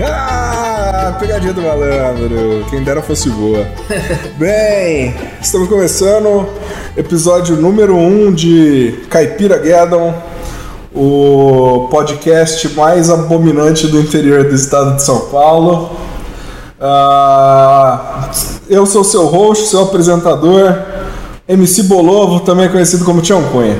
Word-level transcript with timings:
Ah, 0.00 1.16
pegadinha 1.20 1.52
do 1.52 1.62
malandro. 1.62 2.66
Quem 2.68 2.82
dera 2.82 3.00
fosse 3.00 3.30
boa. 3.30 3.64
Bem, 4.36 5.14
estamos 5.40 5.68
começando 5.68 6.48
episódio 6.96 7.56
número 7.56 7.94
1 7.94 8.26
um 8.26 8.32
de 8.32 9.04
Caipira 9.08 9.56
Guedon, 9.56 10.12
o 10.92 11.86
podcast 11.92 12.68
mais 12.70 13.08
abominante 13.08 13.86
do 13.86 14.00
interior 14.00 14.42
do 14.42 14.54
estado 14.54 14.96
de 14.96 15.02
São 15.02 15.20
Paulo. 15.26 15.92
Ah, 16.80 18.30
eu 18.68 18.84
sou 18.86 19.04
seu 19.04 19.26
host, 19.26 19.68
seu 19.68 19.82
apresentador, 19.82 20.76
MC 21.48 21.84
Bolovo, 21.84 22.40
também 22.40 22.68
conhecido 22.68 23.04
como 23.04 23.22
Tião 23.22 23.44
Cunha. 23.44 23.78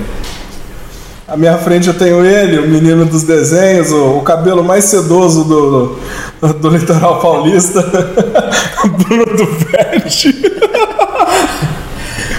À 1.26 1.38
minha 1.38 1.56
frente 1.56 1.88
eu 1.88 1.94
tenho 1.94 2.22
ele, 2.22 2.58
o 2.58 2.68
menino 2.68 3.06
dos 3.06 3.22
desenhos, 3.22 3.90
o, 3.90 4.18
o 4.18 4.20
cabelo 4.20 4.62
mais 4.62 4.84
sedoso 4.84 5.44
do, 5.44 5.98
do, 6.38 6.52
do 6.52 6.68
litoral 6.68 7.18
paulista, 7.18 7.80
Bruno 8.84 9.24
do 9.34 9.46
Verde. 9.46 10.34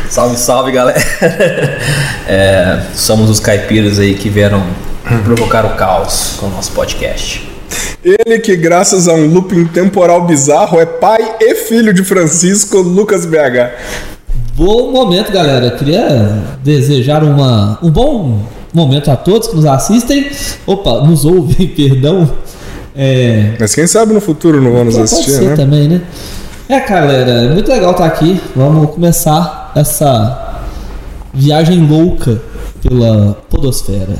Salve, 0.07 0.37
salve, 0.37 0.71
galera. 0.71 0.99
É, 2.27 2.81
somos 2.95 3.29
os 3.29 3.39
caipiras 3.39 3.99
aí 3.99 4.15
que 4.15 4.29
vieram 4.29 4.63
provocar 5.23 5.63
o 5.63 5.75
caos 5.75 6.37
com 6.39 6.47
o 6.47 6.49
nosso 6.49 6.71
podcast. 6.71 7.47
Ele 8.03 8.39
que, 8.39 8.55
graças 8.55 9.07
a 9.07 9.13
um 9.13 9.27
looping 9.27 9.65
temporal 9.65 10.25
bizarro, 10.25 10.79
é 10.79 10.87
pai 10.87 11.35
e 11.39 11.53
filho 11.53 11.93
de 11.93 12.03
Francisco 12.03 12.79
Lucas 12.79 13.27
BH. 13.27 13.75
Bom 14.55 14.91
momento, 14.91 15.31
galera. 15.31 15.69
Queria 15.69 16.57
desejar 16.63 17.23
uma, 17.23 17.77
um 17.83 17.91
bom 17.91 18.41
momento 18.75 19.09
a 19.09 19.15
todos 19.15 19.47
que 19.47 19.55
nos 19.55 19.65
assistem. 19.65 20.29
Opa, 20.65 21.01
nos 21.01 21.25
ouvem, 21.25 21.67
perdão. 21.75 22.29
É, 22.95 23.53
Mas 23.59 23.75
quem 23.75 23.87
sabe 23.87 24.13
no 24.13 24.21
futuro 24.21 24.61
não 24.61 24.71
vão 24.71 24.85
nos 24.85 24.95
pode 24.95 25.05
assistir, 25.05 25.31
ser 25.31 25.49
né? 25.49 25.55
também, 25.55 25.87
né? 25.87 26.01
É, 26.67 26.79
galera, 26.79 27.31
é 27.31 27.49
muito 27.49 27.69
legal 27.69 27.91
estar 27.91 28.05
aqui. 28.05 28.41
Vamos 28.55 28.91
começar 28.91 29.71
essa 29.75 30.63
viagem 31.33 31.85
louca 31.85 32.41
pela 32.81 33.37
podosfera. 33.49 34.15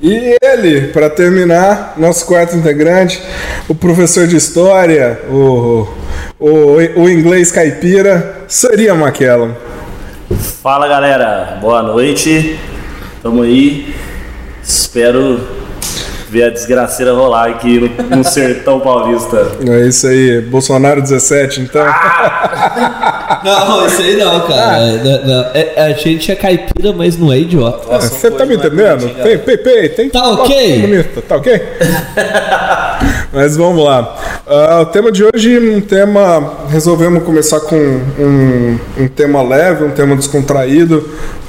E 0.00 0.36
ele, 0.42 0.88
para 0.88 1.10
terminar, 1.10 1.94
nosso 1.96 2.26
quarto 2.26 2.54
integrante, 2.54 3.20
o 3.68 3.74
professor 3.74 4.26
de 4.26 4.36
história, 4.36 5.20
o, 5.28 5.88
o, 6.38 6.76
o 6.96 7.10
inglês 7.10 7.50
caipira, 7.50 8.42
seria 8.46 8.94
McKellen. 8.94 9.54
Fala 10.62 10.86
galera, 10.86 11.58
boa 11.60 11.82
noite. 11.82 12.58
Tamo 13.26 13.42
aí. 13.42 13.92
Espero 14.62 15.40
ver 16.30 16.44
a 16.44 16.50
desgraceira 16.50 17.12
rolar 17.12 17.48
aqui 17.48 17.80
no, 17.80 18.18
no 18.18 18.22
sertão 18.22 18.78
paulista. 18.78 19.48
É 19.68 19.88
isso 19.88 20.06
aí, 20.06 20.40
Bolsonaro 20.42 21.02
17, 21.02 21.62
então. 21.62 21.84
Não, 23.42 23.84
isso 23.84 24.00
aí 24.00 24.16
não, 24.16 24.40
cara. 24.46 24.78
É, 24.78 25.02
não, 25.02 25.26
não. 25.26 25.44
É, 25.54 25.74
a 25.76 25.92
gente 25.92 26.32
é 26.32 26.34
caipira, 26.34 26.92
mas 26.92 27.16
não 27.16 27.32
é 27.32 27.38
idiota. 27.38 27.98
Você 27.98 28.30
tá 28.30 28.44
me 28.44 28.56
entendendo? 28.56 29.08
Tem, 29.22 29.38
tem, 29.38 29.58
tem, 29.58 29.88
tem. 29.88 30.10
Tá 30.10 30.30
ok? 30.30 30.80
Bonito, 30.80 31.22
tá 31.22 31.36
ok? 31.36 31.62
Mas 33.32 33.56
vamos 33.56 33.84
lá. 33.84 34.16
Ah, 34.46 34.80
o 34.80 34.86
tema 34.86 35.12
de 35.12 35.22
hoje, 35.22 35.58
um 35.58 35.80
tema. 35.80 36.66
Resolvemos 36.68 37.22
começar 37.22 37.60
com 37.60 37.76
um, 37.76 38.78
um 38.98 39.08
tema 39.08 39.42
leve, 39.42 39.84
um 39.84 39.90
tema 39.90 40.16
descontraído, 40.16 41.06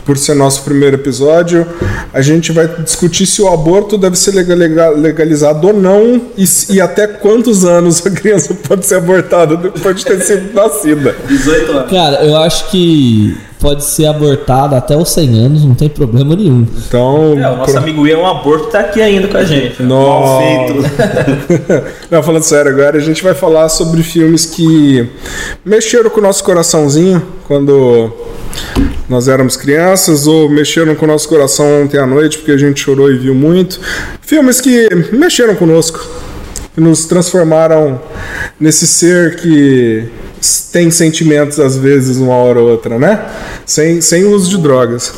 por 0.07 0.17
ser 0.17 0.33
nosso 0.35 0.63
primeiro 0.63 0.95
episódio. 0.95 1.67
A 2.13 2.21
gente 2.21 2.53
vai 2.53 2.65
discutir 2.81 3.25
se 3.27 3.41
o 3.41 3.49
aborto 3.49 3.97
deve 3.97 4.17
ser 4.17 4.31
lega- 4.33 4.55
lega- 4.55 4.89
legalizado 4.91 5.67
ou 5.67 5.73
não 5.73 6.21
e, 6.37 6.45
e 6.69 6.79
até 6.81 7.05
quantos 7.05 7.65
anos 7.65 8.03
a 8.07 8.09
criança 8.09 8.55
pode 8.67 8.85
ser 8.85 8.95
abortada 8.95 9.57
depois 9.57 9.97
de 9.97 10.05
ter 10.05 10.21
sido 10.21 10.53
nascida. 10.53 11.13
18 11.27 11.71
anos. 11.73 11.91
Cara, 11.91 12.23
eu 12.25 12.37
acho 12.37 12.69
que 12.71 13.37
pode 13.59 13.83
ser 13.83 14.05
abortada 14.05 14.77
até 14.77 14.95
os 14.95 15.09
100 15.09 15.39
anos, 15.45 15.65
não 15.65 15.73
tem 15.75 15.89
problema 15.89 16.35
nenhum. 16.35 16.65
Então. 16.87 17.33
É, 17.37 17.49
o 17.49 17.57
nosso 17.57 17.71
pro- 17.73 17.81
amigo 17.81 18.07
Ian, 18.07 18.19
um 18.19 18.27
aborto, 18.27 18.67
tá 18.67 18.79
aqui 18.79 19.01
ainda 19.01 19.27
com 19.27 19.35
a 19.37 19.43
gente. 19.43 19.83
Nossa. 19.83 20.43
Não, 22.09 22.23
falando 22.23 22.43
sério 22.43 22.71
agora, 22.71 22.97
a 22.97 23.01
gente 23.01 23.21
vai 23.23 23.33
falar 23.33 23.67
sobre 23.69 24.01
filmes 24.03 24.45
que 24.45 25.09
mexeram 25.65 26.09
com 26.09 26.19
o 26.19 26.23
nosso 26.23 26.43
coraçãozinho 26.43 27.21
quando 27.47 28.11
nós 29.09 29.27
éramos 29.27 29.55
crianças, 29.55 30.27
ou 30.27 30.49
mexeram 30.49 30.95
com 30.95 31.05
o 31.05 31.07
nosso 31.07 31.27
coração 31.29 31.83
ontem 31.83 31.97
à 31.97 32.05
noite 32.05 32.37
porque 32.37 32.51
a 32.51 32.57
gente 32.57 32.79
chorou 32.81 33.11
e 33.11 33.17
viu 33.17 33.33
muito. 33.33 33.79
Filmes 34.21 34.59
que 34.61 34.87
mexeram 35.11 35.55
conosco, 35.55 36.05
que 36.73 36.81
nos 36.81 37.05
transformaram 37.05 38.01
nesse 38.59 38.85
ser 38.85 39.35
que 39.37 40.07
tem 40.71 40.91
sentimentos 40.91 41.59
às 41.59 41.77
vezes, 41.77 42.17
uma 42.17 42.35
hora 42.35 42.59
ou 42.59 42.69
outra, 42.69 42.99
né? 42.99 43.19
Sem, 43.65 44.01
sem 44.01 44.25
uso 44.25 44.49
de 44.49 44.57
drogas, 44.61 45.13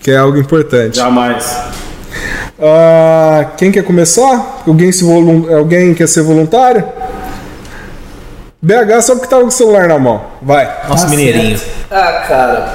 que 0.00 0.10
é 0.10 0.16
algo 0.16 0.38
importante. 0.38 0.96
Jamais. 0.96 1.44
Ah, 2.62 3.52
quem 3.56 3.72
quer 3.72 3.82
começar? 3.84 4.62
Alguém, 4.66 4.92
se 4.92 5.02
volun- 5.02 5.46
Alguém 5.54 5.94
quer 5.94 6.06
ser 6.06 6.22
voluntário? 6.22 6.84
BH 8.62 9.00
só 9.02 9.14
porque 9.14 9.28
tava 9.28 9.42
com 9.42 9.48
o 9.48 9.52
celular 9.52 9.88
na 9.88 9.98
mão. 9.98 10.22
Vai. 10.42 10.68
Nosso 10.86 11.04
Tá 11.04 11.10
mineirinho. 11.10 11.58
Ah, 11.90 12.24
cara. 12.28 12.74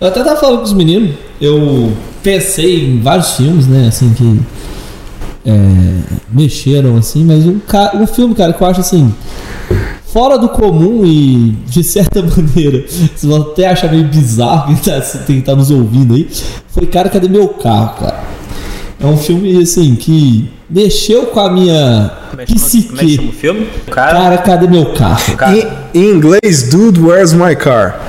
Eu 0.00 0.08
até 0.08 0.22
tava 0.24 0.40
falando 0.40 0.58
com 0.58 0.64
os 0.64 0.72
meninos, 0.72 1.14
eu 1.40 1.92
pensei 2.22 2.86
em 2.86 3.00
vários 3.00 3.36
filmes, 3.36 3.66
né, 3.68 3.86
assim, 3.88 4.12
que 4.14 4.40
é, 5.46 5.52
mexeram, 6.32 6.96
assim, 6.96 7.24
mas 7.24 7.44
um, 7.46 7.60
um 8.00 8.06
filme, 8.06 8.34
cara, 8.34 8.52
que 8.52 8.60
eu 8.62 8.66
acho, 8.66 8.80
assim, 8.80 9.14
fora 10.12 10.38
do 10.38 10.48
comum 10.48 11.04
e, 11.04 11.56
de 11.66 11.84
certa 11.84 12.20
maneira, 12.22 12.84
vocês 12.88 13.22
vão 13.22 13.42
até 13.42 13.68
achar 13.68 13.90
meio 13.90 14.04
bizarro 14.04 14.66
quem 14.74 14.76
tá, 14.76 15.00
quem 15.26 15.40
tá 15.40 15.54
nos 15.54 15.70
ouvindo 15.70 16.14
aí, 16.14 16.28
foi 16.68 16.86
Cara, 16.86 17.08
Cadê 17.08 17.28
Meu 17.28 17.48
Carro, 17.48 17.96
cara? 18.00 18.20
É 19.00 19.06
um 19.06 19.16
filme, 19.16 19.60
assim, 19.60 19.96
que 19.96 20.48
mexeu 20.70 21.26
com 21.26 21.40
a 21.40 21.50
minha 21.50 22.12
é 22.38 22.44
que 22.46 22.56
chama- 22.56 22.86
como 22.86 23.00
é 23.00 23.04
que 23.04 23.06
psique. 23.06 23.16
chama 23.16 23.28
o 23.28 23.32
filme? 23.32 23.66
Cara. 23.90 24.12
Cara, 24.12 24.38
cadê 24.38 24.66
meu 24.68 24.92
carro? 24.94 25.36
cara 25.36 25.88
em 25.92 26.04
inglês, 26.08 26.68
Dude, 26.70 27.00
Where's 27.00 27.32
My 27.32 27.56
Car? 27.56 28.00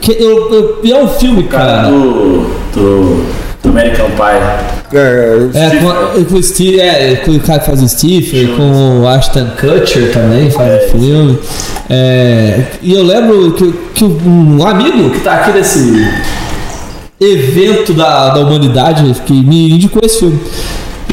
Que 0.00 0.12
eu, 0.12 0.52
eu- 0.84 0.96
é 0.96 1.02
um 1.02 1.08
filme, 1.08 1.42
Cara 1.44 1.64
cara. 1.82 1.88
do, 1.88 2.46
do, 2.74 3.24
do 3.62 3.68
American 3.70 4.06
Pie. 4.10 4.68
É, 4.90 5.48
É, 5.54 5.70
com, 6.16 6.24
com 6.24 6.34
o 6.36 6.42
Steve, 6.42 6.80
é, 6.80 7.16
com 7.16 7.32
o 7.32 7.40
cara 7.40 7.58
que 7.58 7.66
faz 7.66 7.82
o 7.82 7.88
Steve, 7.88 8.54
com 8.56 9.00
o 9.02 9.08
Ashton 9.08 9.46
Kutcher 9.60 10.12
também 10.12 10.50
faz 10.50 10.84
o 10.84 10.88
filme. 10.98 11.38
É, 11.90 12.62
e 12.82 12.94
eu 12.94 13.02
lembro 13.02 13.52
que, 13.52 13.72
que 13.94 14.04
um 14.04 14.66
amigo 14.66 15.10
que 15.10 15.20
tá 15.20 15.34
aqui 15.34 15.50
nesse 15.52 16.08
evento 17.20 17.92
da, 17.92 18.30
da 18.30 18.40
humanidade 18.40 19.12
que 19.26 19.32
me 19.32 19.72
indicou 19.72 20.00
esse 20.04 20.20
filme. 20.20 20.38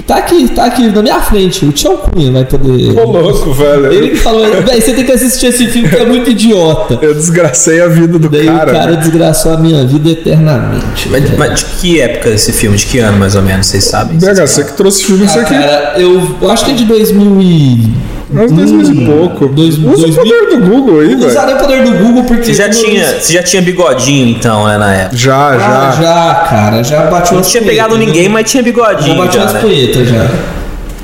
Tá 0.08 0.18
aqui, 0.18 0.48
tá 0.50 0.66
aqui 0.66 0.88
na 0.90 1.02
minha 1.02 1.20
frente. 1.20 1.66
O 1.66 1.72
Tião 1.72 1.98
Cunha 1.98 2.32
vai 2.32 2.46
poder. 2.46 2.96
Ô 3.00 3.12
louco, 3.12 3.52
velho. 3.54 3.92
Ele 3.92 4.10
que 4.12 4.18
falou, 4.18 4.46
véi, 4.62 4.80
você 4.80 4.94
tem 4.94 5.04
que 5.04 5.12
assistir 5.12 5.48
esse 5.48 5.66
filme 5.66 5.90
que 5.90 5.96
é 5.96 6.06
muito 6.06 6.30
idiota. 6.30 7.00
Eu 7.02 7.16
desgracei 7.16 7.82
a 7.82 7.88
vida 7.88 8.20
do 8.20 8.30
Daí 8.30 8.46
cara. 8.46 8.70
o 8.72 8.74
cara 8.76 8.92
né? 8.92 8.98
desgraçou 8.98 9.54
a 9.54 9.58
minha 9.58 9.84
vida 9.84 10.10
eternamente. 10.12 11.10
Mas, 11.10 11.36
mas 11.38 11.60
de 11.60 11.66
que 11.66 12.00
época 12.00 12.30
esse 12.30 12.54
filme? 12.54 12.78
De 12.78 12.86
que 12.86 13.00
ano, 13.00 13.18
mais 13.18 13.36
ou 13.36 13.42
menos? 13.42 13.66
Vocês 13.66 13.84
sabem? 13.86 14.18
BH, 14.20 14.42
você 14.42 14.64
que 14.64 14.74
trouxe 14.74 15.04
filme 15.06 15.26
isso 15.26 15.40
Ah, 15.40 15.42
aqui. 15.42 15.54
cara, 15.56 15.94
eu, 15.98 16.36
eu 16.40 16.52
acho 16.52 16.66
que 16.66 16.72
é 16.72 16.76
de 16.76 16.86
2000 16.86 17.42
e... 17.42 17.94
Uns 18.34 18.52
dois 18.52 18.72
meses 18.72 18.98
e 18.98 19.06
pouco. 19.06 19.48
Dois- 19.48 19.78
Usa 19.78 19.86
dois 20.08 20.16
o 20.18 20.20
poder 20.20 20.48
do 20.50 20.58
Google 20.70 21.00
aí, 21.02 21.16
velho. 21.16 21.28
usar 21.28 21.46
nem 21.46 21.56
o 21.56 21.58
poder 21.60 21.84
do 21.84 21.92
Google 21.92 22.24
porque... 22.24 22.46
Você 22.46 22.54
já, 22.56 22.70
tinha, 22.70 23.06
você 23.20 23.34
já 23.34 23.44
tinha 23.44 23.62
bigodinho, 23.62 24.30
então, 24.30 24.66
né, 24.68 24.78
na 24.78 24.94
época? 24.94 25.18
Já, 25.18 25.48
Ah, 25.50 25.58
já. 25.60 26.02
já, 26.02 26.36
cara, 26.50 26.84
já 26.84 27.02
bateu 27.04 27.34
Não 27.34 27.42
as 27.42 27.50
tinha 27.52 27.62
punhetas, 27.62 27.84
pegado 27.86 27.98
né? 27.98 28.06
ninguém, 28.06 28.28
mas 28.30 28.50
tinha 28.50 28.64
Já 28.64 28.70
bigodinho. 28.70 29.16
bateu 29.16 29.40
Já, 29.42 29.46
as 29.46 29.54
né? 29.54 29.60
punhetas 29.60 30.08
já. 30.10 30.28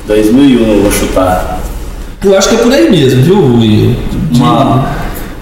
2001, 0.06 0.68
eu 0.76 0.82
vou 0.82 0.90
chutar. 0.92 1.60
Eu 2.24 2.36
acho 2.36 2.48
que 2.48 2.54
é 2.56 2.58
por 2.58 2.72
aí 2.72 2.90
mesmo, 2.90 3.22
viu? 3.22 3.58
De- 3.58 3.96
Uma, 4.40 4.84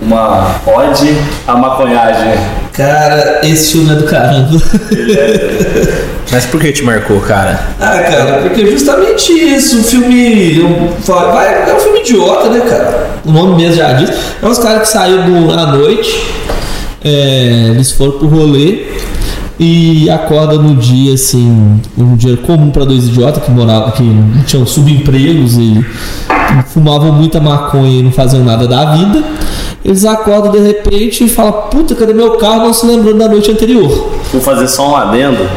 uma 0.02 0.56
ode 0.66 1.14
à 1.46 1.56
maconhagem. 1.56 2.34
Cara, 2.72 3.40
esse 3.44 3.72
filme 3.72 3.90
é 3.92 3.94
do 3.96 4.04
caramba. 4.04 4.50
Mas 6.32 6.46
por 6.46 6.60
que 6.60 6.70
te 6.72 6.84
marcou, 6.84 7.20
cara? 7.20 7.60
ah, 7.80 7.98
cara, 7.98 8.38
porque 8.42 8.64
justamente 8.70 9.32
isso, 9.32 9.80
o 9.80 9.82
filme... 9.82 10.60
vai- 11.06 11.68
é 11.68 11.74
um 11.74 11.80
filme 11.80 12.00
idiota, 12.00 12.48
né, 12.50 12.60
cara? 12.60 13.10
O 13.24 13.32
nome 13.32 13.56
mesmo 13.56 13.74
já 13.76 13.92
diz. 13.94 14.10
É 14.40 14.46
uns 14.46 14.58
caras 14.58 14.82
que 14.82 14.88
saíram 14.88 15.24
do- 15.46 15.52
à 15.52 15.66
noite, 15.66 16.22
é, 17.04 17.70
eles 17.74 17.90
foram 17.90 18.12
pro 18.12 18.28
rolê 18.28 18.86
e 19.58 20.08
acorda 20.08 20.54
no 20.56 20.76
dia 20.76 21.14
assim, 21.14 21.80
um 21.98 22.16
dia 22.16 22.36
comum 22.36 22.70
para 22.70 22.84
dois 22.84 23.08
idiotas 23.08 23.42
que 23.42 23.50
moravam, 23.50 23.90
que 23.90 24.04
tinham 24.46 24.64
subempregos 24.64 25.56
e 25.58 25.84
fumavam 26.68 27.12
muita 27.12 27.40
maconha 27.40 27.98
e 28.00 28.02
não 28.02 28.12
faziam 28.12 28.44
nada 28.44 28.66
da 28.68 28.94
vida. 28.94 29.22
Eles 29.84 30.04
acordam 30.04 30.52
de 30.52 30.58
repente 30.58 31.24
e 31.24 31.28
falam: 31.28 31.52
Puta, 31.70 31.94
cadê 31.94 32.12
meu 32.12 32.32
carro? 32.32 32.64
Não 32.64 32.72
se 32.72 32.86
lembrando 32.86 33.18
da 33.18 33.28
noite 33.28 33.50
anterior. 33.50 34.10
Vou 34.32 34.40
fazer 34.40 34.68
só 34.68 34.90
um 34.90 34.96
adendo. 34.96 35.48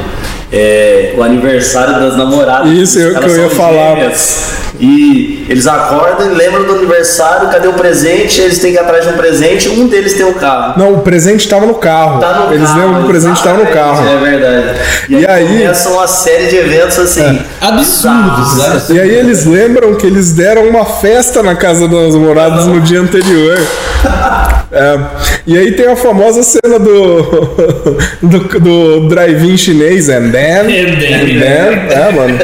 É, 0.54 1.14
o 1.18 1.24
aniversário 1.24 1.96
das 2.00 2.16
namoradas. 2.16 2.72
Isso, 2.72 3.00
eu- 3.00 3.16
Elas 3.16 3.26
que 3.34 3.40
eu 3.40 3.44
ia 3.44 3.50
falar. 3.50 3.96
gêmeas. 3.96 4.64
E 4.80 5.46
eles 5.50 5.68
acordam, 5.68 6.34
lembram 6.34 6.64
do 6.66 6.74
aniversário, 6.74 7.48
cadê 7.50 7.68
o 7.68 7.74
presente? 7.74 8.42
Eles 8.42 8.60
têm 8.60 8.72
que 8.74 8.78
ir 8.78 8.82
atrás 8.82 9.04
de 9.06 9.14
um 9.14 9.18
presente, 9.18 9.70
um 9.70 9.88
deles 9.88 10.14
tem 10.14 10.26
o 10.26 10.34
carro. 10.34 10.74
Não, 10.78 10.94
o 10.94 11.02
presente 11.02 11.42
estava 11.42 11.66
no 11.66 11.76
carro. 11.76 12.20
Tá 12.20 12.34
no 12.48 12.54
Eles 12.54 12.68
carro, 12.68 12.80
lembram 12.82 13.00
que 13.02 13.06
o 13.06 13.10
presente 13.10 13.38
estava 13.38 13.58
no 13.64 13.68
carro. 13.68 14.08
É 14.08 14.18
verdade. 14.18 14.80
E, 15.10 15.14
E 15.14 15.18
aí, 15.18 15.26
aí- 15.48 15.60
começa 15.60 15.90
uma 15.90 16.08
série 16.08 16.48
de 16.48 16.56
eventos 16.58 16.98
assim. 17.00 17.40
Absurdos, 17.62 18.58
né? 18.58 18.82
E 18.96 19.00
aí 19.00 19.16
eles 19.16 19.46
lembram 19.46 19.94
que 19.96 20.08
eles 20.08 20.32
deram 20.32 20.68
uma 20.68 20.86
festa 20.86 21.44
na 21.44 21.56
casa 21.56 21.88
das 21.88 22.14
namoradas 22.16 22.66
no 22.66 22.82
dia 22.82 23.00
anterior. 23.00 23.58
É, 24.74 25.00
e 25.46 25.56
aí 25.56 25.72
tem 25.74 25.88
a 25.88 25.96
famosa 25.96 26.42
cena 26.42 26.80
do 26.80 27.22
do, 28.24 28.60
do 28.60 29.08
drive-in 29.08 29.56
chinês, 29.56 30.10
and 30.10 30.32
then, 30.32 30.62
And 30.62 30.98
then. 31.00 31.14
and 31.14 31.40
then, 31.40 31.92
é, 31.92 32.12
mano. 32.12 32.40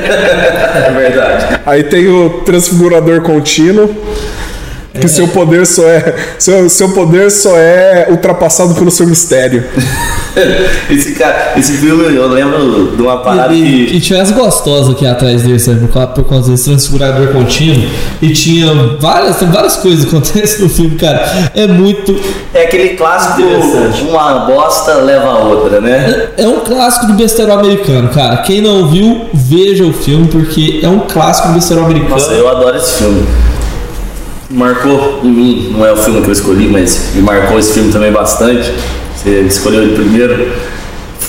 É 0.80 0.92
verdade. 0.92 1.62
Aí 1.66 1.84
tem 1.84 2.08
o 2.08 2.42
transfigurador 2.46 3.22
contínuo. 3.22 3.90
Que 5.00 5.08
seu 5.08 5.28
poder 5.28 5.66
só 5.66 5.88
é. 5.88 6.16
Seu, 6.38 6.70
seu 6.70 6.90
poder 6.90 7.31
só 7.31 7.58
é 7.58 8.08
ultrapassado 8.10 8.76
pelo 8.76 8.92
seu 8.92 9.08
mistério. 9.08 9.64
Esse 10.90 11.14
cara, 11.14 11.54
esse 11.58 11.74
filme 11.78 12.16
eu 12.16 12.28
lembro 12.28 12.94
de 12.96 13.02
uma 13.02 13.18
parada 13.18 13.54
E, 13.54 13.86
que. 13.88 13.96
e 13.98 14.00
tinha 14.00 14.22
as 14.22 14.32
gostosas 14.32 14.92
aqui 14.92 15.06
atrás 15.06 15.44
dele, 15.44 15.60
sabe? 15.60 15.80
Por, 15.82 15.90
causa- 15.94 16.08
por 16.10 16.24
conta 16.24 16.50
desse 16.50 16.66
transfigurador 16.66 17.28
contínuo. 17.28 17.88
E 18.22 18.30
tinha 18.32 18.74
várias, 19.00 19.38
tem 19.38 19.48
várias 19.50 19.76
coisas 19.78 20.06
que 20.06 20.10
acontecem 20.16 20.64
no 20.64 20.70
filme, 20.70 20.96
cara. 20.98 21.52
É 21.56 21.68
muito. 21.68 22.16
É 22.54 22.64
aquele 22.64 22.90
clássico, 22.90 23.42
uma 24.10 24.40
bosta 24.46 24.94
leva 24.96 25.28
a 25.30 25.40
outra, 25.40 25.80
né? 25.82 26.30
É 26.38 26.48
um 26.48 26.60
clássico 26.62 27.08
do 27.08 27.14
besterol 27.14 27.60
americano, 27.60 28.10
cara. 28.10 28.38
Quem 28.38 28.62
não 28.62 28.88
viu, 28.88 29.26
veja 29.34 29.84
o 29.86 29.94
filme, 29.94 30.28
porque 30.28 30.80
é 30.84 30.88
um 30.88 31.00
clássico 31.02 31.50
do 31.50 31.54
besterol 31.56 31.86
americano. 31.86 32.12
Nossa, 32.12 32.32
eu 32.34 32.48
adoro 32.50 32.78
esse 32.78 32.94
filme. 32.98 33.26
Marcou 34.50 35.20
em 35.24 35.28
mim, 35.30 35.70
não 35.78 35.86
é 35.86 35.92
o 35.92 35.96
filme 35.98 36.22
que 36.22 36.28
eu 36.28 36.34
escolhi, 36.34 36.68
mas 36.68 37.12
me 37.14 37.22
marcou 37.22 37.60
esse 37.60 37.74
filme 37.74 37.92
também 37.92 38.12
bastante. 38.12 38.72
Você 39.19 39.42
escolheu 39.42 39.83
ele 39.83 39.95
primeiro. 39.95 40.79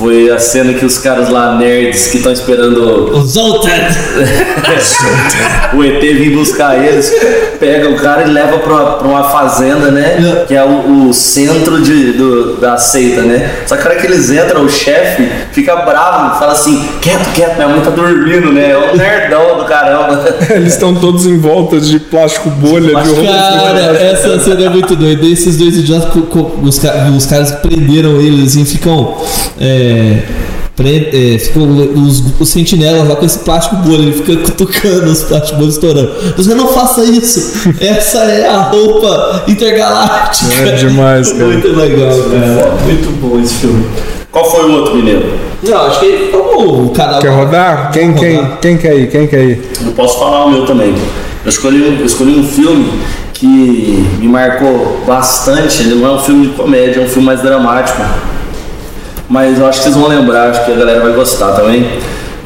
Foi 0.01 0.31
a 0.31 0.39
cena 0.39 0.73
que 0.73 0.87
os 0.87 0.97
caras 0.97 1.29
lá, 1.29 1.59
nerds, 1.59 2.07
que 2.07 2.17
estão 2.17 2.33
esperando 2.33 3.15
O 3.15 3.21
Zoltan! 3.27 3.69
o 5.77 5.85
ET 5.85 6.01
vir 6.01 6.35
buscar 6.35 6.83
eles, 6.83 7.13
pega 7.59 7.91
o 7.91 7.97
cara 7.97 8.27
e 8.27 8.31
leva 8.31 8.57
pra, 8.61 8.93
pra 8.93 9.07
uma 9.07 9.25
fazenda, 9.25 9.91
né? 9.91 10.45
Que 10.49 10.55
é 10.55 10.65
o, 10.65 11.09
o 11.09 11.13
centro 11.13 11.83
de, 11.83 12.13
do- 12.13 12.57
da 12.57 12.79
seita, 12.79 13.21
né? 13.21 13.51
Só 13.67 13.77
que 13.77 13.87
a 13.87 13.91
hora 13.91 14.01
que 14.01 14.07
eles 14.07 14.31
entram, 14.31 14.65
o 14.65 14.71
chefe 14.71 15.29
fica 15.53 15.77
bravo, 15.77 16.39
fala 16.39 16.53
assim: 16.53 16.83
quieto, 17.03 17.31
quieto, 17.35 17.57
minha 17.57 17.69
mãe 17.69 17.81
tá 17.83 17.91
dormindo, 17.91 18.51
né? 18.55 18.71
É 18.71 18.79
um 18.79 18.97
nerdão 18.97 19.59
do 19.59 19.65
caramba. 19.67 20.25
Eles 20.51 20.73
estão 20.73 20.95
todos 20.95 21.27
em 21.27 21.39
volta 21.39 21.79
de 21.79 22.01
plástico 22.01 22.49
bolha, 22.49 22.95
de 23.03 23.09
roupa. 23.11 23.33
Cara, 23.33 23.81
essa 24.01 24.41
cena 24.41 24.65
é 24.65 24.69
muito 24.71 24.97
doida. 24.97 25.27
Esses 25.27 25.59
dois 25.59 25.77
idiotas, 25.77 26.09
os, 26.63 26.81
os 27.17 27.27
caras 27.27 27.51
que 27.53 27.69
prenderam 27.69 28.19
eles, 28.21 28.53
assim, 28.53 28.65
ficam. 28.65 29.17
É, 29.61 29.90
pre- 30.77 31.11
é, 31.13 31.39
ficam 31.39 31.63
os, 31.95 32.23
os 32.41 32.49
sentinelas 32.49 33.07
lá 33.09 33.17
com 33.17 33.25
esse 33.27 33.41
plástico 33.41 33.77
bolha, 33.77 34.03
ele 34.03 34.13
fica 34.13 34.37
cutucando 34.37 35.07
os 35.11 35.23
plásticos 35.23 35.59
bolha 35.59 35.69
estourando. 35.71 36.11
Você 36.37 36.55
não 36.55 36.69
faça 36.69 37.05
isso! 37.05 37.71
Essa 37.81 38.19
é 38.25 38.49
a 38.49 38.63
roupa 38.63 39.45
intergaláctica. 39.49 40.53
É 40.69 40.73
demais, 40.77 41.33
cara. 41.33 41.45
Muito 41.47 41.69
legal, 41.77 42.11
cara. 42.11 42.73
Muito 42.85 43.21
bom 43.21 43.41
esse 43.41 43.55
filme. 43.55 43.87
Qual 44.33 44.49
foi 44.51 44.65
o 44.71 44.73
outro 44.75 44.95
mineiro? 44.95 45.35
Não, 45.63 45.87
acho 45.87 46.01
que 46.01 46.29
como 46.31 46.87
o 46.87 46.91
canal. 46.91 47.21
Quer 47.21 47.31
rodar? 47.31 47.91
Quem, 47.93 48.07
Vamos 48.07 48.21
quem, 48.21 48.37
rodar. 48.37 48.59
quem 48.61 48.77
quer 48.79 48.97
ir? 48.97 49.11
Quem 49.11 49.27
quer 49.27 49.43
ir? 49.45 49.63
Eu 49.85 49.93
posso 49.93 50.19
falar 50.21 50.45
o 50.47 50.51
meu 50.53 50.65
também. 50.65 50.95
Eu 51.45 51.49
escolhi, 51.51 51.83
um- 51.83 51.99
eu 51.99 52.07
escolhi 52.07 52.39
um 52.39 52.45
filme 52.47 52.93
que 53.35 54.07
me 54.21 54.29
marcou 54.29 55.01
bastante. 55.07 55.83
Ele 55.83 55.97
não 55.97 56.07
é 56.09 56.13
um 56.13 56.19
filme 56.21 56.47
de 56.47 56.53
comédia, 56.55 57.01
é 57.01 57.05
um 57.05 57.09
filme 57.09 57.27
mais 57.27 57.43
dramático. 57.43 58.01
Mas 59.31 59.59
eu 59.59 59.67
acho 59.67 59.79
que 59.79 59.85
vocês 59.85 59.95
vão 59.97 60.09
lembrar, 60.09 60.51
acho 60.51 60.65
que 60.65 60.73
a 60.73 60.75
galera 60.77 61.01
vai 61.01 61.13
gostar 61.13 61.53
também. 61.53 61.89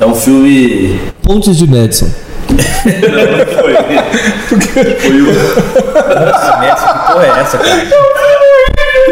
É 0.01 0.05
um 0.07 0.15
filme. 0.15 1.01
Pontes 1.23 1.57
de 1.57 1.67
Madison. 1.67 2.09
Foi, 2.47 3.75
foi 5.01 5.23
o- 5.23 5.27
Messi, 6.61 6.85
que 6.87 7.13
porra 7.13 7.25
é 7.25 7.41
essa, 7.41 7.57
cara? 7.59 7.87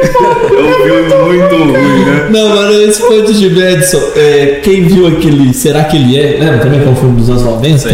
é 0.53 0.63
um 0.63 0.75
filme 0.85 1.25
muito 1.25 1.57
ruim, 1.57 2.05
né? 2.05 2.29
Não, 2.31 2.49
mano, 2.49 2.83
esse 2.83 3.03
Pontes 3.03 3.39
de 3.39 3.51
Madison, 3.51 4.01
é, 4.17 4.61
quem 4.63 4.85
viu 4.85 5.07
aquele 5.07 5.53
Será 5.53 5.85
que 5.85 5.97
ele 5.97 6.19
é? 6.19 6.39
Lembra 6.41 6.59
também 6.59 6.81
que 6.81 6.87
é 6.87 6.91
um 6.91 6.97
filme 6.97 7.21
dos 7.21 7.31
anos 7.31 7.43
90? 7.43 7.89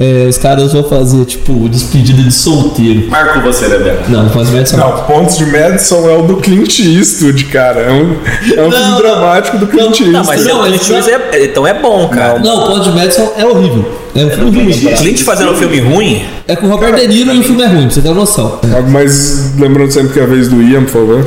É, 0.00 0.26
os 0.28 0.38
caras 0.38 0.72
vão 0.72 0.84
fazer, 0.84 1.24
tipo, 1.24 1.68
despedida 1.68 2.22
de 2.22 2.32
solteiro. 2.32 3.08
Marco 3.08 3.40
você, 3.40 3.66
né, 3.68 3.78
Beto? 3.78 4.10
Não, 4.10 4.26
de 4.26 4.52
Madison 4.52 4.76
não. 4.76 5.04
Pontos 5.04 5.36
de 5.36 5.46
Madison 5.46 6.08
é 6.08 6.16
o 6.16 6.22
do 6.22 6.36
Clint 6.36 6.78
Eastwood, 6.78 7.44
cara. 7.46 7.80
É 7.80 7.92
um, 7.92 8.16
é 8.56 8.62
um 8.62 8.70
Não, 8.70 8.72
filme 8.72 9.02
dramático 9.02 9.58
do 9.58 9.66
Clint 9.66 10.00
não, 10.00 10.12
Não, 10.12 10.24
mas 10.24 10.44
Não, 10.44 10.66
Eastwood 10.66 11.10
é, 11.10 11.44
então 11.44 11.66
é 11.66 11.74
bom, 11.74 12.08
cara. 12.08 12.38
Não, 12.38 12.66
Pontes 12.66 12.84
de 12.84 12.98
Madison 12.98 13.32
é 13.36 13.44
horrível. 13.44 14.07
É 14.14 14.24
um 14.24 14.30
filme 14.30 14.62
ruim. 14.62 14.96
Clint 14.96 15.22
fazendo 15.22 15.52
um 15.52 15.56
filme 15.56 15.80
ruim, 15.80 16.24
É 16.46 16.56
com 16.56 16.66
o 16.66 16.70
Robert 16.70 16.94
De 16.96 17.06
Niro 17.08 17.32
e 17.34 17.38
o 17.38 17.42
filme 17.42 17.62
é 17.62 17.66
ruim, 17.66 17.82
pra 17.82 17.90
você 17.90 18.00
ter 18.02 18.08
uma 18.08 18.14
noção. 18.16 18.60
Mais 18.90 19.54
lembrando 19.58 19.90
sempre 19.92 20.12
que 20.12 20.20
é 20.20 20.22
a 20.22 20.26
vez 20.26 20.48
do 20.48 20.62
Ian, 20.62 20.84
por 20.84 20.90
favor. 20.92 21.26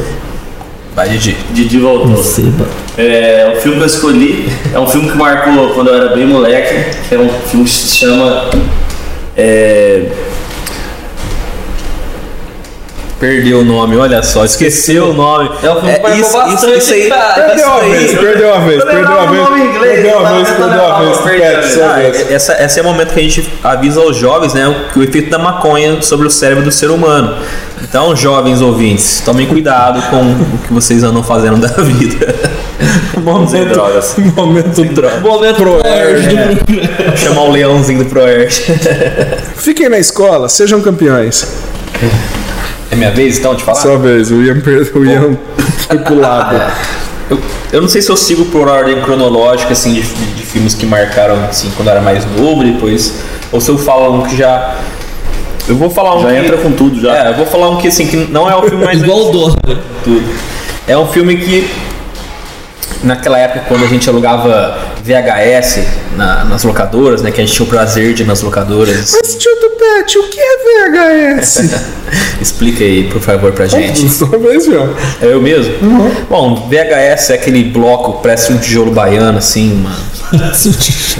vai 0.95 1.09
Didi. 1.09 1.35
Didi 1.51 1.77
voltou. 1.79 2.17
Seba. 2.21 2.65
É, 2.97 3.53
o 3.55 3.61
filme 3.61 3.77
que 3.77 3.83
eu 3.83 3.87
escolhi 3.87 4.49
é 4.73 4.79
um 4.79 4.87
filme 4.87 5.09
que 5.09 5.17
marcou 5.17 5.69
quando 5.69 5.87
eu 5.89 5.95
era 5.95 6.15
bem 6.15 6.25
moleque. 6.27 6.73
Que 7.07 7.15
é 7.15 7.19
um 7.19 7.29
filme 7.47 7.65
que 7.65 7.71
se 7.71 7.95
chama. 7.95 8.49
É, 9.37 10.03
Perdeu 13.21 13.59
o 13.59 13.63
nome, 13.63 13.95
olha 13.97 14.23
só, 14.23 14.43
esqueceu 14.43 15.11
o 15.11 15.13
nome. 15.13 15.51
É 15.61 15.69
um 15.69 15.75
filme 15.79 15.93
que 15.93 16.01
marcou 16.01 16.09
isso, 16.09 16.29
isso, 16.29 16.37
bastante, 16.37 16.77
isso 16.79 16.93
aí, 16.93 17.07
cara. 17.09 17.33
Perdeu 17.35 17.55
isso 17.55 17.65
a 17.69 17.79
vez, 17.79 18.11
perdeu 18.15 18.53
a 18.55 18.59
vez, 18.59 18.79
Eu 18.79 18.87
perdeu 18.87 19.19
a 19.19 19.23
o 19.23 19.29
vez. 19.29 19.61
inglês, 19.69 19.93
Perdeu 20.01 20.25
a 20.25 20.31
vez, 20.33 20.49
perdeu 20.49 20.85
a 20.87 20.99
vez. 21.01 21.17
perdi, 21.19 21.39
Pet, 21.41 21.67
sua 21.67 21.85
Ah, 21.85 21.93
vez. 21.97 22.31
essa, 22.31 22.63
esse 22.63 22.79
é 22.79 22.81
o 22.81 22.85
momento 22.85 23.13
que 23.13 23.19
a 23.19 23.23
gente 23.23 23.53
avisa 23.63 24.01
aos 24.01 24.17
jovens, 24.17 24.55
né, 24.55 24.67
o, 24.67 24.99
o 24.99 25.03
efeito 25.03 25.29
da 25.29 25.37
maconha 25.37 26.01
sobre 26.01 26.25
o 26.25 26.31
cérebro 26.31 26.63
do 26.63 26.71
ser 26.71 26.89
humano. 26.89 27.37
Então, 27.83 28.15
jovens 28.15 28.59
ouvintes, 28.59 29.21
tomem 29.23 29.45
cuidado 29.45 30.01
com 30.09 30.17
o 30.55 30.57
que 30.67 30.73
vocês 30.73 31.03
andam 31.03 31.21
fazendo 31.21 31.57
da 31.61 31.67
vida. 31.83 32.35
Sem 33.47 33.65
drogas. 33.65 34.15
Momento 34.35 34.83
Momento 35.21 35.57
Proerd. 35.57 36.27
Proerd. 36.27 37.17
Chamar 37.17 37.43
o 37.43 37.51
leãozinho 37.51 38.03
do 38.03 38.09
Proerd. 38.09 38.63
Fiquem 39.57 39.89
na 39.89 39.99
escola, 39.99 40.49
sejam 40.49 40.81
campeões. 40.81 41.47
É 42.91 42.95
minha 42.95 43.11
vez 43.11 43.39
então 43.39 43.55
de 43.55 43.63
falar? 43.63 43.79
Sua 43.79 43.97
vez, 43.97 44.29
o 44.31 44.41
Ian, 44.43 44.61
o 44.93 45.05
Ian 45.05 45.37
foi 45.87 45.97
pro 45.99 46.19
lado. 46.19 46.61
Eu, 47.31 47.39
eu 47.71 47.81
não 47.81 47.87
sei 47.87 48.01
se 48.01 48.11
eu 48.11 48.17
sigo 48.17 48.43
por 48.47 48.67
ordem 48.67 48.99
cronológica, 49.01 49.71
assim, 49.71 49.93
de, 49.93 50.01
de- 50.01 50.43
filmes 50.43 50.73
que 50.73 50.85
marcaram, 50.85 51.35
assim, 51.45 51.71
quando 51.77 51.87
eu 51.87 51.93
era 51.93 52.01
mais 52.01 52.25
novo, 52.35 52.61
depois. 52.61 53.21
Ou 53.53 53.61
se 53.61 53.69
eu 53.71 53.77
falo 53.77 54.15
um 54.15 54.23
que 54.27 54.35
já. 54.35 54.75
Eu 55.65 55.77
vou 55.77 55.89
falar 55.89 56.17
um 56.17 56.23
Já 56.23 56.29
que, 56.31 56.35
entra 56.35 56.57
com 56.57 56.73
tudo, 56.73 56.99
já. 56.99 57.15
É, 57.15 57.29
eu 57.29 57.35
vou 57.35 57.45
falar 57.45 57.69
um 57.69 57.77
que, 57.77 57.87
assim, 57.87 58.05
que 58.05 58.17
não 58.17 58.51
é 58.51 58.55
o 58.57 58.63
filme 58.63 58.83
mais 58.83 58.99
Igual 59.01 59.29
o 59.29 59.31
Dona. 59.31 59.55
tudo. 60.03 60.29
É 60.85 60.97
um 60.97 61.07
filme 61.07 61.37
que 61.37 61.69
naquela 63.01 63.37
época 63.39 63.63
quando 63.69 63.85
a 63.85 63.87
gente 63.87 64.09
alugava 64.09 64.77
VHS 65.03 65.79
na- 66.15 66.43
nas 66.45 66.63
locadoras, 66.63 67.21
né, 67.21 67.31
que 67.31 67.41
a 67.41 67.45
gente 67.45 67.55
tinha 67.55 67.65
o 67.65 67.69
prazer 67.69 68.13
de 68.13 68.23
ir 68.23 68.25
nas 68.25 68.41
locadoras. 68.41 69.13
Mas 69.21 69.35
tio 69.35 69.51
do 69.59 69.69
Pet, 69.71 70.17
o 70.19 70.23
que 70.29 70.39
é 70.39 71.37
VHS? 71.37 71.69
Explica 72.41 72.83
aí, 72.83 73.03
por 73.09 73.21
favor, 73.21 73.51
pra 73.51 73.67
gente. 73.67 74.07
João. 74.65 74.93
É 75.21 75.25
eu 75.27 75.41
mesmo? 75.41 75.73
Bom, 76.29 76.67
VHS 76.69 77.29
é 77.31 77.33
aquele 77.35 77.63
bloco, 77.65 78.21
parece 78.21 78.51
um 78.51 78.57
tijolo 78.57 78.91
baiano, 78.91 79.37
assim, 79.37 79.73
mano. 79.75 79.95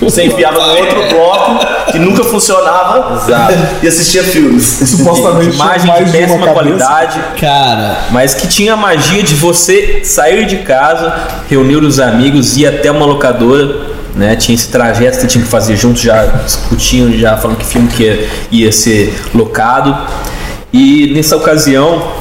Você 0.02 0.24
enfiava 0.24 0.60
no 0.60 0.74
outro 0.80 1.02
bloco 1.10 1.66
que 1.92 2.00
nunca 2.00 2.24
funcionava 2.24 3.22
Exato. 3.26 3.54
e 3.84 3.88
assistia 3.88 4.24
filmes. 4.24 4.64
Supostamente 4.66 5.52
tinha 5.52 5.66
Imagem 5.66 5.82
de 5.82 6.00
de 6.02 6.02
uma 6.02 6.12
péssima 6.12 6.38
cabeça. 6.40 6.54
qualidade, 6.54 7.20
Cara, 7.40 7.98
mas 8.12 8.34
que 8.34 8.48
tinha 8.48 8.74
a 8.74 8.78
magia 8.78 9.22
de 9.22 9.36
você 9.36 10.02
sair 10.04 10.46
de 10.46 10.58
casa, 10.60 11.14
reunir 11.50 11.78
os 11.78 12.00
amigos, 12.00 12.56
ir 12.58 12.66
até 12.68 12.90
uma 12.90 13.06
locadora, 13.06 13.71
né? 14.16 14.36
Tinha 14.36 14.56
esse 14.56 14.70
trajeto 14.70 15.20
que 15.20 15.28
tinha 15.28 15.44
que 15.44 15.50
fazer 15.50 15.76
juntos, 15.76 16.02
já 16.02 16.26
discutindo, 16.26 17.18
já 17.18 17.38
falando 17.38 17.58
que 17.58 17.66
filme 17.66 17.88
que 17.88 18.04
ia, 18.04 18.30
ia 18.52 18.72
ser 18.72 19.14
locado. 19.34 19.98
E 20.74 21.12
nessa 21.14 21.36
ocasião, 21.36 22.12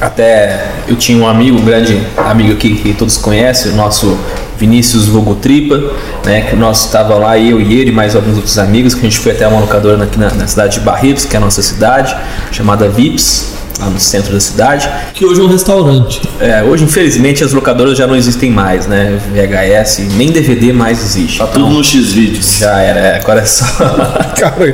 até 0.00 0.66
eu 0.86 0.96
tinha 0.96 1.18
um 1.18 1.26
amigo, 1.26 1.58
um 1.58 1.64
grande 1.64 2.00
amigo 2.16 2.52
aqui 2.52 2.74
que 2.76 2.92
todos 2.94 3.16
conhecem, 3.16 3.72
o 3.72 3.74
nosso 3.74 4.18
Vinícius 4.58 5.06
Vogotripa, 5.06 5.80
né? 6.24 6.42
Que 6.42 6.56
nós 6.56 6.84
estava 6.84 7.14
lá, 7.14 7.38
eu 7.38 7.60
e 7.60 7.80
ele, 7.80 7.92
mais 7.92 8.16
alguns 8.16 8.36
outros 8.36 8.58
amigos, 8.58 8.94
que 8.94 9.00
a 9.00 9.04
gente 9.04 9.18
foi 9.18 9.32
até 9.32 9.46
uma 9.46 9.60
locadora 9.60 10.02
aqui 10.02 10.18
na, 10.18 10.30
na 10.34 10.46
cidade 10.46 10.74
de 10.74 10.80
Barretos, 10.80 11.24
que 11.24 11.36
é 11.36 11.38
a 11.38 11.40
nossa 11.40 11.62
cidade, 11.62 12.16
chamada 12.50 12.88
Vips. 12.88 13.57
Lá 13.78 13.86
no 13.86 14.00
centro 14.00 14.32
da 14.32 14.40
cidade. 14.40 14.88
Que 15.14 15.24
hoje 15.24 15.40
é 15.40 15.44
um 15.44 15.48
restaurante. 15.48 16.20
É, 16.40 16.62
hoje, 16.62 16.84
infelizmente, 16.84 17.44
as 17.44 17.52
locadoras 17.52 17.96
já 17.96 18.06
não 18.06 18.16
existem 18.16 18.50
mais, 18.50 18.86
né? 18.86 19.18
VHS, 19.32 20.00
nem 20.16 20.30
DVD 20.30 20.72
mais 20.72 21.02
existe. 21.02 21.38
Tá 21.38 21.46
tudo 21.46 21.68
no 21.68 21.82
X-Vídeos. 21.82 22.58
Já 22.58 22.78
era, 22.80 23.00
é, 23.00 23.16
agora 23.16 23.40
é 23.40 23.44
só. 23.44 23.64
Cara, 24.38 24.72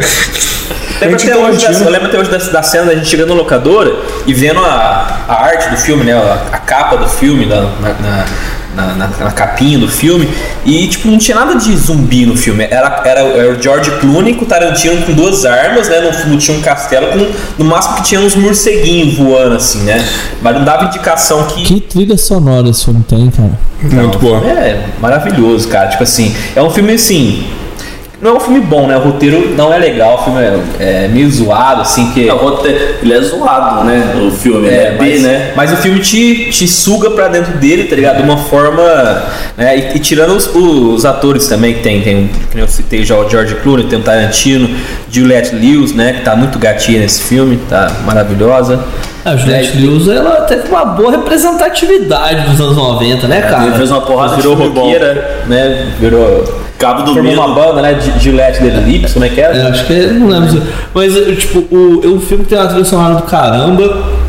Quentin 0.98 1.30
até, 1.30 1.36
hoje 1.36 1.58
Tarantino. 1.58 1.72
da, 1.72 1.84
eu 1.84 1.90
lembro 1.90 2.08
até 2.08 2.18
hoje 2.18 2.30
da, 2.30 2.38
da 2.38 2.62
cena 2.62 2.86
da 2.86 2.94
gente 2.94 3.08
chegando 3.08 3.28
na 3.28 3.34
locadora 3.34 3.94
e 4.26 4.32
vendo 4.32 4.60
a, 4.60 5.24
a 5.28 5.44
arte 5.44 5.68
do 5.68 5.76
filme, 5.76 6.04
né? 6.04 6.14
A, 6.14 6.48
a 6.52 6.58
capa 6.58 6.96
do 6.96 7.08
filme, 7.08 7.46
na, 7.46 7.62
na, 7.62 7.94
na, 7.94 8.26
na- 8.74 8.94
na- 8.94 9.06
na 9.08 9.30
capinha 9.30 9.78
do 9.78 9.88
filme. 9.88 10.28
E, 10.64 10.86
tipo, 10.88 11.08
não 11.08 11.18
tinha 11.18 11.36
nada 11.36 11.54
de 11.56 11.74
zumbi 11.76 12.26
no 12.26 12.36
filme. 12.36 12.64
Era, 12.64 13.02
era, 13.04 13.20
era 13.20 13.52
o 13.52 13.62
George 13.62 13.90
Clooney 14.00 14.34
com 14.34 14.44
o 14.44 14.48
Tarantino 14.48 15.02
com 15.06 15.12
duas 15.12 15.44
armas, 15.44 15.88
né? 15.88 16.00
Não, 16.00 16.30
não 16.30 16.38
tinha 16.38 16.56
um 16.58 16.60
castelo, 16.60 17.06
com, 17.08 17.62
no 17.62 17.64
máximo 17.68 17.96
que 17.96 18.02
tinha 18.04 18.20
uns 18.20 18.34
morceguinhos 18.34 19.14
voando, 19.16 19.56
assim, 19.56 19.80
né? 19.82 20.04
Mas 20.42 20.54
não 20.56 20.64
dava 20.64 20.84
indicação 20.84 21.44
que. 21.46 21.62
Que 21.62 21.80
trilha 21.80 22.16
sonora 22.18 22.68
esse 22.68 22.84
filme 22.84 23.04
tem, 23.08 23.30
cara? 23.30 23.58
muito 23.82 24.18
boa. 24.18 24.38
É 24.48 24.86
maravilhoso, 25.00 25.68
cara. 25.68 25.88
Tipo 25.88 26.02
assim, 26.04 26.34
é 26.56 26.62
um 26.62 26.70
filme 26.70 26.92
assim. 26.94 27.44
Não 28.22 28.30
é 28.30 28.34
um 28.34 28.40
filme 28.40 28.60
bom, 28.60 28.86
né? 28.86 28.96
O 28.96 29.00
roteiro 29.00 29.54
não 29.56 29.72
é 29.72 29.78
legal, 29.78 30.14
o 30.20 30.24
filme 30.24 30.40
é, 30.40 31.04
é 31.04 31.08
meio 31.08 31.30
zoado, 31.30 31.82
assim, 31.82 32.10
que. 32.12 32.28
É, 32.28 32.32
o 32.32 32.36
roteiro- 32.38 32.78
Ele 33.02 33.12
é 33.12 33.20
zoado, 33.20 33.84
né? 33.84 34.14
O 34.26 34.30
filme, 34.30 34.66
É, 34.68 34.86
é, 34.86 34.90
B, 34.92 34.96
mas, 34.98 35.22
né? 35.22 35.52
mas 35.54 35.72
o 35.72 35.76
filme 35.76 36.00
te, 36.00 36.48
te 36.50 36.66
suga 36.66 37.10
pra 37.10 37.28
dentro 37.28 37.52
dele, 37.58 37.84
tá 37.84 37.96
ligado? 37.96 38.16
De 38.18 38.22
uma 38.22 38.38
forma. 38.38 38.82
Né? 39.56 39.90
E, 39.92 39.96
e 39.96 39.98
tirando 39.98 40.30
os, 40.36 40.46
os 40.54 41.04
atores 41.04 41.46
também 41.48 41.74
que 41.74 41.80
tem, 41.82 42.00
tem, 42.00 42.30
que 42.50 42.58
eu 42.58 42.66
citei 42.68 43.04
já 43.04 43.16
o 43.16 43.28
George 43.28 43.56
Clooney, 43.56 43.86
tem 43.86 43.98
o 43.98 44.02
Tarantino, 44.02 44.70
Juliette 45.10 45.54
Lewis, 45.54 45.94
né? 45.94 46.14
Que 46.14 46.20
tá 46.22 46.34
muito 46.34 46.58
gatinha 46.58 47.00
nesse 47.00 47.22
filme, 47.22 47.58
tá 47.68 47.90
maravilhosa. 48.06 48.80
A 49.24 49.36
Juliette 49.36 49.76
Lewis, 49.78 50.08
ela 50.08 50.42
teve 50.42 50.68
uma 50.68 50.84
boa 50.84 51.10
representatividade 51.10 52.48
nos 52.48 52.60
anos 52.60 52.76
90, 52.76 53.26
né, 53.26 53.38
Ele 53.38 53.46
cara? 53.48 53.72
fez 53.72 53.90
uma 53.90 54.02
porrada 54.02 54.36
Virou 54.36 54.54
roqueira, 54.54 55.42
né? 55.46 55.86
Virou. 55.98 56.63
Cabo 56.84 57.02
do 57.02 57.14
Formou 57.14 57.32
uma 57.32 57.48
Medo. 57.48 57.54
banda, 57.54 57.80
né? 57.80 57.94
de 57.94 58.18
Gillette 58.20 58.62
Lady 58.62 58.80
Lips, 58.84 59.14
como 59.14 59.24
é 59.24 59.30
que 59.30 59.40
era? 59.40 59.56
É, 59.56 59.68
acho 59.68 59.86
que 59.86 59.94
não 60.08 60.26
lembro. 60.28 60.62
Mas, 60.92 61.16
é, 61.16 61.34
tipo, 61.34 61.60
o, 61.74 62.16
o 62.16 62.20
filme 62.20 62.44
tem 62.44 62.58
uma 62.58 62.66
trilha 62.68 62.84
sonora 62.84 63.14
do 63.14 63.22
caramba. 63.22 64.23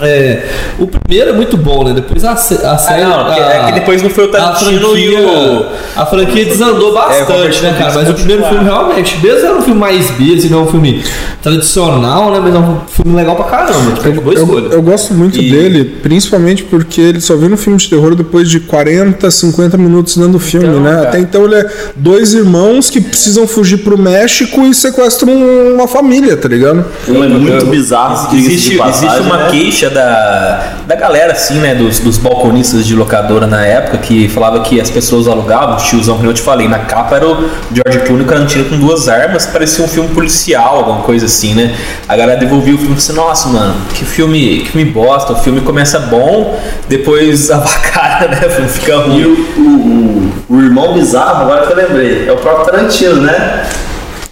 É, 0.00 0.42
o 0.78 0.86
primeiro 0.86 1.30
é 1.30 1.32
muito 1.32 1.56
bom, 1.56 1.84
né? 1.84 1.92
Depois 1.94 2.24
a, 2.24 2.32
a 2.32 2.36
série. 2.36 3.04
não, 3.04 3.24
porque 3.24 3.40
é 3.40 3.58
a- 3.60 3.64
que 3.66 3.72
depois 3.72 4.02
não 4.02 4.10
foi 4.10 4.24
o 4.24 4.28
Tarantino 4.28 4.96
e 4.96 5.14
o- 5.16 5.66
A 5.96 6.06
franquia 6.06 6.44
desandou 6.44 6.92
bastante, 6.94 7.32
Robert 7.32 7.62
né, 7.62 7.74
cara? 7.78 7.94
Mas 7.94 8.08
o 8.10 8.14
primeiro 8.14 8.44
filme 8.44 8.64
realmente, 8.64 9.18
mesmo 9.22 9.46
era 9.46 9.56
um 9.56 9.62
filme 9.62 9.80
mais 9.80 10.10
B, 10.12 10.34
assim, 10.36 10.48
não 10.48 10.60
é 10.60 10.62
um 10.62 10.66
filme 10.68 11.02
tradicional, 11.42 12.30
né? 12.30 12.40
Mas 12.42 12.54
é 12.54 12.58
um 12.58 12.78
filme 12.88 13.16
legal 13.16 13.34
pra 13.36 13.44
caramba. 13.46 13.92
Tipo, 13.92 14.08
é 14.08 14.10
uma 14.12 14.20
boa 14.22 14.34
Eu, 14.34 14.42
escolha. 14.44 14.66
eu 14.74 14.82
gosto 14.82 15.14
muito 15.14 15.38
E- 15.40 15.50
dele, 15.50 15.84
principalmente 16.02 16.62
porque 16.64 17.00
ele 17.00 17.20
só 17.20 17.36
viu 17.36 17.48
no 17.48 17.56
filme 17.56 17.78
de 17.78 17.88
terror 17.88 18.14
depois 18.14 18.48
de 18.48 18.60
40, 18.60 19.30
50 19.30 19.76
minutos 19.76 20.16
dentro 20.16 20.32
do 20.32 20.38
filme, 20.38 20.68
Então, 20.68 20.80
né? 20.80 20.90
cara. 20.94 21.08
Até 21.08 21.18
então 21.20 21.44
ele 21.44 21.56
é 21.56 21.66
dois 21.96 22.34
irmãos 22.34 22.90
que 22.90 23.00
precisam 23.00 23.46
fugir 23.46 23.78
pro 23.78 23.98
México 23.98 24.64
e 24.66 24.74
sequestram 24.74 25.32
uma 25.74 25.88
família, 25.88 26.36
tá 26.36 26.48
ligado? 26.48 26.84
Um 27.08 27.24
é 27.24 27.28
muito 27.28 27.66
bizarro, 27.66 28.36
Existe, 28.36 28.70
de 28.70 28.76
passagem, 28.76 29.08
existe 29.08 29.22
uma 29.26 29.36
né? 29.38 29.50
Da, 29.90 30.72
da 30.86 30.94
galera, 30.94 31.32
assim, 31.32 31.58
né? 31.60 31.74
Dos, 31.74 32.00
dos 32.00 32.18
balconistas 32.18 32.86
de 32.86 32.94
locadora 32.94 33.46
na 33.46 33.64
época, 33.64 33.98
que 33.98 34.28
falava 34.28 34.60
que 34.60 34.80
as 34.80 34.90
pessoas 34.90 35.26
alugavam, 35.28 35.74
o 35.74 35.78
tiozão 35.78 36.18
que 36.18 36.24
eu 36.24 36.34
te 36.34 36.42
falei, 36.42 36.68
na 36.68 36.80
capa 36.80 37.16
era 37.16 37.26
o 37.28 37.50
George 37.72 38.06
Clooney 38.06 38.26
Tarantino 38.26 38.64
com 38.66 38.78
duas 38.78 39.08
armas, 39.08 39.46
parecia 39.46 39.84
um 39.84 39.88
filme 39.88 40.08
policial, 40.10 40.76
alguma 40.76 41.00
coisa 41.02 41.26
assim, 41.26 41.54
né? 41.54 41.74
A 42.08 42.16
galera 42.16 42.38
devolvia 42.38 42.74
o 42.74 42.78
filme 42.78 42.94
e 42.94 42.98
assim, 42.98 43.12
nossa, 43.12 43.48
mano, 43.48 43.74
que 43.94 44.04
filme, 44.04 44.60
que 44.60 44.70
filme 44.70 44.90
bosta, 44.90 45.32
o 45.32 45.36
filme 45.36 45.60
começa 45.60 45.98
bom, 45.98 46.58
depois 46.88 47.50
avacalha, 47.52 48.28
né? 48.28 48.40
O 48.46 48.50
filme 48.50 48.68
fica 48.68 48.92
E 48.92 48.96
ruim. 48.96 49.24
o, 49.24 49.60
o, 49.60 50.52
o, 50.52 50.56
o 50.56 50.60
irmão 50.62 50.94
bizarro, 50.94 51.42
agora 51.42 51.66
que 51.66 51.72
eu 51.72 51.76
lembrei, 51.76 52.28
é 52.28 52.32
o 52.32 52.36
próprio 52.36 52.66
Tarantino, 52.66 53.22
né? 53.22 53.66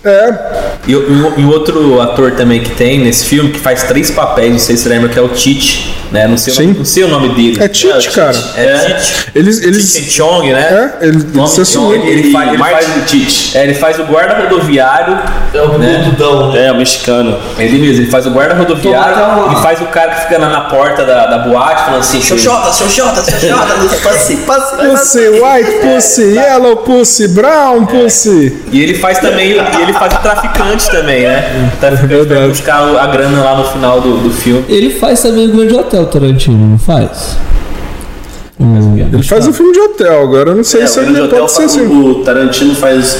É, 0.07 0.71
E, 0.87 0.95
o 0.95 1.49
outro 1.49 2.01
ator 2.01 2.33
também 2.33 2.63
que 2.63 2.71
tem 2.71 3.01
nesse 3.01 3.25
filme, 3.25 3.51
que 3.51 3.59
faz 3.59 3.83
três 3.83 4.11
papéis, 4.11 4.53
não 4.53 4.59
sei 4.59 4.77
se 4.77 4.85
você 4.85 4.89
lembra, 4.89 5.09
que 5.09 5.19
é 5.19 5.23
o 5.23 5.29
Tite, 5.29 5.95
né? 6.11 6.27
Não 6.27 6.37
sei, 6.37 6.53
o 6.53 6.57
Sim. 6.57 6.63
nome, 6.67 6.79
não 6.79 6.85
sei 6.85 7.05
o 7.05 7.09
nome 7.09 7.29
dele. 7.31 7.57
É 7.63 7.69
Tite, 7.69 8.11
cara. 8.11 8.37
É, 8.57 8.77
Tite. 8.95 9.27
eles. 9.35 9.63
eles 9.63 9.93
Tite 9.93 10.11
Chong, 10.11 10.53
né? 10.53 10.95
é, 11.01 11.07
ele, 11.07 11.19
Nome 11.19 11.49
você 11.49 11.61
assumiu. 11.63 11.95
ele- 11.95 12.11
ele 12.11 12.33
faz- 12.33 12.49
ele 12.49 12.59
Martin 12.59 12.85
faz- 12.87 13.11
Tite. 13.11 13.57
É, 13.59 13.65
ele 13.65 13.75
faz 13.75 13.99
o 13.99 14.05
guarda 14.05 14.35
rodoviário. 14.43 15.19
É 15.55 15.63
o 15.63 15.79
né? 15.79 16.03
Bududão, 16.05 16.53
né? 16.53 16.67
É, 16.67 16.73
o 16.73 16.77
mexicano. 16.77 17.39
Ele 17.59 17.79
mesmo, 17.79 18.03
ele 18.03 18.11
faz 18.11 18.27
o 18.27 18.31
guarda 18.31 18.55
rodoviário, 18.55 19.15
Toma 19.15 19.27
até 19.27 19.41
uma- 19.41 19.53
ele 19.53 19.63
faz 19.63 19.81
o 19.81 19.87
cara 19.87 20.15
que 20.15 20.23
fica 20.23 20.39
lá 20.39 20.49
na 20.49 20.61
porta 20.63 21.05
da, 21.05 21.27
da 21.27 21.39
boate 21.39 21.85
falando 21.85 22.01
assim, 22.01 22.21
xoxota, 22.23 22.73
xoxota, 22.73 23.23
xoxota. 23.23 23.99
Passe, 24.03 24.37
passe, 24.39 24.77
Pussy, 24.77 25.29
white 25.29 25.71
pussy, 25.83 26.23
yellow 26.35 26.77
pussy, 26.79 27.29
brown 27.29 27.87
pussy. 27.87 28.57
e 28.73 28.83
ele 28.83 28.95
faz 28.95 29.19
também, 29.19 29.51
e 29.53 29.83
ele 29.83 29.93
faz 29.93 30.15
o 30.15 30.19
traficante 30.19 30.91
também, 30.91 31.23
né? 31.27 31.71
O 31.75 31.77
traficante 31.81 32.15
vai 32.15 32.25
Verdade. 32.25 32.49
buscar 32.51 32.83
a 32.99 33.07
grana 33.07 33.43
lá 33.43 33.57
no 33.57 33.65
final 33.65 34.01
do, 34.01 34.19
do 34.19 34.31
filme. 34.31 34.65
Ele 34.69 34.91
faz 34.91 35.23
também 35.23 35.49
o 35.49 35.53
Grande 35.53 35.75
Hotel 35.75 35.96
Tarantino, 36.05 36.59
não 36.73 36.79
faz? 36.79 37.37
O- 38.59 38.99
Ele 38.99 39.23
faz 39.23 39.47
um 39.47 39.53
filme 39.53 39.73
de 39.73 39.81
hotel, 39.81 40.23
agora 40.23 40.50
eu 40.50 40.57
não 40.57 40.65
sei 40.65 40.83
É, 40.83 40.87
se 40.87 40.99
o 40.99 41.03
ele 41.03 41.21
Hotel 41.21 41.38
pode 41.41 41.53
ser 41.53 41.62
assim. 41.65 41.87
o 41.87 42.17
Tarantino 42.25 42.75
faz. 42.75 43.17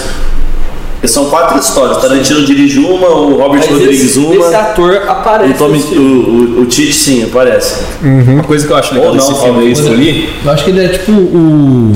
São 1.05 1.27
quatro 1.27 1.59
histórias. 1.59 1.99
O 1.99 2.01
Tarantino 2.01 2.45
dirige 2.45 2.79
uma, 2.81 3.09
o 3.09 3.37
Robert 3.39 3.61
Mas 3.61 3.71
Rodrigues 3.71 4.05
esse, 4.07 4.19
uma. 4.19 4.35
esse 4.47 4.55
ator 4.55 5.03
aparece. 5.07 5.53
O, 5.53 5.57
Tommy, 5.57 5.79
o, 5.79 6.01
o, 6.01 6.61
o 6.63 6.67
Tite 6.67 6.93
sim, 6.95 7.23
aparece. 7.25 7.75
Uma 8.03 8.43
coisa 8.43 8.67
que 8.67 8.73
eu 8.73 8.77
acho 8.77 8.93
legal 8.95 9.11
Ou 9.11 9.15
desse 9.17 9.31
não, 9.31 9.37
filme 9.41 9.61
aí, 9.61 9.69
alguma 9.69 9.89
escolhi, 9.89 10.29
Eu 10.45 10.51
acho 10.51 10.65
que 10.65 10.71
ele 10.71 10.85
é 10.85 10.89
tipo 10.89 11.13
o. 11.13 11.93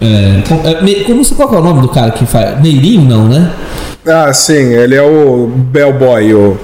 É, 0.00 0.42
é, 0.64 1.04
como, 1.04 1.24
qual 1.34 1.48
que 1.48 1.54
é 1.54 1.58
o 1.58 1.62
nome 1.62 1.80
do 1.80 1.88
cara 1.88 2.10
que 2.10 2.26
faz? 2.26 2.60
Neirinho, 2.60 3.02
não, 3.02 3.28
né? 3.28 3.50
Ah, 4.06 4.32
sim, 4.32 4.52
ele 4.52 4.94
é 4.94 5.02
o 5.02 5.48
Bellboy, 5.48 6.32
o, 6.32 6.56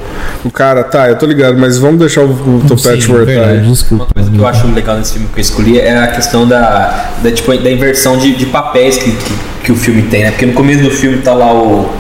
o 0.44 0.50
cara, 0.50 0.84
tá, 0.84 1.08
eu 1.08 1.18
tô 1.18 1.26
ligado, 1.26 1.58
mas 1.58 1.76
vamos 1.76 1.98
deixar 1.98 2.20
o, 2.20 2.30
o 2.30 2.62
Topete 2.68 3.08
voltar 3.08 3.48
aí. 3.48 3.60
desculpa. 3.60 4.04
Uma 4.04 4.14
coisa 4.14 4.30
que 4.30 4.38
eu 4.38 4.46
acho 4.46 4.66
legal 4.68 4.96
nesse 4.96 5.14
filme 5.14 5.28
que 5.32 5.40
eu 5.40 5.42
escolhi 5.42 5.80
é 5.80 5.98
a 5.98 6.06
questão 6.08 6.46
da, 6.46 7.10
da, 7.20 7.32
tipo, 7.32 7.56
da 7.56 7.70
inversão 7.70 8.16
de, 8.16 8.36
de 8.36 8.46
papéis 8.46 8.96
que, 8.96 9.10
que, 9.10 9.34
que 9.64 9.72
o 9.72 9.76
filme 9.76 10.02
tem, 10.02 10.22
né? 10.22 10.30
Porque 10.30 10.46
no 10.46 10.52
começo 10.52 10.84
do 10.84 10.90
filme 10.90 11.18
tá 11.18 11.34
lá 11.34 11.52
o, 11.52 11.90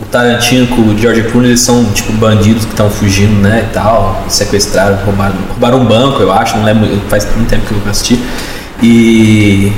o 0.00 0.04
Tarantino 0.12 0.68
com 0.68 0.82
o 0.82 0.96
George 0.96 1.24
Clooney, 1.24 1.50
eles 1.50 1.60
são 1.60 1.84
tipo 1.86 2.12
bandidos 2.12 2.64
que 2.64 2.70
estão 2.70 2.88
fugindo, 2.88 3.40
né? 3.40 3.66
E 3.68 3.74
tal, 3.74 4.22
sequestraram, 4.28 4.96
roubaram, 5.04 5.34
roubaram 5.48 5.80
um 5.80 5.86
banco, 5.86 6.22
eu 6.22 6.30
acho, 6.30 6.56
não 6.56 6.64
lembro, 6.64 6.88
faz 7.08 7.26
muito 7.34 7.48
tempo 7.48 7.66
que 7.66 7.72
eu 7.72 7.90
assisti. 7.90 8.20
E 8.80 9.72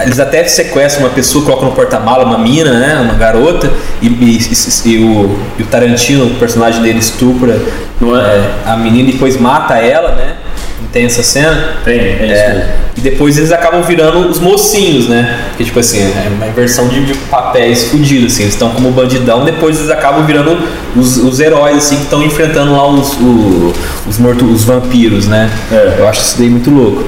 eles 0.00 0.18
até 0.18 0.42
sequestram 0.44 1.04
uma 1.06 1.10
pessoa, 1.14 1.44
colocam 1.44 1.68
no 1.68 1.74
porta-mala 1.74 2.24
uma 2.24 2.38
mina, 2.38 2.72
né? 2.72 3.00
Uma 3.00 3.14
garota, 3.14 3.70
e, 4.00 4.06
e- 4.06 4.38
e- 4.38 4.88
e 4.90 4.98
o, 5.04 5.38
e 5.58 5.62
o 5.62 5.66
Tarantino, 5.66 6.26
o 6.26 6.34
personagem 6.36 6.82
dele, 6.82 6.98
estupra 6.98 7.60
Não 8.00 8.16
é? 8.16 8.20
é, 8.20 8.50
a 8.66 8.76
menina 8.76 9.10
e 9.10 9.12
depois 9.12 9.36
mata 9.38 9.74
ela, 9.78 10.12
né? 10.12 10.36
Não 10.80 10.88
tem 10.88 11.04
essa 11.04 11.22
cena? 11.22 11.76
Tem, 11.84 11.98
é 11.98 12.24
isso 12.26 12.42
É, 12.42 12.48
mesmo. 12.54 12.70
e 12.96 13.00
depois 13.00 13.38
eles 13.38 13.52
acabam 13.52 13.82
virando 13.82 14.28
os 14.28 14.40
mocinhos, 14.40 15.08
né? 15.08 15.38
Porque, 15.50 15.64
tipo 15.64 15.78
assim, 15.78 16.00
é 16.00 16.28
uma 16.34 16.48
inversão 16.48 16.88
de, 16.88 17.04
de 17.06 17.14
papéis 17.14 17.84
fudidos, 17.84 18.32
assim. 18.32 18.42
Eles 18.42 18.54
estão 18.54 18.70
como 18.70 18.90
bandidão, 18.90 19.44
depois 19.44 19.78
eles 19.78 19.90
acabam 19.90 20.24
virando 20.26 20.58
os, 20.96 21.18
os 21.18 21.38
heróis, 21.38 21.76
assim, 21.76 21.96
que 21.96 22.02
estão 22.02 22.22
enfrentando 22.24 22.72
lá 22.72 22.86
os, 22.88 23.12
o- 23.14 23.72
os, 24.08 24.18
mortos, 24.18 24.50
os 24.50 24.64
vampiros, 24.64 25.28
né? 25.28 25.48
É. 25.70 25.96
Eu 25.98 26.08
acho 26.08 26.20
isso 26.22 26.38
daí 26.38 26.50
muito 26.50 26.70
louco. 26.70 27.04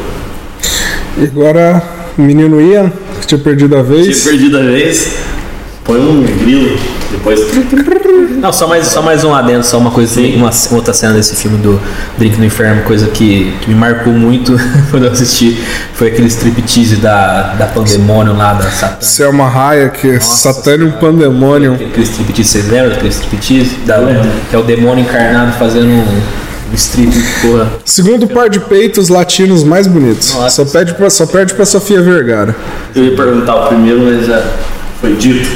E 1.19 1.25
agora, 1.25 1.83
menino 2.17 2.61
Ian, 2.61 2.93
que 3.21 3.27
tinha 3.27 3.39
perdido 3.39 3.77
a 3.77 3.83
Tinha 3.83 3.97
vez. 3.97 4.25
perdido 4.25 4.59
a 4.59 4.63
vez. 4.63 5.17
Põe 5.85 6.01
um 6.01 6.23
grilo. 6.23 6.79
Depois. 7.11 7.41
Não, 8.41 8.53
só 8.53 8.67
mais, 8.67 8.87
só 8.87 9.03
mais 9.03 9.23
um 9.23 9.35
adendo, 9.35 9.65
só 9.65 9.79
uma 9.79 9.91
coisa, 9.91 10.21
uma 10.21 10.51
outra 10.73 10.93
cena 10.93 11.13
desse 11.13 11.37
filme 11.37 11.59
do 11.59 11.81
Drink 12.19 12.39
no 12.39 12.45
Inferno, 12.45 12.83
coisa 12.83 13.07
que, 13.09 13.55
que 13.61 13.69
me 13.69 13.75
marcou 13.75 14.13
muito 14.13 14.55
quando 14.91 15.05
eu 15.07 15.13
assisti, 15.13 15.57
foi 15.95 16.09
aquele 16.09 16.29
striptease 16.29 16.97
da, 16.97 17.55
da 17.55 17.67
Pandemônio 17.67 18.35
lá, 18.35 18.55
da 18.55 18.71
Satã. 18.71 19.05
Selma 19.05 19.47
Hayek, 19.47 20.13
Nossa 20.15 20.53
Satanium 20.53 20.89
Senhora. 20.89 21.01
Pandemonium. 21.01 21.75
Aquele 21.75 22.03
striptease, 22.03 22.51
vocês 22.51 22.69
lembram 22.69 22.91
daquele 22.91 23.09
striptease? 23.11 23.77
Da, 23.87 23.99
que 24.51 24.57
é 24.57 24.59
o 24.59 24.63
demônio 24.63 25.05
encarnado 25.05 25.53
fazendo 25.53 25.87
um, 25.87 26.01
um 26.01 26.23
strip, 26.75 27.13
porra. 27.43 27.73
Segundo 27.85 28.27
par 28.27 28.49
de 28.49 28.61
peitos 28.61 29.09
latinos 29.09 29.65
mais 29.65 29.87
bonitos. 29.87 30.35
Nossa. 30.35 30.65
Só, 30.65 30.71
pede 30.71 30.95
pra, 30.95 31.11
só 31.11 31.27
perde 31.27 31.55
pra 31.55 31.65
Sofia 31.65 32.01
Vergara. 32.03 32.55
Eu 32.95 33.05
ia 33.05 33.17
perguntar 33.17 33.55
o 33.57 33.69
primeiro, 33.69 34.01
mas 34.01 34.27
já 34.27 34.43
foi 35.01 35.15
dito. 35.17 35.49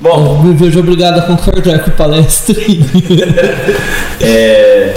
Bom, 0.00 0.42
Me 0.42 0.54
vejo 0.54 0.80
obrigado 0.80 1.18
a 1.18 1.22
concordar 1.22 1.80
com 1.80 1.90
o 1.90 1.94
palestrinho. 1.94 2.86
é, 4.20 4.94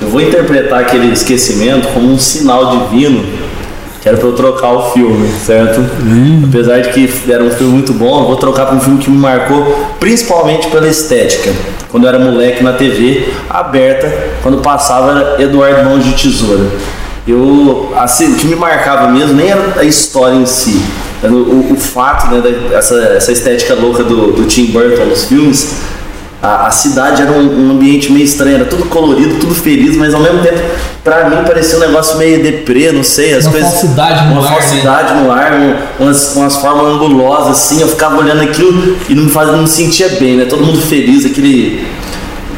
eu 0.00 0.08
vou 0.08 0.20
interpretar 0.20 0.80
aquele 0.80 1.12
esquecimento 1.12 1.86
como 1.88 2.12
um 2.12 2.18
sinal 2.18 2.88
divino 2.88 3.41
que 4.02 4.08
era 4.08 4.18
pra 4.18 4.26
eu 4.26 4.32
trocar 4.32 4.72
o 4.72 4.90
filme, 4.90 5.28
certo? 5.46 5.80
Apesar 6.48 6.80
de 6.80 6.88
que 6.90 7.08
era 7.30 7.42
um 7.42 7.50
filme 7.50 7.72
muito 7.74 7.92
bom, 7.92 8.20
eu 8.22 8.26
vou 8.26 8.36
trocar 8.36 8.66
pra 8.66 8.74
um 8.74 8.80
filme 8.80 8.98
que 8.98 9.08
me 9.08 9.16
marcou 9.16 9.64
principalmente 10.00 10.66
pela 10.68 10.88
estética. 10.88 11.52
Quando 11.88 12.02
eu 12.04 12.08
era 12.08 12.18
moleque 12.18 12.64
na 12.64 12.72
TV 12.72 13.28
aberta, 13.48 14.12
quando 14.42 14.58
passava 14.58 15.12
era 15.12 15.42
Eduardo 15.42 15.84
Mãos 15.88 16.04
de 16.04 16.12
Tesoura. 16.20 16.66
Eu, 17.28 17.92
assim, 17.96 18.32
o 18.32 18.34
que 18.34 18.46
me 18.48 18.56
marcava 18.56 19.08
mesmo 19.08 19.34
nem 19.34 19.48
era 19.50 19.74
a 19.78 19.84
história 19.84 20.34
em 20.34 20.46
si, 20.46 20.82
o, 21.22 21.72
o, 21.72 21.76
fato, 21.76 22.26
né, 22.34 22.40
da- 22.40 22.76
essa, 22.76 22.96
essa 23.16 23.30
estética 23.30 23.74
louca 23.74 24.02
do, 24.02 24.32
do 24.32 24.44
Tim 24.46 24.66
Burton 24.72 25.04
nos 25.04 25.26
filmes, 25.26 25.76
a, 26.42 26.66
a 26.66 26.70
cidade 26.70 27.22
era 27.22 27.30
um, 27.30 27.68
um 27.68 27.70
ambiente 27.70 28.10
meio 28.12 28.24
estranho, 28.24 28.56
era 28.56 28.64
tudo 28.64 28.84
colorido, 28.86 29.36
tudo 29.38 29.54
feliz, 29.54 29.96
mas 29.96 30.12
ao 30.12 30.20
mesmo 30.20 30.42
tempo, 30.42 30.58
pra 31.04 31.28
mim 31.30 31.36
parecia 31.46 31.76
um 31.78 31.80
negócio 31.80 32.18
meio 32.18 32.42
deprê, 32.42 32.90
não 32.90 33.02
sei, 33.04 33.34
as 33.34 33.44
Uma 33.44 33.52
coisas. 33.52 33.70
falsidade 33.70 34.26
no 34.26 34.32
uma 34.40 34.46
ar, 34.46 34.50
né? 34.50 34.56
falsidade 34.60 35.14
no 35.22 35.30
ar, 35.30 35.52
um- 35.52 36.02
umas, 36.04 36.34
umas 36.36 36.56
formas 36.56 36.86
angulosas 36.94 37.58
assim, 37.58 37.80
eu 37.80 37.86
ficava 37.88 38.18
olhando 38.18 38.42
aquilo 38.42 38.96
e 39.08 39.14
não 39.14 39.24
me, 39.24 39.30
fazia, 39.30 39.52
não 39.52 39.62
me 39.62 39.68
sentia 39.68 40.08
bem, 40.08 40.36
né? 40.36 40.44
Todo 40.46 40.64
mundo 40.64 40.80
feliz, 40.80 41.24
aquele 41.24 41.86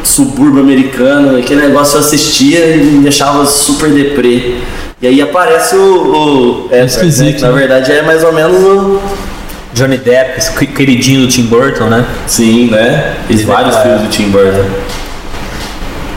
subúrbio 0.03 0.61
americano, 0.62 1.37
aquele 1.38 1.62
negócio 1.62 1.97
eu 1.97 2.00
assistia 2.00 2.76
e 2.76 2.79
me 2.85 3.03
deixava 3.03 3.45
super 3.47 3.91
deprê. 3.91 4.55
E 5.03 5.07
aí 5.07 5.21
aparece 5.21 5.75
o, 5.76 5.81
o 5.81 6.64
Edward, 6.67 6.79
né? 6.79 6.85
Esquisito, 6.87 7.37
que 7.37 7.43
na 7.43 7.49
né? 7.50 7.59
verdade 7.59 7.93
é 7.93 8.03
mais 8.03 8.23
ou 8.25 8.33
menos 8.33 8.57
o. 8.62 9.00
Johnny 9.75 9.99
Depp, 9.99 10.38
esse 10.38 10.50
que- 10.57 10.66
queridinho 10.66 11.23
do 11.23 11.28
Tim 11.28 11.47
Burton, 11.47 11.85
né? 11.87 12.04
Sim, 12.26 12.71
né? 12.71 13.14
Fez 13.26 13.43
vários 13.43 13.76
É. 13.76 13.83
filmes 13.83 14.02
do 14.02 14.09
Tim 14.09 14.31
Burton. 14.31 14.64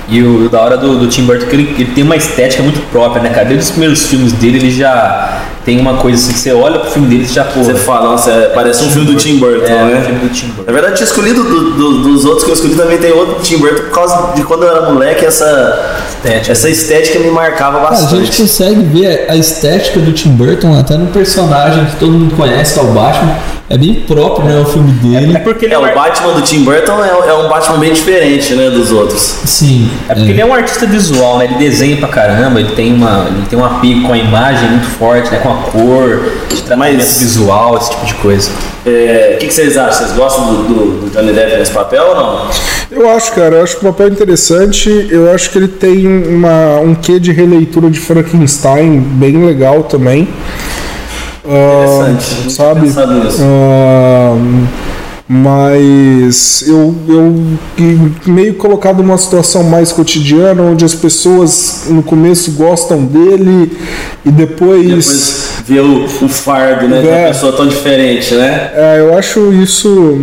E 0.10 0.22
o, 0.22 0.46
o 0.46 0.50
da 0.50 0.62
hora 0.62 0.78
do, 0.78 0.98
do 1.00 1.08
Tim 1.08 1.24
Burton 1.26 1.46
é 1.46 1.50
que 1.50 1.56
ele, 1.56 1.76
ele 1.78 1.92
tem 1.94 2.04
uma 2.04 2.16
estética 2.16 2.64
muito 2.64 2.80
própria, 2.92 3.22
né, 3.22 3.30
cara? 3.30 3.46
Desde 3.46 3.66
os 3.66 3.72
primeiros 3.72 4.06
filmes 4.08 4.32
dele, 4.34 4.58
ele 4.60 4.72
já 4.72 5.42
tem 5.68 5.82
uma 5.82 5.96
coisa 5.98 6.18
assim, 6.18 6.32
que 6.32 6.40
você 6.40 6.54
olha 6.54 6.80
pro 6.80 6.92
filme 6.92 7.10
dele 7.10 7.24
e 7.24 7.28
já, 7.28 7.44
pô... 7.44 7.62
Você 7.62 7.76
fala, 7.76 8.12
nossa, 8.12 8.32
é- 8.32 8.48
parece 8.56 8.86
um 8.86 8.90
filme 8.90 9.06
do 9.12 9.16
Tim 9.18 9.38
Burton, 9.38 9.66
é, 9.66 9.84
né? 9.84 10.00
um 10.00 10.06
filme 10.06 10.20
do 10.22 10.30
Tim 10.34 10.48
Na 10.48 10.54
Burton. 10.54 10.72
verdade, 10.72 10.94
eu 10.94 10.96
tinha 10.98 11.08
escolhido 11.08 11.44
do- 11.44 11.72
do- 11.72 12.04
dos 12.04 12.24
outros 12.24 12.46
que 12.46 12.52
eu 12.52 12.54
escolhi 12.54 12.76
também 12.76 12.98
tem 12.98 13.12
outro 13.12 13.36
do 13.36 13.42
Tim 13.42 13.58
Burton 13.58 13.84
por 13.84 13.92
causa 13.92 14.32
de 14.34 14.44
quando 14.44 14.64
eu 14.64 14.70
era 14.70 14.90
moleque, 14.90 15.26
essa 15.26 16.06
Estética. 16.24 16.52
essa 16.54 16.70
estética 16.70 17.20
me 17.20 17.30
marcava 17.32 17.80
Cara, 17.82 17.90
a 17.90 17.96
gente 18.00 18.12
bastante. 18.16 18.42
consegue 18.42 18.82
ver 18.84 19.26
a 19.30 19.36
estética 19.36 20.00
do 20.00 20.14
Tim 20.14 20.30
Burton 20.30 20.74
até 20.80 20.96
no 20.96 21.08
personagem 21.08 21.84
que 21.88 21.98
todo 21.98 22.14
mundo 22.14 22.34
conhece, 22.38 22.74
que 22.76 22.80
é 22.80 22.84
o 22.84 22.94
Batman. 22.94 23.36
É 23.70 23.78
bem 23.78 23.96
próprio, 23.96 24.46
né? 24.48 24.62
O 24.62 24.66
filme 24.66 24.94
dele. 24.94 25.36
É 25.36 25.40
porque 25.40 25.66
ele 25.66 25.74
É, 25.74 25.76
é, 25.76 25.80
um, 25.80 25.92
o 25.92 25.94
Batman 25.94 26.32
do 26.32 26.42
Tim 26.42 26.64
Burton 26.64 27.04
é, 27.04 27.30
é 27.30 27.34
um 27.34 27.50
Batman 27.50 27.78
bem 27.80 27.92
diferente, 27.92 28.54
né, 28.54 28.70
dos 28.70 28.94
outros. 28.94 29.20
Sim. 29.44 29.90
é 30.08 30.16
porque 30.16 30.32
ele 30.32 30.40
é 30.40 30.46
um 30.46 30.54
artista 30.54 30.86
visual, 30.86 31.38
né? 31.38 31.44
Ele 31.44 31.56
desenha 31.56 31.98
pra 31.98 32.08
caramba, 32.08 32.62
ele 32.62 32.72
tem 32.76 32.94
uma, 32.94 33.26
ele 33.28 33.46
tem 33.50 33.60
um 33.60 33.66
apego 33.66 34.08
com 34.08 34.14
a 34.14 34.18
imagem 34.18 34.70
muito 34.70 34.88
forte, 34.98 35.30
né? 35.32 35.40
Com 35.40 35.50
a 35.52 35.57
cor, 35.72 36.22
de 36.50 36.62
tratamento 36.62 36.98
Mas- 36.98 37.20
visual, 37.20 37.78
esse 37.78 37.90
tipo 37.92 38.06
de 38.06 38.14
coisa. 38.16 38.50
É, 38.86 39.34
O 39.36 39.40
que, 39.40 39.48
que 39.48 39.54
vocês 39.54 39.78
acham? 39.78 40.06
Vocês 40.06 40.12
gostam 40.18 40.46
do, 40.46 40.64
do- 40.64 41.00
do 41.02 41.10
Johnny 41.12 41.34
Depp 41.34 41.58
nesse 41.58 41.72
papel 41.72 42.04
ou 42.08 42.16
não? 42.16 42.48
Eu 42.90 43.10
acho, 43.10 43.34
cara, 43.34 43.56
eu 43.58 43.64
acho 43.64 43.78
que 43.78 43.86
o 43.86 43.92
papel 43.92 44.08
é 44.08 44.10
interessante. 44.12 45.08
Eu 45.12 45.32
acho 45.34 45.50
que 45.52 45.58
ele 45.58 45.68
tem 45.68 46.08
uma, 46.08 46.80
um 46.80 46.96
quê 46.96 47.20
de 47.20 47.32
releitura 47.34 47.90
de 47.90 48.00
Frankenstein 48.00 49.00
bem 49.02 49.46
legal 49.46 49.84
também. 49.84 50.28
Interessante. 51.46 52.32
Não 52.32 52.42
tinha 52.42 52.50
sabe? 52.50 52.92
Ah, 53.42 54.36
mas 55.30 56.64
eu, 56.66 56.96
eu 57.10 57.44
meio 58.26 58.54
colocado 58.56 59.04
numa 59.04 59.18
situação 59.18 59.64
mais 59.64 59.92
cotidiana, 59.92 60.62
onde 60.64 60.86
as 60.86 60.94
pessoas 60.96 61.84
no 61.90 62.02
começo 62.02 62.52
gostam 62.54 63.04
dele 63.04 63.72
e 64.26 64.32
depois. 64.32 64.86
Depois 64.88 65.47
ver 65.68 65.82
o, 65.82 66.06
o 66.06 66.30
fardo, 66.30 66.88
né, 66.88 67.02
de 67.02 67.08
uma 67.08 67.18
É. 67.18 67.28
pessoa 67.28 67.52
tão 67.54 67.68
diferente, 67.68 68.34
né? 68.36 68.72
É, 68.74 69.00
eu 69.00 69.18
acho 69.18 69.52
isso, 69.54 70.18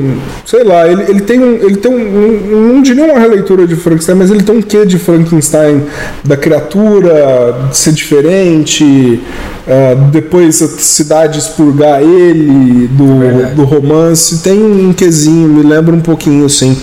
sei 0.46 0.64
lá, 0.64 0.88
ele, 0.88 1.02
ele 1.08 1.20
tem 1.20 1.38
um, 1.38 1.54
ele 1.56 1.76
tem 1.76 1.92
um, 1.92 1.96
um- 1.98 2.72
não 2.74 2.82
diria 2.82 3.04
uma 3.04 3.18
releitura 3.20 3.66
de 3.66 3.76
Frankenstein, 3.76 4.14
mas 4.16 4.30
ele 4.30 4.42
tem 4.42 4.56
um 4.56 4.62
quê 4.62 4.86
de 4.86 4.98
Frankenstein 4.98 5.82
da 6.24 6.36
criatura, 6.36 7.66
de 7.70 7.76
ser 7.76 7.92
diferente, 7.92 9.20
é, 9.66 9.94
depois 10.10 10.62
a 10.62 10.68
cidade 10.68 11.38
expurgar 11.38 12.00
ele, 12.02 12.86
do, 12.88 13.54
do 13.54 13.64
romance, 13.64 14.38
tem 14.42 14.58
um 14.62 14.92
quezinho, 14.92 15.48
me 15.48 15.62
lembra 15.62 15.94
um 15.94 16.00
pouquinho, 16.00 16.46
assim. 16.46 16.76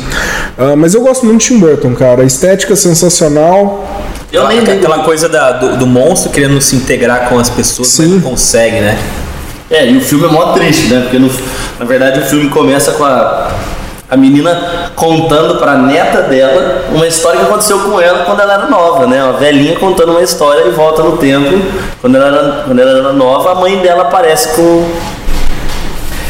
Ah, 0.58 0.76
mas 0.76 0.94
eu 0.94 1.02
gosto 1.02 1.26
muito 1.26 1.40
de 1.42 1.48
Tim 1.48 1.60
Burton, 1.60 1.94
cara, 1.96 2.22
a 2.22 2.26
estética 2.26 2.74
é 2.74 2.76
sensacional, 2.76 3.88
Eu 4.32 4.48
nem 4.48 4.60
aquela, 4.60 4.78
aquela 4.78 5.00
coisa 5.00 5.28
da- 5.28 5.52
do, 5.54 5.78
do 5.78 5.86
monstro 5.88 6.32
querendo 6.32 6.60
se 6.62 6.76
integrar 6.76 7.28
com 7.28 7.38
as 7.38 7.50
pessoas, 7.50 7.88
Sim. 7.90 8.04
mas 8.04 8.24
não 8.24 8.30
consegue, 8.32 8.80
né? 8.80 8.98
É, 9.70 9.86
e 9.90 9.98
o 9.98 10.02
filme 10.02 10.26
é 10.26 10.28
mó 10.30 10.54
triste, 10.54 10.88
né? 10.88 11.02
Porque 11.02 11.20
no- 11.20 11.32
na 11.80 11.86
verdade 11.86 12.20
o 12.20 12.24
filme 12.24 12.50
começa 12.50 12.92
com 12.94 13.04
a, 13.04 13.50
a 14.10 14.18
menina 14.18 14.92
contando 14.96 15.56
pra 15.60 15.78
neta 15.78 16.22
dela 16.24 16.86
uma 16.94 17.08
história 17.08 17.40
que 17.40 17.46
aconteceu 17.46 17.80
com 17.80 18.00
ela 18.00 18.20
quando 18.26 18.40
ela 18.42 18.54
era 18.54 18.68
nova, 18.68 19.06
né? 19.08 19.24
Uma 19.24 19.34
velhinha 19.34 19.76
contando 19.78 20.12
uma 20.12 20.22
história 20.22 20.66
e 20.68 20.72
volta 20.72 21.02
no 21.04 21.18
tempo. 21.18 21.62
Quando 22.02 22.16
ela 22.16 22.28
era, 22.28 22.64
quando 22.66 22.80
ela 22.80 22.92
era 23.00 23.14
nova, 23.14 23.52
a 23.52 23.56
mãe 23.56 23.78
dela 23.78 24.04
aparece 24.04 24.50
com. 24.56 24.90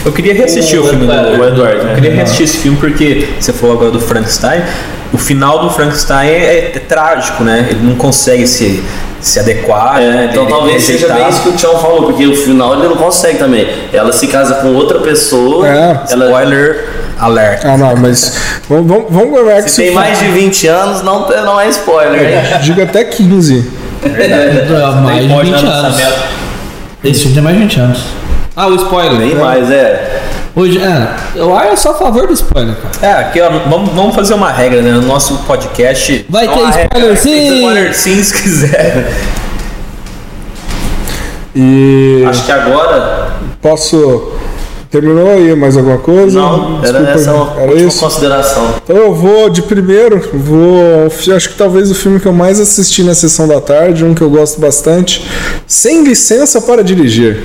Eu 0.05 0.11
queria 0.11 0.33
reassistir 0.33 0.79
o, 0.79 0.83
O 0.83 0.87
filme 0.87 1.05
do 1.05 1.13
Edward, 1.13 1.39
o 1.41 1.45
Edward, 1.47 1.77
Eu 1.77 1.83
né? 1.85 1.95
queria 1.95 2.11
reassistir 2.15 2.45
esse 2.45 2.57
filme 2.57 2.77
porque 2.77 3.27
você 3.39 3.53
falou 3.53 3.75
agora 3.75 3.91
do 3.91 3.99
Frankenstein. 3.99 4.61
O 5.13 5.17
final 5.17 5.59
do 5.59 5.69
Frankenstein 5.69 6.27
é, 6.29 6.71
é 6.75 6.79
trágico, 6.79 7.43
né? 7.43 7.67
Ele 7.69 7.81
não 7.83 7.95
consegue 7.95 8.47
se, 8.47 8.81
se 9.19 9.39
adequar. 9.39 9.99
né? 9.99 10.29
então 10.31 10.43
Ele- 10.43 10.51
talvez 10.51 10.89
ele 10.89 10.97
seja 10.99 11.13
bem 11.13 11.29
isso 11.29 11.41
que 11.43 11.49
o 11.49 11.51
Tião 11.53 11.77
falou, 11.77 12.03
porque 12.03 12.25
o 12.25 12.35
final 12.35 12.79
ele 12.79 12.87
não 12.87 12.95
consegue 12.95 13.37
também. 13.37 13.67
Ela 13.93 14.11
se 14.11 14.27
casa 14.27 14.55
com 14.55 14.73
outra 14.73 14.99
pessoa. 14.99 15.67
É. 15.67 15.99
ela, 16.11 16.25
Spoiler 16.25 16.87
alert. 17.19 17.61
ah 17.65 17.77
não, 17.77 17.95
mas 17.97 18.35
vamos, 18.67 18.87
vamos, 18.87 19.05
vamos 19.11 19.37
lembrar 19.37 19.61
que 19.61 19.69
se 19.69 19.83
tem 19.83 19.91
mais 19.93 20.17
de 20.17 20.25
20 20.29 20.67
anos, 20.67 21.03
não, 21.03 21.29
não 21.29 21.59
é 21.61 21.69
spoiler, 21.69 22.21
né? 22.21 22.59
diga 22.63 22.83
até 22.83 23.03
15. 23.03 23.69
É, 24.03 24.65
mais 25.03 25.27
de 25.27 25.33
pode 25.33 25.51
20 25.51 25.61
dar 25.61 25.69
anos. 25.71 25.97
Esse 27.03 27.19
filme 27.19 27.33
tem 27.35 27.43
mais 27.43 27.55
de 27.55 27.61
20 27.63 27.79
anos. 27.81 27.99
Ah, 28.55 28.67
o 28.67 28.75
spoiler. 28.75 29.17
Nem 29.19 29.35
mais, 29.35 29.69
é. 29.71 30.21
Hoje, 30.53 30.77
é, 30.79 31.15
eu 31.35 31.55
acho 31.57 31.77
só 31.81 31.91
a 31.91 31.93
favor 31.93 32.27
do 32.27 32.33
spoiler, 32.33 32.75
cara. 32.75 32.93
É, 33.01 33.19
aqui 33.21 33.39
ó, 33.39 33.49
vamos, 33.69 33.93
vamos 33.93 34.13
fazer 34.13 34.33
uma 34.33 34.51
regra, 34.51 34.81
né? 34.81 34.91
No 34.91 35.03
nosso 35.03 35.37
podcast. 35.47 36.25
Vai 36.29 36.45
Não 36.45 36.53
ter 36.55 36.63
há 36.63 36.69
regra, 36.69 37.13
spoiler 37.13 37.17
sim! 37.17 37.55
Spoiler 37.57 37.95
sim, 37.95 38.23
se 38.23 38.33
quiser. 38.41 39.11
E 41.55 42.23
Acho 42.29 42.45
que 42.45 42.51
agora. 42.51 43.33
posso. 43.61 44.33
Terminou 44.89 45.29
aí 45.29 45.55
mais 45.55 45.77
alguma 45.77 45.99
coisa? 45.99 46.37
Não, 46.37 46.79
era 46.83 46.99
Desculpa, 46.99 47.11
essa 47.11 47.33
uma 47.33 47.61
era 47.61 47.71
última 47.71 47.87
isso? 47.87 47.99
consideração. 48.01 48.75
Então 48.83 48.95
eu 48.97 49.13
vou 49.15 49.49
de 49.49 49.61
primeiro, 49.61 50.29
vou. 50.33 51.07
Acho 51.33 51.49
que 51.49 51.55
talvez 51.55 51.89
o 51.89 51.95
filme 51.95 52.19
que 52.19 52.25
eu 52.25 52.33
mais 52.33 52.59
assisti 52.59 53.01
na 53.01 53.15
sessão 53.15 53.47
da 53.47 53.61
tarde, 53.61 54.03
um 54.03 54.13
que 54.13 54.21
eu 54.21 54.29
gosto 54.29 54.59
bastante, 54.59 55.25
Sem 55.65 56.03
Licença 56.03 56.59
para 56.59 56.83
Dirigir. 56.83 57.41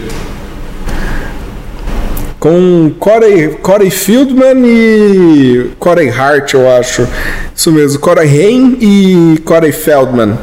Com 2.46 2.92
Corey, 3.00 3.58
Corey 3.60 3.90
Fieldman 3.90 4.64
e 4.64 5.72
Corey 5.80 6.08
Hart, 6.08 6.54
eu 6.54 6.70
acho. 6.70 7.04
Isso 7.52 7.72
mesmo, 7.72 7.98
Corey 7.98 8.28
Haim 8.28 8.78
e 8.80 9.38
Corey 9.44 9.72
Feldman. 9.72 10.38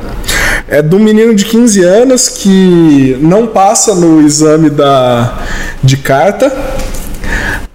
É 0.67 0.81
de 0.81 0.93
um 0.93 0.99
menino 0.99 1.33
de 1.33 1.45
15 1.45 1.81
anos 1.81 2.27
que 2.27 3.17
não 3.21 3.47
passa 3.47 3.95
no 3.95 4.19
exame 4.19 4.69
da, 4.69 5.45
de 5.81 5.95
carta. 5.95 6.51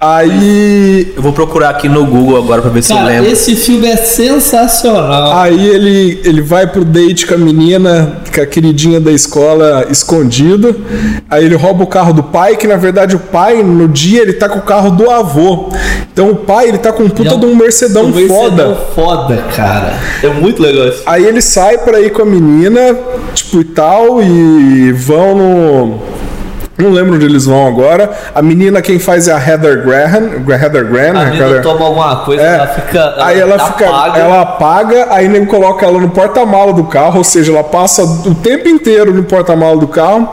Aí 0.01 1.13
Eu 1.17 1.23
vou 1.23 1.33
procurar 1.33 1.71
aqui 1.71 1.89
no 1.89 2.07
Google 2.07 2.37
agora 2.37 2.63
pra 2.63 2.71
ver 2.71 2.83
se 2.85 2.93
eu 2.93 2.97
Cara, 2.97 3.09
lembro. 3.09 3.31
esse 3.31 3.57
filme 3.57 3.87
é 3.89 3.97
sensacional. 3.97 5.37
Aí 5.39 5.69
ele, 5.69 6.21
ele 6.25 6.41
vai 6.41 6.67
pro 6.69 6.85
date 6.85 7.27
com 7.27 7.35
a 7.35 7.39
menina, 7.39 8.19
com 8.33 8.41
a 8.41 8.47
queridinha 8.47 9.01
da 9.01 9.11
escola, 9.11 9.87
escondido. 9.91 10.75
Aí 11.29 11.45
ele 11.45 11.57
rouba 11.57 11.83
o 11.83 11.87
carro 11.87 12.13
do 12.13 12.23
pai, 12.23 12.57
que 12.57 12.67
na 12.69 12.77
verdade 12.77 13.17
o 13.17 13.19
pai, 13.19 13.63
no 13.63 13.89
dia, 13.89 14.23
ele 14.23 14.35
tá 14.35 14.49
com 14.49 14.61
o 14.61 14.63
carro 14.63 14.91
do 14.93 15.11
avô. 15.11 15.71
Então 16.13 16.31
o 16.31 16.37
pai, 16.37 16.69
ele 16.69 16.79
tá 16.79 16.93
com 16.93 17.03
um 17.03 17.09
puta 17.09 17.31
é 17.31 17.35
um- 17.35 17.41
de 17.41 17.47
um 17.47 17.57
Mercedão, 17.57 18.05
Um 18.05 18.11
Mercedão 18.13 18.77
foda. 18.77 18.77
foda, 18.95 19.37
cara. 19.57 19.95
É 20.23 20.29
muito 20.29 20.63
legal 20.63 20.87
isso. 20.89 21.03
Aí 21.07 21.25
ele 21.25 21.41
sai 21.41 21.77
pra 21.79 22.01
ir 22.01 22.11
com 22.13 22.23
a 22.23 22.25
menina, 22.25 22.97
tipo 23.35 23.61
e 23.61 23.65
tal, 23.65 24.23
e 24.23 24.93
vão 24.93 25.37
no. 25.37 26.18
Não 26.79 26.91
lembro 26.91 27.17
onde 27.17 27.27
eles 27.27 27.45
vão 27.45 27.67
agora. 27.67 28.09
A 28.33 28.41
menina, 28.41 28.81
quem 28.81 29.01
faz 29.01 29.27
é 29.27 29.33
a 29.33 29.39
Heather 29.39 29.83
Graham. 29.85 30.45
Heather 30.49 30.87
Graham, 30.87 31.11
A 31.11 31.25
né, 31.25 31.31
menina 31.33 31.49
cara? 31.49 31.61
toma 31.63 31.85
alguma 31.87 32.17
coisa, 32.25 32.41
É. 32.43 32.55
ela 32.55 32.67
fica. 32.69 33.15
Aí 33.19 33.41
ela 33.41 33.59
fica, 33.59 33.89
apaga. 33.89 34.19
ela 34.21 34.41
apaga, 34.43 35.07
aí 35.11 35.29
nem 35.29 35.45
coloca 35.45 35.85
ela 35.85 35.99
no 36.01 36.09
porta-mala 36.11 36.73
do 36.73 36.85
carro, 36.85 37.19
ou 37.19 37.25
seja, 37.25 37.51
ela 37.51 37.65
passa 37.65 38.05
o 38.05 38.35
tempo 38.35 38.69
inteiro 38.69 39.13
no 39.13 39.25
porta-mala 39.25 39.77
do 39.77 39.89
carro, 39.89 40.31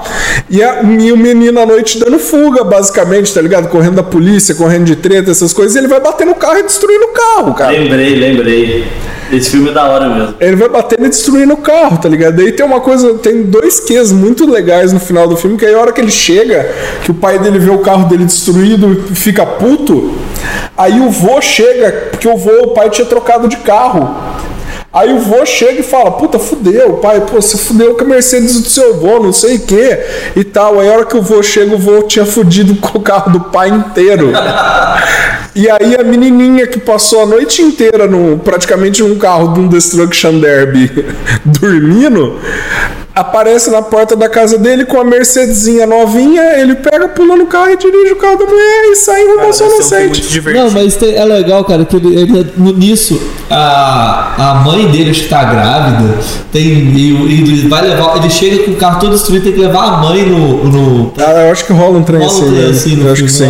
e, 0.48 0.62
a, 0.64 0.84
e 0.84 1.12
o 1.12 1.18
menino 1.18 1.60
à 1.60 1.66
noite 1.66 2.00
dando 2.00 2.20
fuga, 2.20 2.64
basicamente, 2.64 3.34
tá 3.34 3.42
ligado? 3.42 3.68
Correndo 3.70 3.96
da 3.96 4.04
polícia, 4.04 4.54
correndo 4.54 4.86
de 4.86 4.96
treta, 4.96 5.32
essas 5.32 5.52
coisas, 5.52 5.76
e 5.76 5.80
ele 5.80 5.88
vai 5.88 6.00
bater 6.00 6.26
no 6.28 6.36
carro 6.36 6.60
e 6.60 6.64
destruindo 6.64 7.06
o 7.06 7.14
carro, 7.14 7.54
cara. 7.56 7.72
Lembrei, 7.72 8.16
lembrei. 8.16 8.88
Esse 9.32 9.50
filme 9.50 9.70
é 9.70 9.74
da 9.74 9.86
hora 9.88 10.08
mesmo. 10.08 10.36
Ele 10.40 10.56
vai 10.56 10.70
batendo 10.70 11.08
e 11.08 11.10
destruindo 11.10 11.56
o 11.56 11.58
carro, 11.58 11.98
tá 11.98 12.08
ligado? 12.08 12.36
Daí 12.36 12.52
tem 12.52 12.64
uma 12.64 12.80
coisa, 12.80 13.16
tem 13.16 13.42
dois 13.42 13.80
Qs 13.80 14.12
muito 14.12 14.48
legais 14.50 14.94
no 14.94 15.00
final 15.00 15.28
do 15.28 15.36
filme, 15.36 15.58
que 15.58 15.66
aí 15.66 15.74
a 15.74 15.80
hora 15.80 15.92
que 15.92 16.00
ele 16.00 16.12
chega, 16.12 16.35
que 17.04 17.12
o 17.12 17.14
pai 17.14 17.40
dele 17.40 17.60
vê 17.60 17.70
o 17.70 17.80
carro 17.80 18.08
dele 18.08 18.26
destruído 18.26 19.06
e 19.12 19.16
fica 19.16 19.46
puto, 19.46 20.16
aí 20.78 21.00
o 21.00 21.10
vô 21.10 21.42
chega, 21.42 22.10
porque 22.12 22.28
o 22.28 22.38
vô, 22.38 22.52
o 22.64 22.68
pai 22.70 22.90
tinha 22.90 23.06
trocado 23.06 23.48
de 23.48 23.58
carro. 23.58 24.16
Aí 24.96 25.12
o 25.12 25.20
vô 25.20 25.46
chega 25.46 25.82
e 25.82 25.84
fala, 25.84 26.12
puta, 26.12 26.40
fudeu, 26.40 26.94
pai, 26.94 27.20
pô, 27.20 27.42
você 27.42 27.58
fudeu 27.58 27.96
com 27.96 28.06
a 28.06 28.08
Mercedes 28.08 28.62
do 28.62 28.70
seu 28.70 28.98
vô, 28.98 29.20
não 29.20 29.34
sei 29.34 29.58
o 29.58 29.60
que 29.60 30.00
e 30.38 30.44
tal. 30.46 30.80
Aí 30.80 30.88
a 30.88 30.94
hora 30.94 31.06
que 31.06 31.18
o 31.18 31.22
vô 31.22 31.44
chega, 31.44 31.76
o 31.76 31.78
vô 31.78 32.04
tinha 32.04 32.26
fudido 32.26 32.76
com 32.80 32.98
o 32.98 33.02
carro 33.02 33.30
do 33.30 33.42
pai 33.42 33.68
inteiro. 33.68 34.32
E 35.54 35.70
aí 35.70 35.98
a 36.00 36.04
menininha 36.04 36.66
que 36.66 36.80
passou 36.80 37.24
a 37.24 37.26
noite 37.26 37.62
inteira 37.62 38.08
no, 38.08 38.38
praticamente 38.40 39.04
num 39.04 39.18
carro 39.18 39.54
de 39.54 39.60
um 39.60 39.68
Destruction 39.68 40.40
Derby 40.40 40.90
dormindo, 41.44 42.40
aparece 43.16 43.70
na 43.72 43.82
porta 43.82 44.16
da 44.16 44.28
casa 44.28 44.58
dele 44.58 44.84
com 44.86 45.00
a 45.00 45.04
Mercedesinha 45.06 45.86
novinha, 45.88 46.60
ele 46.60 46.76
pega, 46.76 47.08
pula 47.08 47.36
no 47.38 47.46
carro 47.48 47.72
e 47.72 47.78
dirige 47.78 48.12
o 48.12 48.18
carro 48.18 48.38
da 48.38 48.46
mulher 48.46 48.92
e 48.92 48.96
sai 48.96 49.26
rumo 49.26 49.40
ao 49.46 49.54
seu 49.54 49.68
um 49.68 49.76
inocente. 49.76 50.22
divertido. 50.22 50.66
Não, 50.66 50.72
mas 50.72 50.96
tem- 50.96 51.16
é 51.16 51.24
legal, 51.24 51.64
cara, 51.64 51.86
que 51.86 51.96
ele, 51.96 52.14
ele- 52.20 52.52
no- 52.58 52.74
nisso, 52.74 53.20
a, 53.50 54.34
a 54.38 54.56
mãe 54.56 54.88
dele 54.92 55.12
acho 55.12 55.24
que 55.24 55.30
tá 55.30 55.44
grávida, 55.46 56.18
tem, 56.52 56.62
e, 56.64 57.12
ele 57.42 57.70
vai 57.70 57.88
levar, 57.88 58.18
ele 58.18 58.30
chega 58.30 58.64
com 58.64 58.72
o 58.72 58.76
carro 58.76 59.00
todo 59.00 59.14
destruído, 59.14 59.44
tem 59.44 59.54
que 59.54 59.60
levar 59.60 59.84
a 59.84 59.98
mãe 59.98 60.24
no. 60.26 60.66
no 60.66 61.14
Ah, 61.18 61.46
eu 61.46 61.52
acho 61.52 61.66
que 61.66 61.72
rola 61.74 61.98
um 61.98 62.04
trem 62.04 62.20
rola 62.20 62.32
um 62.32 62.36
assim, 62.38 62.50
trem 62.52 62.64
né? 62.64 62.70
assim 62.70 63.06
eu 63.06 63.12
acho 63.14 63.24
que 63.24 63.32
sim. 63.32 63.50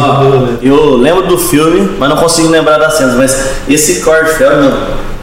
Eu 0.61 0.95
lembro 0.97 1.27
do 1.27 1.37
filme, 1.37 1.89
mas 1.97 2.07
não 2.09 2.17
consigo 2.17 2.49
lembrar 2.49 2.77
das 2.77 2.93
cenas. 2.95 3.15
Mas 3.15 3.35
esse 3.67 4.01
Corey 4.01 4.25
Feldman, 4.35 4.71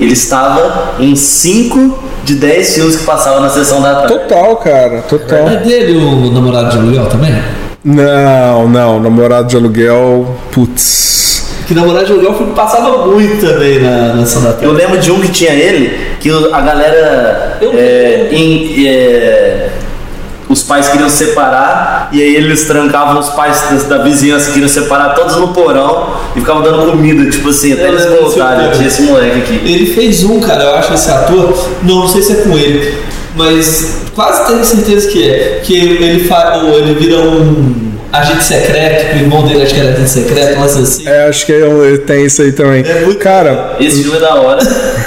ele 0.03 0.13
estava 0.13 0.95
em 0.99 1.15
5 1.15 1.99
de 2.25 2.35
10 2.35 2.75
filmes 2.75 2.97
que 2.97 3.05
passavam 3.05 3.41
na 3.41 3.49
sessão 3.49 3.81
da 3.81 3.95
tarde. 3.95 4.09
Total, 4.15 4.57
cara, 4.57 4.97
É 4.97 5.01
total. 5.03 5.45
dele 5.65 5.97
o 5.97 6.31
namorado 6.33 6.71
de 6.71 6.77
aluguel 6.79 7.07
também? 7.07 7.33
Não, 7.85 8.69
não, 8.69 9.01
namorado 9.01 9.49
de 9.49 9.57
aluguel, 9.57 10.37
putz. 10.53 11.47
Que 11.67 11.75
namorado 11.75 12.07
de 12.07 12.13
aluguel 12.13 12.33
passava 12.55 13.07
muito 13.07 13.45
também 13.47 13.81
na, 13.81 14.15
na 14.15 14.27
sessão 14.27 14.43
da 14.43 14.51
tarde. 14.51 14.65
Eu 14.67 14.73
lembro 14.73 14.99
de 14.99 15.11
um 15.11 15.21
que 15.21 15.29
tinha 15.31 15.53
ele, 15.53 15.99
que 16.21 16.31
a 16.31 16.61
galera. 16.61 17.59
Eu- 17.61 17.73
é, 17.75 18.29
em- 18.33 18.87
é, 18.87 19.69
os 20.53 20.63
pais 20.63 20.89
queriam 20.89 21.09
separar, 21.09 22.09
e 22.13 22.21
aí 22.21 22.37
eles 22.37 22.65
trancavam 22.65 23.19
os 23.19 23.31
pais 23.31 23.63
da, 23.89 23.97
da 23.97 24.05
vizinhança 24.05 24.47
que 24.47 24.53
queriam 24.53 24.69
separar 24.69 25.15
todos 25.15 25.37
no 25.37 25.49
porão 25.49 26.15
e 26.37 26.41
ficavam 26.41 26.63
dando 26.63 26.91
comida, 26.91 27.31
tipo 27.31 27.49
assim, 27.49 27.73
até 27.73 27.89
eles 27.89 28.05
desse 28.05 28.17
voltarem. 28.21 28.71
Tinha 28.71 28.87
esse 28.87 29.03
moleque 29.03 29.39
aqui. 29.39 29.61
Ele 29.65 29.87
fez 29.87 30.23
um, 30.25 30.41
cara, 30.41 30.65
eu 30.65 30.75
acho 30.77 30.93
esse 30.93 31.11
ator, 31.11 31.71
não, 31.83 32.01
não 32.01 32.09
sei 32.09 32.23
se 32.23 32.33
é 32.33 32.37
com 32.37 32.59
ele, 32.59 32.99
mas 33.35 34.03
quase 34.15 34.47
tenho 34.47 34.65
certeza 34.65 35.09
que 35.09 35.29
é. 35.29 35.61
Que 35.65 35.75
ele, 35.75 36.29
fa, 36.29 36.61
ele 36.75 36.95
vira 36.95 37.19
um 37.19 37.92
agente 38.13 38.45
secreto, 38.45 39.11
que 39.11 39.17
o 39.17 39.21
irmão 39.23 39.47
dele 39.47 39.63
acho 39.63 39.75
que 39.75 39.81
era 39.81 39.91
agente 39.91 40.11
secreto, 40.11 40.59
mas 40.61 40.77
assim. 40.77 41.09
É, 41.09 41.29
acho 41.29 41.47
que 41.47 41.53
ele 41.53 41.99
tem 41.99 42.27
isso 42.27 42.43
aí 42.43 42.53
também. 42.53 42.85
É 42.87 43.01
muito- 43.05 43.19
Cara, 43.19 43.77
Esse 43.81 44.03
filme 44.03 44.17
é 44.19 44.21
da 44.21 44.35
hora. 44.35 44.59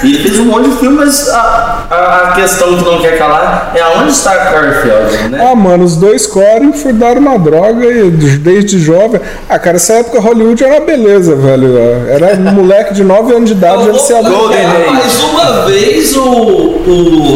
E 0.02 0.14
ele 0.14 0.18
fez 0.22 0.38
um 0.38 0.46
monte 0.46 0.70
de 0.70 0.76
filme, 0.76 0.96
mas 0.96 1.28
a, 1.28 1.86
a, 1.90 2.30
a 2.30 2.32
questão 2.32 2.76
que 2.76 2.84
não 2.84 3.00
quer 3.00 3.16
calar 3.18 3.72
é 3.74 3.80
aonde 3.80 4.10
está 4.12 4.34
Corey 4.46 4.72
Feldman, 4.82 5.28
né? 5.30 5.48
ah, 5.50 5.54
mano, 5.54 5.84
os 5.84 5.96
dois 5.96 6.26
Corey 6.26 6.72
furdaram 6.72 7.20
uma 7.20 7.38
droga 7.38 7.86
e 7.86 8.10
desde 8.10 8.78
jovem. 8.78 9.20
Ah, 9.48 9.58
cara, 9.58 9.76
essa 9.76 9.94
época 9.94 10.20
Hollywood 10.20 10.62
era 10.64 10.74
uma 10.74 10.86
beleza, 10.86 11.34
velho. 11.34 11.76
Era 12.08 12.34
um 12.34 12.52
moleque 12.54 12.94
de 12.94 13.04
9 13.04 13.34
anos 13.34 13.50
de 13.50 13.54
idade, 13.56 13.84
já 13.86 13.98
se 13.98 14.12
mais 14.12 15.22
uma 15.22 15.66
vez 15.66 16.16
o, 16.16 16.22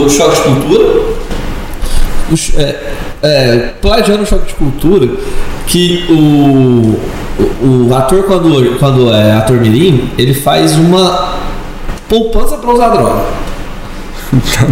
o 0.05 0.09
Choque 0.09 0.37
de 0.37 0.43
Cultura. 0.43 1.20
É, 2.57 2.77
é, 3.23 3.57
plagiando 3.81 4.23
o 4.23 4.27
Choque 4.27 4.49
de 4.49 4.55
Cultura, 4.55 5.09
que 5.67 6.05
o, 6.09 6.97
o, 7.65 7.89
o 7.89 7.95
ator, 7.95 8.25
quando, 8.25 8.79
quando 8.79 9.13
é 9.13 9.33
ator 9.33 9.57
mirim, 9.61 10.11
ele 10.17 10.35
faz 10.35 10.77
uma 10.77 11.35
poupança 12.09 12.57
para 12.57 12.71
usar 12.73 12.89
droga. 12.91 13.23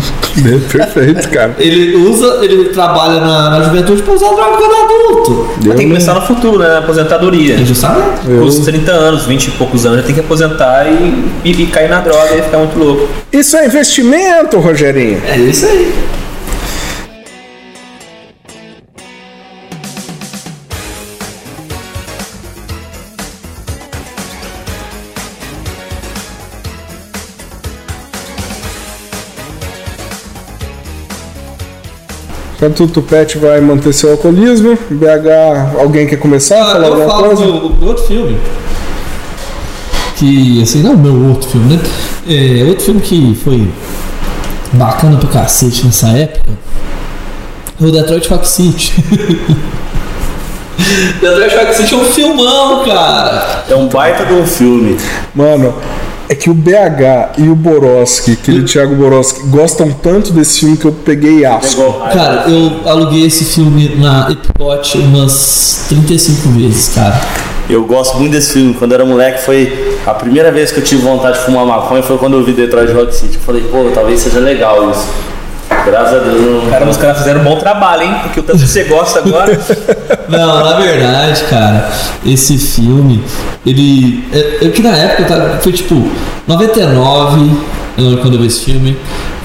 Perfeito, 0.71 1.29
cara. 1.31 1.57
Ele 1.59 1.97
usa, 1.97 2.39
ele 2.45 2.67
trabalha 2.67 3.21
na, 3.21 3.51
na 3.51 3.63
juventude 3.63 4.03
para 4.03 4.15
usar 4.15 4.29
droga 4.29 4.57
quando 4.57 4.73
é 4.73 4.83
adulto. 4.85 5.49
Mas 5.57 5.65
tem 5.67 5.77
que 5.77 5.87
começar 5.87 6.15
no 6.15 6.23
futuro, 6.23 6.59
né? 6.61 6.69
Na 6.69 6.79
aposentadoria. 6.79 7.55
É 7.55 7.65
justamente. 7.65 8.21
Eu- 8.29 8.41
Com 8.43 8.47
os 8.47 8.59
30 8.61 8.93
anos, 8.93 9.27
20 9.27 9.49
e 9.49 9.51
poucos 9.53 9.85
anos, 9.85 9.99
já 9.99 10.05
tem 10.05 10.15
que 10.15 10.21
aposentar 10.21 10.87
e, 10.87 11.25
e, 11.45 11.63
e 11.63 11.67
cair 11.67 11.91
na 11.91 12.01
droga 12.01 12.37
e 12.37 12.43
ficar 12.43 12.59
muito 12.59 12.79
louco. 12.79 13.09
Isso 13.33 13.57
é 13.57 13.67
investimento, 13.67 14.59
Rogerinho. 14.61 15.21
É 15.27 15.37
isso 15.39 15.67
aí. 15.67 15.93
Enquanto 32.69 32.85
o 32.85 32.89
Tupete 32.89 33.39
vai 33.39 33.63
manter 33.63 33.95
seu 33.95 34.11
alcoolismo, 34.13 34.77
BH, 34.91 35.79
alguém 35.81 36.07
quer 36.07 36.17
começar 36.19 36.59
a 36.59 36.63
Ah, 36.63 36.73
falar 36.73 36.87
eu 36.87 36.93
alguma 36.93 37.09
falo 37.09 37.25
coisa? 37.29 37.43
do, 37.47 37.69
do 37.71 37.87
outro 37.87 38.05
filme. 38.05 38.39
Que, 40.17 40.63
assim, 40.63 40.83
não 40.83 40.93
o 40.93 40.99
meu 40.99 41.31
outro 41.31 41.49
filme, 41.49 41.77
né? 41.77 41.81
É, 42.29 42.65
outro 42.69 42.85
filme 42.85 43.01
que 43.01 43.35
foi 43.43 43.67
bacana 44.75 45.17
pro 45.17 45.29
cacete 45.29 45.87
nessa 45.87 46.09
época 46.09 46.51
é 47.81 47.85
o 47.85 47.91
Detroit 47.91 48.29
Rock 48.29 48.47
City. 48.47 48.93
Detroit 51.23 51.57
Rock 51.57 51.75
City 51.75 51.95
é 51.95 51.97
um 51.97 52.05
filmão, 52.05 52.85
cara. 52.85 53.65
É 53.71 53.75
um 53.75 53.89
baita 53.89 54.27
de 54.27 54.35
um 54.35 54.47
filme. 54.47 54.99
Mano, 55.35 55.75
é 56.29 56.35
que 56.35 56.51
o 56.51 56.55
BH 56.55 57.39
e 57.39 57.49
o 57.49 57.55
Boroski, 57.55 58.33
aquele 58.33 58.63
Thiago 58.63 58.95
Boroski, 58.95 59.41
gostam 59.49 59.91
tanto 59.91 60.33
desse 60.33 60.61
filme 60.61 60.77
que 60.77 60.85
eu 60.85 60.93
peguei 60.93 61.45
asco. 61.45 61.83
Cara, 62.13 62.49
eu 62.49 62.89
aluguei 62.89 63.25
esse 63.25 63.45
filme 63.47 63.97
na 63.97 64.31
Epcot 64.31 64.99
umas 64.99 65.87
35 65.89 66.49
vezes, 66.51 66.89
cara. 66.95 67.19
Eu 67.69 67.85
gosto 67.85 68.19
muito 68.19 68.33
desse 68.33 68.55
filme. 68.55 68.75
Quando 68.75 68.93
eu 68.93 68.97
era 68.97 69.05
moleque, 69.05 69.43
foi 69.43 69.99
a 70.07 70.13
primeira 70.13 70.53
vez 70.53 70.71
que 70.71 70.81
eu 70.81 70.85
tive 70.85 71.03
vontade 71.03 71.39
de 71.39 71.45
fumar 71.45 71.65
maconha 71.67 72.03
foi 72.03 72.19
quando 72.19 72.35
eu 72.35 72.45
vi 72.45 72.53
Detroit 72.53 72.93
Rock 72.93 73.15
City. 73.15 73.35
Eu 73.35 73.41
falei, 73.41 73.63
pô, 73.63 73.91
talvez 73.95 74.21
seja 74.21 74.41
legal 74.41 74.91
isso. 74.91 75.07
Graças 75.85 76.15
a 76.15 76.19
Deus. 76.25 76.41
Não... 76.65 76.71
Cara, 76.71 76.89
os 76.89 76.97
caras 76.97 77.19
fizeram 77.19 77.41
um 77.41 77.45
bom 77.45 77.57
trabalho, 77.59 78.03
hein? 78.03 78.15
Porque 78.23 78.41
o 78.41 78.43
tanto 78.43 78.59
que 78.59 78.67
você 78.67 78.85
gosta 78.85 79.19
agora. 79.21 79.59
Não, 80.29 80.65
na 80.65 80.77
verdade, 80.81 81.43
cara, 81.45 81.89
esse 82.27 82.59
filme, 82.59 83.23
ele. 83.65 84.25
É, 84.33 84.67
é 84.67 84.69
que 84.71 84.83
na 84.83 84.95
época 84.97 85.25
tá, 85.25 85.59
foi 85.61 85.73
tipo 85.73 86.09
99, 86.47 87.51
eu- 87.97 88.19
quando 88.19 88.35
eu 88.35 88.41
vi 88.41 88.47
esse 88.47 88.61
filme. 88.61 88.97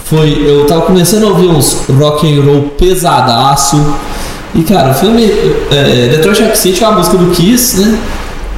Foi. 0.06 0.44
Eu 0.46 0.66
tava 0.66 0.82
começando 0.82 1.24
a 1.26 1.30
ouvir 1.30 1.48
uns 1.48 1.86
rock 1.90 2.28
and 2.28 2.44
roll 2.44 2.64
pesadaço. 2.78 3.96
E 4.56 4.62
cara, 4.64 4.92
o 4.92 4.94
filme. 4.94 5.24
É, 5.72 6.10
Detroit 6.10 6.44
Rock 6.44 6.58
City 6.58 6.84
é 6.84 6.88
uma 6.88 6.98
música 6.98 7.18
do 7.18 7.32
Kiss, 7.32 7.80
né? 7.80 7.98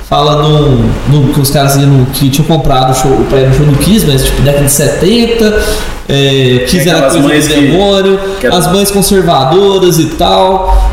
Fala 0.07 0.43
no, 0.43 1.33
que 1.33 1.39
os 1.39 1.49
caras 1.49 1.77
iam, 1.77 2.05
que 2.13 2.29
tinham 2.29 2.47
comprado 2.47 2.91
o 2.91 2.93
show, 2.93 3.11
ir 3.11 3.47
no 3.47 3.55
show 3.55 3.65
do 3.65 3.75
Kiss, 3.77 4.05
mas 4.05 4.23
tipo 4.23 4.41
década 4.43 4.65
de 4.65 4.71
70. 4.71 5.63
É, 6.07 6.65
Kiss 6.67 6.87
era 6.87 7.09
coisa 7.09 7.25
do 7.25 7.61
demônio, 7.61 8.19
que 8.39 8.45
as 8.45 8.71
mães 8.71 8.91
conservadoras 8.91 9.97
e 9.97 10.05
tal. 10.05 10.91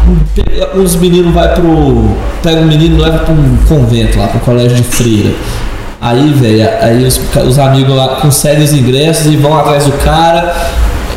Uns 0.75 0.97
meninos 0.97 1.35
vai 1.35 1.53
pro. 1.55 2.17
Pega 2.43 2.63
um 2.63 2.65
menino 2.65 2.99
e 2.99 3.03
leva 3.03 3.19
pra 3.19 3.35
um 3.35 3.59
convento 3.69 4.19
lá, 4.19 4.29
pro 4.29 4.41
colégio 4.41 4.77
de 4.79 4.83
freira. 4.83 5.35
Aí, 6.01 6.33
velho, 6.33 6.69
aí 6.81 7.05
os, 7.05 7.21
os 7.47 7.59
amigos 7.59 7.95
lá 7.95 8.17
conseguem 8.17 8.65
os 8.65 8.73
ingressos 8.73 9.27
e 9.27 9.37
vão 9.37 9.57
atrás 9.59 9.85
do 9.85 9.93
cara. 10.05 10.55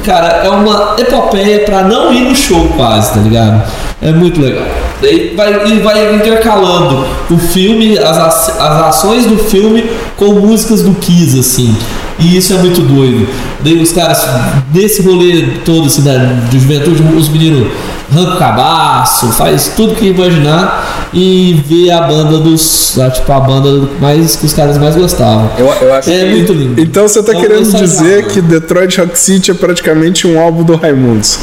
Cara, 0.03 0.27
é 0.43 0.49
uma 0.49 0.95
epopeia 0.99 1.59
pra 1.61 1.81
não 1.81 2.13
ir 2.13 2.21
no 2.21 2.35
show 2.35 2.67
quase, 2.75 3.13
tá 3.13 3.19
ligado? 3.21 3.63
É 4.01 4.11
muito 4.11 4.39
legal. 4.41 4.65
Daí 5.01 5.33
vai, 5.35 5.67
e 5.67 5.79
vai 5.79 6.15
intercalando 6.15 7.05
o 7.29 7.37
filme, 7.37 7.97
as, 7.97 8.49
as 8.49 8.59
ações 8.87 9.25
do 9.25 9.37
filme 9.37 9.83
com 10.15 10.33
músicas 10.33 10.81
do 10.81 10.93
Kiss, 10.95 11.37
assim. 11.39 11.75
E 12.17 12.37
isso 12.37 12.53
é 12.53 12.57
muito 12.57 12.79
doido. 12.81 13.27
Daí 13.59 13.81
os 13.81 13.91
caras, 13.91 14.25
nesse 14.73 15.01
rolê 15.01 15.47
todo 15.65 15.87
assim, 15.87 16.01
da, 16.01 16.15
de 16.49 16.59
juventude, 16.59 17.03
os 17.15 17.27
meninos 17.27 17.67
arrancam 18.09 18.35
o 18.35 18.37
cabaço, 18.39 19.27
faz 19.33 19.73
tudo 19.75 19.95
que 19.95 20.07
imaginar 20.07 21.09
e 21.13 21.61
vê 21.67 21.91
a 21.91 22.01
banda 22.01 22.37
dos. 22.37 22.97
ah, 22.99 23.09
Tipo, 23.09 23.33
a 23.33 23.39
banda 23.41 23.89
mais 23.99 24.37
que 24.37 24.45
os 24.45 24.53
caras 24.53 24.77
mais 24.77 24.95
gostavam. 24.95 25.49
Eu, 25.57 25.65
eu 25.81 25.93
acho 25.93 26.09
É 26.09 26.19
que. 26.19 26.29
muito 26.29 26.53
lindo. 26.53 26.81
Então 26.81 27.05
você 27.05 27.21
tá 27.21 27.31
Então, 27.33 27.41
querendo 27.41 27.67
essa 27.67 27.77
dizer 27.79 28.27
que 28.27 28.39
Detroit 28.41 28.97
Rock 29.01 29.19
City 29.19 29.51
é 29.51 29.53
praticamente 29.53 30.25
um 30.25 30.39
álbum 30.39 30.63
do 30.63 30.75
Raimundos. 30.77 31.39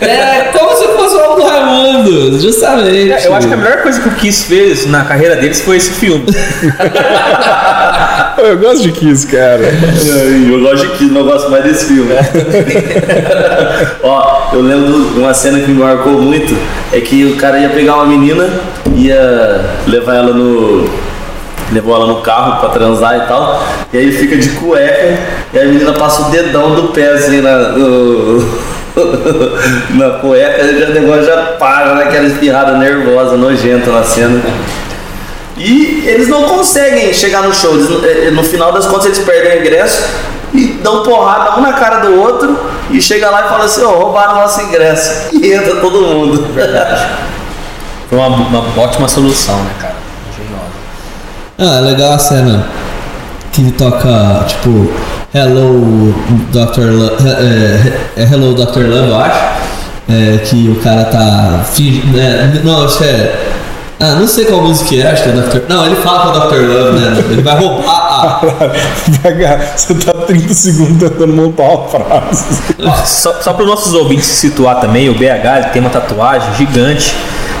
É 0.00 0.50
como 0.52 0.76
se 0.76 0.88
do 1.34 1.42
Raimundo, 1.42 2.38
justamente. 2.40 3.10
É, 3.12 3.26
Eu 3.26 3.34
acho 3.34 3.48
que 3.48 3.54
a 3.54 3.56
melhor 3.56 3.82
coisa 3.82 4.00
que 4.00 4.08
o 4.08 4.12
Kiss 4.12 4.44
fez 4.46 4.86
na 4.86 5.04
carreira 5.04 5.34
deles 5.36 5.60
foi 5.60 5.76
esse 5.78 5.90
filme. 5.90 6.24
Eu 8.38 8.58
gosto 8.58 8.82
de 8.82 8.92
Kiss, 8.92 9.26
cara. 9.26 9.62
Eu 10.50 10.60
gosto 10.60 10.86
de 10.86 10.92
Kiss, 10.98 11.10
mas 11.10 11.16
eu 11.16 11.24
gosto 11.24 11.50
mais 11.50 11.64
desse 11.64 11.86
filme. 11.86 12.12
Ó, 14.04 14.50
eu 14.52 14.60
lembro 14.60 15.10
de 15.14 15.18
uma 15.18 15.32
cena 15.34 15.58
que 15.60 15.70
me 15.70 15.82
marcou 15.82 16.12
muito, 16.20 16.56
é 16.92 17.00
que 17.00 17.24
o 17.24 17.36
cara 17.36 17.58
ia 17.58 17.70
pegar 17.70 17.94
uma 17.96 18.06
menina, 18.06 18.46
ia 18.94 19.64
levar 19.86 20.16
ela 20.16 20.32
no. 20.34 20.88
Levou 21.72 21.96
ela 21.96 22.06
no 22.06 22.20
carro 22.20 22.60
pra 22.60 22.68
transar 22.68 23.16
e 23.16 23.26
tal. 23.26 23.66
E 23.92 23.98
aí 23.98 24.12
fica 24.12 24.36
de 24.36 24.50
cueca 24.50 25.18
e 25.52 25.58
a 25.58 25.64
menina 25.64 25.92
passa 25.94 26.28
o 26.28 26.30
dedão 26.30 26.76
do 26.76 26.88
pé 26.92 27.08
assim 27.08 27.40
na, 27.40 27.70
no- 27.70 28.46
na 29.90 30.10
cueca 30.18 30.78
já, 30.78 30.86
o 30.86 30.92
negócio 30.92 31.24
já 31.26 31.36
para 31.58 31.94
naquela 31.94 32.26
espirrada 32.26 32.78
nervosa, 32.78 33.36
nojenta 33.36 33.90
na 33.90 34.02
cena. 34.02 34.42
E 35.56 36.04
eles 36.06 36.28
não 36.28 36.44
conseguem 36.44 37.12
chegar 37.14 37.42
no 37.42 37.54
show. 37.54 37.74
Eles- 37.74 37.88
eh, 38.04 38.30
no 38.30 38.42
final 38.42 38.72
das 38.72 38.86
contas, 38.86 39.06
eles 39.06 39.18
perdem 39.20 39.58
o 39.58 39.60
ingresso 39.60 40.04
e 40.52 40.78
dão 40.82 41.02
porrada 41.02 41.58
um 41.58 41.62
na 41.62 41.72
cara 41.72 42.00
do 42.00 42.20
outro. 42.20 42.58
E 42.90 43.00
chega 43.00 43.30
lá 43.30 43.46
e 43.46 43.48
fala 43.48 43.64
assim: 43.64 43.82
Ó, 43.82 43.90
roubaram 43.92 44.34
nosso 44.36 44.60
ingresso. 44.62 45.28
E 45.42 45.52
entra 45.52 45.76
todo 45.76 46.00
mundo. 46.02 46.46
Foi 48.08 48.18
uma, 48.18 48.28
uma 48.28 48.64
ótima 48.82 49.08
solução, 49.08 49.56
né, 49.64 49.70
cara? 49.80 49.94
Engenhosa. 50.30 51.74
Ah, 51.74 51.78
é 51.78 51.80
legal 51.90 52.12
a 52.12 52.18
cena 52.18 52.66
que 53.52 53.70
toca, 53.72 54.44
tipo, 54.46 54.92
Hello 55.36 56.14
Dr. 56.50 56.92
Love, 56.92 57.28
é, 57.28 57.92
é 58.16 58.22
Hello 58.22 58.54
Dr. 58.54 58.86
Love, 58.88 59.08
eu 59.10 59.16
acho. 59.20 59.66
É, 60.08 60.38
que 60.38 60.68
o 60.70 60.76
cara 60.76 61.04
tá 61.04 61.62
fingindo. 61.70 62.16
né, 62.16 62.62
não, 62.64 62.86
acho 62.86 62.96
que 62.96 63.04
é. 63.04 63.52
Ah, 64.00 64.14
não 64.14 64.26
sei 64.26 64.46
qual 64.46 64.62
música 64.62 64.94
é, 64.94 65.12
acho 65.12 65.24
que 65.24 65.28
é 65.28 65.32
Dr. 65.32 65.68
Não, 65.68 65.84
ele 65.84 65.96
fala 65.96 66.32
com 66.32 66.38
o 66.38 66.48
Dr. 66.48 66.60
Love, 66.66 66.98
né? 66.98 67.24
Ele 67.30 67.42
vai 67.42 67.54
roubar 67.58 67.96
a. 67.96 68.40
Você 69.76 69.94
tá 69.96 70.12
30 70.14 70.54
segundos 70.54 71.10
tentando 71.10 71.34
montar 71.34 71.64
uma 71.64 71.86
frase. 71.86 72.62
Ó, 72.82 73.04
só 73.04 73.34
só 73.42 73.52
para 73.52 73.62
os 73.64 73.68
nossos 73.68 73.92
ouvintes 73.92 74.24
se 74.24 74.36
situar 74.36 74.80
também, 74.80 75.10
o 75.10 75.14
BH 75.14 75.20
ele 75.20 75.66
tem 75.74 75.82
uma 75.82 75.90
tatuagem 75.90 76.54
gigante, 76.54 77.14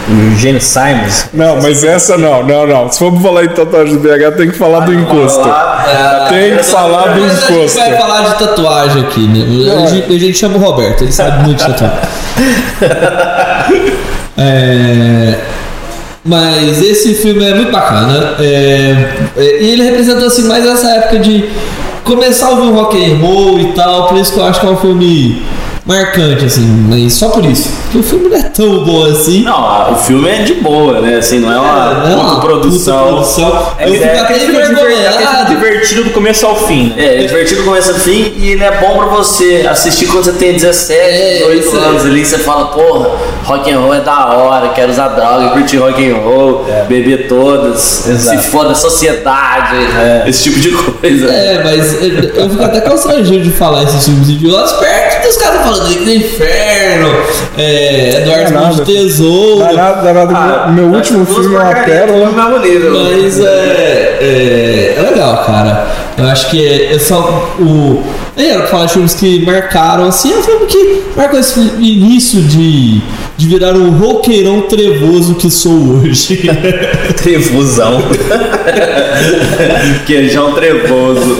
o 0.08 0.36
Gene 0.36 0.60
Simons. 0.60 1.28
Não, 1.32 1.60
mas 1.60 1.82
essa 1.82 2.16
não, 2.16 2.42
não, 2.42 2.66
não. 2.66 2.90
Se 2.90 2.98
for 2.98 3.20
falar 3.20 3.44
em 3.44 3.48
tatuagem 3.48 3.96
do 3.96 4.00
BH, 4.00 4.36
tem 4.36 4.50
que 4.50 4.56
falar 4.56 4.80
do 4.80 4.94
encosto. 4.94 5.48
Tem 6.28 6.56
que 6.56 6.62
falar 6.62 7.14
do 7.14 7.20
Mas 7.20 7.32
a 7.32 7.34
gente 7.34 7.52
encosto. 7.52 7.78
vai 7.78 7.96
falar 7.96 8.20
de 8.28 8.38
tatuagem 8.38 9.02
aqui, 9.02 9.26
né? 9.26 9.82
A 9.82 9.86
gente, 9.86 10.14
a 10.14 10.18
gente 10.18 10.38
chama 10.38 10.56
o 10.56 10.60
Roberto, 10.60 11.02
ele 11.02 11.12
sabe 11.12 11.44
muito 11.44 11.58
de 11.58 11.72
tatuagem. 11.72 11.98
É, 14.38 15.38
mas 16.22 16.82
esse 16.82 17.14
filme 17.14 17.42
é 17.42 17.54
muito 17.54 17.72
bacana. 17.72 18.34
É, 18.38 19.14
é, 19.34 19.62
e 19.62 19.70
ele 19.70 19.82
representou 19.82 20.26
assim 20.26 20.42
mais 20.44 20.66
essa 20.66 20.90
época 20.90 21.20
de 21.20 21.48
começar 22.04 22.48
a 22.48 22.50
ouvir 22.50 22.62
um 22.62 22.74
rock 22.74 23.02
and 23.02 23.16
roll 23.16 23.58
e 23.58 23.72
tal. 23.72 24.08
Por 24.08 24.18
isso 24.18 24.34
que 24.34 24.38
eu 24.38 24.44
acho 24.44 24.60
que 24.60 24.66
é 24.66 24.68
um 24.68 24.76
filme 24.76 25.42
marcante, 25.86 26.44
assim, 26.44 26.66
mas 26.88 27.12
só 27.14 27.28
por 27.28 27.44
isso. 27.44 27.70
Porque 27.84 27.98
o 27.98 28.02
filme 28.02 28.28
não 28.28 28.36
é 28.36 28.42
tão 28.42 28.84
bom 28.84 29.04
assim. 29.04 29.42
Não, 29.42 29.92
o 29.92 29.96
filme 29.96 30.28
é 30.28 30.42
de 30.42 30.54
boa, 30.54 31.00
né? 31.00 31.16
Assim, 31.18 31.38
não 31.38 31.52
é 31.52 31.58
uma 31.58 31.94
Não 31.94 32.10
é 32.10 32.14
uma 32.16 32.40
produção. 32.40 32.96
puta 32.98 33.12
produção. 33.12 33.72
É, 33.78 33.88
Eu 33.88 33.94
é, 33.94 33.98
fico 33.98 34.04
até 34.08 34.20
aquele 34.20 34.40
filme 34.40 34.52
diver- 34.62 34.66
aquele 34.66 34.76
filme 34.86 34.94
envergonhado. 35.12 35.48
divertido 35.54 36.04
do 36.04 36.10
começo 36.10 36.46
ao 36.46 36.56
fim. 36.56 36.88
né? 36.88 36.94
É, 37.04 37.22
é 37.22 37.26
divertido 37.26 37.62
do 37.62 37.64
começo 37.66 37.90
ao 37.92 37.96
fim 37.98 38.32
e 38.36 38.48
ele 38.50 38.64
é 38.64 38.70
bom 38.80 38.96
pra 38.96 39.06
você 39.06 39.66
assistir 39.70 40.06
quando 40.06 40.24
você 40.24 40.32
tem 40.32 40.52
17, 40.54 41.00
É, 41.00 41.34
18 41.38 41.66
isso 41.66 41.76
aí. 41.76 41.84
anos 41.84 42.04
ali, 42.04 42.24
você 42.24 42.38
fala, 42.38 42.66
porra, 42.66 43.10
rock 43.44 43.70
and 43.70 43.78
roll 43.78 43.94
é 43.94 44.00
da 44.00 44.26
hora, 44.34 44.68
quero 44.70 44.90
usar 44.90 45.08
droga, 45.08 45.50
curtir 45.50 45.76
rock 45.76 46.10
and 46.10 46.16
roll, 46.16 46.64
beber 46.88 47.28
todas, 47.28 48.06
Exato. 48.08 48.40
se 48.42 48.48
foda 48.48 48.72
a 48.72 48.74
sociedade, 48.74 49.76
esse 50.26 50.42
tipo 50.44 50.58
de 50.60 50.70
coisa. 50.72 51.26
É, 51.32 51.62
mas 51.62 52.02
eu 52.02 52.16
eu 52.46 52.50
fico 52.50 52.62
até 52.64 52.80
constrangido 52.80 53.40
de 53.44 53.50
falar 53.50 53.84
esses 53.84 54.04
filmes 54.04 54.28
idiotas 54.28 54.72
perto 54.74 55.05
dos 55.26 55.36
caras 55.36 55.62
falando 55.62 56.04
do 56.04 56.10
Inferno, 56.10 57.14
é, 57.58 58.22
Eduardo 58.22 58.52
Não 58.52 58.58
é 58.58 58.62
Mão 58.62 58.70
de 58.70 58.78
nada. 58.78 58.84
Tesouro. 58.84 59.58
Dá 59.58 59.72
nada, 59.72 60.02
dá 60.02 60.14
nada. 60.14 60.64
Ah, 60.64 60.68
meu 60.68 60.86
acho 60.86 60.96
último 60.96 61.26
filme 61.26 61.54
é 61.54 61.58
uma 61.58 61.74
pérola. 61.74 62.30
Mas 62.30 63.40
é, 63.40 64.18
é, 64.20 64.94
é 64.98 65.10
legal, 65.10 65.44
cara. 65.44 65.86
Eu 66.16 66.26
acho 66.26 66.50
que 66.50 66.66
é, 66.66 66.94
é 66.94 66.98
só 66.98 67.54
o. 67.58 68.04
É, 68.36 68.54
eu 68.54 68.66
falar 68.66 68.84
de 68.84 68.92
filmes 68.92 69.14
que 69.14 69.42
marcaram, 69.46 70.04
assim, 70.04 70.30
é 70.30 70.36
um 70.36 70.42
filme 70.42 70.66
que 70.66 71.02
marcou 71.16 71.40
esse 71.40 71.58
início 71.58 72.42
de, 72.42 73.00
de 73.34 73.46
virar 73.48 73.74
um 73.74 73.92
roqueirão 73.92 74.60
trevoso 74.62 75.36
que 75.36 75.50
sou 75.50 75.72
hoje. 76.02 76.42
Trevosão. 77.16 78.02
Queijão 80.04 80.52
trevoso. 80.52 81.38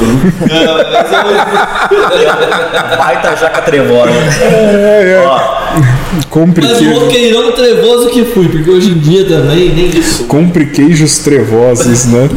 Baita 2.98 3.36
jaca 3.36 3.60
trevosa. 3.60 4.10
É, 4.40 5.12
é. 5.12 5.22
Ó, 5.26 5.38
Compre, 6.30 6.64
Mas 6.64 6.76
o 6.76 6.78
queijo, 6.78 6.98
roqueirão 7.00 7.52
trevoso 7.52 8.08
que 8.10 8.24
fui, 8.24 8.48
porque 8.48 8.70
hoje 8.70 8.90
em 8.90 8.98
dia 8.98 9.24
também 9.24 9.74
nem 9.74 9.88
isso. 9.88 10.24
compre 10.24 10.66
queijos 10.66 11.18
trevosos, 11.18 12.06
né? 12.06 12.28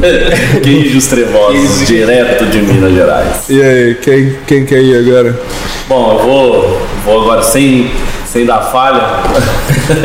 queijos 0.62 1.08
trevosos, 1.08 1.88
direto 1.88 2.46
de 2.46 2.62
Minas 2.62 2.94
Gerais. 2.94 3.50
E 3.50 3.62
aí, 3.62 3.96
quem, 3.96 4.36
quem 4.50 4.66
quer 4.66 4.82
ir 4.82 4.98
agora? 4.98 5.40
Bom, 5.88 6.14
eu 6.14 6.26
vou, 6.26 6.82
vou 7.06 7.22
agora 7.22 7.44
sem, 7.44 7.92
sem 8.26 8.48
dar 8.48 8.62
falha, 8.62 9.04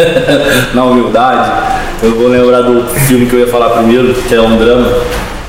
na 0.75 0.85
humildade, 0.85 1.51
eu 2.03 2.15
vou 2.15 2.29
lembrar 2.29 2.61
do 2.61 2.85
filme 3.07 3.25
que 3.25 3.35
eu 3.35 3.41
ia 3.41 3.47
falar 3.47 3.71
primeiro, 3.71 4.13
que 4.13 4.35
é 4.35 4.41
um 4.43 4.59
drama. 4.59 4.93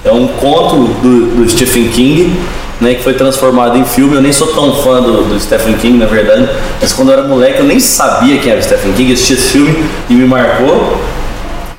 É 0.06 0.14
um 0.14 0.28
conto 0.28 0.94
do, 1.02 1.36
do 1.36 1.50
Stephen 1.50 1.90
King, 1.90 2.40
né, 2.80 2.94
que 2.94 3.04
foi 3.04 3.16
transformado 3.16 3.78
em 3.78 3.84
filme. 3.84 4.16
Eu 4.16 4.22
nem 4.22 4.32
sou 4.32 4.48
tão 4.48 4.74
fã 4.76 5.02
do, 5.02 5.24
do 5.26 5.40
Stephen 5.42 5.74
King, 5.74 5.98
na 5.98 6.06
verdade, 6.06 6.48
mas 6.80 6.94
quando 6.94 7.10
eu 7.10 7.20
era 7.20 7.28
moleque 7.28 7.60
eu 7.60 7.66
nem 7.66 7.82
sabia 7.82 8.38
quem 8.38 8.50
era 8.50 8.62
o 8.62 8.64
Stephen 8.64 8.94
King. 8.94 9.10
Eu 9.10 9.16
assisti 9.16 9.34
esse 9.34 9.50
filme 9.50 9.84
e 10.10 10.14
me 10.14 10.26
marcou. 10.26 11.02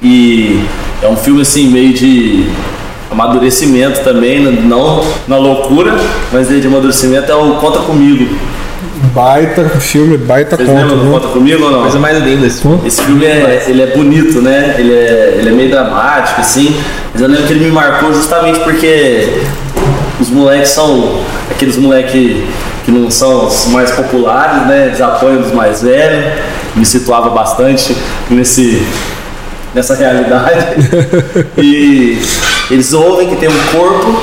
E 0.03 0.63
é 1.01 1.09
um 1.09 1.17
filme 1.17 1.41
assim 1.41 1.69
meio 1.69 1.95
de 1.95 2.47
amadurecimento 3.17 4.01
também, 4.05 4.41
não 4.41 5.03
na 5.27 5.39
loucura, 5.39 5.97
mas 6.31 6.49
de 6.49 6.67
amadurecimento 6.67 7.33
é 7.33 7.35
o 7.35 7.55
Conta 7.55 7.79
Comigo. 7.79 8.37
Baita 9.15 9.65
filme, 9.81 10.19
baita 10.19 10.57
Vocês 10.57 10.69
conta, 10.69 10.81
lembram 10.83 10.99
do 10.99 11.05
né? 11.05 11.11
Conta 11.13 11.29
Comigo 11.29 11.65
ou 11.65 11.71
não? 11.71 11.83
Coisa 11.83 11.99
mais 11.99 12.23
linda 12.23 12.47
esse 12.47 12.61
filme. 12.61 12.81
Esse 12.87 13.03
filme 13.03 13.25
é, 13.25 13.65
ele 13.67 13.83
é 13.83 13.87
bonito, 13.97 14.43
né? 14.43 14.75
Ele 14.79 14.93
é, 14.93 15.37
ele 15.39 15.49
é 15.49 15.53
meio 15.53 15.71
dramático, 15.71 16.43
assim. 16.43 16.79
Mas 17.13 17.23
eu 17.23 17.29
lembro 17.29 17.47
que 17.47 17.53
ele 17.55 17.65
me 17.65 17.71
marcou 17.71 18.13
justamente 18.13 18.61
porque 18.61 19.41
os 20.21 20.29
moleques 20.29 20.69
são 20.69 21.21
aqueles 21.51 21.79
moleques 21.79 22.45
que 22.85 22.91
não 22.91 23.11
são 23.11 23.47
os 23.47 23.67
mais 23.69 23.91
populares, 23.93 24.67
né? 24.67 24.87
Eles 24.89 25.01
apoiam 25.01 25.41
os 25.41 25.53
mais 25.53 25.81
velhos. 25.83 26.39
Me 26.75 26.85
situava 26.85 27.31
bastante 27.31 27.97
nesse, 28.29 28.87
nessa 29.75 29.95
realidade. 29.95 30.67
e 31.57 32.19
eles 32.71 32.93
ouvem 32.93 33.29
que 33.31 33.37
tem 33.37 33.49
um 33.49 33.67
corpo, 33.79 34.21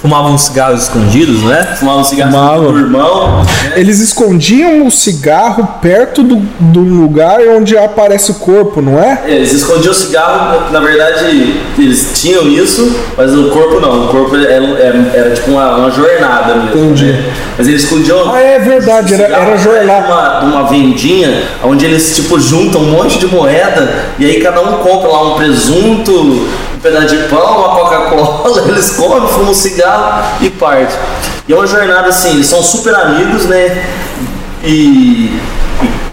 Fumavam 0.00 0.36
cigarros 0.36 0.82
escondidos, 0.82 1.44
não 1.44 1.52
é? 1.54 1.62
fumavam 1.76 2.00
um 2.00 2.04
cigarro 2.04 2.32
Fumavam. 2.32 2.72
do 2.72 2.78
irmão. 2.80 3.36
né? 3.38 3.46
Eles 3.76 4.00
escondiam 4.00 4.84
o 4.84 4.90
cigarro 4.90 5.64
perto 5.80 6.24
do, 6.24 6.42
do 6.58 6.80
lugar 6.80 7.38
onde 7.56 7.78
aparece 7.78 8.32
o 8.32 8.34
corpo, 8.34 8.82
não 8.82 8.98
é? 8.98 9.22
É, 9.28 9.34
Eles 9.36 9.52
escondiam 9.52 9.92
o 9.92 9.94
cigarro, 9.94 10.72
na 10.72 10.80
verdade 10.80 11.54
eles 11.78 12.10
tinham 12.20 12.48
isso, 12.48 12.92
mas 13.16 13.32
o 13.32 13.50
corpo 13.50 13.78
não. 13.78 14.06
O 14.06 14.08
corpo 14.08 14.34
era, 14.34 14.52
era- 14.52 15.12
era 15.14 15.30
tipo 15.36 15.52
uma, 15.52 15.76
uma 15.76 15.90
jornada 15.92 16.56
mesmo. 16.56 16.80
Entendi. 16.84 17.04
né? 17.04 17.32
Mas 17.56 17.68
eles 17.68 17.84
escondiam. 17.84 18.34
Ah, 18.34 18.40
é 18.40 18.58
verdade, 18.58 19.14
era, 19.14 19.36
era 19.36 19.56
jornal. 19.56 20.00
Uma, 20.00 20.40
uma 20.40 20.62
vendinha 20.68 21.44
onde 21.62 21.84
eles 21.86 22.16
tipo 22.16 22.40
juntam 22.40 22.80
um 22.80 22.90
monte 22.90 23.20
de 23.20 23.28
moeda 23.28 23.88
e 24.18 24.24
aí 24.26 24.40
cada 24.40 24.60
um 24.62 24.78
compra 24.78 25.08
lá 25.08 25.32
um 25.32 25.34
presunto, 25.36 26.48
pedaço 26.82 27.08
de 27.16 27.22
pão, 27.28 27.58
uma 27.58 27.68
Coca-Cola, 27.76 28.64
eles 28.68 28.90
comem, 28.90 29.28
fumam 29.28 29.50
um 29.50 29.54
cigarro 29.54 30.24
e 30.40 30.50
partem. 30.50 30.96
E 31.48 31.52
é 31.52 31.56
uma 31.56 31.66
jornada 31.66 32.08
assim, 32.08 32.30
eles 32.30 32.46
são 32.46 32.62
super 32.62 32.94
amigos, 32.94 33.44
né? 33.46 33.84
E, 34.64 35.38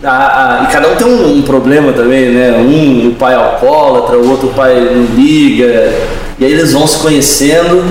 e, 0.02 0.06
a- 0.06 0.62
a- 0.62 0.64
e 0.64 0.68
cada 0.72 0.88
um 0.90 0.96
tem 0.96 1.06
um, 1.08 1.38
um 1.38 1.42
problema 1.42 1.92
também, 1.94 2.30
né? 2.32 2.52
Um 2.58 3.10
o 3.10 3.16
pai 3.16 3.34
é 3.34 3.38
alcoólatra, 3.38 4.18
o 4.18 4.30
outro 4.30 4.50
pai 4.50 4.74
não 4.80 5.06
liga. 5.16 5.94
E 6.40 6.46
aí 6.46 6.52
eles 6.54 6.72
vão 6.74 6.88
se 6.88 6.98
conhecendo 7.00 7.84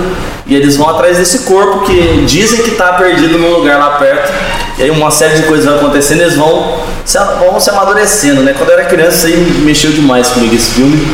e 0.49 0.57
eles 0.57 0.77
vão 0.77 0.89
atrás 0.89 1.19
desse 1.19 1.41
corpo 1.41 1.81
que 1.81 2.25
dizem 2.27 2.63
que 2.63 2.71
está 2.71 2.95
perdido 2.95 3.39
num 3.39 3.51
lugar 3.51 3.79
lá 3.79 3.91
perto. 3.99 4.33
E 4.79 4.83
aí 4.85 4.91
uma 4.91 5.11
série 5.11 5.37
de 5.37 5.43
coisas 5.43 5.67
vai 5.67 5.75
acontecendo 5.75 6.21
e 6.21 6.23
eles 6.23 6.37
vão 6.37 6.81
se, 7.05 7.19
vão 7.19 7.61
se 7.61 7.69
amadurecendo, 7.69 8.43
né? 8.43 8.55
Quando 8.57 8.71
eu 8.71 8.79
era 8.79 8.89
criança, 8.89 9.27
aí 9.27 9.37
mexeu 9.63 9.91
demais 9.93 10.29
comigo 10.29 10.55
esse 10.55 10.71
filme. 10.71 11.07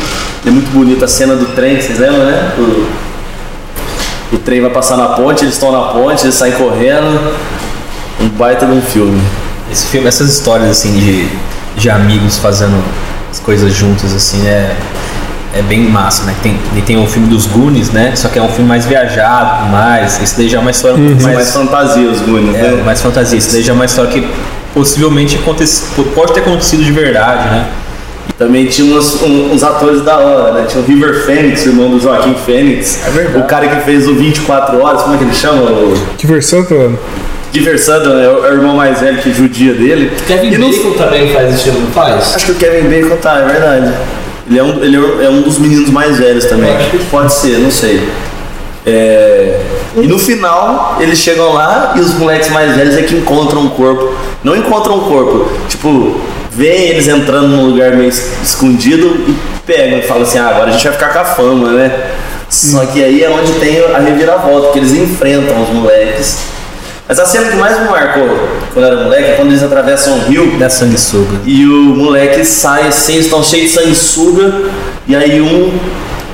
É 0.45 0.49
muito 0.49 0.71
bonito 0.71 1.03
a 1.03 1.07
cena 1.07 1.35
do 1.35 1.47
trem, 1.47 1.81
vocês 1.81 1.99
lembram, 1.99 2.23
né? 2.23 2.53
O, 2.57 4.35
o 4.35 4.39
trem 4.39 4.61
vai 4.61 4.69
passar 4.69 4.95
na 4.95 5.09
ponte, 5.09 5.43
eles 5.43 5.55
estão 5.55 5.69
na 5.69 5.89
ponte, 5.89 6.23
eles 6.23 6.35
saem 6.35 6.53
correndo. 6.53 7.35
Um 8.21 8.29
baita 8.29 8.65
de 8.65 8.71
um 8.71 8.81
filme. 8.81 9.21
Esse 9.69 9.87
filme, 9.87 10.07
essas 10.07 10.29
histórias 10.29 10.69
assim 10.69 10.93
de, 10.93 11.27
de 11.75 11.89
amigos 11.89 12.37
fazendo 12.37 12.81
as 13.29 13.39
coisas 13.39 13.73
juntos 13.73 14.13
assim 14.13 14.47
é 14.47 14.73
é 15.55 15.61
bem 15.61 15.81
massa, 15.89 16.23
né? 16.25 16.35
Tem, 16.43 16.59
e 16.75 16.81
tem 16.81 17.01
o 17.01 17.07
filme 17.07 17.27
dos 17.29 17.45
Goonies, 17.47 17.89
né? 17.91 18.11
Só 18.15 18.27
que 18.27 18.37
é 18.37 18.41
um 18.41 18.49
filme 18.49 18.67
mais 18.67 18.85
viajado, 18.85 19.69
mais. 19.71 20.21
Esse 20.21 20.37
daí 20.37 20.49
já 20.49 20.57
é 20.57 20.61
uma 20.61 20.71
história 20.71 20.97
um 20.97 21.07
pouco 21.07 21.23
Mais, 21.23 21.35
mais, 21.37 21.51
fantasia, 21.53 22.09
os 22.09 22.19
Goonies, 22.21 22.55
é, 22.55 22.61
né? 22.61 22.83
mais 22.85 23.01
fantasia. 23.01 23.37
Esse 23.37 23.53
daí 23.53 23.63
já 23.63 23.71
é 23.71 23.75
uma 23.75 23.85
história 23.85 24.11
que 24.11 24.27
possivelmente 24.73 25.37
acontece, 25.37 25.85
pode 26.13 26.33
ter 26.33 26.41
acontecido 26.41 26.83
de 26.83 26.91
verdade, 26.91 27.49
né? 27.49 27.65
Também 28.37 28.65
tinha 28.65 28.93
uns, 28.97 29.21
um- 29.21 29.53
uns 29.53 29.63
atores 29.63 30.01
da 30.03 30.17
hora, 30.17 30.51
né? 30.59 30.65
Tinha 30.67 30.83
o 30.83 30.85
River 30.85 31.25
Phoenix, 31.25 31.65
irmão 31.65 31.89
do 31.89 32.01
Joaquim 32.01 32.35
Fênix. 32.45 32.99
É 33.07 33.09
verdade. 33.09 33.37
O 33.39 33.43
cara 33.43 33.67
que 33.67 33.79
fez 33.85 34.05
o 34.09 34.13
24 34.15 34.77
Horas, 34.81 35.03
como 35.03 35.15
é 35.15 35.17
que 35.17 35.23
ele 35.23 35.33
chama? 35.33 35.61
O 35.61 35.97
Que 36.17 36.27
versão, 36.27 36.65
mano? 36.69 36.99
Diversando, 37.53 38.13
né? 38.13 38.25
É 38.25 38.27
o 38.29 38.45
é 38.45 38.49
o 38.51 38.53
irmão 38.55 38.75
mais 38.75 38.99
velho 38.99 39.17
que 39.21 39.31
judia 39.33 39.73
dele. 39.73 40.11
Kevin 40.27 40.47
E 40.51 40.57
Bacon 40.57 40.91
também 40.97 41.31
faz 41.33 41.53
esse 41.53 41.63
filme, 41.63 41.79
não 41.79 41.91
faz? 41.91 42.35
Acho 42.35 42.45
que 42.47 42.51
o 42.51 42.55
Kevin 42.55 42.89
Bacon 42.89 43.15
tá, 43.21 43.37
é 43.39 43.45
verdade. 43.45 43.93
Ele 44.47 44.59
é 44.59 44.63
um, 44.63 44.83
ele 44.83 44.95
é 45.25 45.29
um 45.29 45.41
dos 45.41 45.57
meninos 45.57 45.89
mais 45.89 46.17
velhos 46.19 46.45
também. 46.45 46.75
Acho 46.75 46.89
que- 46.91 47.05
Pode 47.05 47.33
ser, 47.33 47.57
não 47.59 47.71
sei. 47.71 48.07
É, 48.85 49.59
E 49.97 50.07
no 50.07 50.19
final, 50.19 50.97
eles 50.99 51.17
chegam 51.17 51.53
lá 51.53 51.93
e 51.95 51.99
os 52.01 52.13
moleques 52.13 52.49
mais 52.51 52.75
velhos 52.75 52.95
é 52.95 53.01
que 53.01 53.15
encontram 53.15 53.61
um 53.61 53.69
corpo. 53.69 54.13
Não 54.43 54.55
encontram 54.55 54.97
um 54.97 55.09
corpo, 55.09 55.49
tipo, 55.69 56.19
vêem 56.51 56.89
eles 56.89 57.07
entrando 57.07 57.47
num 57.47 57.65
lugar 57.67 57.93
meio 57.95 58.09
es- 58.09 58.31
escondido 58.43 59.07
e 59.27 59.35
pegam 59.65 59.97
e 59.99 60.01
falam 60.03 60.23
assim: 60.23 60.37
ah, 60.37 60.49
agora 60.49 60.69
a 60.69 60.71
gente 60.73 60.83
vai 60.83 60.93
ficar 60.93 61.09
com 61.13 61.19
a 61.19 61.25
fama, 61.25 61.71
né? 61.71 61.91
Só 62.47 62.85
que 62.85 63.03
aí 63.03 63.23
é 63.23 63.29
onde 63.29 63.53
tem 63.53 63.83
a 63.93 63.97
reviravolta, 63.97 64.71
que 64.73 64.79
eles 64.79 64.91
enfrentam 64.93 65.63
os 65.63 65.69
moleques. 65.69 66.37
Mas 67.07 67.19
a 67.19 67.25
cena 67.25 67.49
que 67.49 67.55
mais 67.55 67.79
me 67.79 67.85
marcou 67.87 68.27
quando 68.73 68.85
eu 68.85 68.91
era 68.91 69.03
moleque 69.03 69.23
é 69.31 69.33
quando 69.35 69.49
eles 69.49 69.61
atravessam 69.61 70.13
o 70.17 70.19
rio 70.21 70.57
Da 70.57 70.69
sanguessuga. 70.69 71.37
e 71.45 71.63
o 71.65 71.95
moleque 71.95 72.43
sai 72.43 72.87
assim, 72.87 73.13
eles 73.13 73.25
estão 73.25 73.43
cheios 73.43 73.71
de 73.71 73.79
sanguessuga, 73.79 74.53
e 75.07 75.15
aí 75.15 75.39
um 75.39 75.71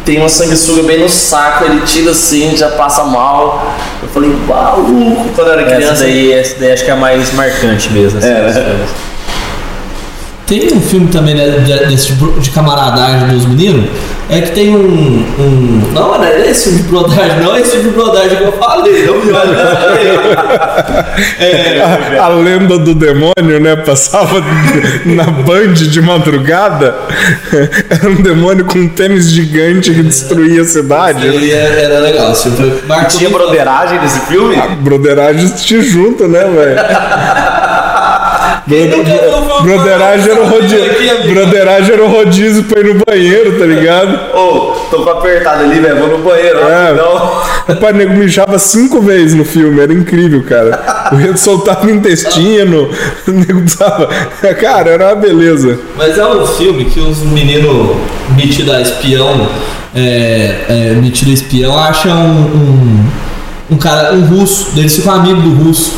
tem 0.05 0.17
uma 0.17 0.29
sanguessuga 0.29 0.81
bem 0.83 0.99
no 0.99 1.09
saco, 1.09 1.65
ele 1.65 1.81
tira 1.85 2.11
assim, 2.11 2.55
já 2.57 2.69
passa 2.69 3.03
mal. 3.03 3.75
Eu 4.01 4.09
falei, 4.09 4.31
maluco, 4.47 5.29
quando 5.35 5.47
eu 5.49 5.53
era 5.53 5.61
Essa 5.63 5.75
criança. 5.75 6.03
daí, 6.03 6.31
essa 6.33 6.55
daí 6.59 6.71
acho 6.71 6.83
que 6.85 6.89
é 6.89 6.93
a 6.93 6.97
mais 6.97 7.31
marcante 7.33 7.91
mesmo. 7.91 8.17
assim, 8.17 8.27
É, 8.29 8.41
né? 8.41 8.85
Tem 10.51 10.73
um 10.73 10.81
filme 10.81 11.07
também 11.07 11.33
né, 11.33 11.49
de, 11.59 11.85
desse 11.87 12.07
de, 12.07 12.13
bro- 12.15 12.37
de 12.37 12.49
camaradagem 12.49 13.29
dos 13.29 13.45
meninos. 13.45 13.89
É 14.29 14.41
que 14.41 14.51
tem 14.51 14.75
um. 14.75 15.25
um 15.39 15.81
não, 15.93 16.17
não 16.17 16.23
é 16.25 16.49
esse 16.49 16.65
filme 16.65 16.79
de 16.83 16.87
brodagem, 16.89 17.39
não 17.41 17.55
é 17.55 17.61
esse 17.61 17.71
filme 17.71 17.89
de 17.89 17.95
brodagem 17.95 18.37
que 18.37 18.43
eu 18.43 18.51
falei. 18.53 19.05
Não 19.05 19.23
me 19.25 19.31
olha. 19.31 19.57
A, 22.19 22.25
a 22.27 22.27
lenda 22.27 22.77
do 22.77 22.93
demônio, 22.93 23.59
né? 23.61 23.77
Passava 23.77 24.41
na 25.05 25.23
Band 25.23 25.73
de 25.73 26.01
madrugada. 26.01 26.95
Era 27.89 28.09
um 28.09 28.21
demônio 28.21 28.65
com 28.65 28.79
um 28.79 28.89
tênis 28.89 29.29
gigante 29.31 29.93
que 29.93 30.03
destruía 30.03 30.63
a 30.63 30.65
cidade. 30.65 31.25
Ele 31.27 31.49
era, 31.51 31.73
era 31.81 31.99
legal. 31.99 32.35
Filme 32.35 32.57
foi- 32.57 33.05
Tinha 33.17 33.29
broderagem 33.29 34.01
nesse 34.01 34.19
filme? 34.27 34.55
A 34.57 34.67
broderagem 34.67 35.47
te 35.49 35.81
junta, 35.81 36.27
né, 36.27 36.43
velho? 36.43 36.79
Quem 36.81 36.89
nunca 36.91 37.79
viu 37.91 38.19
o 38.21 38.41
filme 38.41 38.50
Broderagem 38.67 40.31
era 40.31 40.41
o 40.41 40.49
rodízio. 40.49 40.83
amigo? 40.83 41.33
Broderagem 41.33 41.93
era 41.93 42.03
o 42.03 42.07
rodízio 42.07 42.63
pra 42.63 42.79
ir 42.79 42.93
no 42.93 43.01
banheiro, 43.05 43.59
tá 43.59 43.65
ligado? 43.65 44.35
Ô, 44.35 44.71
tô 44.89 45.03
com 45.03 45.09
apertado 45.09 45.63
ali, 45.63 45.79
velho, 45.79 45.97
vou 45.97 46.17
no 46.17 46.23
banheiro. 46.23 46.59
É. 46.59 46.93
Não. 46.93 47.41
Rapaz, 47.67 47.95
o 47.95 47.97
nego 47.97 48.13
mijava 48.13 48.59
cinco 48.59 49.01
vezes 49.01 49.33
no 49.33 49.45
filme, 49.45 49.81
era 49.81 49.93
incrível, 49.93 50.43
cara. 50.43 51.09
O 51.11 51.15
Rio 51.15 51.37
soltava 51.37 51.85
o 51.85 51.89
intestino, 51.89 52.89
o 53.27 53.31
nego 53.31 53.63
tava. 53.77 54.07
Cara, 54.59 54.91
era 54.91 55.07
uma 55.07 55.15
beleza. 55.15 55.79
Mas 55.97 56.17
é 56.17 56.25
um 56.25 56.45
filme 56.45 56.85
que 56.85 56.99
os 56.99 57.19
meninos 57.19 57.95
metidos 58.35 58.73
a 58.73 58.81
espião, 58.81 59.47
é, 59.95 60.55
é, 60.69 60.93
metido 61.01 61.31
a 61.31 61.33
espião, 61.33 61.77
acham 61.77 62.11
um, 62.11 63.05
um, 63.71 63.75
um 63.75 63.77
cara, 63.77 64.13
um 64.13 64.21
russo, 64.21 64.71
eles 64.75 64.95
ficam 64.95 65.13
amigos 65.13 65.43
do 65.43 65.51
russo. 65.51 65.93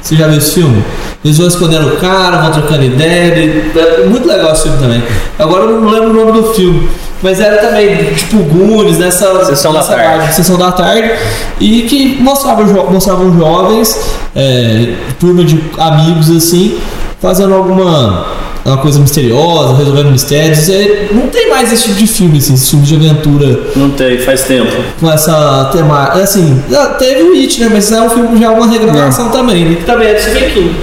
Você 0.00 0.16
já 0.16 0.26
viu 0.26 0.36
esse 0.36 0.54
filme? 0.54 0.84
Eles 1.24 1.38
vão 1.38 1.46
escondendo 1.48 1.88
o 1.94 1.96
cara, 1.96 2.36
vão 2.42 2.50
trocando 2.52 2.84
ideia. 2.84 3.34
ele- 3.34 3.72
É 3.78 4.06
muito 4.06 4.28
legal 4.28 4.52
esse 4.52 4.64
filme 4.64 4.78
também. 4.78 5.02
Agora 5.38 5.64
eu 5.64 5.80
não 5.80 5.88
lembro 5.90 6.10
o 6.10 6.12
nome 6.26 6.32
do 6.40 6.52
filme. 6.54 6.88
Mas 7.22 7.40
era 7.40 7.56
também, 7.56 8.12
tipo, 8.12 8.36
Goonies, 8.38 8.98
nessa, 8.98 9.42
Sessão 9.46 9.72
da 9.72 9.78
nessa 9.78 9.94
tarde. 9.94 10.18
vibe, 10.18 10.34
Sessão 10.34 10.58
da 10.58 10.72
tarde. 10.72 11.10
E 11.58 11.82
que 11.82 12.20
mostravam, 12.20 12.68
jo 12.68 12.74
mostravam 12.90 13.34
jovens, 13.38 13.98
é, 14.36 14.92
turma 15.18 15.42
de 15.42 15.58
amigos 15.78 16.30
assim, 16.30 16.76
fazendo 17.22 17.54
alguma 17.54 18.26
uma 18.66 18.78
coisa 18.78 18.98
misteriosa, 18.98 19.74
resolvendo 19.76 20.10
mistérios. 20.10 20.68
É, 20.70 21.08
não 21.12 21.28
tem 21.28 21.48
mais 21.50 21.72
esse 21.72 21.84
tipo 21.84 21.94
de 21.96 22.06
filme, 22.06 22.38
assim, 22.38 22.54
esse 22.54 22.70
filme 22.70 22.84
de 22.84 22.94
aventura 22.96 23.60
Não 23.76 23.90
tem, 23.90 24.18
faz 24.18 24.42
tempo. 24.42 24.70
com 25.00 25.10
essa 25.10 25.70
temática. 25.72 26.18
Assim, 26.22 26.62
já 26.70 26.86
teve 26.88 27.22
o 27.22 27.32
It, 27.34 27.60
né? 27.60 27.70
Mas 27.72 27.90
é 27.92 28.00
um 28.02 28.08
filme 28.10 28.38
já 28.38 28.46
é 28.46 28.50
uma 28.50 28.66
regravação 28.66 29.30
também, 29.30 29.64
né? 29.66 29.76
Também 29.86 30.08
é 30.08 30.14
do 30.14 30.20
Stephen 30.20 30.50
King. 30.50 30.74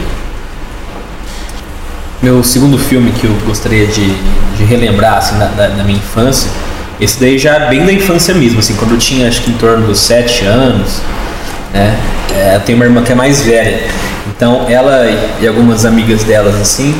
Meu 2.22 2.44
segundo 2.44 2.78
filme 2.78 3.12
que 3.12 3.26
eu 3.26 3.34
gostaria 3.46 3.88
de, 3.88 4.14
de 4.56 4.64
relembrar 4.64 5.18
assim, 5.18 5.38
da, 5.40 5.46
da- 5.48 5.68
da 5.70 5.84
minha 5.84 5.98
infância, 5.98 6.50
esse 7.00 7.20
daí 7.20 7.38
já 7.40 7.58
bem 7.68 7.84
da 7.84 7.92
infância 7.92 8.34
mesmo, 8.34 8.60
assim, 8.60 8.76
quando 8.76 8.92
eu 8.92 8.98
tinha 9.00 9.28
acho 9.28 9.42
que 9.42 9.50
em 9.50 9.56
torno 9.56 9.88
dos 9.88 10.00
7 10.00 10.46
anos, 10.46 11.02
né? 11.74 11.98
É, 12.36 12.56
eu 12.56 12.60
tenho 12.62 12.78
uma 12.78 12.86
irmã 12.86 13.02
que 13.02 13.12
é 13.12 13.16
mais 13.16 13.42
velha, 13.42 13.82
então 14.28 14.66
ela 14.70 15.08
e, 15.42 15.48
algumas 15.48 15.84
amigas 15.84 16.24
delas 16.24 16.56
assim 16.62 16.96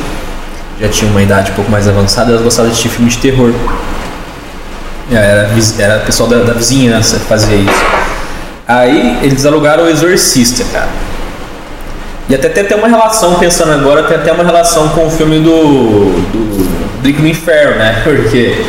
já 0.80 0.88
tinham 0.88 1.10
uma 1.12 1.22
idade 1.22 1.52
um 1.52 1.54
pouco 1.54 1.70
mais 1.70 1.86
avançada, 1.86 2.30
elas 2.32 2.42
gostavam 2.42 2.68
de 2.70 2.72
assistir 2.72 2.88
filme 2.88 3.08
de 3.08 3.18
terror. 3.18 3.52
É, 5.10 5.14
Era, 5.16 5.50
era 5.78 5.98
pessoal 6.00 6.28
da, 6.28 6.38
da 6.42 6.52
vizinhança 6.54 7.18
que 7.20 7.26
fazia 7.26 7.54
isso. 7.56 7.84
Aí 8.66 9.18
eles 9.22 9.46
alugaram 9.46 9.84
o 9.84 9.88
Exorcista, 9.88 10.64
cara. 10.72 10.88
E 12.32 12.34
até 12.34 12.46
até 12.46 12.64
tem 12.64 12.78
uma 12.78 12.88
relação, 12.88 13.34
pensando 13.34 13.72
agora, 13.72 14.04
tem 14.04 14.16
até 14.16 14.32
uma 14.32 14.42
relação 14.42 14.88
com 14.88 15.06
o 15.06 15.10
filme 15.10 15.38
do, 15.38 16.12
do 16.32 17.02
Drink 17.02 17.20
no 17.20 17.28
Inferno, 17.28 17.76
né? 17.76 18.00
Porque 18.02 18.64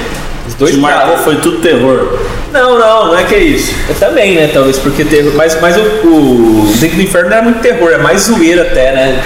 os 0.45 0.53
dois 0.55 0.73
Te 0.73 0.81
marcou, 0.81 1.17
foi 1.19 1.37
tudo 1.37 1.59
terror. 1.61 2.19
Não, 2.51 2.77
não, 2.77 3.07
não 3.07 3.17
é 3.17 3.23
que 3.23 3.33
é 3.33 3.39
isso. 3.39 3.73
Eu 3.87 3.95
também, 3.95 4.35
né? 4.35 4.49
Talvez 4.53 4.77
porque 4.77 5.05
terror. 5.05 5.31
Mas, 5.35 5.57
mas 5.61 5.77
o, 5.77 5.79
o 5.79 6.73
Drink 6.77 6.97
no 6.97 7.03
Inferno 7.03 7.29
não 7.29 7.37
era 7.37 7.45
muito 7.45 7.61
terror, 7.61 7.89
é 7.93 7.97
mais 7.97 8.23
zoeira 8.23 8.63
até, 8.63 8.91
né? 8.91 9.23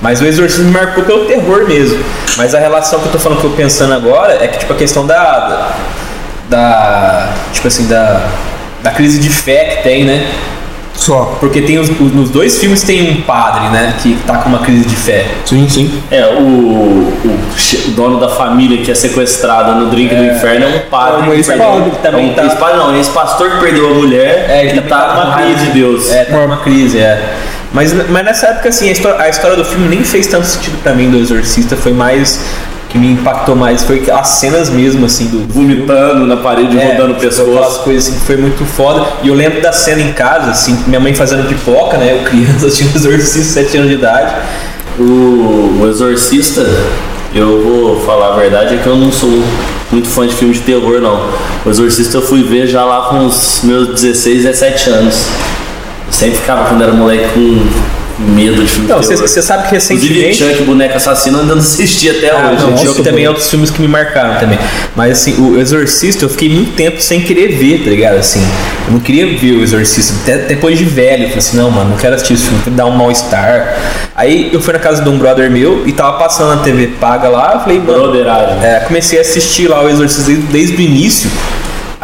Mas 0.00 0.22
o 0.22 0.24
Exorcismo 0.24 0.64
me 0.64 0.70
marcou 0.70 1.04
pelo 1.04 1.26
terror 1.26 1.66
mesmo. 1.68 2.02
Mas 2.38 2.54
a 2.54 2.58
relação 2.58 3.00
que 3.00 3.06
eu 3.06 3.12
tô 3.12 3.18
falando 3.18 3.40
que 3.40 3.46
eu 3.46 3.50
pensando 3.50 3.92
agora 3.92 4.42
é 4.42 4.48
que, 4.48 4.60
tipo, 4.60 4.72
a 4.72 4.76
questão 4.76 5.06
da. 5.06 5.16
da, 5.18 5.76
da- 6.48 7.32
tipo 7.52 7.68
assim, 7.68 7.86
da. 7.86 8.28
Da 8.82 8.90
crise 8.92 9.18
de 9.18 9.28
fé 9.28 9.64
que 9.66 9.82
tem, 9.82 10.04
né? 10.04 10.26
Só. 10.96 11.36
Porque 11.38 11.60
tem 11.62 11.78
os, 11.78 11.88
os- 11.90 12.12
nos 12.12 12.30
dois 12.30 12.58
filmes 12.58 12.82
tem 12.82 13.10
um 13.18 13.22
padre, 13.22 13.68
né? 13.68 13.94
Que 14.02 14.16
tá 14.26 14.38
com 14.38 14.48
uma 14.48 14.60
crise 14.60 14.86
de 14.86 14.96
fé. 14.96 15.26
Sim, 15.44 15.68
sim. 15.68 16.02
É, 16.10 16.26
o, 16.26 16.40
o 16.42 17.38
o 17.86 17.90
dono 17.90 18.18
da 18.18 18.28
família 18.28 18.82
que 18.84 18.90
é 18.90 18.94
sequestrada 18.94 19.72
no 19.74 19.90
drink 19.90 20.14
do 20.14 20.24
inferno 20.24 20.66
é 20.66 20.68
um 20.68 20.90
padre. 20.90 21.20
É 21.20 21.24
um 21.24 21.30
que 21.30 21.36
ex-padre, 21.36 21.92
também 22.02 22.28
é 22.28 22.30
um 22.30 22.34
tá- 22.34 22.44
ex-padre, 22.44 22.76
não, 22.78 22.92
é 22.94 22.96
ex-pastor 22.98 23.50
que 23.50 23.60
perdeu 23.60 23.90
a 23.90 23.94
mulher 23.94 24.46
É, 24.48 24.64
e 24.66 24.68
também 24.70 24.82
tá 24.88 25.00
com 25.00 25.20
raiva 25.20 25.30
raiva 25.30 25.54
de 25.64 25.70
Deus. 25.72 26.10
É, 26.10 26.24
tá 26.24 26.36
numa 26.38 26.56
crise, 26.58 26.98
é. 26.98 27.34
Mas, 27.72 27.92
mas 28.08 28.24
nessa 28.24 28.46
época, 28.46 28.68
assim, 28.70 28.88
a 28.88 28.92
história, 28.92 29.20
a 29.20 29.28
história 29.28 29.56
do 29.56 29.64
filme 29.64 29.88
nem 29.88 30.02
fez 30.02 30.26
tanto 30.28 30.46
sentido 30.46 30.78
pra 30.82 30.94
mim 30.94 31.10
do 31.10 31.18
Exorcista, 31.18 31.76
foi 31.76 31.92
mais. 31.92 32.40
Que 32.96 32.98
me 32.98 33.12
impactou 33.12 33.54
mais 33.54 33.84
foi 33.84 34.02
as 34.10 34.28
cenas 34.28 34.70
mesmo, 34.70 35.04
assim, 35.04 35.26
do. 35.26 35.46
Vomitando 35.52 36.26
na 36.26 36.36
parede, 36.38 36.78
É, 36.78 36.92
rodando 36.92 37.12
o 37.12 37.16
Aquelas 37.16 37.36
pescoço. 37.36 37.80
coisas 37.80 38.08
assim, 38.08 38.18
que 38.18 38.24
foi 38.24 38.36
muito 38.38 38.64
foda. 38.64 39.06
E 39.22 39.28
eu 39.28 39.34
lembro 39.34 39.60
da 39.60 39.72
cena 39.72 40.00
em 40.00 40.12
casa, 40.12 40.50
assim, 40.50 40.78
minha 40.86 40.98
mãe 40.98 41.14
fazendo 41.14 41.46
pipoca, 41.46 41.98
né? 41.98 42.12
Eu 42.12 42.24
criança 42.24 42.66
assistindo 42.66 42.96
Exorcista, 42.96 43.62
7 43.62 43.76
anos 43.76 43.90
de 43.90 43.96
idade. 43.96 44.34
O, 44.98 45.02
o 45.82 45.86
Exorcista, 45.88 46.66
eu 47.34 47.62
vou 47.62 48.00
falar 48.06 48.32
a 48.32 48.36
verdade, 48.36 48.76
é 48.76 48.78
que 48.78 48.86
eu 48.86 48.96
não 48.96 49.12
sou 49.12 49.42
muito 49.92 50.08
fã 50.08 50.26
de 50.26 50.34
filme 50.34 50.54
de 50.54 50.60
terror, 50.60 51.00
não. 51.00 51.28
O 51.64 51.70
Exorcista 51.70 52.16
eu 52.16 52.22
fui 52.22 52.42
ver 52.42 52.66
já 52.66 52.84
lá 52.84 53.08
com 53.10 53.26
os 53.26 53.60
meus 53.62 53.88
16, 54.00 54.44
17 54.44 54.90
anos. 54.90 55.26
Eu 56.06 56.12
sempre 56.12 56.36
ficava, 56.38 56.64
quando 56.68 56.82
era 56.82 56.92
moleque, 56.92 57.28
com 57.34 57.66
medo 58.18 58.62
de 58.62 58.70
filme 58.70 58.88
Não, 58.88 59.02
você 59.02 59.42
sabe 59.42 59.68
que 59.68 59.76
Inclusive, 59.76 60.14
recentemente. 60.22 60.56
Chuck, 60.56 60.62
Boneco 60.64 60.96
Assassino, 60.96 61.40
ainda 61.40 61.54
não 61.54 61.60
assisti 61.62 62.08
até 62.10 62.30
Ah, 62.30 62.52
hoje. 62.52 62.62
não, 62.64 62.76
Jogo 62.78 63.02
também 63.02 63.24
é 63.24 63.26
pô. 63.26 63.32
outros 63.32 63.50
filmes 63.50 63.70
que 63.70 63.80
me 63.80 63.88
marcaram 63.88 64.38
também. 64.40 64.58
Mas 64.94 65.12
assim, 65.18 65.40
o 65.40 65.58
Exorcista 65.58 66.24
eu 66.24 66.28
fiquei 66.28 66.48
muito 66.48 66.72
tempo 66.72 67.00
sem 67.00 67.20
querer 67.20 67.48
ver, 67.56 67.84
tá 67.84 67.90
ligado? 67.90 68.16
Assim, 68.16 68.40
eu 68.86 68.92
não 68.94 69.00
queria 69.00 69.26
ver 69.38 69.52
o 69.52 69.62
Exorcista. 69.62 70.14
Até 70.22 70.38
depois 70.46 70.78
de 70.78 70.84
velho, 70.84 71.24
eu 71.24 71.28
falei 71.28 71.38
assim, 71.38 71.56
não, 71.56 71.70
mano, 71.70 71.90
não 71.90 71.96
quero 71.96 72.14
assistir 72.14 72.34
esse 72.34 72.44
filme, 72.44 72.62
que 72.62 72.70
dá 72.70 72.86
um 72.86 72.92
mal-estar. 72.96 73.76
Aí 74.14 74.50
eu 74.52 74.60
fui 74.62 74.72
na 74.72 74.78
casa 74.78 75.02
de 75.02 75.08
um 75.08 75.18
brother 75.18 75.50
meu 75.50 75.86
e 75.86 75.92
tava 75.92 76.18
passando 76.18 76.56
na 76.56 76.62
TV 76.62 76.86
paga 76.98 77.28
lá, 77.28 77.52
eu 77.54 77.60
falei, 77.60 77.78
mano. 77.78 77.98
Broderagem. 78.04 78.64
É, 78.64 78.80
comecei 78.80 79.18
a 79.18 79.22
assistir 79.22 79.68
lá 79.68 79.82
o 79.84 79.88
Exorcista 79.88 80.22
desde, 80.24 80.46
desde 80.46 80.76
o 80.76 80.80
início. 80.80 81.30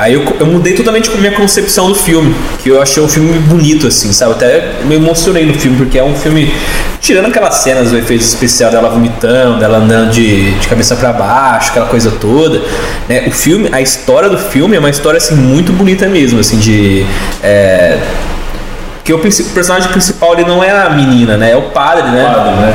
Aí 0.02 0.14
eu, 0.14 0.36
eu 0.40 0.46
mudei 0.46 0.72
totalmente 0.72 1.08
com 1.08 1.16
a 1.16 1.20
minha 1.20 1.30
concepção 1.30 1.86
do 1.86 1.94
filme, 1.94 2.34
que 2.60 2.68
eu 2.68 2.82
achei 2.82 3.00
um 3.00 3.06
filme 3.06 3.38
bonito, 3.38 3.86
assim, 3.86 4.12
sabe? 4.12 4.32
Até 4.32 4.72
me 4.82 4.96
emocionei 4.96 5.46
no 5.46 5.54
filme, 5.54 5.76
porque 5.76 5.96
é 5.96 6.02
um 6.02 6.16
filme. 6.16 6.52
Tirando 7.00 7.26
aquelas 7.26 7.54
cenas 7.54 7.92
do 7.92 7.98
efeito 7.98 8.22
especial 8.22 8.72
dela 8.72 8.88
vomitando, 8.88 9.60
dela 9.60 9.78
andando 9.78 10.10
de, 10.10 10.50
de 10.58 10.66
cabeça 10.66 10.96
para 10.96 11.12
baixo, 11.12 11.70
aquela 11.70 11.86
coisa 11.86 12.10
toda, 12.10 12.62
né? 13.08 13.28
O 13.28 13.30
filme, 13.30 13.68
a 13.70 13.80
história 13.80 14.28
do 14.28 14.38
filme 14.38 14.74
é 14.74 14.80
uma 14.80 14.90
história, 14.90 15.18
assim, 15.18 15.36
muito 15.36 15.72
bonita 15.72 16.08
mesmo, 16.08 16.40
assim, 16.40 16.58
de. 16.58 17.06
É, 17.40 18.00
que 19.04 19.12
o, 19.12 19.18
o 19.18 19.20
personagem 19.54 19.88
principal 19.92 20.32
ele 20.32 20.44
não 20.44 20.64
é 20.64 20.70
a 20.70 20.90
menina, 20.90 21.36
né? 21.36 21.52
É 21.52 21.56
o 21.56 21.70
padre, 21.70 22.10
né? 22.10 22.24
Padre, 22.24 22.50
né? 22.56 22.74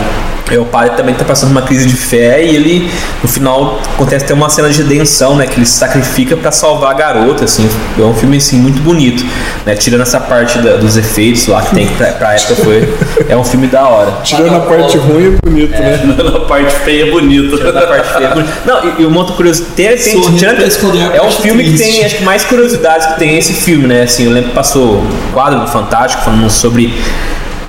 É, 0.50 0.58
o 0.58 0.64
padre 0.66 0.96
também 0.96 1.14
tá 1.14 1.26
passando 1.26 1.52
uma 1.52 1.62
crise 1.62 1.86
de 1.88 1.96
fé 1.96 2.42
e 2.44 2.56
ele, 2.56 2.90
no 3.22 3.28
final, 3.28 3.80
acontece 3.96 4.24
até 4.24 4.34
uma 4.34 4.50
cena 4.50 4.70
de 4.70 4.82
redenção, 4.82 5.36
né? 5.36 5.46
Que 5.46 5.58
ele 5.58 5.66
se 5.66 5.74
sacrifica 5.78 6.38
pra 6.38 6.52
salvar 6.54 6.92
a 6.92 6.94
garota, 6.94 7.44
assim. 7.44 7.70
É 8.00 8.02
um 8.02 8.14
filme, 8.14 8.38
assim, 8.38 8.58
muito 8.58 8.82
bonito, 8.82 9.26
né? 9.66 9.76
Tirando 9.76 10.02
essa 10.02 10.22
parte 10.22 10.58
da- 10.60 10.78
dos 10.78 10.96
efeitos 10.96 11.48
lá 11.48 11.62
que 11.62 11.76
tem, 11.76 11.88
que 11.88 11.96
pra, 11.96 12.08
pra 12.14 12.34
época 12.36 12.56
foi... 12.64 12.88
É 13.28 13.36
um 13.36 13.44
filme 13.44 13.68
da 13.68 13.88
hora. 13.90 14.14
Tirando 14.24 14.56
a 14.56 14.60
parte 14.62 14.98
ruim 14.98 15.36
é 15.36 15.50
bonito, 15.50 15.72
né? 15.72 16.02
Na 16.32 16.40
parte 16.42 16.74
feia 16.86 17.08
é 17.08 17.12
bonito. 17.12 17.58
Tirando 17.58 17.78
a 17.78 17.88
parte 17.88 18.14
feia. 18.14 18.28
é 18.28 18.34
bonito. 18.34 18.54
Não, 18.66 18.86
e, 18.86 19.02
e 19.02 19.06
uma 19.06 19.18
outra 19.20 19.36
curiosidade... 19.36 19.74
Tem, 19.76 19.98
tem, 19.98 20.22
tirando- 20.38 20.62
a 20.64 21.16
é 21.18 21.22
um 21.22 21.32
filme 21.32 21.64
que 21.66 21.78
tem, 21.78 22.06
acho 22.06 22.16
que, 22.18 22.24
mais 22.24 22.44
curiosidades 22.46 23.06
que 23.08 23.20
tem 23.20 23.38
esse 23.38 23.52
filme, 23.54 23.86
né? 23.86 24.04
Assim, 24.04 24.24
eu 24.26 24.32
lembro 24.32 24.50
que 24.52 24.56
passou 24.56 25.02
um 25.02 25.32
quadro 25.34 25.60
do 25.60 25.68
Fantástico 25.68 26.24
falando 26.24 26.50
sobre... 26.50 26.94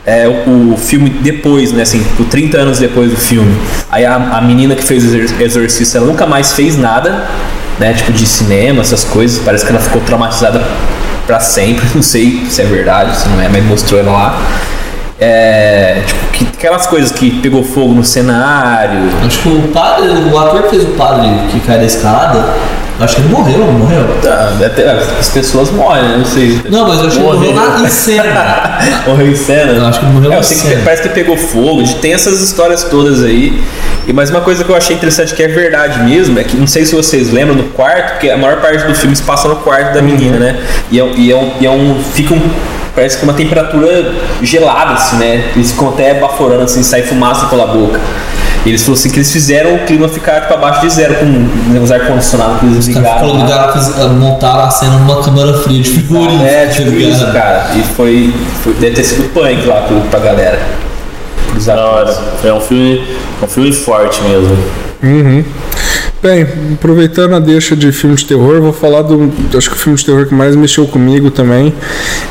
é, 0.08 0.26
o, 0.26 0.72
o 0.72 0.76
filme 0.78 1.10
depois, 1.10 1.70
né? 1.72 1.82
Assim, 1.82 2.02
tipo, 2.02 2.24
30 2.24 2.56
anos 2.58 2.78
depois 2.78 3.10
do 3.10 3.16
filme. 3.16 3.54
Aí 3.90 4.06
a, 4.06 4.14
a 4.14 4.40
menina 4.40 4.74
que 4.74 4.82
fez 4.82 5.04
o 5.04 5.14
Exor- 5.14 5.40
Exorcista, 5.40 5.98
ela 5.98 6.06
nunca 6.06 6.26
mais 6.26 6.52
fez 6.52 6.78
nada, 6.78 7.26
né? 7.78 7.92
Tipo, 7.92 8.12
de 8.12 8.26
cinema, 8.26 8.80
essas 8.80 9.04
coisas. 9.04 9.38
Parece 9.44 9.66
que 9.66 9.70
ela 9.70 9.80
ficou 9.80 10.00
traumatizada 10.00 10.62
pra 11.26 11.38
sempre. 11.40 11.84
Não 11.94 12.02
sei 12.02 12.46
se 12.48 12.62
é 12.62 12.64
verdade, 12.64 13.16
se 13.18 13.28
não 13.28 13.38
é, 13.40 13.48
mas 13.48 13.62
mostrou 13.64 14.00
ela 14.00 14.10
lá. 14.12 14.42
É, 15.20 16.02
tipo, 16.06 16.20
que, 16.32 16.44
aquelas 16.56 16.86
coisas 16.86 17.10
que 17.12 17.30
pegou 17.40 17.62
fogo 17.62 17.92
no 17.92 18.02
cenário. 18.04 19.00
Acho 19.26 19.42
que 19.42 19.48
o 19.48 19.62
padre, 19.68 20.08
o 20.08 20.38
ator 20.38 20.62
que 20.62 20.70
fez 20.70 20.84
o 20.84 20.92
padre 20.92 21.28
que 21.50 21.60
cai 21.60 21.76
da 21.78 21.84
escada, 21.84 22.54
acho 23.00 23.16
que 23.16 23.22
ele 23.22 23.28
morreu, 23.28 23.58
não 23.58 23.72
morreu? 23.72 24.04
Tá, 24.22 24.52
até 24.64 24.90
as 24.90 25.28
pessoas 25.28 25.70
morrem, 25.70 26.02
né? 26.02 26.16
Não 26.18 26.24
sei. 26.24 26.60
Não, 26.68 26.88
mas 26.88 27.00
eu 27.00 27.06
acho 27.06 27.16
que 27.18 27.22
ele 27.26 27.32
morreu 27.32 27.54
na, 27.54 27.80
em 27.80 27.88
cena. 27.88 28.78
Morreu 29.06 29.28
em 29.28 29.34
cena? 29.36 29.72
Eu 29.72 29.86
acho 29.86 30.00
que 30.00 30.06
morreu 30.06 30.32
É, 30.32 30.36
na 30.36 30.42
sei 30.42 30.56
que 30.56 30.62
cena. 30.68 30.80
parece 30.84 31.02
que 31.02 31.08
pegou 31.10 31.36
fogo, 31.36 31.82
tem 32.00 32.12
essas 32.12 32.40
histórias 32.40 32.84
todas 32.84 33.22
aí. 33.24 33.62
E 34.06 34.12
mais 34.12 34.30
uma 34.30 34.40
coisa 34.40 34.64
que 34.64 34.70
eu 34.70 34.76
achei 34.76 34.96
interessante 34.96 35.34
que 35.34 35.42
é 35.42 35.48
verdade 35.48 36.02
mesmo, 36.02 36.38
é 36.38 36.44
que 36.44 36.56
não 36.56 36.66
sei 36.66 36.84
se 36.84 36.94
vocês 36.94 37.30
lembram 37.30 37.54
no 37.56 37.64
quarto, 37.64 38.12
porque 38.12 38.30
a 38.30 38.36
maior 38.36 38.60
parte 38.60 38.86
do 38.86 38.94
filme 38.94 39.14
se 39.14 39.22
passa 39.22 39.48
no 39.48 39.56
quarto 39.56 39.92
da 39.94 40.02
menina, 40.02 40.38
né? 40.38 40.60
E 40.90 40.98
é, 40.98 41.04
um- 41.04 41.14
e 41.16 41.30
é 41.30 41.36
um, 41.36 41.52
e 41.60 41.66
é 41.66 41.70
um. 41.70 42.02
Fica 42.14 42.34
um. 42.34 42.50
Parece 42.94 43.18
que 43.18 43.24
uma 43.24 43.34
temperatura 43.34 44.12
gelada, 44.42 44.94
assim, 44.94 45.16
né? 45.18 45.50
Eles 45.54 45.70
ficam 45.70 45.90
até 45.90 46.14
baforando, 46.14 46.62
assim, 46.64 46.82
sai 46.82 47.02
fumaça 47.02 47.46
pela 47.46 47.66
boca. 47.66 48.00
E 48.68 48.72
eles 48.72 48.82
falaram 48.82 49.00
assim 49.00 49.10
que 49.10 49.16
eles 49.16 49.32
fizeram 49.32 49.76
o 49.76 49.78
clima 49.86 50.06
ficar 50.08 50.42
tipo, 50.42 50.52
abaixo 50.52 50.82
de 50.82 50.90
zero 50.90 51.14
com 51.14 51.24
né, 51.24 51.80
os 51.82 51.90
ar-condicionados 51.90 52.60
que 52.60 52.66
eles 52.66 52.86
Os 52.86 52.94
caras 52.94 53.08
ligaram. 53.22 53.32
lá. 53.38 53.42
ligar, 53.44 53.72
fiz- 53.72 53.96
montaram 54.12 54.60
a 54.64 54.70
cena 54.70 54.98
numa 54.98 55.22
câmera 55.22 55.54
fria 55.54 55.80
de 55.82 55.88
figurinha. 55.88 56.46
É, 56.46 56.66
tá 56.66 56.72
tipo 56.74 56.90
isso, 56.90 57.24
cara. 57.32 57.70
E 57.74 57.82
foi, 57.94 58.34
foi- 58.62 58.74
Deve 58.74 58.94
ter 58.96 59.04
sido 59.04 59.32
punk 59.32 59.64
lá 59.66 59.80
pro, 59.82 60.00
pra 60.02 60.20
galera. 60.20 60.58
Da 61.64 61.76
hora. 61.82 62.14
É 62.44 62.52
um 62.52 62.60
filme, 62.60 63.08
um 63.42 63.46
filme 63.46 63.72
forte 63.72 64.20
mesmo. 64.20 64.58
Bem, 66.20 66.44
aproveitando 66.74 67.36
a 67.36 67.38
deixa 67.38 67.76
de 67.76 67.92
filme 67.92 68.16
de 68.16 68.26
terror, 68.26 68.60
vou 68.60 68.72
falar 68.72 69.02
do. 69.02 69.32
Acho 69.56 69.70
que 69.70 69.76
o 69.76 69.78
filme 69.78 69.96
de 69.96 70.04
terror 70.04 70.26
que 70.26 70.34
mais 70.34 70.56
mexeu 70.56 70.84
comigo 70.84 71.30
também 71.30 71.72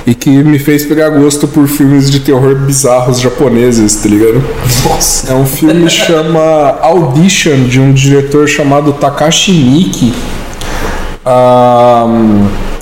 e 0.05 0.13
que 0.13 0.29
me 0.29 0.59
fez 0.59 0.83
pegar 0.85 1.09
gosto 1.09 1.47
por 1.47 1.65
filmes 1.69 2.11
de 2.11 2.19
terror 2.19 2.53
bizarros 2.55 3.21
japoneses, 3.21 3.95
tá 3.95 4.09
ligado? 4.09 4.43
Nossa. 4.83 5.31
É 5.31 5.35
um 5.35 5.45
filme 5.45 5.85
que 5.85 5.89
chama 5.89 6.77
Audition, 6.81 7.63
de 7.63 7.79
um 7.79 7.93
diretor 7.93 8.45
chamado 8.45 8.91
Takashi 8.91 9.53
Miike. 9.53 10.13
Ah, 11.25 12.05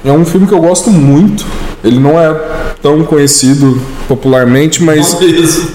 é 0.04 0.12
um 0.12 0.26
filme 0.26 0.48
que 0.48 0.54
eu 0.54 0.62
gosto 0.62 0.90
muito. 0.90 1.46
Ele 1.84 2.00
não 2.00 2.20
é 2.20 2.34
tão 2.82 3.04
conhecido 3.04 3.80
popularmente, 4.08 4.82
mas 4.82 5.16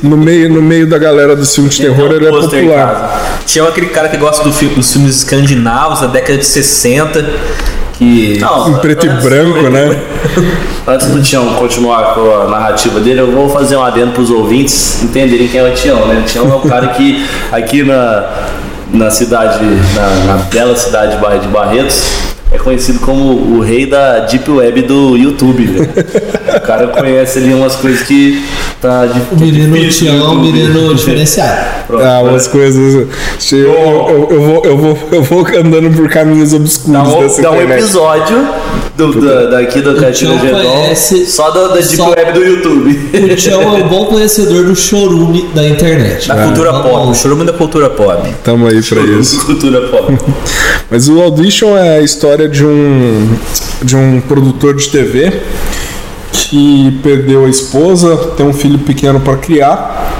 no 0.03 0.16
meio, 0.16 0.49
no 0.49 0.61
meio 0.61 0.89
da 0.89 0.99
galera 0.99 1.37
do 1.37 1.47
filme 1.47 1.70
de 1.70 1.83
terror 1.83 2.11
ele 2.11 2.26
é 2.26 2.31
popular. 2.31 3.30
Casa. 3.51 3.53
Tinha 3.53 3.64
aquele 3.68 3.86
cara 3.88 4.09
que 4.09 4.16
gosta 4.16 4.44
do 4.44 4.53
filme- 4.53 4.74
dos 4.76 4.92
filmes 4.92 5.16
escandinavos 5.16 6.01
da 6.01 6.07
década 6.07 6.38
de 6.38 6.44
60, 6.46 7.24
que. 7.94 8.38
Não, 8.40 8.70
Em 8.70 8.74
preto 8.78 9.07
e 9.07 9.09
branco, 9.09 9.68
né? 9.68 10.01
Antes 10.86 11.09
do 11.09 11.22
Tião 11.22 11.55
continuar 11.55 12.14
com 12.14 12.42
a 12.42 12.48
narrativa 12.48 12.98
dele, 13.01 13.20
eu 13.20 13.30
vou 13.30 13.48
fazer 13.48 13.76
um 13.76 13.82
adendo 13.84 14.12
para 14.12 14.22
os 14.22 14.30
ouvintes 14.30 15.03
entenderem 15.03 15.48
quem 15.48 15.61
é 15.61 15.64
o 15.70 15.74
Tião, 15.74 16.07
né? 16.07 16.20
O 16.20 16.22
Tião 16.24 16.51
é 16.51 16.55
o 16.55 16.61
cara 16.61 16.88
que 16.88 17.24
aqui 17.53 17.82
na, 17.82 18.24
na 18.92 19.11
cidade, 19.11 19.59
na, 19.94 20.34
na 20.34 20.42
bela 20.44 20.74
cidade 20.76 21.16
de 21.42 21.48
Barretos, 21.48 22.03
é 22.53 22.59
conhecido 22.59 22.98
como 23.01 23.57
o 23.57 23.61
rei 23.61 23.86
da 23.86 24.20
Deep 24.20 24.51
Web 24.51 24.82
do 24.82 25.16
YouTube, 25.16 25.66
velho. 25.66 25.88
O 26.57 26.61
cara 26.61 26.88
conhece 26.88 27.38
ali 27.38 27.55
umas 27.55 27.76
coisas 27.76 28.03
que 28.03 28.44
tá 28.80 29.07
de, 29.07 29.20
O 29.32 29.38
menino 29.38 29.76
difícil 29.76 30.09
Tião, 30.09 30.16
o 30.16 30.44
YouTube. 30.44 30.53
menino 30.53 30.94
diferenciado. 30.94 31.84
Pronto, 31.86 32.05
Ah, 32.05 32.20
umas 32.22 32.46
coisas. 32.48 33.07
Eu, 33.53 33.59
eu, 33.59 34.28
eu 34.30 34.40
vou, 34.42 34.62
eu, 34.64 34.76
vou, 34.78 34.98
eu 35.12 35.22
vou 35.22 35.46
andando 35.46 35.94
por 35.96 36.09
caminhos 36.09 36.51
Dá 36.51 36.57
obscuros 36.57 37.09
um, 37.14 37.18
dessa 37.20 37.42
dá 37.42 37.51
um 37.53 37.61
episódio 37.62 38.48
do, 38.96 39.20
da, 39.20 39.46
daqui 39.51 39.80
do 39.80 39.94
Catina 39.96 40.38
Gedon, 40.38 40.94
só 41.26 41.51
da, 41.51 41.68
da 41.68 41.74
Deep 41.76 41.96
só- 41.96 42.11
Web 42.11 42.32
do 42.32 42.44
YouTube. 42.44 43.11
O 43.32 43.36
Tião 43.36 43.62
é 43.62 43.66
um 43.84 43.88
bom 43.88 44.07
conhecedor 44.07 44.64
do 44.64 44.74
chorume 44.74 45.48
da 45.55 45.66
internet. 45.68 46.26
Da 46.28 46.34
cultura 46.46 46.72
Vamos- 46.72 46.90
pop, 46.90 47.09
o 47.11 47.14
chorume 47.14 47.44
da 47.44 47.53
cultura 47.53 47.88
pop. 47.90 48.28
Tamo 48.42 48.66
aí 48.66 48.82
pra 48.82 49.01
isso. 49.03 49.44
Cultura 49.46 49.82
pop. 49.88 50.18
Mas 50.90 51.09
o 51.09 51.20
Audition 51.22 51.76
é 51.76 51.98
a 51.98 52.01
história 52.01 52.39
de 52.49 52.64
um 52.64 53.36
de 53.82 53.97
um 53.97 54.20
produtor 54.20 54.76
de 54.76 54.88
TV 54.88 55.41
que 56.32 56.99
perdeu 57.03 57.47
a 57.47 57.49
esposa, 57.49 58.16
tem 58.36 58.47
um 58.47 58.53
filho 58.53 58.78
pequeno 58.78 59.20
para 59.20 59.36
criar. 59.36 60.18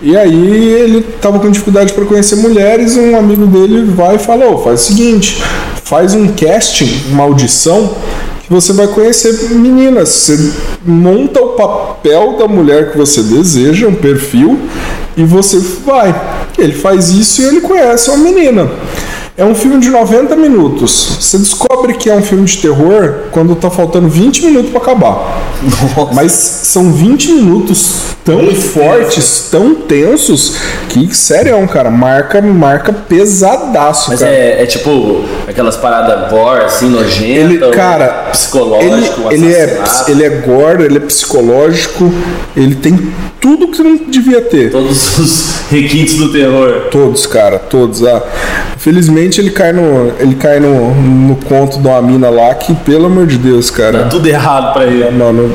E 0.00 0.16
aí 0.16 0.74
ele 0.74 1.02
tava 1.20 1.38
com 1.38 1.50
dificuldade 1.50 1.92
para 1.92 2.04
conhecer 2.04 2.36
mulheres, 2.36 2.96
um 2.96 3.16
amigo 3.16 3.46
dele 3.46 3.84
vai 3.84 4.16
e 4.16 4.18
fala: 4.18 4.46
"Ô, 4.46 4.58
faz 4.58 4.82
o 4.82 4.84
seguinte, 4.84 5.42
faz 5.84 6.14
um 6.14 6.28
casting, 6.28 6.90
uma 7.10 7.24
audição 7.24 7.94
que 8.42 8.50
você 8.50 8.72
vai 8.72 8.88
conhecer 8.88 9.50
meninas. 9.50 10.08
Você 10.08 10.52
monta 10.84 11.40
o 11.40 11.50
papel 11.50 12.36
da 12.38 12.48
mulher 12.48 12.90
que 12.90 12.98
você 12.98 13.22
deseja, 13.22 13.86
um 13.86 13.94
perfil, 13.94 14.58
e 15.16 15.22
você 15.22 15.58
vai. 15.84 16.14
Ele 16.58 16.72
faz 16.72 17.10
isso 17.10 17.42
e 17.42 17.44
ele 17.44 17.60
conhece 17.60 18.10
uma 18.10 18.18
menina. 18.18 18.70
É 19.34 19.42
um 19.42 19.54
filme 19.54 19.78
de 19.80 19.88
90 19.88 20.36
minutos. 20.36 21.16
Você 21.18 21.38
descobre 21.38 21.94
que 21.94 22.10
é 22.10 22.14
um 22.14 22.22
filme 22.22 22.44
de 22.44 22.58
terror 22.58 23.14
quando 23.30 23.56
tá 23.56 23.70
faltando 23.70 24.06
20 24.06 24.44
minutos 24.44 24.70
para 24.70 24.80
acabar. 24.80 25.40
Mas 26.12 26.32
são 26.32 26.92
20 26.92 27.32
minutos 27.32 28.12
tão 28.22 28.54
fortes, 28.54 29.48
tão 29.50 29.74
tensos, 29.74 30.56
que, 30.90 31.14
sério, 31.14 31.66
cara, 31.66 31.90
marca, 31.90 32.42
marca 32.42 32.92
pesadaço, 32.92 34.10
Mas 34.10 34.20
cara. 34.20 34.30
é, 34.30 34.62
é 34.62 34.66
tipo 34.66 35.24
aquelas 35.48 35.76
paradas 35.76 36.30
gore, 36.30 36.64
assim, 36.64 36.88
nojenta, 36.90 37.66
Ele, 37.66 37.70
cara, 37.70 38.28
psicológico, 38.32 39.32
ele, 39.32 39.46
ele 39.46 39.54
é, 39.54 39.82
ele 40.08 40.24
é 40.24 40.28
gore, 40.28 40.84
ele 40.84 40.98
é 40.98 41.00
psicológico, 41.00 42.12
ele 42.56 42.74
tem 42.76 43.12
tudo 43.40 43.68
que 43.68 43.82
não 43.82 43.96
devia 43.96 44.40
ter. 44.40 44.70
todos 44.70 45.18
os 45.18 45.44
requintes 45.70 46.16
do 46.16 46.30
terror. 46.30 46.88
Todos, 46.90 47.26
cara, 47.26 47.58
todos. 47.58 48.06
Ah, 48.06 48.22
felizmente 48.78 49.21
ele 49.40 49.50
cai 49.50 49.72
no, 49.72 50.12
ele 50.18 50.34
cai 50.34 50.58
no, 50.60 50.94
no 50.94 51.36
conto 51.36 51.78
de 51.78 51.86
uma 51.86 52.00
mina 52.02 52.28
lá 52.30 52.54
que, 52.54 52.74
pelo 52.74 53.06
amor 53.06 53.26
de 53.26 53.38
Deus, 53.38 53.70
Tá 53.70 53.76
cara. 53.76 54.04
tudo 54.04 54.26
errado 54.26 54.72
pra 54.72 54.84
ele. 54.84 55.10
Mano, 55.10 55.54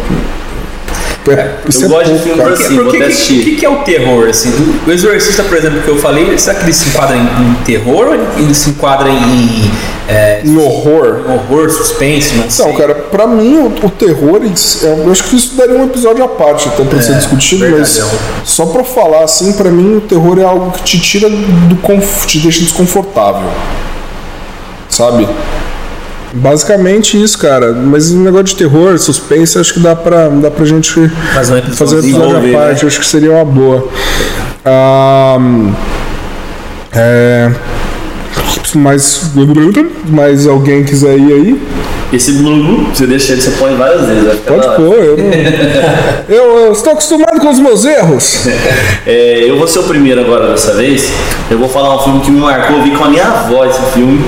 isso 1.67 1.83
eu 1.83 1.85
é 1.85 1.89
gosto 1.89 2.03
de 2.05 2.09
pouco, 2.19 2.23
filmes 2.23 2.43
cara. 2.43 2.53
assim. 2.53 2.75
Por 2.75 2.83
vou 2.83 2.91
que, 2.91 2.97
até 2.97 3.05
que, 3.07 3.11
assistir. 3.13 3.43
que, 3.43 3.55
que 3.57 3.65
é 3.65 3.69
o 3.69 3.75
terror, 3.77 4.29
assim? 4.29 4.49
O 4.85 4.91
Exorcista, 4.91 5.43
por 5.43 5.57
exemplo, 5.57 5.81
que 5.81 5.87
eu 5.87 5.97
falei, 5.97 6.37
será 6.37 6.57
que 6.57 6.65
ele 6.65 6.73
se 6.73 6.89
enquadra 6.89 7.15
em, 7.17 7.21
em 7.21 7.53
terror 7.65 8.07
ou 8.07 8.13
ele 8.41 8.53
se 8.53 8.69
enquadra 8.71 9.09
em 9.09 9.71
é, 10.07 10.41
Em 10.45 10.57
horror. 10.57 11.19
horror, 11.29 11.69
suspense, 11.69 12.33
não 12.35 12.49
sei? 12.49 12.65
Então, 12.65 12.77
cara, 12.77 12.95
pra 12.95 13.27
mim 13.27 13.57
o, 13.57 13.65
o 13.85 13.89
terror, 13.89 14.41
é, 14.43 14.87
eu 15.05 15.11
acho 15.11 15.23
que 15.25 15.35
isso 15.35 15.55
daria 15.55 15.75
um 15.75 15.83
episódio 15.83 16.23
à 16.23 16.27
parte 16.29 16.67
até 16.69 16.83
pra 16.83 17.01
ser 17.01 17.15
discutido, 17.15 17.61
verdade, 17.65 17.99
é 17.99 18.03
mas 18.03 18.13
um- 18.13 18.45
só 18.45 18.65
pra 18.67 18.83
falar 18.85 19.23
assim, 19.23 19.51
pra 19.53 19.69
mim 19.69 19.97
o 19.97 20.01
terror 20.01 20.39
é 20.39 20.43
algo 20.43 20.71
que 20.71 20.83
te 20.83 20.99
tira 20.99 21.29
do 21.29 21.75
te 22.25 22.39
deixa 22.39 22.61
desconfortável. 22.61 23.49
Sabe? 24.87 25.27
Basicamente 26.37 27.21
isso, 27.21 27.37
cara. 27.37 27.73
Mas 27.73 28.11
o 28.11 28.17
negócio 28.17 28.45
de 28.45 28.55
terror, 28.55 28.97
suspense, 28.97 29.57
acho 29.57 29.73
que 29.73 29.79
dá 29.79 29.95
pra, 29.95 30.29
dá 30.29 30.51
pra 30.51 30.65
gente 30.65 31.09
Fazer 31.33 31.53
um 31.53 31.57
episódio 31.57 31.77
fazer 31.77 31.95
um 31.95 31.99
episódio 31.99 32.37
à 32.37 32.59
parte, 32.59 32.83
né? 32.83 32.87
acho 32.87 32.99
que 32.99 33.05
seria 33.05 33.31
uma 33.31 33.45
boa. 33.45 33.87
Ah, 34.65 35.37
é, 36.91 37.51
mais, 38.75 39.31
mais 40.07 40.47
alguém 40.47 40.83
quiser 40.83 41.17
ir 41.17 41.33
aí? 41.33 41.61
Esse 42.11 42.31
Blue, 42.33 42.85
você 42.93 43.05
deixa 43.05 43.33
ele, 43.33 43.41
você 43.41 43.51
põe 43.51 43.75
várias 43.75 44.05
vezes. 44.05 44.23
Vai 44.23 44.35
ficar 44.35 44.53
Pode 44.53 44.75
pôr, 44.77 44.97
eu, 44.97 45.17
não... 45.17 45.25
eu, 46.29 46.57
eu 46.59 46.71
estou 46.71 46.93
acostumado 46.93 47.39
com 47.39 47.49
os 47.49 47.59
meus 47.59 47.85
erros. 47.85 48.47
É, 49.09 49.49
eu 49.49 49.57
vou 49.57 49.65
ser 49.65 49.79
o 49.79 49.83
primeiro 49.83 50.19
agora 50.19 50.49
dessa 50.49 50.73
vez. 50.73 51.09
Eu 51.49 51.57
vou 51.57 51.69
falar 51.69 51.95
um 51.95 51.99
filme 51.99 52.19
que 52.19 52.29
me 52.29 52.41
marcou. 52.41 52.75
Eu 52.75 52.83
vi 52.83 52.91
com 52.91 53.05
a 53.05 53.09
minha 53.09 53.23
avó 53.23 53.63
esse 53.63 53.81
filme, 53.93 54.21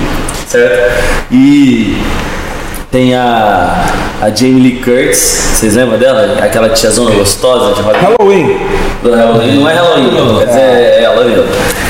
certo? 0.49 1.31
E 1.31 1.95
tem 2.91 3.13
a, 3.13 3.85
a 4.21 4.29
Jamie 4.29 4.61
Lee 4.61 4.75
Curtis. 4.77 5.19
Vocês 5.53 5.75
lembram 5.75 5.99
dela? 5.99 6.37
Aquela 6.41 6.69
tiazona 6.69 7.11
gostosa 7.11 7.75
de 7.75 7.81
Hollywood. 7.81 8.05
Halloween. 8.05 8.57
Do 9.03 9.15
Halloween. 9.15 9.59
Não 9.59 9.69
é 9.69 9.73
Halloween, 9.73 10.45
dizer, 10.45 10.59
é 10.59 11.03
ela 11.03 11.23
mesmo. 11.23 11.45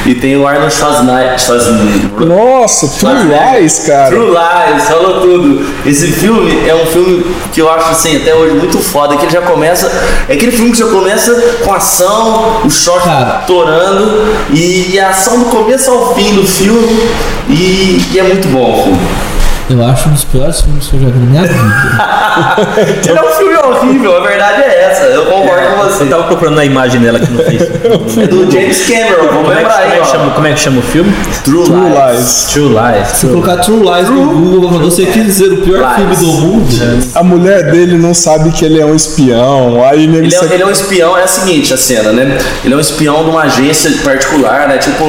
E 0.05 0.15
tem 0.15 0.35
o 0.37 0.47
Arnold 0.47 0.73
Schwarzenegger. 0.73 1.39
Schwarzenegger. 1.39 2.25
Nossa, 2.25 2.87
True. 2.99 3.11
Lies, 3.59 3.79
cara. 3.79 4.09
True 4.09 4.27
Lies, 4.27 4.83
falou 4.87 5.21
tudo. 5.21 5.65
Esse 5.85 6.07
filme 6.07 6.67
é 6.67 6.75
um 6.75 6.85
filme 6.85 7.25
que 7.53 7.61
eu 7.61 7.69
acho 7.71 7.89
assim, 7.91 8.17
até 8.17 8.33
hoje 8.35 8.55
muito 8.55 8.79
foda, 8.79 9.15
que 9.17 9.25
ele 9.25 9.31
já 9.31 9.41
começa. 9.41 9.91
É 10.27 10.33
aquele 10.33 10.51
filme 10.51 10.71
que 10.71 10.79
já 10.79 10.87
começa 10.87 11.33
com 11.63 11.73
ação, 11.73 12.61
o 12.65 12.69
short 12.69 13.05
Cara. 13.05 13.43
torando, 13.45 14.33
e, 14.51 14.93
e 14.93 14.99
a 14.99 15.09
ação 15.09 15.39
do 15.39 15.45
começo 15.45 15.91
ao 15.91 16.15
fim 16.15 16.33
do 16.33 16.45
filme. 16.45 17.09
E, 17.49 18.01
e 18.11 18.19
é 18.19 18.23
muito 18.23 18.47
bom 18.49 18.79
o 18.79 18.83
filme. 18.83 19.28
Eu 19.69 19.85
acho 19.85 20.09
um 20.09 20.13
dos 20.13 20.23
piores 20.23 20.61
filmes 20.61 20.87
que 20.87 20.95
eu 20.95 20.99
já 21.01 21.05
vi 21.07 21.19
na 21.19 21.25
minha 21.27 21.43
vida. 21.43 21.59
Ele 23.09 23.17
é 23.17 23.21
um 23.21 23.35
filme 23.35 23.55
horrível, 23.55 24.17
a 24.17 24.27
verdade 24.27 24.61
é 24.63 24.89
essa. 24.89 25.03
Eu 25.05 25.25
concordo 25.25 25.67
com 25.67 25.83
você. 25.83 26.03
Eu 26.03 26.09
tava 26.09 26.23
procurando 26.23 26.59
a 26.59 26.65
imagem 26.65 27.01
dela 27.01 27.19
aqui 27.19 27.31
no 27.31 27.43
Facebook. 27.43 28.19
É 28.19 28.25
do 28.27 28.51
James 28.51 28.81
Cameron, 28.87 29.27
vamos 29.27 29.41
Como 29.43 29.51
é, 29.51 29.55
que, 29.55 29.61
lembrar 29.61 29.81
como, 29.81 29.93
é 29.93 29.99
aí, 29.99 30.05
chama, 30.05 30.31
como 30.31 30.47
é 30.47 30.53
que 30.53 30.59
chama 30.59 30.79
o 30.79 30.81
filme? 30.81 31.13
True, 31.43 31.63
True 31.65 31.79
Lies. 31.81 32.17
Lies. 32.19 32.45
True 32.51 32.69
Lies. 32.69 33.07
Se 33.09 33.27
colocar 33.27 33.57
True 33.57 33.79
Lies 33.83 34.09
no 34.09 34.25
Google, 34.25 34.69
quando 34.69 34.85
você 34.85 35.05
quis 35.05 35.25
dizer 35.25 35.53
o 35.53 35.57
pior 35.57 35.81
Lies. 35.81 35.95
filme 35.95 36.15
do 36.15 36.25
mundo, 36.41 37.09
A 37.15 37.23
mulher 37.23 37.71
dele 37.71 37.97
não 37.97 38.13
sabe 38.13 38.51
que 38.51 38.65
ele 38.65 38.79
é 38.81 38.85
um 38.85 38.95
espião. 38.95 39.83
Aí 39.85 40.07
nego 40.07 40.25
Ele 40.25 40.35
é, 40.35 40.39
se- 40.39 40.53
ele 40.53 40.63
é 40.63 40.65
um 40.65 40.71
espião, 40.71 41.17
é 41.17 41.23
a 41.23 41.27
seguinte 41.27 41.73
a 41.73 41.77
cena, 41.77 42.11
né? 42.11 42.37
Ele 42.65 42.73
é 42.73 42.77
um 42.77 42.79
espião 42.79 43.23
de 43.23 43.29
uma 43.29 43.43
agência 43.43 43.91
particular, 44.03 44.67
né? 44.67 44.77
Tipo, 44.79 45.05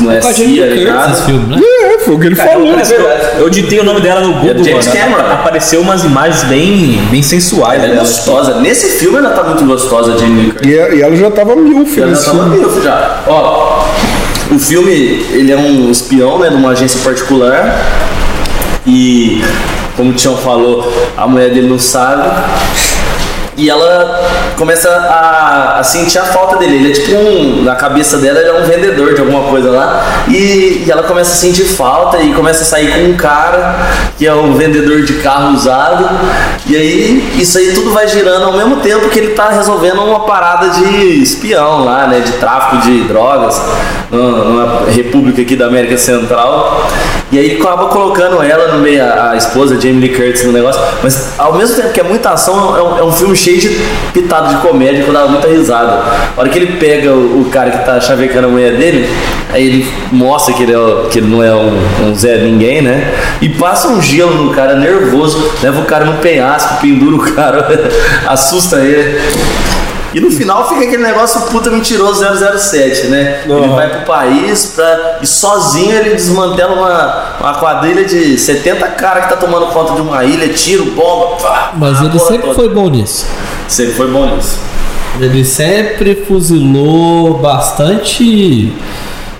não 0.00 0.10
é 0.10 0.20
CIA, 0.20 0.66
ligado? 0.66 1.24
Filme, 1.24 1.54
né? 1.56 1.62
É, 1.62 1.98
foi 1.98 2.14
o 2.14 2.18
que 2.18 2.26
ele 2.26 2.34
falou. 2.34 2.72
é 2.78 2.82
verdade. 2.82 3.26
Eu 3.38 3.48
ditei 3.50 3.78
o 3.80 3.84
nome 3.84 3.91
dela 4.00 4.20
no 4.20 4.34
Google, 4.34 4.50
É 4.60 4.64
James 4.64 4.86
mano. 4.86 4.98
Cameron. 4.98 5.32
Apareceu 5.32 5.80
umas 5.80 6.04
imagens 6.04 6.44
bem, 6.44 7.00
bem 7.10 7.22
sensuais 7.22 7.78
Ela 7.82 7.92
é 7.92 7.94
dela. 7.96 8.00
gostosa. 8.06 8.60
Nesse 8.60 8.98
filme 8.98 9.18
ela 9.18 9.30
tá 9.30 9.42
muito 9.44 9.64
gostosa, 9.64 10.14
a 10.14 10.16
Jamie 10.18 10.52
Lee. 10.62 10.72
E, 10.72 10.96
e 10.96 11.02
ela 11.02 11.14
já 11.16 11.30
tava 11.30 11.54
mil, 11.56 11.84
filho. 11.86 12.02
Ela 12.04 12.12
nesse 12.12 12.24
tava 12.26 12.46
milf 12.46 12.82
já. 12.82 13.20
Ó, 13.26 13.84
o 14.50 14.58
filme, 14.58 14.92
ele 15.32 15.50
é 15.52 15.56
um 15.56 15.90
espião, 15.90 16.38
né, 16.38 16.50
numa 16.50 16.70
agência 16.70 17.00
particular. 17.02 17.78
E, 18.86 19.42
como 19.96 20.10
o 20.10 20.12
Tião 20.14 20.36
falou, 20.36 20.92
a 21.16 21.26
mulher 21.26 21.50
dele 21.50 21.68
não 21.68 21.78
sabe. 21.78 22.28
E 23.56 23.68
ela 23.68 24.54
começa 24.56 24.88
a, 24.88 25.78
a 25.78 25.84
sentir 25.84 26.18
a 26.18 26.24
falta 26.24 26.56
dele. 26.56 26.76
Ele 26.76 26.90
é 26.90 26.92
tipo 26.92 27.14
um. 27.16 27.62
Na 27.62 27.74
cabeça 27.74 28.18
dela, 28.18 28.40
ele 28.40 28.48
é 28.48 28.54
um 28.54 28.64
vendedor 28.64 29.14
de 29.14 29.20
alguma 29.20 29.42
coisa 29.50 29.70
lá. 29.70 30.24
E, 30.28 30.84
e 30.86 30.90
ela 30.90 31.02
começa 31.02 31.32
a 31.32 31.36
sentir 31.36 31.64
falta 31.64 32.18
e 32.18 32.32
começa 32.32 32.62
a 32.62 32.66
sair 32.66 32.92
com 32.92 33.10
um 33.10 33.16
cara 33.16 33.76
que 34.16 34.26
é 34.26 34.34
um 34.34 34.54
vendedor 34.54 35.02
de 35.02 35.14
carro 35.14 35.54
usado. 35.54 36.08
E 36.66 36.76
aí, 36.76 37.32
isso 37.38 37.58
aí 37.58 37.72
tudo 37.74 37.92
vai 37.92 38.08
girando 38.08 38.44
ao 38.44 38.52
mesmo 38.54 38.76
tempo 38.76 39.08
que 39.08 39.18
ele 39.18 39.34
tá 39.34 39.50
resolvendo 39.50 40.02
uma 40.02 40.20
parada 40.20 40.70
de 40.70 41.22
espião 41.22 41.84
lá, 41.84 42.06
né? 42.06 42.20
De 42.20 42.32
tráfico 42.32 42.78
de 42.82 43.04
drogas 43.04 43.60
numa, 44.10 44.90
república 44.90 45.42
aqui 45.42 45.56
da 45.56 45.66
América 45.66 45.96
Central. 45.98 46.86
E 47.30 47.38
aí 47.38 47.58
acaba 47.58 47.86
colocando 47.86 48.42
ela 48.42 48.72
no 48.74 48.78
meio, 48.80 49.02
a, 49.02 49.30
a 49.30 49.36
esposa 49.36 49.80
Jamie 49.80 50.00
Lee 50.00 50.14
Curtis 50.14 50.44
no 50.44 50.52
negócio. 50.52 50.80
Mas 51.02 51.38
ao 51.38 51.54
mesmo 51.54 51.76
tempo 51.76 51.92
que 51.92 52.00
é 52.00 52.04
muita 52.04 52.30
ação, 52.30 52.76
é 52.76 52.82
um, 52.82 52.98
é 52.98 53.04
um 53.04 53.12
filme 53.12 53.36
cheio 53.42 53.60
de 53.60 53.68
pitado 54.12 54.54
de 54.54 54.60
comédia 54.60 55.02
que 55.02 55.08
eu 55.08 55.14
dava 55.14 55.28
muita 55.28 55.48
risada. 55.48 56.02
A 56.36 56.40
hora 56.40 56.48
que 56.48 56.58
ele 56.58 56.76
pega 56.76 57.10
o, 57.10 57.42
o 57.42 57.50
cara 57.50 57.70
que 57.70 57.84
tá 57.84 58.00
chavecando 58.00 58.46
a 58.46 58.50
mulher 58.50 58.76
dele, 58.76 59.08
aí 59.50 59.66
ele 59.66 59.92
mostra 60.12 60.54
que 60.54 60.62
ele, 60.62 60.72
é, 60.72 61.08
que 61.10 61.18
ele 61.18 61.26
não 61.26 61.42
é 61.42 61.54
um, 61.54 61.76
um 62.06 62.14
Zé 62.14 62.38
Ninguém, 62.38 62.82
né? 62.82 63.12
E 63.40 63.48
passa 63.48 63.88
um 63.88 64.00
gelo 64.00 64.44
no 64.44 64.54
cara 64.54 64.76
nervoso, 64.76 65.52
leva 65.62 65.80
o 65.80 65.84
cara 65.84 66.04
no 66.04 66.18
penhasco, 66.18 66.80
pendura 66.80 67.16
o 67.16 67.34
cara, 67.34 67.66
assusta 68.28 68.76
ele. 68.76 69.20
E 70.14 70.20
no 70.20 70.30
final 70.30 70.68
fica 70.68 70.82
aquele 70.84 71.02
negócio 71.02 71.40
puta 71.42 71.70
mentiroso 71.70 72.22
007, 72.58 73.06
né? 73.08 73.42
Ele 73.44 73.52
Uhum. 73.54 73.74
vai 73.74 73.88
pro 73.88 74.00
país 74.02 74.66
pra, 74.74 75.18
e 75.22 75.26
sozinho 75.26 75.94
ele 75.96 76.10
desmantela 76.10 76.74
uma, 76.74 77.36
uma 77.40 77.54
quadrilha 77.58 78.04
de 78.04 78.36
70 78.38 78.86
caras 78.88 79.24
que 79.24 79.30
tá 79.30 79.36
tomando 79.36 79.66
conta 79.66 79.94
de 79.94 80.00
uma 80.02 80.22
ilha, 80.24 80.48
tiro, 80.52 80.84
bomba, 80.92 81.36
pá, 81.36 81.72
Mas 81.76 82.00
ele 82.00 82.18
sempre 82.18 82.42
toda. 82.42 82.54
foi 82.54 82.68
bom 82.68 82.88
nisso. 82.90 83.26
Sempre 83.68 83.94
foi 83.94 84.10
bom 84.10 84.26
nisso. 84.36 84.58
Ele 85.20 85.44
sempre 85.44 86.24
fuzilou 86.26 87.34
bastante. 87.38 88.72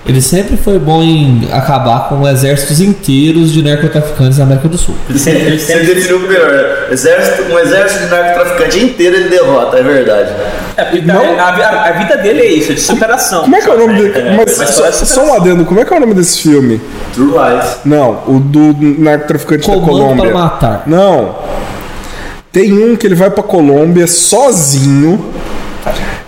Ele 0.04 0.20
sempre 0.20 0.56
foi 0.56 0.80
bom 0.80 1.00
em 1.00 1.48
acabar 1.52 2.08
com 2.08 2.26
exércitos 2.28 2.80
inteiros 2.80 3.52
de 3.52 3.62
narcotraficantes 3.62 4.38
na 4.38 4.44
América 4.44 4.68
do 4.68 4.76
Sul. 4.76 4.96
Ele 5.08 5.16
sempre, 5.18 5.42
ele 5.42 5.58
Você 5.60 5.72
sempre 5.72 5.94
definiu 5.94 6.18
melhor. 6.18 6.88
Exército, 6.90 7.42
um 7.52 7.56
exército 7.58 8.04
de 8.04 8.10
narcotraficante 8.10 8.80
inteiro 8.80 9.14
ele 9.16 9.28
derrota, 9.28 9.78
é 9.78 9.82
verdade. 9.84 10.30
É, 10.76 10.84
porque 10.86 11.02
Não. 11.06 11.38
a, 11.38 11.42
a- 11.50 11.88
a 11.88 11.92
vida 11.92 12.16
dele 12.16 12.40
é 12.40 12.52
isso, 12.52 12.72
é 12.72 12.74
de 12.74 12.80
superação. 12.80 13.42
Como 13.42 13.54
é 13.54 13.60
que 13.60 13.70
é 13.70 13.74
o 13.74 13.78
nome 13.78 13.94
dele? 14.10 14.30
Mas 14.36 14.58
mas 14.58 14.70
só, 14.70 14.90
só 14.90 15.24
um 15.24 15.34
adendo, 15.34 15.64
como 15.64 15.78
é 15.78 15.84
que 15.84 15.94
é 15.94 15.96
o 15.96 16.00
nome 16.00 16.14
desse 16.14 16.40
filme? 16.40 16.80
True 17.14 17.28
Lies. 17.28 17.76
Não, 17.84 18.24
o 18.26 18.40
do 18.40 18.74
narcotraficante 19.00 19.68
da 19.68 19.74
Comando 19.74 19.86
Colômbia. 19.88 20.22
para 20.24 20.34
matar. 20.34 20.82
Não. 20.84 21.36
Tem 22.50 22.72
um 22.72 22.96
que 22.96 23.06
ele 23.06 23.14
vai 23.14 23.30
pra 23.30 23.42
Colômbia 23.44 24.08
sozinho. 24.08 25.32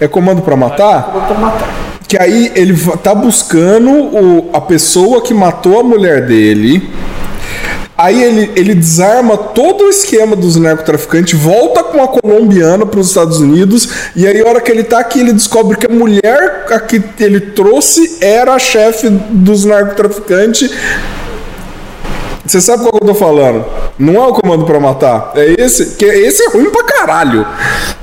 É 0.01 0.07
comando 0.07 0.43
pra 0.43 0.55
matar? 0.57 1.12
Que 2.15 2.23
aí 2.23 2.53
ele 2.55 2.77
tá 3.03 3.12
buscando 3.12 3.91
o, 3.91 4.51
a 4.53 4.61
pessoa 4.61 5.21
que 5.21 5.35
matou 5.35 5.81
a 5.81 5.83
mulher 5.83 6.25
dele. 6.25 6.89
Aí 7.99 8.23
ele, 8.23 8.53
ele 8.55 8.73
desarma 8.73 9.37
todo 9.37 9.83
o 9.83 9.91
esquema 9.91 10.37
dos 10.37 10.55
narcotraficantes, 10.55 11.37
volta 11.37 11.83
com 11.83 12.01
a 12.01 12.07
colombiana 12.07 12.87
para 12.87 13.01
os 13.01 13.09
Estados 13.09 13.41
Unidos, 13.41 13.89
e 14.15 14.29
aí 14.29 14.41
a 14.41 14.47
hora 14.49 14.61
que 14.61 14.71
ele 14.71 14.85
tá 14.85 15.01
aqui, 15.01 15.19
ele 15.19 15.33
descobre 15.33 15.77
que 15.77 15.87
a 15.87 15.93
mulher 15.93 16.67
a 16.71 16.79
que 16.79 17.03
ele 17.19 17.41
trouxe 17.41 18.19
era 18.21 18.55
a 18.55 18.61
chefe 18.61 19.09
dos 19.09 19.65
narcotraficantes. 19.65 20.71
Você 22.47 22.61
sabe 22.61 22.83
qual 22.83 22.93
que 22.93 23.03
eu 23.05 23.09
tô 23.09 23.15
falando? 23.15 23.65
Não 23.99 24.15
é 24.17 24.27
o 24.27 24.33
comando 24.33 24.65
pra 24.65 24.79
matar. 24.79 25.33
É 25.35 25.55
esse, 25.59 25.97
que 25.97 26.05
esse 26.05 26.43
é 26.43 26.51
ruim 26.51 26.71
pra 26.71 26.85
caralho. 26.85 27.47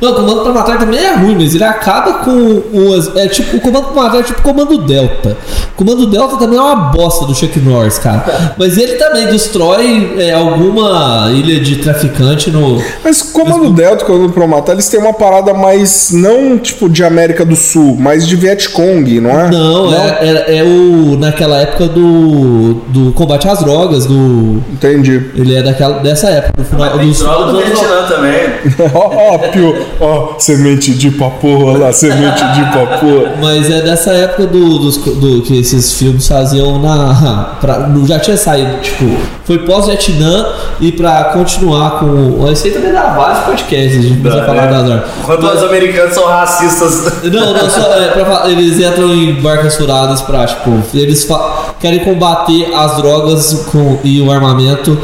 Não, 0.02 0.14
o 0.14 0.16
Comando 0.16 0.42
para 0.42 0.52
Matar 0.52 0.80
também 0.80 1.00
é 1.00 1.14
ruim, 1.14 1.36
mas 1.36 1.54
ele 1.54 1.64
acaba 1.64 2.14
com 2.26 2.32
o. 2.32 3.20
É 3.20 3.28
tipo, 3.28 3.58
o 3.58 3.62
Comando 3.62 3.90
para 3.90 4.02
Matar 4.02 4.20
é 4.20 4.24
tipo 4.24 4.40
o 4.40 4.44
Comando 4.44 4.78
Delta. 4.80 5.38
O 5.74 5.76
Comando 5.76 6.08
Delta 6.08 6.38
também 6.38 6.58
é 6.58 6.62
uma 6.62 6.76
bosta 6.76 7.24
do 7.26 7.36
Chuck 7.36 7.60
Norris, 7.60 8.00
cara. 8.00 8.56
Mas 8.58 8.80
ele 8.80 8.94
também 8.96 9.28
destrói 9.28 10.16
é, 10.18 10.34
alguma 10.34 11.30
ilha 11.32 11.60
de 11.60 11.76
traficante 11.76 12.50
no. 12.50 12.82
Mas 13.04 13.22
comando 13.22 13.70
Delta 13.70 14.04
e 14.04 14.08
comando 14.08 14.34
pra 14.34 14.48
matar, 14.48 14.74
eles 14.74 14.90
têm 14.90 15.00
uma 15.00 15.14
parada 15.14 15.54
mais, 15.54 16.12
não 16.12 16.58
tipo 16.58 16.90
de 16.90 17.04
América 17.04 17.46
do 17.46 17.56
Sul, 17.56 17.96
mas 18.00 18.28
de 18.28 18.36
Vietcong, 18.36 19.20
não 19.20 19.30
é? 19.30 19.50
Não, 19.52 19.94
É, 19.94 20.18
é, 20.22 20.58
é 20.58 20.64
o. 20.64 21.16
naquela 21.16 21.58
época 21.58 21.88
do. 21.88 22.74
do 22.88 23.12
combate 23.14 23.48
às 23.48 23.60
drogas, 23.60 24.08
do. 24.08 24.31
Entendi. 24.72 25.30
Ele 25.36 25.56
é 25.56 25.62
daquela, 25.64 26.00
dessa 26.00 26.30
época, 26.30 26.54
do 26.58 26.64
final 26.66 26.98
Tem 26.98 27.08
dos 27.08 27.20
do 27.20 27.30
anos 27.30 27.52
Vietnã 27.64 28.08
também. 28.08 28.42
Ó, 28.94 29.34
ó, 29.34 29.38
Pio, 29.50 29.86
ó, 30.00 30.34
semente 30.40 30.94
de 30.94 31.12
papoa 31.12 31.78
lá, 31.78 31.92
semente 31.94 32.44
de 32.54 32.64
papoa. 32.66 33.32
Mas 33.42 33.70
é 33.70 33.82
dessa 33.82 34.12
época 34.12 34.48
do, 34.48 34.80
dos, 34.80 34.98
do 34.98 35.42
que 35.42 35.60
esses 35.60 35.94
filmes 35.94 36.28
faziam 36.28 36.80
na. 36.80 37.56
Pra, 37.60 37.90
já 38.06 38.20
tinha 38.20 38.38
saído, 38.38 38.80
tipo, 38.82 39.06
foi 39.46 39.60
pós-Vietnã 39.60 40.46
e 40.80 40.92
pra 40.92 41.26
continuar 41.26 42.00
com. 42.00 42.48
Esse 42.52 42.68
aí 42.68 42.74
também 42.74 42.92
dá 42.92 43.14
vários 43.14 43.40
podcasts, 43.46 43.98
a 43.98 44.02
gente 44.02 44.20
precisa 44.22 44.42
Dá, 44.42 44.48
falar 44.48 44.66
das 44.68 44.90
armas. 44.90 45.04
Quando 45.26 45.44
os 45.48 45.64
americanos 45.64 46.14
são 46.14 46.26
racistas. 46.26 47.24
Não, 47.24 47.54
não, 47.54 47.70
só, 47.70 47.94
é, 47.96 48.08
pra 48.10 48.50
eles 48.50 48.80
entram 48.80 49.14
em 49.14 49.34
barcas 49.42 49.76
furadas 49.76 50.22
pra, 50.22 50.46
tipo, 50.46 50.82
eles 50.94 51.24
fa- 51.26 51.61
querem 51.82 52.00
combater 52.00 52.74
as 52.74 52.98
drogas 52.98 53.66
com, 53.72 54.00
e 54.04 54.22
o 54.22 54.32
armamento, 54.32 54.98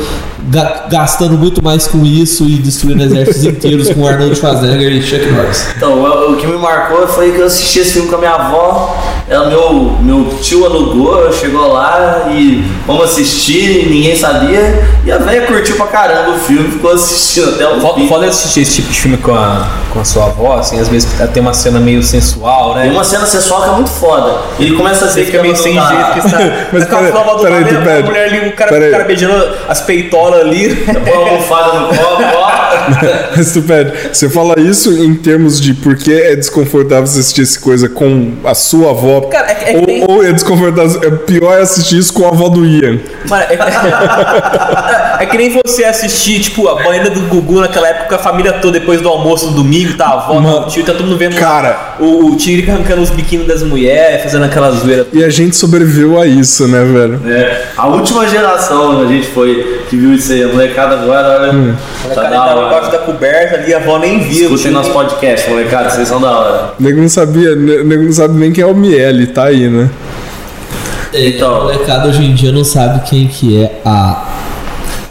gastando 0.89 1.37
muito 1.37 1.63
mais 1.63 1.87
com 1.87 2.05
isso 2.05 2.43
e 2.45 2.57
destruindo 2.57 3.03
exércitos 3.03 3.43
inteiros 3.45 3.89
com 3.91 4.07
Arnold 4.07 4.35
Schwarzenegger 4.35 4.91
e 4.91 5.01
Chuck 5.01 5.25
Norris. 5.31 5.67
Então, 5.75 5.93
o, 5.93 6.33
o 6.33 6.37
que 6.37 6.47
me 6.47 6.57
marcou 6.57 7.07
foi 7.07 7.31
que 7.31 7.39
eu 7.39 7.45
assisti 7.45 7.79
esse 7.79 7.93
filme 7.93 8.09
com 8.09 8.15
a 8.15 8.19
minha 8.19 8.33
avó. 8.33 8.95
Ela, 9.27 9.49
meu, 9.49 9.97
meu 9.99 10.37
tio 10.41 10.65
alugou, 10.65 11.31
chegou 11.33 11.73
lá 11.73 12.27
e 12.31 12.63
vamos 12.85 13.05
assistir, 13.05 13.87
ninguém 13.89 14.15
sabia. 14.15 14.87
E 15.05 15.11
a 15.11 15.17
velha 15.17 15.47
curtiu 15.47 15.75
pra 15.75 15.87
caramba 15.87 16.31
o 16.31 16.39
filme, 16.39 16.71
ficou 16.71 16.91
assistindo 16.91 17.49
até 17.49 17.67
o 17.67 17.95
fim. 17.95 18.07
foda 18.07 18.27
assistir 18.27 18.61
esse 18.61 18.75
tipo 18.75 18.89
de 18.89 18.99
filme 18.99 19.17
com 19.17 19.33
a, 19.33 19.67
com 19.91 19.99
a 19.99 20.05
sua 20.05 20.25
avó, 20.25 20.57
assim, 20.57 20.79
às 20.79 20.87
vezes 20.87 21.09
tem 21.33 21.41
uma 21.41 21.53
cena 21.53 21.79
meio 21.79 22.01
sensual, 22.03 22.75
né? 22.75 22.83
Tem 22.83 22.91
uma 22.91 23.03
cena 23.03 23.25
sensual 23.25 23.63
que 23.63 23.69
é 23.69 23.73
muito 23.73 23.89
foda. 23.89 24.41
Ele 24.59 24.75
começa 24.75 25.05
a 25.05 25.07
dizer 25.07 25.25
fica 25.25 25.41
meio 25.41 25.55
sem 25.55 25.73
jeito, 25.73 26.11
que 26.13 26.19
está 26.19 26.39
Mas 26.71 26.81
naquela 26.83 27.01
peraí, 27.01 27.11
prova 27.11 27.35
do 27.37 27.43
peraí, 27.43 27.63
nada, 27.63 27.79
peraí. 27.85 28.01
a 28.01 28.05
mulher 28.05 28.25
ali, 28.29 28.49
o 28.49 28.55
cara, 28.55 28.71
Peraí. 28.71 28.91
Bola 30.27 30.41
ali. 30.41 30.75
Põe 30.75 31.13
uma 31.13 31.29
almofada 31.29 31.79
no 31.79 31.87
copo, 31.87 32.23
ó. 32.35 32.47
Mas 33.35 33.53
tu 33.53 33.61
pede, 33.61 33.91
você 34.11 34.29
fala 34.29 34.59
isso 34.59 34.91
em 34.91 35.15
termos 35.15 35.59
de 35.59 35.73
por 35.73 35.95
que 35.95 36.13
é 36.13 36.35
desconfortável 36.35 37.05
você 37.07 37.19
assistir 37.19 37.41
essa 37.41 37.59
coisa 37.59 37.89
com 37.89 38.33
a 38.43 38.53
sua 38.53 38.91
avó. 38.91 39.21
Cara, 39.21 39.47
é 39.51 39.51
é 39.51 39.55
que 39.55 39.77
ou, 39.77 39.85
tem- 39.85 40.05
ou 40.07 40.23
é 40.25 40.31
desconfortável, 40.31 41.01
é 41.03 41.11
pior 41.11 41.57
é 41.57 41.61
assistir 41.61 41.97
isso 41.97 42.13
com 42.13 42.25
a 42.25 42.29
avó 42.29 42.49
do 42.49 42.65
Ian. 42.65 42.99
Mano, 43.27 43.43
é, 43.49 43.57
é 45.23 45.25
que 45.25 45.37
nem 45.37 45.59
você 45.65 45.83
assistir, 45.83 46.39
tipo, 46.39 46.67
a 46.67 46.75
banheira 46.83 47.09
do 47.09 47.21
Gugu 47.21 47.59
naquela 47.61 47.87
época, 47.87 48.15
a 48.15 48.19
família 48.19 48.53
toda, 48.53 48.79
depois 48.79 49.01
do 49.01 49.09
almoço 49.09 49.47
no 49.47 49.53
domingo, 49.53 49.95
tá 49.95 50.05
a 50.05 50.13
avó, 50.13 50.41
tá 50.41 50.65
o 50.67 50.69
tio, 50.69 50.83
tá 50.85 50.93
todo 50.93 51.03
mundo 51.05 51.17
vendo 51.17 51.35
cara. 51.35 51.95
o, 51.99 52.27
o 52.27 52.35
Tigre 52.37 52.69
arrancando 52.71 53.01
os 53.01 53.09
biquínis 53.09 53.47
das 53.47 53.63
mulheres, 53.63 54.23
fazendo 54.23 54.45
aquela 54.45 54.71
zoeira. 54.71 55.07
E 55.11 55.23
a 55.23 55.29
gente 55.29 55.55
sobreviveu 55.55 56.19
a 56.19 56.25
isso, 56.25 56.67
né, 56.67 56.83
velho? 56.83 57.21
É, 57.27 57.63
a 57.75 57.87
última 57.87 58.27
geração 58.27 59.01
a 59.01 59.05
gente 59.07 59.27
foi 59.27 59.81
que 59.89 59.95
viu 59.97 60.13
isso 60.13 60.31
aí, 60.33 60.43
a 60.43 60.47
molecada 60.47 60.95
agora, 60.95 61.39
olha. 61.41 61.51
Hum. 61.53 61.75
O 62.05 62.09
Tá 62.09 62.15
cara 62.15 62.29
da 62.29 62.45
tava 62.45 62.61
embaixo 62.67 62.91
da 62.91 62.97
coberta 62.99 63.55
ali, 63.55 63.73
a 63.73 63.77
avó 63.77 63.97
nem 63.99 64.19
via. 64.19 64.49
o 64.49 64.53
Escutem 64.53 64.71
nosso 64.71 64.91
podcast, 64.91 65.49
molecada, 65.49 65.89
vocês 65.89 66.07
são 66.07 66.19
da 66.21 66.31
hora. 66.31 66.73
O 66.79 66.83
nego 66.83 67.01
não 67.01 67.09
sabia, 67.09 67.51
o 67.53 67.55
nego 67.55 68.03
não 68.03 68.13
sabe 68.13 68.37
nem 68.39 68.51
quem 68.51 68.63
é 68.63 68.67
o 68.67 68.73
Miele, 68.75 69.27
tá 69.27 69.45
aí, 69.45 69.67
né? 69.69 69.89
Então. 71.13 71.55
A 71.55 71.63
molecada 71.63 72.07
hoje 72.09 72.23
em 72.23 72.33
dia 72.35 72.51
não 72.51 72.63
sabe 72.63 73.01
quem 73.09 73.27
que 73.27 73.63
é 73.63 73.79
a 73.85 74.23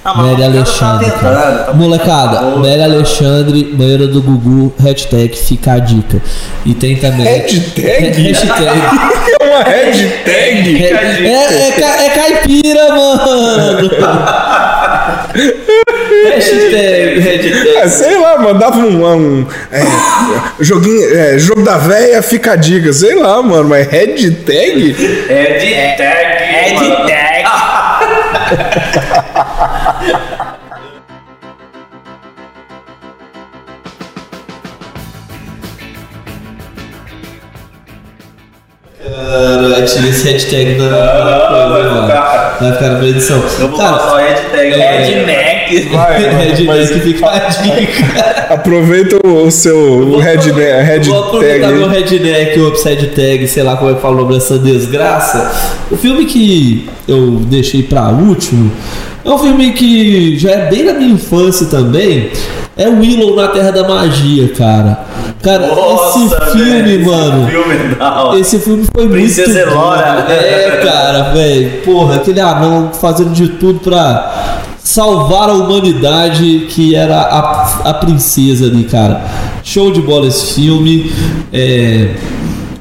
Ah, 0.04 0.14
Mary 0.22 0.36
tá 0.36 0.44
Alexandre. 0.44 1.04
tentando, 1.06 1.20
cara. 1.20 1.52
tá 1.64 1.72
Molecada, 1.72 2.40
muito 2.42 2.58
Mary. 2.60 2.82
Alexandre, 2.82 3.64
banheira 3.72 4.06
do 4.06 4.22
Gugu, 4.22 4.72
hashtag 4.78 5.34
fica 5.36 5.72
a 5.72 5.78
dica. 5.80 6.22
E 6.64 6.74
tem 6.74 6.96
também. 6.96 7.24
Hashtag? 7.24 8.22
hashtag. 8.22 8.82
É 9.38 9.44
uma 9.44 9.62
hashtag! 9.64 10.84
É, 10.84 10.90
é, 10.90 11.74
é, 11.80 12.06
é 12.06 12.10
caipira, 12.10 12.88
mano! 12.88 13.90
hashtag, 16.30 17.20
hashtag. 17.20 17.76
É, 17.76 17.88
sei 17.88 18.18
lá, 18.18 18.38
mandava 18.38 18.78
um. 18.78 19.04
um 19.04 19.46
é, 19.70 19.82
joguinho, 20.60 21.16
é, 21.16 21.38
jogo 21.38 21.62
da 21.62 21.78
véia, 21.78 22.22
fica 22.22 22.52
a 22.52 22.56
dica. 22.56 22.92
Sei 22.92 23.14
lá, 23.14 23.42
mano, 23.42 23.68
mas 23.68 23.86
hashtag? 23.86 24.96
É 25.28 25.58
de 25.58 25.74
Cara, 39.16 39.82
tira 39.82 40.08
esse 40.08 40.30
hashtag 40.30 40.74
da 40.74 40.88
da 40.88 41.48
coisa, 41.48 41.68
vai 41.68 41.82
mano. 41.84 42.06
ficar. 42.06 42.56
Vai 42.60 42.72
ficar 42.72 42.88
na 42.90 43.08
edição. 43.08 43.42
Eu 43.58 43.68
vou 43.68 43.78
Cara, 43.78 43.96
passar 43.96 44.14
o 44.14 44.16
hashtag. 44.18 44.74
É 44.74 45.02
de 45.02 45.26
neck. 45.26 45.88
Vai, 45.88 46.18
hashtag 46.28 46.64
mas 46.64 46.90
fica 46.90 47.26
a 47.26 47.38
dica. 47.38 48.54
aproveita 48.54 49.26
o 49.26 49.50
seu 49.50 50.18
head, 50.18 51.08
Vou 51.08 51.24
aproveitar 51.24 51.68
meu 51.68 51.88
redneck, 51.88 52.58
o 52.60 52.68
upside 52.68 53.06
tag, 53.08 53.48
sei 53.48 53.62
lá 53.62 53.76
como 53.76 53.90
é 53.90 53.94
que 53.94 54.00
fala 54.00 54.14
o 54.14 54.18
nome 54.18 54.34
dessa 54.34 54.58
desgraça. 54.58 55.50
O 55.90 55.96
filme 55.96 56.26
que 56.26 56.88
eu 57.08 57.40
deixei 57.46 57.82
pra 57.82 58.08
último 58.10 58.70
é 59.24 59.30
um 59.30 59.38
filme 59.38 59.72
que 59.72 60.38
já 60.38 60.50
é 60.50 60.70
bem 60.70 60.84
da 60.84 60.92
minha 60.92 61.14
infância 61.14 61.66
também. 61.66 62.30
É 62.76 62.86
Willow 62.88 63.34
na 63.34 63.48
Terra 63.48 63.70
da 63.70 63.88
Magia, 63.88 64.48
cara. 64.48 64.98
Cara, 65.46 65.64
Nossa, 65.68 66.18
esse 66.18 66.50
filme, 66.58 66.82
velho, 66.82 67.06
mano. 67.06 67.46
Esse 67.46 67.52
filme 67.52 67.96
hora. 68.00 68.38
Esse 68.40 68.58
filme 68.58 68.86
foi 68.92 69.08
Princesa 69.08 69.52
muito 69.52 69.70
Elora. 69.70 70.26
É, 70.28 70.80
cara, 70.84 71.22
velho. 71.32 71.82
Porra, 71.82 72.16
aquele 72.16 72.40
anão 72.40 72.90
fazendo 72.92 73.30
de 73.30 73.50
tudo 73.50 73.78
pra 73.78 74.64
salvar 74.82 75.48
a 75.48 75.52
humanidade 75.52 76.66
que 76.68 76.96
era 76.96 77.20
a, 77.20 77.90
a 77.90 77.94
princesa 77.94 78.66
ali, 78.66 78.84
cara. 78.84 79.24
Show 79.62 79.92
de 79.92 80.00
bola 80.00 80.26
esse 80.26 80.54
filme. 80.54 81.12
É, 81.52 82.08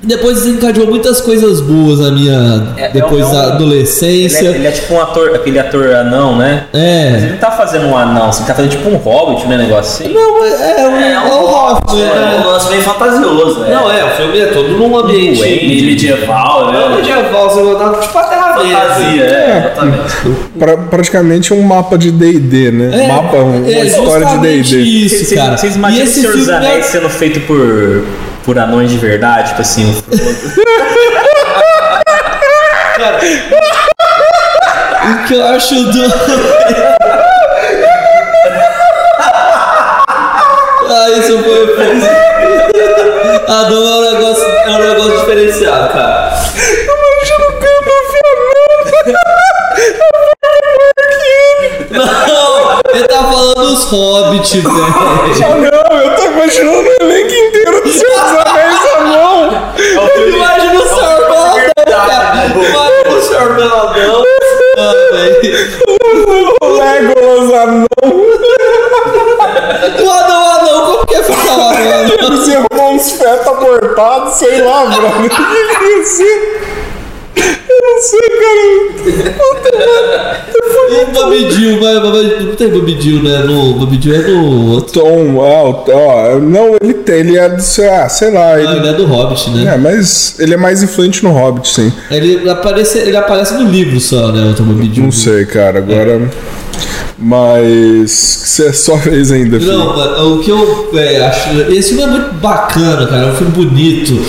Depois 0.06 0.44
desencadeou 0.44 0.88
muitas 0.88 1.20
coisas 1.22 1.60
boas 1.62 2.00
na 2.00 2.12
minha. 2.12 2.68
É- 2.78 2.84
é 2.86 2.90
depois 2.90 3.26
um- 3.28 3.32
da 3.34 3.44
Ele 3.44 3.52
adolescência. 3.54 4.48
é, 4.50 4.52
ele 4.52 4.68
é 4.68 4.72
tipo 4.72 4.94
um 4.94 5.02
ator, 5.02 5.32
aquele 5.36 5.60
ator 5.60 5.96
anão, 5.96 6.38
né? 6.38 6.66
Mas 6.72 6.82
ele 6.84 7.26
É. 7.26 7.30
não 7.32 7.38
tá 7.38 7.52
fazendo 7.52 7.88
um 7.88 7.98
anão, 7.98 8.30
assim, 8.30 8.40
ele 8.42 8.48
tá 8.48 8.54
fazendo 8.56 8.72
tipo 8.72 8.90
um 8.90 8.96
hobbit, 8.98 9.48
né? 9.48 9.58
Negócio 9.58 10.06
assim. 10.06 10.14
Não, 10.14 10.40
mas 10.40 10.62
é, 10.62 10.88
um, 10.88 11.00
é 11.00 11.20
um 11.20 11.46
Hoffman, 11.46 12.04
É 12.04 12.12
um 12.12 12.40
né? 12.40 12.44
lance 12.46 12.70
bem 12.70 12.82
fantasioso, 12.82 13.60
né? 13.62 13.74
Não, 13.76 13.92
é, 13.92 14.06
o 14.06 14.10
filme 14.12 14.40
é 14.40 14.46
todo 14.48 14.70
num 14.78 14.98
ambiente. 14.98 15.38
Duende. 15.40 15.86
medieval, 15.86 16.72
né? 16.72 16.96
medieval, 16.96 17.50
você 17.50 17.64
dar 17.80 18.00
tipo 18.00 18.18
a 18.18 18.24
Terra. 18.24 18.46
Fantasia, 18.56 19.24
é, 19.24 19.58
exatamente. 19.60 20.14
Pra, 20.58 20.78
praticamente 20.78 21.54
um 21.54 21.62
mapa 21.62 21.98
de 21.98 22.12
DD, 22.12 22.72
né? 22.72 23.06
É, 23.06 23.08
mapa, 23.08 23.38
uma 23.38 23.68
é 23.68 23.86
história 23.86 24.26
de 24.28 24.38
DD. 24.40 24.78
Isso, 24.82 25.26
Vocês- 25.26 25.34
cara. 25.40 25.58
Vocês 25.58 25.76
E 25.76 25.78
imaginam 25.78 26.04
o 26.06 26.08
esse 26.08 26.20
Senhor 26.22 26.34
dos 26.34 26.46
filme 26.46 26.54
é- 26.66 26.70
Anéis 26.70 26.86
sendo 26.86 27.10
feito 27.10 27.40
por, 27.42 28.04
por 28.46 28.58
anões 28.60 28.92
de 28.92 28.98
verdade? 28.98 29.50
Tipo 29.50 29.62
assim, 29.62 29.92
o- 29.92 30.04
Cara, 32.96 33.20
o 35.04 35.28
que 35.28 35.34
eu 35.34 35.46
acho 35.48 35.76
do. 35.86 36.06
ah, 40.90 41.10
isso 41.18 41.40
foi. 41.44 41.76
Ah, 43.48 43.68
não 43.70 43.78
é 43.78 43.96
um 43.96 44.14
negócio, 44.14 44.46
é 44.46 44.70
um 44.70 44.78
negócio 44.80 45.20
diferenciado, 45.20 45.94
cara. 45.94 46.34
Não, 51.92 52.80
ele 52.94 53.08
tá 53.08 53.18
falando 53.24 53.56
dos 53.56 53.84
hobbits, 53.86 54.54
velho. 54.54 54.66
Ah, 54.66 55.56
não, 55.90 55.98
eu 56.02 56.16
tô 56.16 56.26
imaginando 56.26 56.90
o 56.90 57.04
elenco 57.04 57.34
inteiro 57.34 57.82
do 57.84 57.90
O 66.62 66.68
Legolas, 66.68 67.54
ah, 67.54 67.68
não! 67.68 67.86
O 70.06 70.12
anão, 70.12 70.44
anão, 70.60 70.86
como 70.86 71.06
que 71.06 71.16
é 71.16 71.24
ficar 71.24 71.56
lá, 71.58 71.74
mano? 71.74 72.14
Eles 72.14 72.48
iam 72.48 72.66
arrumar 72.72 72.90
uns 72.92 73.12
feta 73.12 73.52
cortados, 73.52 74.34
sei 74.36 74.62
lá, 74.62 74.86
brother. 74.86 75.26
O 75.26 75.30
que 75.30 75.36
que 75.80 75.86
ia 75.86 76.06
ser? 76.06 76.62
Eu 77.68 77.82
não 77.82 78.02
sei, 78.02 78.30
cara. 78.40 78.66
E 80.90 81.04
o 81.04 81.08
Babidil, 81.08 81.82
mas 81.82 82.04
mas 82.04 82.46
não 82.46 82.56
tem 82.56 82.70
Babidil, 82.70 83.24
né? 83.24 83.40
No, 83.40 83.74
Babidil 83.74 84.16
é 84.16 84.20
no 84.20 84.72
outro. 84.74 85.02
Tom, 85.02 85.38
ó, 85.38 85.84
ó, 85.90 86.40
não, 86.40 86.78
ele 87.12 87.38
é 87.38 87.50
do, 87.50 87.56
ah, 87.56 88.10
sei 88.10 88.32
lá, 88.32 88.54
Ah, 88.54 88.60
ele, 88.62 88.78
ele 88.78 88.88
é 88.88 88.94
do 88.94 89.06
Hobbit, 89.06 89.50
né? 89.52 89.74
é, 89.74 89.78
mas 89.78 90.36
ele 90.40 90.54
é 90.54 90.58
mais 90.58 90.82
influente 90.84 91.24
no 91.24 91.32
Hobbit, 91.32 91.68
sim. 91.68 91.92
Ele, 92.12 92.50
aparece, 92.50 93.00
ele 93.00 93.18
aparece 93.18 93.54
no 93.56 93.70
livro 93.70 94.00
só, 94.00 94.32
né? 94.32 94.50
O 94.52 94.54
Tom 94.54 94.64
Babidil. 94.64 95.04
Não 95.04 95.12
sei, 95.12 95.46
cara, 95.46 95.80
agora. 95.80 96.30
Mas. 97.18 98.12
Isso 98.46 98.64
é 98.64 98.74
só 98.74 98.96
vez 98.98 99.32
ainda, 99.32 99.60
filho. 99.60 99.72
Não, 99.72 100.36
o 100.38 100.44
que 100.44 100.52
eu 100.52 100.90
é, 100.96 101.26
acho. 101.26 101.50
Esse 101.72 101.90
filme 101.90 102.04
é 102.04 102.08
muito 102.08 102.34
bacana, 102.36 103.08
cara. 103.08 103.24
É 103.28 103.32
um 103.32 103.36
filme 103.36 103.54
bonito. 103.54 104.20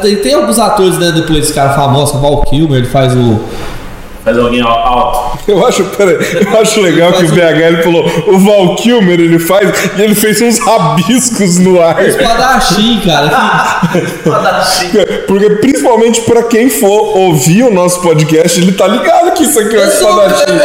Tem, 0.00 0.16
tem 0.16 0.34
alguns 0.34 0.58
atores, 0.58 0.98
né? 0.98 1.12
Depois 1.14 1.44
esse 1.44 1.52
cara 1.52 1.74
famoso, 1.74 2.16
o 2.16 2.20
Val 2.20 2.42
Kilmer, 2.42 2.78
ele 2.78 2.86
faz 2.86 3.14
o. 3.14 3.40
Faz 4.26 4.38
alguém 4.38 4.60
alto. 4.60 5.38
Eu 5.46 5.64
acho, 5.64 5.84
peraí, 5.84 6.16
eu 6.16 6.60
acho 6.60 6.80
legal 6.80 7.12
que 7.12 7.26
o 7.26 7.28
BH 7.28 7.38
ele 7.38 7.82
falou, 7.84 8.04
o 8.26 8.38
Val 8.40 8.74
Kilmer 8.74 9.20
ele 9.20 9.38
faz, 9.38 9.92
e 9.96 10.02
ele 10.02 10.16
fez 10.16 10.42
uns 10.42 10.58
rabiscos 10.58 11.58
no 11.60 11.80
ar. 11.80 12.04
Espadachim, 12.04 13.02
cara. 13.06 13.80
Porque 15.28 15.50
principalmente 15.50 16.22
pra 16.22 16.42
quem 16.42 16.68
for 16.68 17.16
ouvir 17.16 17.62
o 17.62 17.72
nosso 17.72 18.00
podcast, 18.00 18.60
ele 18.60 18.72
tá 18.72 18.88
ligado 18.88 19.32
que 19.34 19.44
isso 19.44 19.60
aqui 19.60 19.76
é 19.76 19.78
um 19.78 19.82
Eu 19.82 19.90
sou 19.92 20.10
espadachim. 20.10 20.58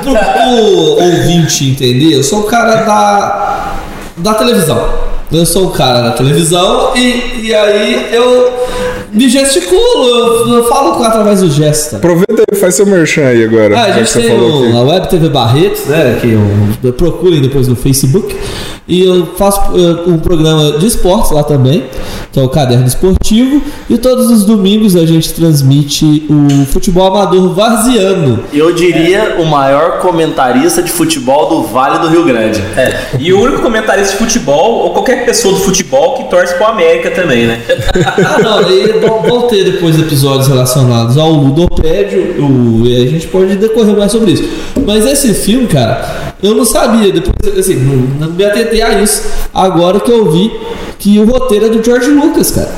Pro, 0.00 0.12
pro 0.12 1.04
ouvinte 1.04 1.68
entender, 1.72 2.14
eu 2.14 2.24
sou 2.24 2.40
o 2.40 2.44
cara 2.44 2.76
da, 2.76 3.74
da 4.16 4.32
televisão. 4.32 5.10
Eu 5.30 5.44
sou 5.44 5.66
o 5.66 5.70
cara 5.70 6.00
da 6.00 6.10
televisão 6.12 6.96
e, 6.96 7.42
e 7.42 7.54
aí 7.54 8.08
eu 8.10 8.50
me 9.12 9.28
gesticulo, 9.28 10.54
eu, 10.54 10.64
falo 10.68 11.02
através 11.02 11.40
do 11.40 11.50
gesto. 11.50 11.96
Aproveita 11.96 12.44
aí, 12.50 12.58
faz 12.58 12.74
seu 12.74 12.86
merchan 12.86 13.26
aí 13.26 13.44
agora. 13.44 13.78
Ah, 13.78 13.84
a 13.84 13.92
gente 13.92 14.12
tem 14.12 14.38
o, 14.38 14.76
a 14.76 14.82
Web 14.82 15.08
TV 15.08 15.28
Barretos, 15.28 15.86
né? 15.86 16.18
Que 16.20 16.38
eu, 16.82 16.92
procurem 16.92 17.40
depois 17.40 17.68
no 17.68 17.76
Facebook. 17.76 18.36
E 18.86 19.04
eu 19.04 19.26
faço 19.36 19.60
um 20.06 20.18
programa 20.18 20.78
de 20.78 20.86
esportes 20.86 21.30
lá 21.30 21.44
também. 21.44 21.84
que 22.32 22.38
é 22.38 22.42
o 22.42 22.48
Caderno 22.48 22.86
Esportivo. 22.86 23.62
E 23.88 23.98
todos 23.98 24.30
os 24.30 24.44
domingos 24.44 24.96
a 24.96 25.06
gente 25.06 25.32
transmite 25.32 26.26
o 26.28 26.66
futebol 26.66 27.06
amador 27.06 27.54
varziano. 27.54 28.44
Eu 28.52 28.72
diria 28.72 29.36
o 29.38 29.46
maior 29.46 29.98
comentarista 29.98 30.82
de 30.82 30.90
futebol 30.90 31.48
do 31.48 31.62
Vale 31.64 31.98
do 31.98 32.08
Rio 32.08 32.24
Grande. 32.24 32.60
É. 32.76 33.16
E 33.18 33.32
o 33.32 33.40
único 33.40 33.62
comentarista 33.62 34.12
de 34.12 34.18
futebol, 34.18 34.84
ou 34.84 34.90
qualquer 34.90 35.24
pessoa 35.24 35.54
do 35.54 35.60
futebol 35.60 36.14
que 36.14 36.24
torce 36.24 36.54
pro 36.54 36.66
América 36.66 37.10
também, 37.10 37.46
né? 37.46 37.62
Ah, 38.24 38.38
não, 38.42 38.70
e 38.70 38.99
vão, 39.00 39.42
ter 39.48 39.64
depois 39.64 39.98
episódios 39.98 40.48
relacionados 40.48 41.16
ao 41.16 41.30
Ludopédio, 41.32 42.42
o, 42.42 42.86
e 42.86 43.02
a 43.02 43.06
gente 43.06 43.26
pode 43.28 43.56
decorrer 43.56 43.96
mais 43.96 44.12
sobre 44.12 44.32
isso. 44.32 44.44
Mas 44.86 45.06
esse 45.06 45.34
filme, 45.34 45.66
cara, 45.66 46.34
eu 46.42 46.54
não 46.54 46.64
sabia, 46.64 47.12
depois, 47.12 47.58
assim, 47.58 47.76
não, 47.76 48.26
não 48.26 48.34
me 48.34 48.44
atentei 48.44 48.82
a 48.82 49.00
isso. 49.00 49.22
Agora 49.52 50.00
que 50.00 50.10
eu 50.10 50.30
vi 50.30 50.50
que 50.98 51.18
o 51.18 51.24
roteiro 51.24 51.66
é 51.66 51.68
do 51.68 51.82
George 51.82 52.10
Lucas, 52.10 52.50
cara. 52.50 52.70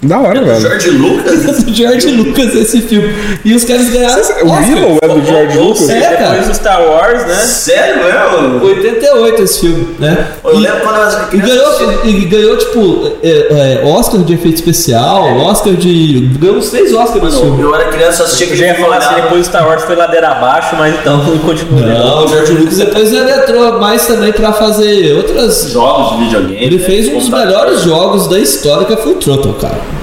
Da 0.00 0.16
hora, 0.20 0.40
velho. 0.40 0.60
George 0.60 0.90
Lucas? 0.90 1.42
do 1.64 1.74
George 1.74 2.06
Lucas 2.12 2.54
esse 2.54 2.80
filme. 2.82 3.12
E 3.44 3.52
os 3.52 3.64
caras 3.64 3.90
ganharam. 3.90 4.16
O 4.16 4.20
Oscar. 4.20 4.68
Willow 4.68 4.98
é 5.02 5.08
do 5.08 5.26
George 5.26 5.58
Lucas? 5.58 5.90
É, 5.90 6.00
cara. 6.00 6.30
depois 6.30 6.46
do 6.48 6.54
Star 6.54 6.82
Wars, 6.82 7.26
né? 7.26 7.34
Sério 7.34 7.96
mesmo? 8.04 8.64
88 8.64 9.42
esse 9.42 9.60
filme, 9.60 9.88
né? 9.98 10.26
Eu 10.44 10.54
E- 10.54 10.60
lembro 10.60 10.80
quando 10.82 10.96
eu 10.96 11.02
era 11.02 11.28
E 11.32 11.36
ganhou, 11.38 12.04
e 12.04 12.12
ganhou, 12.26 12.56
tipo, 12.56 13.10
é, 13.24 13.80
é, 13.82 13.86
Oscar 13.86 14.20
de 14.20 14.34
efeito 14.34 14.54
especial, 14.54 15.36
Oscar 15.38 15.72
de. 15.74 16.20
Ganhou 16.38 16.58
uns 16.58 16.70
três 16.70 16.94
Oscars 16.94 17.22
nesse 17.24 17.40
filme. 17.40 17.60
Eu 17.60 17.74
era 17.74 17.86
criança, 17.86 18.22
eu 18.22 18.26
assistia 18.26 18.46
Eu 18.50 18.56
já 18.56 18.66
ia 18.66 18.74
falar 18.76 18.98
assim, 18.98 19.14
depois 19.16 19.40
do 19.40 19.44
Star 19.50 19.66
Wars 19.66 19.82
foi 19.82 19.96
ladeira 19.96 20.28
abaixo, 20.28 20.76
mas 20.78 20.94
então 20.94 21.20
continua. 21.44 21.80
Não, 21.80 22.24
o 22.24 22.28
George 22.28 22.52
Lucas 22.52 22.76
depois 22.78 23.12
ele 23.12 23.30
entrou 23.32 23.80
mais 23.80 24.06
também 24.06 24.32
pra 24.32 24.52
fazer 24.52 25.12
outras. 25.16 25.70
jogos 25.72 26.16
de 26.16 26.24
videogame. 26.24 26.64
Ele 26.64 26.78
fez 26.78 27.08
um 27.08 27.18
dos 27.18 27.28
melhores 27.28 27.82
jogos 27.82 28.28
da 28.28 28.38
história 28.38 28.86
que 28.86 28.92
é 28.92 28.96
Full 28.96 29.14
Throttle, 29.16 29.54
cara. 29.54 29.97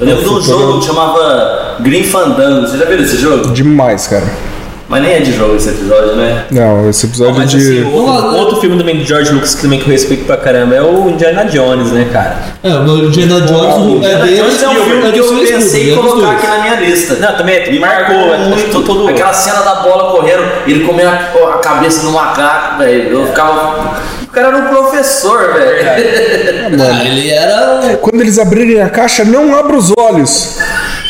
Eu 0.00 0.06
lembro 0.06 0.22
de 0.22 0.28
um 0.30 0.40
jogo 0.40 0.78
que 0.80 0.86
chamava 0.86 1.76
Green 1.80 2.04
Fandango. 2.04 2.66
Você 2.66 2.78
já 2.78 2.84
viu 2.86 2.98
esse 3.02 3.16
jogo? 3.18 3.50
Demais, 3.52 4.06
cara. 4.06 4.24
Mas 4.88 5.02
nem 5.02 5.12
é 5.12 5.20
de 5.20 5.32
jogo 5.32 5.54
esse 5.54 5.68
episódio, 5.68 6.16
né? 6.16 6.46
Não, 6.50 6.88
esse 6.90 7.06
episódio 7.06 7.36
Mas 7.36 7.48
de. 7.50 7.58
assim, 7.58 7.94
outro, 7.94 8.34
outro 8.36 8.60
filme 8.60 8.76
também 8.76 8.96
do 8.98 9.04
George 9.04 9.30
Lucas 9.32 9.54
que 9.54 9.62
também 9.62 9.78
que 9.78 9.86
eu 9.86 9.92
respeito 9.92 10.24
pra 10.24 10.36
caramba 10.36 10.74
é 10.74 10.82
o 10.82 11.08
Indiana 11.08 11.44
Jones, 11.44 11.92
né, 11.92 12.08
cara? 12.12 12.38
É, 12.64 12.74
o 12.74 12.98
Indiana 13.04 13.40
Jones 13.42 13.74
o- 13.76 13.78
é 13.78 13.96
Indiana 13.98 14.24
dele. 14.26 14.36
Jones 14.42 14.62
é 14.64 14.68
um 14.68 14.74
filme 14.74 15.08
é 15.08 15.12
que 15.12 15.18
eu 15.20 15.28
pensei 15.38 15.90
em 15.90 15.92
é 15.92 15.96
colocar 15.96 16.30
aqui 16.32 16.46
na 16.48 16.58
minha 16.58 16.74
lista. 16.80 17.14
Não, 17.20 17.36
também 17.36 17.70
Me 17.70 17.78
marcou, 17.78 18.34
é 18.34 18.38
muito 18.48 18.68
todo, 18.72 18.84
todo 18.84 19.08
aquela 19.08 19.32
cena 19.32 19.60
da 19.60 19.76
bola 19.76 20.10
correndo, 20.10 20.42
ele 20.66 20.84
comendo 20.84 21.10
a, 21.10 21.54
a 21.54 21.58
cabeça 21.58 22.02
do 22.04 22.10
macaco, 22.10 22.78
velho. 22.78 23.10
Eu 23.12 23.26
ficava. 23.28 24.00
O 24.30 24.32
cara 24.32 24.46
era 24.48 24.56
um 24.58 24.68
professor, 24.68 25.52
velho. 25.54 25.88
Ah, 26.80 27.04
ele 27.04 27.30
era. 27.30 27.98
Quando 28.00 28.20
eles 28.20 28.38
abrirem 28.38 28.80
a 28.80 28.88
caixa, 28.88 29.24
não 29.24 29.58
abra 29.58 29.76
os 29.76 29.92
olhos. 29.98 30.56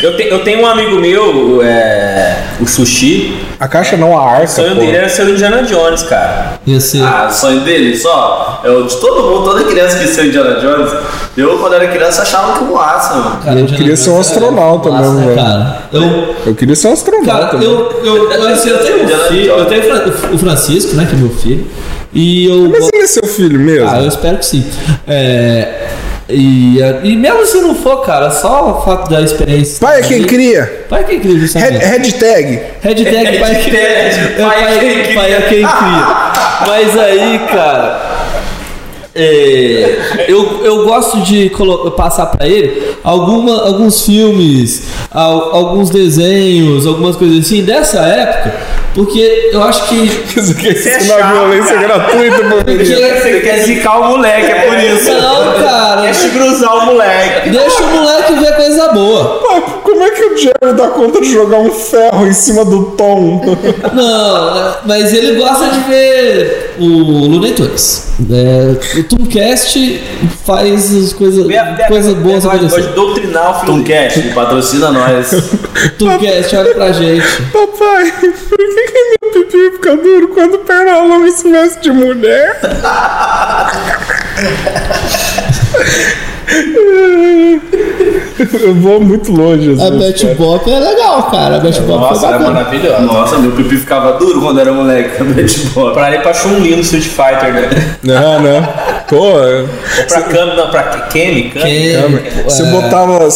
Eu, 0.03 0.17
te- 0.17 0.29
eu 0.31 0.43
tenho 0.43 0.63
um 0.63 0.67
amigo 0.67 0.97
meu, 0.97 1.61
é, 1.63 2.35
o 2.59 2.67
Sushi, 2.67 3.39
A 3.61 3.69
caixa 3.69 3.99
não, 3.99 4.17
a 4.19 4.23
o 4.23 4.27
arca. 4.29 4.47
sonho 4.47 4.75
pô. 4.75 4.81
dele 4.81 4.97
era 4.97 5.09
ser 5.11 5.27
o 5.27 5.31
Indiana 5.31 5.63
Jones, 5.63 6.03
cara. 6.05 6.59
Ia 6.67 6.81
ser. 6.81 7.03
Ah, 7.03 7.27
o 7.31 7.33
sonho 7.35 7.61
dele 7.61 7.95
só. 7.95 8.63
É 8.65 8.71
o 8.71 8.85
de 8.87 8.97
todo 8.97 9.23
mundo, 9.23 9.45
toda 9.45 9.65
criança 9.65 9.99
que 9.99 10.07
ser 10.09 10.25
Indiana 10.29 10.59
Jones. 10.59 10.91
Eu, 11.37 11.59
quando 11.59 11.75
era 11.75 11.89
criança, 11.89 12.23
achava 12.23 12.55
que 12.57 12.65
o 12.65 12.75
máximo. 12.75 13.23
Cara, 13.45 13.57
Eu 13.57 13.61
Indiana 13.65 13.77
queria 13.77 13.97
ser 13.99 14.09
um 14.11 14.21
astronauta 14.21 14.91
mesmo, 14.91 15.13
né, 15.13 15.25
velho. 15.27 15.37
Cara, 15.37 15.83
eu. 15.93 16.35
Eu 16.47 16.55
queria 16.55 16.75
ser 16.75 16.89
um 16.89 16.93
astronauta. 16.95 17.49
Cara, 17.51 17.63
eu, 17.63 18.01
eu, 18.03 18.33
eu, 18.33 18.49
eu 18.49 18.79
tenho 18.79 18.99
um 18.99 19.03
Indiana 19.03 19.25
filho, 19.25 19.53
eu 19.53 19.65
tenho 19.67 19.83
o 20.33 20.39
Francisco, 20.39 20.95
né, 20.97 21.07
que 21.07 21.15
é 21.15 21.19
meu 21.19 21.29
filho, 21.29 21.67
e 22.13 22.47
eu. 22.47 22.69
Mas 22.69 22.89
ele 22.93 23.03
é 23.03 23.07
seu 23.07 23.25
filho 23.27 23.59
mesmo? 23.59 23.89
Ah, 23.91 24.01
eu 24.03 24.09
espero 24.09 24.39
que 24.39 24.47
sim. 24.47 24.65
É, 25.07 25.89
e, 26.29 26.79
e 27.03 27.17
mesmo 27.17 27.45
se 27.47 27.61
não 27.61 27.75
for, 27.75 27.99
cara, 28.05 28.31
só 28.31 28.71
o 28.79 28.85
fato 28.85 29.11
da 29.11 29.21
experiência. 29.21 29.79
Pai 29.81 30.01
é 30.01 30.03
quem 30.03 30.23
cria. 30.25 30.85
Pai 30.89 31.01
é 31.01 31.05
quem 31.05 31.21
cria, 31.21 31.33
Red- 31.35 31.41
justamente. 31.41 31.85
Hashtag. 31.85 32.61
Hashtag 32.83 33.39
pai, 33.39 33.53
é 33.53 33.55
quem- 33.55 33.73
Hashtag 33.73 33.77
é, 33.77 34.45
pai 34.45 34.63
é 34.63 34.65
pai, 34.65 34.79
quem 34.79 35.03
cria. 35.03 35.15
pai 35.15 35.33
é 35.33 35.41
quem 35.41 35.59
cria. 35.67 36.31
Mas 36.67 36.99
aí, 36.99 37.39
cara. 37.51 38.11
é, 39.15 39.97
eu, 40.29 40.65
eu 40.65 40.85
gosto 40.85 41.19
de 41.23 41.51
passar 41.97 42.27
pra 42.27 42.47
ele 42.47 42.81
alguma, 43.03 43.63
alguns 43.67 44.07
filmes, 44.07 44.85
al- 45.11 45.53
alguns 45.55 45.91
desenhos, 45.91 46.87
algumas 46.87 47.17
coisas 47.17 47.45
assim 47.45 47.65
dessa 47.65 47.99
época, 48.01 48.55
porque 48.95 49.51
eu 49.53 49.63
acho 49.63 49.89
que 49.89 49.97
Isso 50.37 50.53
aqui 50.53 50.69
é 50.69 50.71
é 50.71 50.75
ensinar 50.75 51.19
chato, 51.19 51.33
violência 51.33 51.75
cara. 51.75 51.87
gratuita 51.87 52.43
menino. 52.43 52.85
Você 52.85 53.41
quer 53.41 53.59
zicar 53.59 54.01
o 54.01 54.09
moleque, 54.09 54.51
é 54.51 54.55
por 54.67 54.79
isso. 54.79 55.13
Não, 55.13 55.53
cara. 55.63 56.03
Quer 56.03 56.31
cruzar 56.31 56.77
o 56.77 56.87
moleque. 56.87 57.51
deixa 57.51 57.83
o 57.83 57.87
moleque 57.87 58.35
ver 58.35 58.57
coisa 58.57 58.89
boa. 58.89 59.43
É 60.11 60.13
que 60.13 60.25
o 60.25 60.37
Jerry 60.37 60.75
dá 60.77 60.89
conta 60.89 61.21
de 61.21 61.33
jogar 61.33 61.59
um 61.59 61.71
ferro 61.71 62.27
em 62.27 62.33
cima 62.33 62.65
do 62.65 62.83
Tom? 62.97 63.41
Não, 63.95 64.75
mas 64.85 65.13
ele 65.13 65.39
gosta 65.39 65.69
de 65.69 65.79
ver 65.89 66.75
o 66.81 66.85
Looney 66.85 67.53
Tunes. 67.53 68.09
É, 68.29 68.99
o 68.99 69.05
Tooncast 69.05 70.03
faz 70.45 70.93
as 70.93 71.13
coisas, 71.13 71.47
coisas 71.87 72.15
boas 72.15 72.45
Pode 72.45 72.67
acontecer. 72.67 72.89
doutrinar 72.93 73.51
o 73.51 73.55
filho. 73.61 73.67
Tomcast, 73.73 74.21
patrocina 74.35 74.91
nós. 74.91 75.31
Tooncast, 75.97 76.57
olha 76.57 76.75
pra 76.75 76.91
gente. 76.93 77.25
Papai, 77.53 78.11
por 78.11 78.59
que, 78.59 78.67
que 78.67 79.19
meu 79.23 79.33
pipi 79.33 79.71
fica 79.77 79.97
duro 79.97 80.27
quando 80.29 80.59
perna 80.59 81.03
longa 81.03 81.31
se 81.31 81.49
veste 81.49 81.83
de 81.83 81.93
mulher? 81.93 82.59
Eu 88.63 88.75
vou 88.75 89.01
muito 89.01 89.31
longe, 89.33 89.73
às 89.73 89.81
A 89.81 89.91
Betty. 89.91 90.27
Bop 90.35 90.69
é 90.71 90.79
legal, 90.79 91.25
cara. 91.25 91.57
A 91.57 91.61
Betty 91.61 91.81
Bop 91.83 92.01
Nossa, 92.01 92.21
foi 92.21 92.29
era 92.29 92.39
bacana. 92.39 92.59
maravilhoso. 92.61 93.03
Nossa, 93.03 93.39
meu 93.39 93.53
pipi 93.53 93.77
ficava 93.77 94.13
duro 94.15 94.41
quando 94.41 94.61
era 94.61 94.73
moleque. 94.73 95.23
Betty 95.23 95.67
Bob. 95.69 95.93
Pra 95.93 96.09
ele 96.13 96.23
pra 96.23 96.33
Chun-Li 96.33 96.75
no 96.77 96.81
Street 96.81 97.05
Fighter, 97.05 97.53
né? 97.53 97.97
Não, 98.03 98.41
não. 98.41 98.69
Pô, 99.09 99.39
é- 99.45 99.61
Ou 99.61 99.67
pra 100.09 100.23
Kami, 100.23 100.57
não, 100.57 100.71
pra 100.71 100.83
Kemi, 101.11 101.53
você 102.45 102.63
é, 102.63 102.67
botava, 102.67 103.29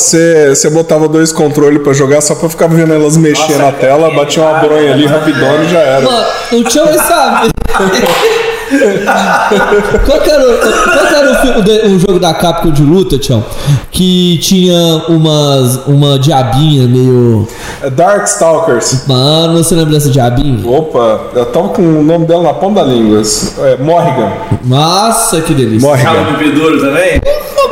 botava 0.70 1.08
dois 1.08 1.32
controles 1.32 1.82
pra 1.82 1.92
jogar 1.92 2.20
só 2.20 2.34
pra 2.34 2.48
ficar 2.48 2.68
vendo 2.68 2.92
elas 2.94 3.16
mexer 3.16 3.52
Nossa, 3.52 3.64
na 3.64 3.72
tela, 3.72 4.10
batia 4.14 4.42
uma 4.42 4.60
bronha 4.60 4.92
ali 4.92 5.06
rapidão 5.06 5.62
e 5.64 5.68
já 5.68 5.80
era. 5.80 6.00
Mano, 6.02 6.26
o 6.52 6.64
Tchau 6.64 6.86
vai 6.86 6.98
saber. 6.98 7.50
qual 10.06 10.20
que 10.20 10.30
era, 10.30 10.42
o, 10.42 10.58
qual 10.58 11.06
que 11.06 11.14
era 11.14 11.32
o, 11.32 11.34
filme 11.36 11.62
de- 11.62 11.86
o 11.88 11.98
jogo 11.98 12.18
da 12.18 12.34
Capcom 12.34 12.70
de 12.70 12.82
luta, 12.82 13.18
Tchau? 13.18 13.42
Que 13.90 14.38
tinha 14.38 15.04
umas, 15.08 15.76
uma 15.86 16.18
diabinha 16.18 16.86
meio. 16.88 17.46
É 17.82 17.90
Darkstalkers. 17.90 19.04
Mano, 19.06 19.62
você 19.62 19.74
lembra 19.74 19.92
dessa 19.94 20.10
diabinha? 20.10 20.68
Opa, 20.68 21.20
eu 21.34 21.46
tava 21.46 21.68
com 21.68 21.82
o 21.82 22.02
nome 22.02 22.26
dela 22.26 22.42
na 22.42 22.54
ponta 22.54 22.80
da 22.84 22.86
língua. 22.86 23.22
É, 23.58 23.76
Morrigan. 23.76 24.32
Nossa, 24.64 25.40
que 25.40 25.54
delícia. 25.54 25.88
Morrigan. 25.88 26.22
o 26.22 26.38
pipi 26.38 26.50
duro 26.52 26.80
também? 26.80 27.20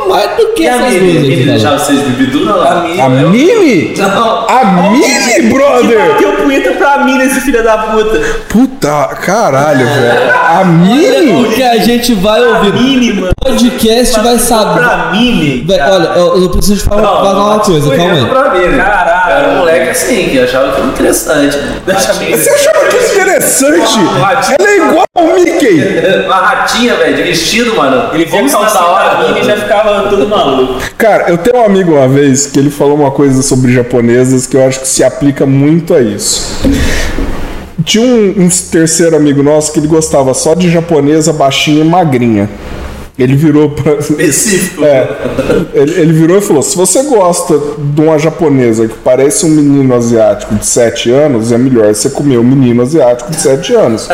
Mais 0.07 0.37
do 0.37 0.47
que 0.53 0.63
E 0.63 0.67
a 0.67 0.75
essas 0.75 0.93
Mini? 0.93 0.99
duas 0.99 1.15
A 1.15 1.19
aqui, 1.19 1.29
Mini 1.29 1.45
cara. 1.45 1.51
deixava 1.57 1.79
vocês 1.79 2.35
ou 2.35 2.45
não? 2.45 2.61
A. 2.61 3.05
A 3.05 3.09
Mini? 3.09 3.93
Não. 3.97 4.47
A 4.49 4.65
Mini, 4.91 5.49
brother! 5.53 6.07
Bateu 6.11 6.33
punheta 6.33 6.71
pra 6.71 6.97
mim 7.05 7.17
nesse 7.17 7.41
filho 7.41 7.63
da 7.63 7.77
puta. 7.77 8.19
Puta, 8.49 9.07
caralho, 9.21 9.85
velho. 9.85 10.31
A 10.33 10.59
Olha 10.59 10.65
Mini? 10.65 11.45
o 11.45 11.51
que 11.53 11.63
a 11.63 11.77
gente 11.77 12.13
vai 12.15 12.39
A 12.43 12.47
ouvir. 12.57 12.73
Mini, 12.73 13.13
mano. 13.13 13.31
O 13.31 13.45
podcast 13.45 14.19
vai 14.21 14.37
saber. 14.37 14.79
Pra 14.79 15.09
Mini. 15.11 15.63
Vai, 15.67 15.79
olha, 15.91 16.07
eu, 16.15 16.41
eu 16.43 16.49
preciso 16.49 16.77
te 16.83 16.83
falar, 16.89 17.01
falar 17.03 17.45
uma 17.55 17.59
coisa, 17.59 17.95
calma 17.95 18.13
aí. 18.13 18.25
Pra 18.25 18.49
mim, 18.53 18.65
né? 18.67 18.83
Caralho. 18.83 19.31
Eu 19.33 19.37
era 19.37 19.49
um 19.53 19.57
moleque 19.59 19.89
assim, 19.89 20.29
que 20.29 20.39
achava 20.39 20.69
aquilo 20.69 20.87
interessante. 20.87 21.57
Deixa 21.85 22.11
a 22.11 22.15
Mini. 22.15 22.37
Você 22.37 22.49
achava 22.49 22.85
que 22.87 22.95
isso 22.97 23.15
interessante? 23.33 23.99
Ela 24.59 24.69
é 24.69 24.77
igual 24.77 25.05
ao 25.15 25.35
Mickey. 25.35 26.25
Uma 26.25 26.35
ratinha, 26.35 26.95
velho, 26.95 27.15
de 27.15 27.23
vestido, 27.23 27.75
mano. 27.75 28.13
Ele 28.13 28.25
viu 28.25 28.31
Como 28.31 28.43
a 28.43 28.47
isso 28.47 28.57
calcinha 28.57 28.81
da 28.81 28.87
hora, 28.87 29.39
e 29.39 29.43
já 29.43 29.57
ficava 29.57 30.09
todo 30.09 30.27
maluco. 30.27 30.81
Cara, 30.97 31.29
eu 31.29 31.37
tenho 31.37 31.57
um 31.57 31.65
amigo 31.65 31.93
uma 31.93 32.07
vez 32.07 32.47
que 32.47 32.59
ele 32.59 32.69
falou 32.69 32.95
uma 32.95 33.11
coisa 33.11 33.41
sobre 33.41 33.73
japonesas 33.73 34.45
que 34.45 34.55
eu 34.55 34.65
acho 34.65 34.81
que 34.81 34.87
se 34.87 35.03
aplica 35.03 35.45
muito 35.45 35.93
a 35.93 36.01
isso. 36.01 36.61
Tinha 37.83 38.03
um, 38.05 38.45
um 38.45 38.49
terceiro 38.71 39.15
amigo 39.15 39.43
nosso 39.43 39.73
que 39.73 39.79
ele 39.79 39.87
gostava 39.87 40.33
só 40.33 40.53
de 40.53 40.69
japonesa 40.69 41.33
baixinha 41.33 41.83
e 41.83 41.87
magrinha. 41.87 42.49
Ele 43.17 43.35
virou 43.35 43.69
pra. 43.69 43.93
Específico. 43.93 44.83
É, 44.83 45.07
ele, 45.73 46.01
ele 46.01 46.13
virou 46.13 46.37
e 46.37 46.41
falou: 46.41 46.63
se 46.63 46.75
você 46.75 47.03
gosta 47.03 47.59
de 47.77 48.01
uma 48.01 48.17
japonesa 48.17 48.87
que 48.87 48.95
parece 48.95 49.45
um 49.45 49.49
menino 49.49 49.93
asiático 49.93 50.55
de 50.55 50.65
7 50.65 51.11
anos, 51.11 51.51
é 51.51 51.57
melhor 51.57 51.93
você 51.93 52.09
comer 52.09 52.39
um 52.39 52.43
menino 52.43 52.81
asiático 52.81 53.29
de 53.29 53.39
7 53.39 53.75
anos. 53.75 54.09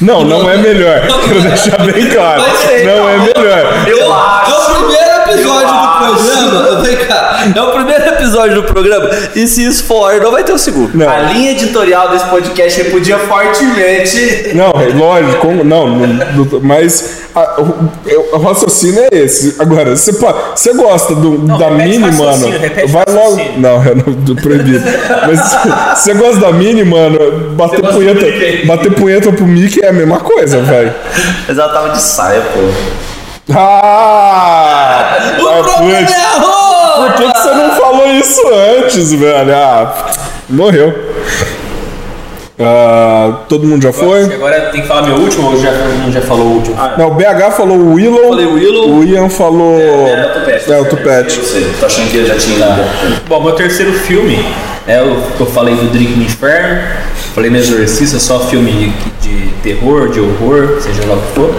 Não, 0.00 0.24
não 0.24 0.50
é 0.50 0.56
melhor. 0.56 1.00
Quero 1.24 1.42
deixar 1.42 1.78
bem 1.84 2.08
claro. 2.08 2.42
Não 2.84 3.08
é 3.08 3.18
melhor. 3.18 3.88
Eu 3.88 4.12
acho. 4.12 5.11
O 5.34 5.40
primeiro 5.40 5.64
episódio 5.72 6.50
do 6.50 6.60
programa. 6.60 6.82
Vem 6.82 6.96
cá. 7.06 7.42
É 7.54 7.62
o 7.62 7.70
primeiro 7.72 8.04
episódio 8.08 8.54
do 8.56 8.62
programa. 8.64 9.10
E 9.34 9.46
se 9.46 9.64
isso 9.64 9.84
for, 9.84 10.14
não 10.20 10.30
vai 10.30 10.44
ter 10.44 10.52
o 10.52 10.58
segundo. 10.58 10.96
Não. 10.96 11.08
A 11.08 11.18
linha 11.20 11.52
editorial 11.52 12.10
desse 12.10 12.24
podcast 12.26 12.82
repudia 12.82 13.18
fortemente. 13.18 14.52
Não, 14.54 14.70
é 14.80 14.86
lógico, 14.94 15.38
como- 15.38 15.64
não, 15.64 15.88
não- 15.88 16.06
não- 16.06 16.60
mas 16.62 17.22
a- 17.34 17.60
o, 17.60 18.36
o 18.36 18.38
raciocínio 18.38 19.04
é 19.10 19.16
esse. 19.18 19.56
Agora, 19.58 19.96
você, 19.96 20.12
pode- 20.14 20.38
você 20.54 20.72
gosta 20.74 21.14
do, 21.14 21.38
da 21.58 21.68
repete 21.68 21.88
Mini, 21.98 22.12
mano? 22.12 22.46
Vai 22.88 23.04
logo. 23.08 23.40
Não, 23.58 23.84
eu 23.84 23.96
não 23.96 24.12
do 24.12 24.36
proibido. 24.36 24.82
Mas 25.26 25.98
você 25.98 26.14
gosta 26.14 26.40
da 26.40 26.52
Mini, 26.52 26.84
mano? 26.84 27.18
Bater 27.56 27.80
punheta, 27.82 28.66
bater 28.66 28.92
punheta 28.94 29.32
pro 29.32 29.46
Mickey 29.46 29.80
é 29.82 29.88
a 29.88 29.92
mesma 29.92 30.20
coisa, 30.20 30.60
velho. 30.62 30.92
Mas 31.48 31.58
ela 31.58 31.72
tava 31.72 31.90
de 31.90 32.00
saia, 32.02 32.40
pô. 32.54 32.60
Ah! 33.54 35.01
O 35.40 35.48
ah, 35.48 35.62
problema 35.62 36.10
é 36.10 36.24
a 36.24 36.38
roupa! 36.38 37.02
Por 37.02 37.12
que, 37.14 37.32
que 37.32 37.38
você 37.38 37.54
não 37.54 37.70
falou 37.76 38.06
isso 38.12 38.42
antes, 38.78 39.12
velho? 39.12 39.54
Ah, 39.54 39.94
morreu. 40.48 40.94
Ah, 42.60 43.38
todo 43.48 43.66
mundo 43.66 43.82
já 43.82 43.92
foi? 43.92 44.24
Agora 44.24 44.60
tem 44.70 44.82
que 44.82 44.86
falar 44.86 45.02
meu 45.02 45.16
último 45.16 45.50
ou 45.50 45.60
já, 45.60 45.72
todo 45.72 45.98
mundo 45.98 46.12
já 46.12 46.20
falou 46.20 46.46
o 46.46 46.54
último? 46.56 46.76
Não, 46.96 47.08
o 47.08 47.14
BH 47.14 47.56
falou 47.56 47.76
o 47.76 47.94
Willow. 47.94 48.28
Falei 48.28 48.46
Willow. 48.46 48.90
O 48.90 49.04
Ian 49.04 49.28
falou. 49.28 49.80
É, 49.80 50.26
o 50.26 50.32
Tupete. 50.32 50.72
É, 50.72 50.80
o 50.80 50.84
Tupete. 50.84 51.40
Eu 51.54 51.74
tô 51.80 51.86
achando 51.86 52.10
que 52.10 52.16
ele 52.18 52.26
já 52.26 52.36
tinha 52.36 52.56
ido. 52.56 53.22
Bom, 53.28 53.42
meu 53.42 53.52
terceiro 53.54 53.92
filme 53.92 54.44
é 54.86 55.00
o 55.00 55.22
que 55.36 55.40
eu 55.40 55.46
falei 55.46 55.74
do 55.74 55.90
Drink 55.90 56.16
no 56.16 56.24
Inferno, 56.24 56.82
falei 57.34 57.50
no 57.50 57.56
Exorcista, 57.56 58.18
só 58.18 58.40
filme 58.40 58.92
de, 59.20 59.28
de 59.28 59.52
terror, 59.62 60.08
de 60.10 60.20
horror, 60.20 60.80
seja 60.80 61.06
lá 61.06 61.14
o 61.14 61.20
que 61.20 61.32
for. 61.34 61.54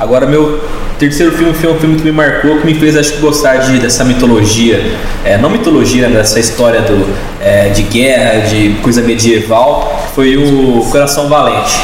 Agora, 0.00 0.26
meu 0.26 0.58
terceiro 0.98 1.32
filme 1.32 1.52
foi 1.52 1.70
um 1.72 1.78
filme 1.78 1.96
que 1.96 2.04
me 2.04 2.12
marcou, 2.12 2.58
que 2.58 2.66
me 2.66 2.74
fez, 2.74 2.96
acho 2.96 3.12
que, 3.12 3.18
gostar 3.20 3.56
de, 3.58 3.78
dessa 3.78 4.02
mitologia. 4.02 4.82
É, 5.24 5.36
não 5.36 5.50
mitologia, 5.50 6.08
né, 6.08 6.16
dessa 6.16 6.40
história 6.40 6.80
do, 6.80 7.06
é, 7.40 7.68
de 7.68 7.82
guerra, 7.82 8.40
de 8.46 8.76
coisa 8.82 9.02
medieval, 9.02 10.08
foi 10.14 10.36
o 10.38 10.86
Coração 10.90 11.28
Valente. 11.28 11.78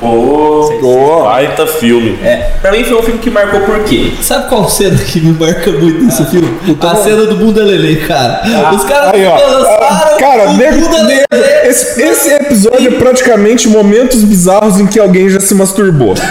Pô, 0.00 0.78
Boa. 0.80 1.24
baita 1.24 1.66
filme. 1.66 2.16
É, 2.22 2.52
pra 2.62 2.70
mim 2.70 2.84
foi 2.84 2.96
um 2.96 3.02
filme 3.02 3.18
que 3.18 3.28
marcou 3.30 3.60
por 3.62 3.80
quê? 3.80 4.12
Sabe 4.22 4.48
qual 4.48 4.68
cena 4.68 4.96
que 4.96 5.20
me 5.20 5.32
marca 5.36 5.72
muito 5.72 6.04
nesse 6.04 6.24
filme? 6.26 6.48
A 6.80 6.94
cena 6.94 7.26
do 7.26 7.34
Bunda 7.34 7.64
Lelê, 7.64 7.96
cara. 7.96 8.42
Os 8.76 8.84
caras 8.84 9.12
Aí, 9.12 9.26
ó. 9.26 9.34
lançaram 9.34 10.16
Cara, 10.18 10.50
o 10.50 10.54
nego, 10.56 10.80
Bunda 10.82 11.02
nego- 11.02 11.24
Lelê. 11.32 11.68
esse, 11.68 12.00
esse 12.00 12.32
episódio 12.32 12.86
é 12.86 12.90
praticamente 12.92 13.66
momentos 13.68 14.22
bizarros 14.22 14.78
em 14.78 14.86
que 14.86 15.00
alguém 15.00 15.28
já 15.28 15.40
se 15.40 15.52
masturbou. 15.54 16.14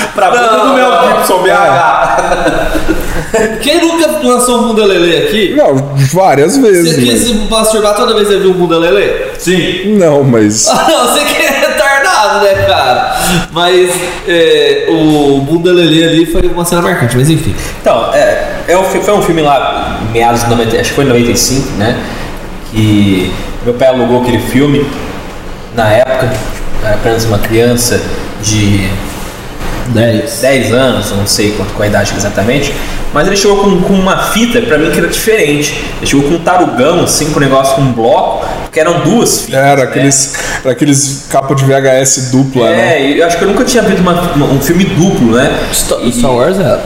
Pra 0.14 0.30
bunda 0.30 0.48
do 0.66 0.74
Mel 0.74 0.90
Gibson, 1.16 1.42
BH. 1.42 2.90
Quem 3.62 3.80
nunca 3.80 4.08
lançou 4.22 4.60
um 4.60 4.68
Bunda 4.68 4.84
Lelê 4.84 5.18
aqui? 5.18 5.54
Não, 5.54 5.76
várias 6.12 6.56
vezes. 6.56 6.94
Você 6.94 7.00
quis 7.00 7.12
mas- 7.12 7.22
se 7.22 7.34
masturbar 7.50 7.94
toda 7.94 8.14
vez 8.14 8.26
que 8.28 8.34
você 8.34 8.40
viu 8.40 8.50
um 8.50 8.54
Bunda 8.54 8.78
Lelê? 8.78 9.30
Sim. 9.38 9.96
Não, 9.98 10.22
mas. 10.24 10.68
Ah, 10.80 10.86
não, 10.88 11.06
você 11.08 11.24
que 11.24 11.42
é 11.42 11.50
retardado, 11.60 12.44
né, 12.44 12.54
cara? 12.66 13.16
Mas 13.52 13.90
é, 14.26 14.86
o 14.88 15.40
Bunda 15.42 15.72
Lelê 15.72 16.04
ali 16.04 16.26
foi 16.26 16.42
uma 16.48 16.64
cena 16.64 16.82
marcante, 16.82 17.16
mas 17.16 17.28
enfim. 17.30 17.54
Então, 17.80 18.12
é, 18.14 18.48
é 18.68 18.76
um 18.78 18.84
foi 18.84 19.14
um 19.14 19.22
filme 19.22 19.42
lá, 19.42 19.98
em 20.08 20.12
meados 20.12 20.42
de 20.42 20.50
90, 20.50 20.76
acho 20.80 20.90
que 20.90 20.96
foi 20.96 21.04
em 21.04 21.08
95, 21.08 21.70
né? 21.76 21.96
Que 22.72 23.32
meu 23.64 23.74
pai 23.74 23.88
alugou 23.88 24.22
aquele 24.22 24.38
filme 24.38 24.86
na 25.74 25.88
época, 25.88 26.32
era 26.84 26.94
apenas 26.94 27.24
uma 27.24 27.38
criança 27.38 28.00
de 28.42 28.88
10. 29.92 30.40
10 30.40 30.72
anos, 30.72 31.10
eu 31.10 31.16
não 31.16 31.26
sei 31.26 31.52
quanto, 31.52 31.72
qual 31.72 31.82
a 31.84 31.86
idade 31.86 32.12
exatamente, 32.16 32.74
mas 33.12 33.26
ele 33.26 33.36
chegou 33.36 33.58
com, 33.58 33.80
com 33.82 33.92
uma 33.94 34.16
fita 34.16 34.60
pra 34.62 34.78
mim 34.78 34.90
que 34.90 34.98
era 34.98 35.08
diferente. 35.08 35.72
Ele 35.98 36.06
chegou 36.06 36.28
com 36.28 36.34
um 36.36 36.38
tarugão, 36.40 37.02
assim, 37.04 37.30
com 37.30 37.38
um 37.38 37.42
negócio 37.42 37.74
com 37.74 37.82
um 37.82 37.92
bloco, 37.92 38.46
que 38.72 38.78
eram 38.78 39.00
duas 39.00 39.42
fitas. 39.42 39.54
Era 39.60 39.76
né? 39.76 39.82
aqueles, 39.82 40.34
era 40.62 40.72
aqueles 40.72 41.26
capa 41.30 41.54
de 41.54 41.64
VHS 41.64 42.30
dupla, 42.30 42.70
né? 42.70 43.00
É, 43.02 43.20
eu 43.20 43.26
acho 43.26 43.36
que 43.38 43.44
eu 43.44 43.48
nunca 43.48 43.64
tinha 43.64 43.82
visto 43.82 44.00
uma- 44.00 44.12
uma- 44.34 44.46
um 44.46 44.60
filme 44.60 44.84
duplo, 44.84 45.32
né? 45.36 45.58
Star, 45.72 45.98
E- 46.02 46.12
Star 46.12 46.32
Wars 46.32 46.58
é. 46.60 46.80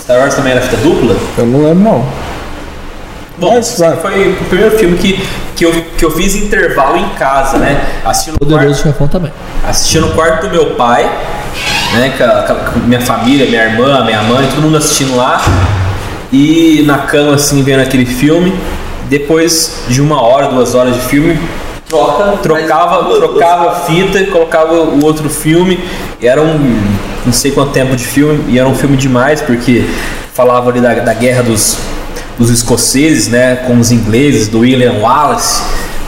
Star 0.00 0.18
Wars 0.20 0.34
também 0.34 0.52
era 0.52 0.60
fita 0.60 0.76
dupla? 0.78 1.16
Eu 1.36 1.46
não 1.46 1.64
lembro, 1.64 1.82
não. 1.84 2.28
Bom, 3.38 3.54
Mas 3.54 3.76
foi 4.02 4.30
o 4.32 4.44
primeiro 4.48 4.76
filme 4.76 4.96
que, 4.98 5.24
que, 5.54 5.64
eu, 5.64 5.72
que 5.96 6.04
eu 6.04 6.10
fiz 6.10 6.34
intervalo 6.34 6.96
em 6.96 7.08
casa, 7.10 7.56
né? 7.58 7.80
Assistindo 8.04 8.32
no, 8.34 8.38
Poderoso 8.40 8.82
quarto, 8.82 8.82
Chefão 8.82 9.06
também. 9.06 9.32
assistindo 9.68 10.08
no 10.08 10.14
quarto 10.14 10.48
do 10.48 10.50
meu 10.50 10.74
pai, 10.74 11.08
né? 11.94 12.12
Com, 12.72 12.80
minha 12.80 13.00
família, 13.00 13.46
minha 13.46 13.64
irmã, 13.64 14.04
minha 14.04 14.22
mãe, 14.22 14.46
todo 14.48 14.62
mundo 14.62 14.76
assistindo 14.76 15.16
lá. 15.16 15.40
E 16.32 16.82
na 16.86 16.98
cama, 16.98 17.34
assim, 17.34 17.62
vendo 17.62 17.80
aquele 17.80 18.06
filme. 18.06 18.54
Depois 19.08 19.84
de 19.88 20.02
uma 20.02 20.20
hora, 20.20 20.48
duas 20.48 20.74
horas 20.74 20.94
de 20.94 21.00
filme, 21.00 21.38
Troca. 21.88 22.36
trocava, 22.42 23.04
trocava 23.14 23.70
a 23.70 23.74
fita, 23.76 24.22
colocava 24.24 24.74
o 24.74 25.02
outro 25.02 25.30
filme. 25.30 25.80
E 26.20 26.26
era 26.26 26.42
um 26.42 26.98
não 27.28 27.32
sei 27.32 27.50
quanto 27.50 27.72
tempo 27.72 27.94
de 27.94 28.04
filme, 28.04 28.44
e 28.48 28.58
era 28.58 28.66
um 28.66 28.74
filme 28.74 28.96
demais, 28.96 29.42
porque 29.42 29.84
falava 30.32 30.70
ali 30.70 30.80
da, 30.80 30.94
da 30.94 31.12
guerra 31.12 31.42
dos, 31.42 31.76
dos 32.38 32.48
escoceses, 32.50 33.28
né, 33.28 33.56
com 33.66 33.78
os 33.78 33.90
ingleses, 33.90 34.48
do 34.48 34.60
William 34.60 34.94
Wallace, 35.00 35.62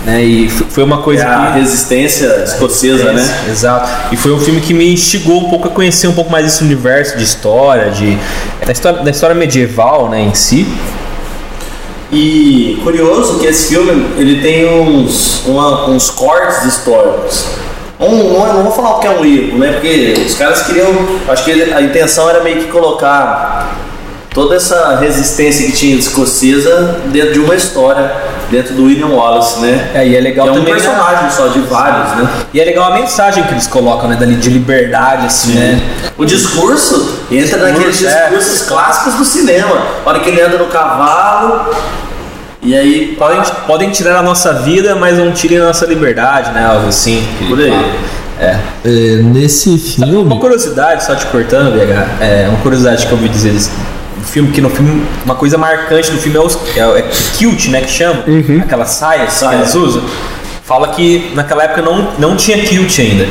né, 0.04 0.22
e 0.22 0.48
foi 0.48 0.82
uma 0.82 0.96
É 0.96 1.02
coisa 1.02 1.26
a 1.28 1.52
que... 1.52 1.58
resistência 1.60 2.42
escocesa, 2.44 3.12
né? 3.12 3.44
Exato. 3.50 3.88
E 4.12 4.16
foi 4.16 4.32
um 4.32 4.40
filme 4.40 4.60
que 4.60 4.72
me 4.72 4.92
instigou 4.94 5.40
um 5.46 5.50
pouco 5.50 5.68
a 5.68 5.70
conhecer 5.70 6.08
um 6.08 6.12
pouco 6.14 6.30
mais 6.30 6.46
esse 6.46 6.62
universo 6.64 7.16
de 7.18 7.24
história, 7.24 7.90
de 7.90 8.18
da 8.64 8.72
história, 8.72 9.02
da 9.02 9.10
história 9.10 9.34
medieval, 9.34 10.08
né, 10.08 10.20
em 10.22 10.34
si. 10.34 10.66
E 12.12 12.80
curioso 12.82 13.38
que 13.38 13.46
esse 13.46 13.68
filme 13.68 14.06
ele 14.16 14.40
tem 14.42 14.66
uns, 14.66 15.46
uma- 15.46 15.88
uns 15.88 16.10
cortes 16.10 16.64
históricos. 16.64 17.44
Um, 18.00 18.32
não, 18.32 18.46
é- 18.48 18.52
não 18.54 18.62
vou 18.64 18.72
falar 18.72 18.98
que 18.98 19.06
é 19.06 19.10
um 19.10 19.24
erro, 19.24 19.58
né? 19.58 19.72
Porque 19.72 20.24
os 20.26 20.34
caras 20.34 20.62
queriam. 20.62 20.88
Acho 21.28 21.44
que 21.44 21.52
a 21.72 21.80
intenção 21.82 22.28
era 22.28 22.42
meio 22.42 22.56
que 22.62 22.66
colocar 22.68 23.76
toda 24.32 24.54
essa 24.54 24.96
resistência 24.96 25.66
que 25.66 25.72
tinha 25.72 25.96
escocesa 25.96 27.00
dentro 27.06 27.32
de 27.32 27.40
uma 27.40 27.54
história, 27.54 28.12
dentro 28.50 28.74
do 28.74 28.84
William 28.84 29.08
Wallace, 29.08 29.60
né? 29.60 29.90
É, 29.94 30.06
e 30.06 30.16
é 30.16 30.20
legal 30.20 30.46
Que 30.46 30.50
é 30.50 30.52
um 30.52 30.56
também, 30.56 30.74
né? 30.74 30.80
personagem 30.80 31.30
só 31.30 31.48
de 31.48 31.60
vários, 31.60 32.16
né? 32.16 32.30
E 32.54 32.60
é 32.60 32.64
legal 32.64 32.92
a 32.92 32.94
mensagem 32.94 33.42
que 33.44 33.52
eles 33.52 33.66
colocam, 33.66 34.08
né, 34.08 34.16
dali 34.16 34.36
de 34.36 34.50
liberdade, 34.50 35.26
assim, 35.26 35.54
né? 35.54 35.82
O 36.16 36.24
discurso 36.24 37.20
entra 37.30 37.58
naqueles 37.58 38.02
é. 38.04 38.28
discursos 38.28 38.68
clássicos 38.68 39.14
do 39.14 39.24
cinema. 39.24 39.76
A 40.04 40.08
hora 40.08 40.20
que 40.20 40.30
ele 40.30 40.40
anda 40.40 40.58
no 40.58 40.66
cavalo, 40.66 41.74
e 42.62 42.76
aí 42.76 43.16
Podem, 43.18 43.42
podem 43.66 43.90
tirar 43.90 44.18
a 44.18 44.22
nossa 44.22 44.52
vida, 44.52 44.94
mas 44.94 45.18
não 45.18 45.32
tirem 45.32 45.58
a 45.58 45.64
nossa 45.64 45.86
liberdade, 45.86 46.52
né? 46.52 46.64
Algo 46.66 46.88
assim. 46.88 47.26
Por 47.48 47.58
aí. 47.58 47.72
É. 48.38 48.58
É, 48.84 49.16
nesse 49.22 49.68
Uma 49.98 50.06
filme. 50.06 50.38
curiosidade, 50.38 51.04
só 51.04 51.14
te 51.14 51.26
cortando, 51.26 51.72
BH, 51.72 52.22
é 52.22 52.46
uma 52.48 52.58
curiosidade 52.60 53.06
que 53.06 53.12
eu 53.12 53.18
ouvi 53.18 53.28
dizer 53.28 53.54
desse 54.20 54.32
filme, 54.32 54.50
que 54.52 54.60
no 54.60 54.70
filme, 54.70 55.02
uma 55.24 55.34
coisa 55.34 55.56
marcante 55.58 56.10
do 56.10 56.18
filme 56.18 56.36
é, 56.38 56.40
os, 56.40 56.58
é, 56.76 56.80
é 56.80 57.10
kilt, 57.36 57.68
né, 57.68 57.80
que 57.80 57.90
chama, 57.90 58.24
aquelas 58.62 58.90
saias 58.90 59.32
Saia. 59.32 59.50
que 59.56 59.62
eles 59.64 59.74
usam. 59.74 60.02
Fala 60.64 60.88
que 60.88 61.32
naquela 61.34 61.64
época 61.64 61.82
não, 61.82 62.12
não 62.18 62.36
tinha 62.36 62.58
kilt 62.58 62.98
ainda. 63.00 63.26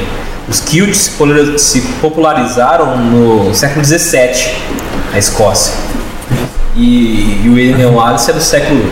Os 0.47 0.59
kilts 0.61 0.97
se 0.97 1.09
popula- 1.11 1.57
se 1.57 1.81
popularizaram 2.01 2.97
no 2.97 3.53
século 3.53 3.85
XVII, 3.85 4.51
na 5.13 5.19
Escócia. 5.19 5.73
E, 6.75 7.41
e 7.43 7.49
o 7.49 7.53
William 7.53 7.89
Wallace 7.91 8.31
é 8.31 8.33
do 8.33 8.41
século 8.41 8.83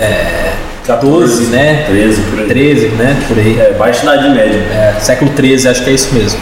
é, 0.00 0.52
14, 0.86 1.44
né? 1.44 1.84
13 1.86 2.20
por 2.22 2.40
aí. 2.40 2.46
13, 2.46 2.86
né? 2.88 3.22
Por 3.28 3.38
aí. 3.38 3.58
É, 3.60 3.72
baixa 3.78 4.02
idade 4.02 4.28
média. 4.30 4.58
É, 4.58 4.96
século 5.00 5.30
13, 5.32 5.68
acho 5.68 5.84
que 5.84 5.90
é 5.90 5.92
isso 5.92 6.14
mesmo. 6.14 6.38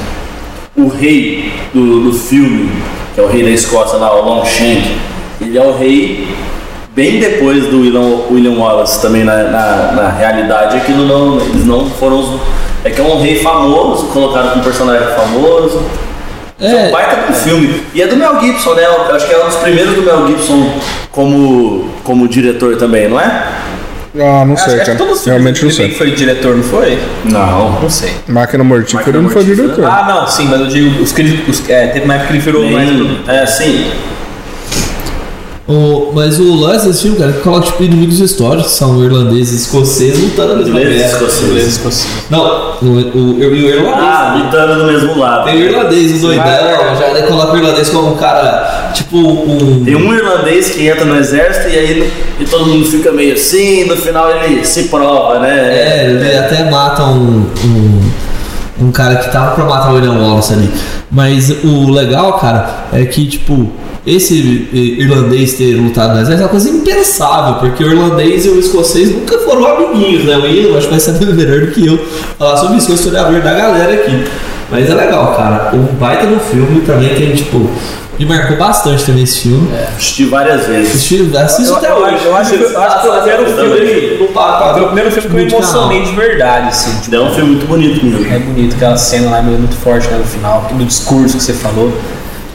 O 0.77 0.89
rei 0.89 1.53
do, 1.75 2.05
do 2.05 2.13
filme, 2.13 2.71
que 3.15 3.21
é 3.21 3.25
o 3.25 3.29
rei 3.29 3.43
da 3.43 3.51
Escócia 3.51 3.99
lá, 3.99 4.15
o 4.15 4.25
Longshank, 4.25 4.97
ele 5.41 5.59
é 5.59 5.63
o 5.63 5.77
rei 5.77 6.27
bem 6.95 7.19
depois 7.21 7.67
do 7.67 7.81
William, 7.81 8.23
William 8.31 8.59
Wallace, 8.59 9.01
também 9.01 9.25
na, 9.25 9.45
na, 9.45 9.93
na 9.93 10.09
realidade, 10.11 10.77
aquilo 10.77 11.07
não, 11.07 11.39
eles 11.41 11.67
não 11.67 11.89
foram 11.91 12.21
os, 12.21 12.41
É 12.85 12.91
que 12.91 13.01
é 13.01 13.05
um 13.05 13.21
rei 13.21 13.37
famoso, 13.41 14.07
colocado 14.07 14.55
com 14.55 14.61
um 14.61 14.63
personagem 14.63 15.07
famoso. 15.15 15.83
É, 16.61 16.67
É. 16.71 16.89
um 16.89 16.91
baita 16.93 17.33
do 17.33 17.35
filme. 17.35 17.83
E 17.95 18.01
é 18.01 18.07
do 18.07 18.17
Mel 18.17 18.41
Gibson, 18.41 18.75
né? 18.75 18.85
Eu 18.85 19.15
acho 19.15 19.27
que 19.27 19.35
é 19.35 19.43
um 19.43 19.47
dos 19.47 19.57
primeiros 19.57 19.95
do 19.95 20.03
Mel 20.03 20.27
Gibson 20.27 20.73
como, 21.11 21.91
como 22.05 22.29
diretor 22.29 22.77
também, 22.77 23.09
não 23.09 23.21
é? 23.21 23.47
Ah, 24.15 24.45
não 24.45 24.57
sei, 24.57 24.81
acho 24.81 24.97
cara. 24.97 25.15
Realmente 25.25 25.65
não 25.65 25.71
sei. 25.71 25.91
foi 25.93 26.11
diretor, 26.11 26.55
não 26.57 26.63
foi? 26.63 26.99
Não. 27.25 27.81
Não 27.81 27.91
sei. 27.91 28.13
Máquina 28.29 28.63
Mortífera 28.63 29.21
não 29.21 29.31
foi 29.31 29.45
diretor. 29.45 29.85
Ah, 29.85 30.05
não, 30.07 30.27
sim, 30.27 30.47
mas 30.49 30.61
eu 30.61 30.67
digo, 30.67 31.03
os 31.03 31.13
os, 31.13 31.69
é, 31.71 31.87
teve 31.89 32.05
uma 32.05 32.15
época 32.15 32.29
que 32.29 32.35
ele 32.35 32.41
virou 32.41 32.71
mais. 32.71 33.29
É, 33.29 33.47
sim. 33.47 33.91
O- 35.73 36.13
mas 36.15 36.39
o 36.39 36.55
lance 36.55 36.87
desse 36.87 37.03
filme, 37.03 37.17
cara, 37.17 37.31
é 37.31 37.33
que 37.35 37.41
coloca 37.41 37.65
tipo 37.67 37.83
inimigos 37.83 38.21
históricos, 38.21 38.73
que 38.73 38.79
são 38.79 39.03
irlandeses 39.03 39.53
e 39.61 39.63
escoceses 39.65 40.23
lutando 40.23 40.57
na 40.57 40.63
mesma 40.65 40.81
e 40.81 40.85
guerra. 40.99 41.07
escoceses. 41.07 42.07
Não, 42.29 42.77
o, 42.83 42.87
o, 42.87 43.35
o, 43.39 43.43
irlandês. 43.43 43.95
Ah, 43.95 44.43
lutando 44.45 44.81
do 44.81 44.93
mesmo 44.93 45.19
lado. 45.19 45.45
Tem 45.47 45.55
o 45.57 45.59
irlandês, 45.71 46.13
o 46.19 46.27
doidão, 46.27 46.45
Mas- 46.45 46.99
já 46.99 47.13
daí 47.13 47.23
coloca 47.23 47.53
o 47.55 47.57
irlandês 47.57 47.89
como 47.89 48.13
um 48.13 48.17
cara, 48.17 48.91
tipo 48.95 49.17
um. 49.17 49.83
Tem 49.85 49.97
um 49.97 50.13
irlandês 50.13 50.71
que 50.71 50.87
entra 50.87 51.05
no 51.07 51.17
exército 51.17 51.69
e 51.69 51.79
aí 51.79 52.13
e 52.39 52.45
todo 52.45 52.67
mundo 52.67 52.85
fica 52.87 53.11
meio 53.13 53.35
assim, 53.35 53.85
no 53.87 53.97
final 53.97 54.31
ele 54.31 54.65
se 54.65 54.85
prova, 54.85 55.39
né? 55.39 55.51
É, 55.73 56.11
ele 56.11 56.37
até 56.37 56.69
mata 56.71 57.05
um, 57.05 57.47
um, 57.65 58.11
um 58.83 58.91
cara 58.91 59.17
que 59.17 59.31
tava 59.31 59.55
pra 59.55 59.65
matar 59.65 59.93
o 59.93 59.95
William 59.95 60.13
Wallace 60.13 60.53
ali. 60.53 60.71
Mas 61.11 61.51
o 61.65 61.91
legal, 61.91 62.35
cara, 62.39 62.87
é 62.93 63.05
que, 63.05 63.27
tipo, 63.27 63.71
esse 64.07 64.69
irlandês 64.73 65.55
ter 65.55 65.77
lutado 65.77 66.15
no 66.15 66.21
exército 66.21 66.43
é 66.43 66.45
uma 66.45 66.49
coisa 66.49 66.69
impensável, 66.69 67.55
porque 67.61 67.85
o 67.85 67.93
irlandês 67.93 68.45
e 68.45 68.49
o 68.49 68.59
escocês 68.59 69.15
nunca 69.15 69.39
foram 69.39 69.67
amiguinhos, 69.67 70.25
né? 70.25 70.37
O 70.37 70.47
Ian, 70.47 70.77
acho 70.77 70.87
que 70.87 70.93
vai 70.93 71.01
saber 71.01 71.27
melhor 71.35 71.61
do 71.61 71.67
que 71.69 71.87
eu 71.87 71.99
falar 72.39 72.57
sobre 72.57 72.79
isso, 72.79 72.87
que 72.87 72.93
eu 72.93 72.97
sou 72.97 73.07
historiador 73.07 73.41
da 73.41 73.55
galera 73.55 73.95
aqui. 73.95 74.25
Mas 74.71 74.89
é 74.89 74.95
legal, 74.95 75.35
cara. 75.37 75.71
O 75.75 75.93
baita 75.97 76.27
no 76.27 76.41
filme 76.41 76.81
também 76.81 77.15
tem, 77.15 77.35
tipo, 77.35 77.71
me 78.19 78.27
marcou 78.27 78.57
bastante 78.57 79.05
também 79.05 79.25
esse 79.25 79.41
filme. 79.41 79.69
Assisti 79.97 80.25
várias 80.27 80.67
vezes. 80.67 80.91
Assisti, 80.95 81.37
assisto 81.37 81.73
Eu- 81.73 81.77
até 81.79 81.91
eu 81.91 81.97
hoje. 81.97 82.15
acho- 82.15 82.25
eu 82.27 82.37
acho- 82.37 82.55
eu 82.55 82.83
acho 82.83 83.01
que 83.01 83.09
o 83.09 83.13
primeiro 83.13 83.47
filme- 83.47 84.29
paro 84.35 84.57
pra- 84.65 84.73
Foi 84.75 84.83
o 84.83 84.87
primeiro 84.87 85.11
filme 85.11 85.29
que 85.47 85.55
eu 85.55 85.59
emocionei 85.59 86.03
de 86.03 86.13
verdade, 86.15 86.69
assim. 86.69 87.01
Tipo, 87.01 87.17
É 87.17 87.21
um 87.21 87.31
filme 87.35 87.51
muito 87.53 87.67
bonito 87.67 88.05
mesmo. 88.05 88.33
é 88.35 88.39
bonito, 88.39 88.75
aquela 88.77 88.97
cena 88.97 89.31
lá 89.31 89.39
é 89.39 89.43
muito 89.43 89.77
forte 89.77 90.09
né, 90.09 90.19
no 90.19 90.25
final, 90.25 90.69
no 90.73 90.85
discurso 90.85 91.37
que 91.37 91.43
você 91.43 91.53
falou. 91.53 91.93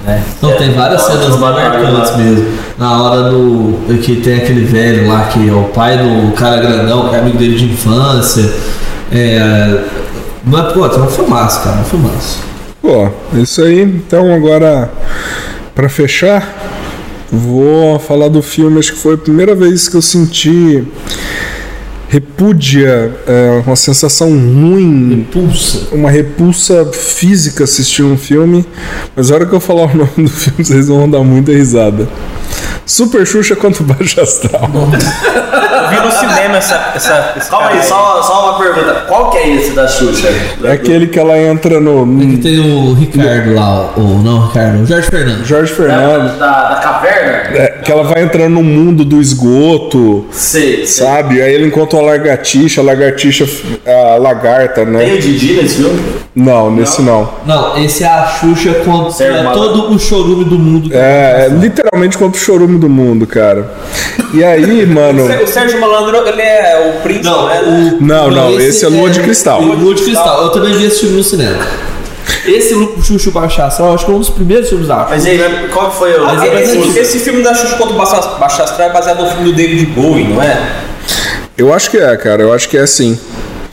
Né? 0.05 0.23
Não, 0.41 0.53
tem 0.53 0.71
várias 0.73 1.01
É, 1.01 1.11
cenas 1.11 1.35
uma 1.35 1.51
marcantes 1.51 2.15
mesmo. 2.15 2.45
Na 2.77 3.01
hora 3.03 3.29
do. 3.29 3.77
que 4.01 4.15
tem 4.17 4.37
aquele 4.37 4.63
velho 4.63 5.07
lá 5.09 5.25
que 5.25 5.49
é 5.49 5.51
o 5.51 5.63
pai 5.65 5.97
do 5.97 6.31
cara 6.31 6.57
grandão, 6.57 7.09
que 7.09 7.15
é 7.15 7.19
amigo 7.19 7.37
dele 7.37 7.55
de 7.57 7.65
infância. 7.65 8.49
É. 9.11 9.81
Mas, 10.45 10.71
pô, 10.71 10.87
tem 10.87 11.01
um 11.01 11.07
filmaço, 11.07 11.61
cara, 11.61 11.77
um 11.77 11.83
filmaço. 11.83 12.39
Pô, 12.81 13.09
isso 13.33 13.61
aí. 13.63 13.81
Então 13.81 14.33
agora, 14.33 14.89
pra 15.77 15.87
fechar, 15.87 16.43
vou 17.31 17.99
falar 17.99 18.29
do 18.29 18.41
filme. 18.41 18.79
Acho 18.79 18.93
que 18.93 18.99
foi 18.99 19.13
a 19.13 19.17
primeira 19.17 19.53
vez 19.53 19.87
que 19.87 19.95
eu 19.95 20.01
senti 20.01 20.83
repúdia, 22.09 23.13
é, 23.27 23.61
uma 23.63 23.75
sensação 23.75 24.29
ruim, 24.29 25.27
Pulsa. 25.31 25.89
uma 25.91 26.09
repulsa 26.09 26.83
física 26.91 27.65
assistir 27.65 28.01
um 28.01 28.17
filme. 28.17 28.65
Mas 29.15 29.29
a 29.29 29.35
hora 29.35 29.45
que 29.45 29.53
eu 29.53 29.59
falar 29.59 29.83
o 29.83 29.93
nome 29.95 30.11
do 30.17 30.29
filme, 30.29 30.65
vocês 30.65 30.87
vão 30.87 31.07
dar 31.07 31.23
muita 31.23 31.51
risada. 31.51 32.09
Super 32.83 33.27
Xuxa 33.27 33.55
contra 33.55 33.83
o 33.83 33.85
Baixo 33.85 34.19
Astral. 34.19 34.71
Eu 35.97 36.01
vi 36.01 36.07
no 36.07 36.11
cinema 36.19 36.57
essa. 36.57 36.91
essa 36.95 37.33
esse 37.37 37.49
Calma 37.49 37.69
aí, 37.69 37.83
só, 37.83 38.21
só 38.21 38.49
uma 38.49 38.59
pergunta. 38.59 39.05
Qual 39.07 39.29
que 39.29 39.37
é 39.37 39.49
esse 39.55 39.71
da 39.71 39.87
Xuxa? 39.87 40.27
É 40.63 40.71
aquele 40.71 41.07
que 41.07 41.19
ela 41.19 41.37
entra 41.37 41.79
no. 41.79 42.05
Que 42.05 42.25
no 42.25 42.37
tem 42.37 42.59
o 42.59 42.93
Ricardo 42.93 43.53
lá, 43.53 43.93
o. 43.97 44.21
Não, 44.23 44.37
o 44.37 44.47
Ricardo, 44.47 44.83
o 44.83 44.85
Jorge 44.85 45.09
Fernando. 45.09 45.45
Jorge 45.45 45.73
Fernandes. 45.73 46.37
Da, 46.37 46.69
da 46.69 46.75
caverna? 46.75 47.57
é, 47.57 47.67
que 47.83 47.91
ela 47.91 48.03
vai 48.03 48.23
entrando 48.23 48.53
no 48.53 48.63
mundo 48.63 49.03
do 49.03 49.21
esgoto. 49.21 50.25
Sei. 50.31 50.85
sei. 50.85 51.07
Sabe? 51.07 51.41
Aí 51.41 51.53
ele 51.53 51.67
encontra 51.67 51.97
uma 51.97 52.11
lagartixa, 52.11 52.81
a 52.81 52.83
lagartixa, 52.83 53.45
a 53.85 54.17
lagarta, 54.17 54.85
Tem 54.85 54.93
né? 54.93 55.13
o 55.13 55.19
Didi 55.19 55.53
nesse 55.53 55.77
filme? 55.77 55.99
Não, 56.35 56.69
nesse 56.69 57.01
não. 57.01 57.29
Não, 57.45 57.83
esse 57.83 58.03
é 58.03 58.07
a 58.07 58.27
Xuxa 58.27 58.75
contra 58.85 59.51
todo 59.53 59.91
o 59.93 59.99
chorume 59.99 60.45
do 60.45 60.59
mundo. 60.59 60.89
É, 60.93 61.45
é 61.45 61.49
literalmente 61.49 62.17
contra 62.17 62.39
o 62.39 62.43
chorume 62.43 62.77
do 62.77 62.89
mundo, 62.89 63.25
cara. 63.25 63.71
E 64.33 64.43
aí, 64.43 64.85
mano. 64.87 65.25
O 65.43 65.47
Sérgio 65.47 65.79
Malandro, 65.79 66.27
ele 66.27 66.41
é 66.41 66.93
o 66.97 67.01
príncipe, 67.01 67.25
Não, 67.25 67.47
né? 67.47 67.61
o, 67.99 68.03
Não, 68.03 68.31
não, 68.31 68.59
esse 68.59 68.85
é 68.85 68.87
Lua 68.89 69.09
de 69.09 69.19
Cristal. 69.21 69.61
Lua 69.61 69.93
de 69.95 70.03
Cristal. 70.03 70.43
Eu 70.43 70.49
também 70.49 70.73
vi 70.73 70.85
esse 70.85 71.01
filme 71.01 71.17
no 71.17 71.23
cinema. 71.23 71.57
Esse 72.45 72.73
Lu- 72.73 73.01
Xuxa 73.01 73.31
Baixo 73.31 73.61
Astral, 73.61 73.93
acho 73.93 74.05
que 74.05 74.11
é 74.11 74.15
um 74.15 74.19
dos 74.19 74.29
primeiros 74.29 74.69
filmes 74.69 74.87
da 74.87 75.05
Mas 75.09 75.25
aí, 75.25 75.39
qual 75.73 75.89
que 75.91 75.97
foi 75.97 76.13
o. 76.17 76.23
Mas 76.25 76.43
é 76.43 76.53
mais 76.53 76.69
esse, 76.69 76.77
antigo. 76.77 76.97
esse 76.99 77.19
filme 77.19 77.43
da 77.43 77.53
Xuxa 77.53 77.75
contra 77.75 77.93
o 77.93 77.97
Baixo 77.97 78.37
Baixo 78.39 78.61
Astral 78.61 78.89
é 78.89 78.93
baseado 78.93 79.21
no 79.23 79.29
filme 79.29 79.51
do 79.51 79.55
David 79.55 79.85
Bowie, 79.87 80.25
não 80.27 80.41
é? 80.41 80.57
Eu 81.57 81.73
acho 81.73 81.89
que 81.91 81.97
é, 81.97 82.15
cara. 82.17 82.41
Eu 82.41 82.53
acho 82.53 82.69
que 82.69 82.77
é 82.77 82.85
sim. 82.85 83.19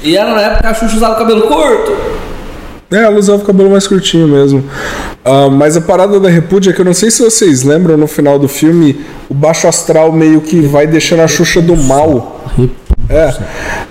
E 0.02 0.16
era 0.16 0.32
na 0.34 0.40
época 0.40 0.60
que 0.62 0.66
a 0.68 0.74
Xuxa 0.74 0.96
usava 0.96 1.14
cabelo 1.16 1.42
curto. 1.42 1.96
É, 2.90 2.96
ela 2.96 3.18
usava 3.18 3.42
o 3.42 3.46
cabelo 3.46 3.70
mais 3.70 3.86
curtinho 3.86 4.28
mesmo. 4.28 4.64
Ah, 5.24 5.48
mas 5.48 5.76
a 5.76 5.80
parada 5.80 6.20
da 6.20 6.28
repúdia 6.28 6.70
é 6.70 6.72
que 6.72 6.80
eu 6.80 6.84
não 6.84 6.94
sei 6.94 7.10
se 7.10 7.22
vocês 7.22 7.62
lembram 7.62 7.96
no 7.96 8.06
final 8.06 8.38
do 8.38 8.46
filme, 8.46 9.00
o 9.28 9.34
baixo 9.34 9.66
astral 9.66 10.12
meio 10.12 10.40
que 10.40 10.60
vai 10.60 10.86
deixando 10.86 11.22
a 11.22 11.28
Xuxa 11.28 11.60
do 11.60 11.76
mal. 11.76 12.44
É, 13.08 13.34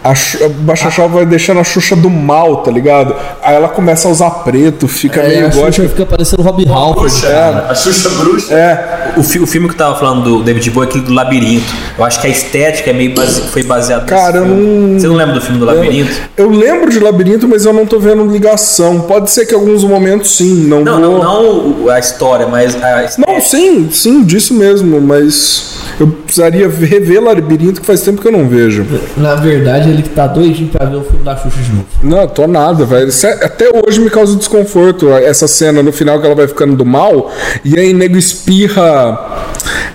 a, 0.04 0.10
a 0.12 0.50
Baixo 0.62 0.88
Astral 0.88 1.08
vai 1.10 1.26
deixando 1.26 1.60
a 1.60 1.64
Xuxa 1.64 1.96
do 1.96 2.10
mal, 2.10 2.58
tá 2.58 2.72
ligado? 2.72 3.16
Aí 3.44 3.56
ela 3.56 3.70
começa 3.70 4.08
a 4.08 4.12
usar 4.12 4.30
preto, 4.44 4.88
fica 4.88 5.22
É, 5.22 5.28
meio 5.28 5.48
a 5.48 5.52
Xuxa 5.52 5.62
gótica. 5.66 5.90
fica 5.90 6.06
parecendo 6.06 6.42
o 6.42 6.46
Rob 6.46 6.66
Halford. 6.68 7.22
cara. 7.22 7.68
A 7.70 7.76
Xuxa 7.76 8.10
Bruxa? 8.10 8.54
É, 8.54 9.14
O, 9.18 9.22
fi- 9.24 9.40
o 9.40 9.46
filme 9.46 9.68
que 9.68 9.74
eu 9.76 9.78
tava 9.78 10.00
falando 10.00 10.24
do 10.24 10.44
David 10.44 10.70
Bowie 10.72 10.88
é 10.88 10.90
aquele 10.90 11.06
do 11.06 11.14
Labirinto. 11.14 11.72
Eu 11.98 12.04
acho 12.04 12.20
que 12.20 12.28
a 12.28 12.30
estética 12.30 12.90
é 12.90 12.94
meio 12.94 13.14
base- 13.14 13.42
foi 13.42 13.62
baseada 13.64 14.06
Cara, 14.06 14.38
eu 14.40 14.46
nesse 14.46 14.56
filme. 14.56 14.88
não- 14.94 15.00
Você 15.00 15.08
não 15.08 15.16
lembra 15.16 15.34
do 15.36 15.42
filme 15.42 15.60
do 15.60 15.66
Labirinto? 15.66 16.12
eu 16.36 16.50
lembro 16.50 16.90
de 16.90 17.00
Labirinto, 17.00 17.48
mas 17.48 17.66
eu 17.66 17.74
não 17.74 17.86
tô 17.86 18.00
vendo 18.00 18.26
ligação. 18.26 19.02
Pode 19.02 19.30
ser 19.30 19.46
que 19.46 19.54
em 19.54 19.58
alguns 19.58 19.84
momentos 19.84 20.36
sim, 20.36 20.66
não 20.68 20.84
Não, 20.84 21.00
vou... 21.00 21.24
não, 21.24 21.64
não 21.84 21.90
a 21.90 22.00
história, 22.00 22.48
mas 22.48 22.76
a 22.82 23.08
Não, 23.28 23.40
sim, 23.40 23.90
sim, 23.92 24.24
disso 24.24 24.54
mesmo, 24.56 25.00
mas 25.00 25.83
eu 26.00 26.08
precisaria 26.08 26.68
rever 26.70 27.22
Labirinto 27.24 27.82
que 27.82 27.88
faz 27.88 28.02
tempo 28.02 28.22
que 28.22 28.28
eu 28.28 28.32
não 28.32 28.48
vejo. 28.48 28.86
Na 29.18 29.36
verdade, 29.36 29.90
ele 29.90 30.02
que 30.02 30.10
tá 30.10 30.28
doidinho 30.28 30.70
pra 30.70 30.86
ver 30.86 30.98
o 30.98 31.04
filme 31.04 31.24
da 31.24 31.36
Xuxa 31.36 31.58
de 31.62 31.72
novo. 31.72 31.86
Não, 32.02 32.28
tô 32.28 32.48
nada, 32.48 32.86
velho. 32.86 33.12
Sé- 33.12 33.40
Até 33.44 33.70
hoje 33.70 34.00
me 34.00 34.10
causa 34.10 34.36
desconforto 34.36 35.10
essa 35.14 35.48
cena 35.48 35.82
no 35.84 35.92
final 35.92 36.20
que 36.20 36.26
ela 36.26 36.36
vai 36.36 36.48
ficando 36.48 36.76
do 36.76 36.86
mal 36.86 37.32
e 37.64 37.78
aí 37.80 37.94
nego 37.94 38.18
espirra 38.18 39.20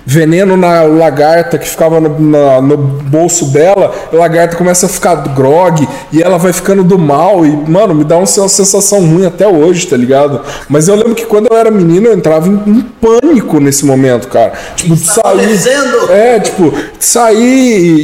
veneno 0.07 0.57
na 0.57 0.83
lagarta 0.83 1.59
que 1.59 1.69
ficava 1.69 2.01
no, 2.01 2.19
na- 2.19 2.61
no 2.61 2.77
bolso 2.77 3.47
dela, 3.47 3.95
a 4.13 4.17
lagarta 4.17 4.57
começa 4.57 4.87
a 4.87 4.89
ficar 4.89 5.15
grog 5.35 5.87
e 6.13 6.23
ela 6.23 6.39
vai 6.39 6.53
ficando 6.53 6.83
do 6.85 6.99
mal 6.99 7.45
e, 7.45 7.51
mano, 7.51 7.95
me 7.95 8.05
dá 8.05 8.17
uma 8.17 8.27
sen- 8.27 8.49
sensação 8.49 9.01
ruim 9.01 9.27
até 9.27 9.47
hoje, 9.47 9.87
tá 9.87 9.97
ligado? 9.97 10.41
Mas 10.69 10.89
eu 10.89 10.95
lembro 10.95 11.15
que 11.15 11.27
quando 11.27 11.49
eu 11.51 11.57
era 11.57 11.71
menino 11.71 12.07
eu 12.09 12.15
entrava 12.15 12.49
em, 12.49 12.61
em 12.67 12.81
pânico 12.81 13.61
nesse 13.61 13.85
momento, 13.85 14.29
cara. 14.29 14.53
Tipo, 14.77 14.95
de 14.97 15.05
sair. 15.05 15.55
É, 16.11 16.41
tipo, 16.41 16.73
sair 16.99 17.39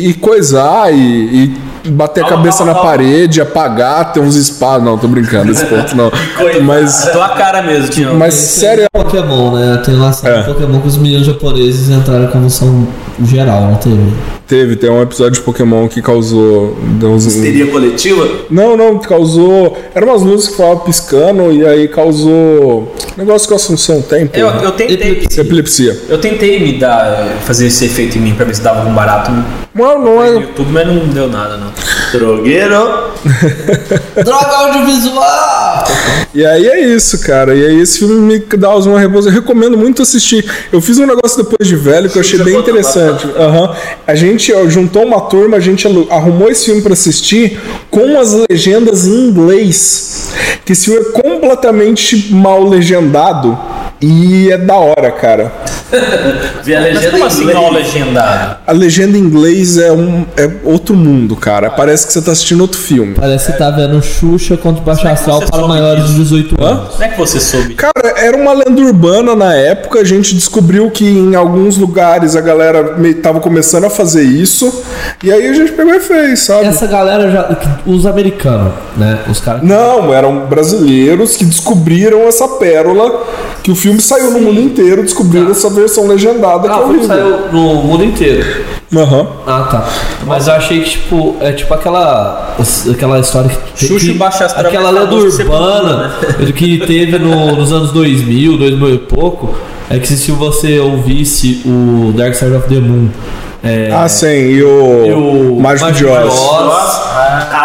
e, 0.05 0.09
e 0.11 0.15
coisar 0.15 0.93
e, 0.93 0.97
e 0.99 1.57
bater 1.87 2.25
a 2.25 2.29
cabeça 2.29 2.59
calma, 2.59 2.73
na 2.73 2.79
calma. 2.79 2.91
parede, 2.91 3.41
apagar, 3.41 4.13
ter 4.13 4.21
uns 4.21 4.37
espadas. 4.37 4.85
Não, 4.85 4.97
tô 4.99 5.07
brincando, 5.09 5.53
esse 5.53 5.65
ponto 5.67 5.97
não. 5.97 6.11
Mas, 6.65 7.09
Tua 7.13 7.29
cara 7.31 7.63
mesmo, 7.63 7.89
Tião. 7.89 8.15
mas 8.15 8.35
sério, 8.35 8.85
é 8.85 8.87
Pokémon, 9.03 9.53
né? 9.55 9.83
Tem 9.85 9.95
uma 9.95 10.13
série 10.13 10.37
É. 10.37 10.41
de 10.41 10.47
Pokémon 10.47 10.81
que 10.81 10.89
os 10.89 10.97
meninos 10.97 11.27
japoneses 11.27 11.89
entraram 11.91 12.25
em 12.25 12.29
convulsão 12.29 12.87
geral, 13.25 13.63
não 13.63 13.75
teve? 13.77 14.13
teve, 14.47 14.77
tem 14.77 14.91
um 14.91 15.01
episódio 15.03 15.33
de 15.33 15.41
Pokémon 15.41 15.89
que 15.89 16.01
causou. 16.03 16.77
deu 16.99 17.11
uns- 17.11 17.25
Histeria 17.27 17.67
coletiva? 17.71 18.29
Não, 18.51 18.77
não, 18.77 18.99
causou. 18.99 19.77
Eram 19.95 20.09
umas 20.09 20.23
luzes 20.23 20.47
que 20.49 20.53
ficavam 20.53 20.79
piscando 20.81 21.53
e 21.53 21.67
aí 21.67 21.89
causou. 21.89 22.93
Negócio 23.17 23.49
que 23.49 23.55
a 23.55 23.57
Assunção 23.57 24.03
tem. 24.03 24.29
Eu, 24.35 24.49
eu 24.49 24.73
tentei. 24.73 24.95
Epilepsia. 24.97 25.41
Epilepsia. 25.43 25.99
Eu 26.09 26.19
tentei 26.19 26.61
me 26.61 26.79
dar, 26.79 27.27
fazer 27.45 27.67
esse 27.67 27.85
efeito 27.87 28.19
em 28.19 28.21
mim 28.21 28.35
pra 28.35 28.45
ver 28.45 28.55
se 28.55 28.63
dava 28.63 28.81
algum 28.81 28.95
barato 28.95 29.31
no 29.75 29.99
não 29.99 30.23
é. 30.23 30.35
YouTube, 30.35 30.71
mas 30.71 30.87
não 30.87 31.09
deu 31.09 31.29
nada, 31.29 31.57
não. 31.57 31.73
Drogueiro? 32.13 33.11
Droga 34.25 34.57
audiovisual! 34.57 35.85
E 36.33 36.45
aí 36.45 36.67
é 36.67 36.81
isso, 36.81 37.21
cara. 37.21 37.55
E 37.55 37.65
aí 37.65 37.81
esse 37.81 37.99
filme 37.99 38.15
me 38.15 38.39
dá 38.57 38.77
uma 38.77 39.01
repouso. 39.01 39.29
Eu 39.29 39.33
recomendo 39.33 39.77
muito 39.77 40.03
assistir. 40.03 40.45
Eu 40.73 40.81
fiz 40.81 40.99
um 40.99 41.07
negócio 41.07 41.43
depois 41.43 41.69
de 41.69 41.75
velho 41.77 42.09
que 42.09 42.17
eu 42.17 42.21
achei 42.21 42.43
bem 42.43 42.57
interessante. 42.57 43.27
Aham. 43.37 43.75
A 44.07 44.15
gente 44.15 44.53
juntou 44.69 45.05
uma 45.05 45.23
turma, 45.23 45.57
a 45.57 45.61
gente 45.61 45.87
arrumou 46.11 46.51
esse 46.51 46.67
filme 46.67 46.83
pra 46.83 46.93
assistir 46.93 47.61
com 47.91 48.19
as 48.19 48.33
legendas 48.49 49.07
em 49.07 49.29
inglês. 49.29 50.33
Que 50.65 50.73
esse 50.73 50.87
filme 50.87 51.01
é 51.01 51.21
completamente 51.21 52.33
mal 52.33 52.63
legendado. 52.65 53.59
E 54.01 54.51
é 54.51 54.59
da 54.59 54.77
hora, 54.77 55.11
cara. 55.11 55.53
Vi 56.65 56.75
a 56.75 56.81
Mas 56.81 56.95
legenda 56.95 57.11
como 57.11 57.25
em 57.25 57.27
assim 57.27 57.43
inglês. 57.43 57.59
não 57.59 57.73
legendado? 57.73 58.57
A 58.67 58.73
legenda 58.73 59.19
em 59.19 59.21
inglês 59.21 59.77
é, 59.79 59.93
um, 59.93 60.25
é 60.37 60.51
outro 60.65 60.95
mundo, 60.95 61.37
cara. 61.37 61.71
Parece 61.71 62.07
que 62.07 62.13
você 62.13 62.23
tá 62.23 62.33
assistindo 62.33 62.61
outro 62.61 62.79
filme. 62.79 63.15
Parece 63.15 63.53
que 63.53 63.59
tá 63.59 63.71
vendo 63.71 64.01
Xuxa 64.03 64.57
contra 64.57 64.83
o 64.83 64.85
Baixo 64.85 65.07
é 65.07 65.11
Astral 65.11 65.41
para 65.43 65.67
maiores 65.67 66.05
de 66.07 66.15
disso? 66.15 66.25
18 66.25 66.65
anos. 66.65 66.89
Como 66.91 67.05
é 67.05 67.09
que 67.09 67.19
você 67.19 67.41
soube? 67.41 67.75
Cara, 67.75 68.15
era 68.17 68.37
uma 68.37 68.53
lenda 68.53 68.81
urbana 68.81 69.37
na 69.37 69.55
época. 69.55 70.01
A 70.01 70.05
gente 70.05 70.35
descobriu 70.35 70.91
que 70.91 71.07
em 71.07 71.35
alguns 71.35 71.77
lugares 71.77 72.35
a 72.37 72.41
galera 72.41 72.97
tava 73.23 73.41
começando 73.41 73.85
a 73.85 73.91
fazer 73.91 74.23
isso. 74.23 74.83
E 75.23 75.33
aí 75.33 75.49
a 75.49 75.53
gente 75.53 75.73
pegou 75.73 75.95
e 75.95 76.01
fez, 76.01 76.41
sabe? 76.41 76.67
Essa 76.67 76.87
galera 76.87 77.31
já. 77.31 77.57
Os 77.87 78.07
americanos, 78.07 78.73
né? 78.97 79.21
Os 79.31 79.41
caras. 79.41 79.63
Não, 79.63 80.13
eram 80.13 80.47
brasileiros 80.47 81.37
que 81.37 81.45
descobriram 81.45 82.23
essa 82.23 82.49
pérola. 82.49 83.45
Que 83.63 83.71
o 83.71 83.75
filme 83.75 83.99
saiu 83.99 84.31
no 84.31 84.41
mundo 84.41 84.61
inteiro, 84.61 85.03
descobriram 85.03 85.51
essa, 85.51 85.71
versão 85.71 85.84
legendada 86.09 86.69
Ah, 86.69 86.73
que 86.75 86.81
é 86.81 86.83
horrível. 86.85 87.07
saiu 87.07 87.39
no 87.53 87.75
mundo 87.77 88.05
inteiro. 88.05 88.45
Aham. 88.97 89.27
Ah, 89.47 89.69
tá. 89.71 89.89
Mas 90.27 90.47
eu 90.47 90.55
achei 90.55 90.81
que, 90.81 90.91
tipo, 90.91 91.37
é 91.41 91.51
tipo 91.53 91.73
aquela. 91.75 92.55
Aquela 92.91 93.19
história 93.19 93.51
que. 93.75 93.87
Xuxa 93.87 94.07
que- 94.07 94.13
Baixa 94.19 94.45
Astral 94.45 94.67
Aquela 94.67 94.91
lenda 94.91 95.15
urbana 95.15 96.13
que 96.55 96.79
teve 96.87 97.19
no- 97.19 97.57
nos 97.57 97.73
anos 97.73 97.91
2000, 97.93 98.57
2000 98.57 98.95
e 98.95 98.99
pouco. 98.99 99.55
É 99.91 99.99
que 99.99 100.07
se 100.07 100.31
você 100.33 100.79
ouvisse 100.79 101.63
o 101.67 102.13
Dark 102.17 102.35
Side 102.35 102.55
of 102.55 102.69
the 102.69 102.81
Moon. 102.81 103.09
É, 103.63 103.91
Ah, 103.93 104.07
sim, 104.09 104.27
e 104.29 104.63
o, 104.63 105.07
e 105.07 105.13
o 105.13 105.61
Mágico 105.61 105.91
de 105.93 106.05
Oz. 106.07 106.35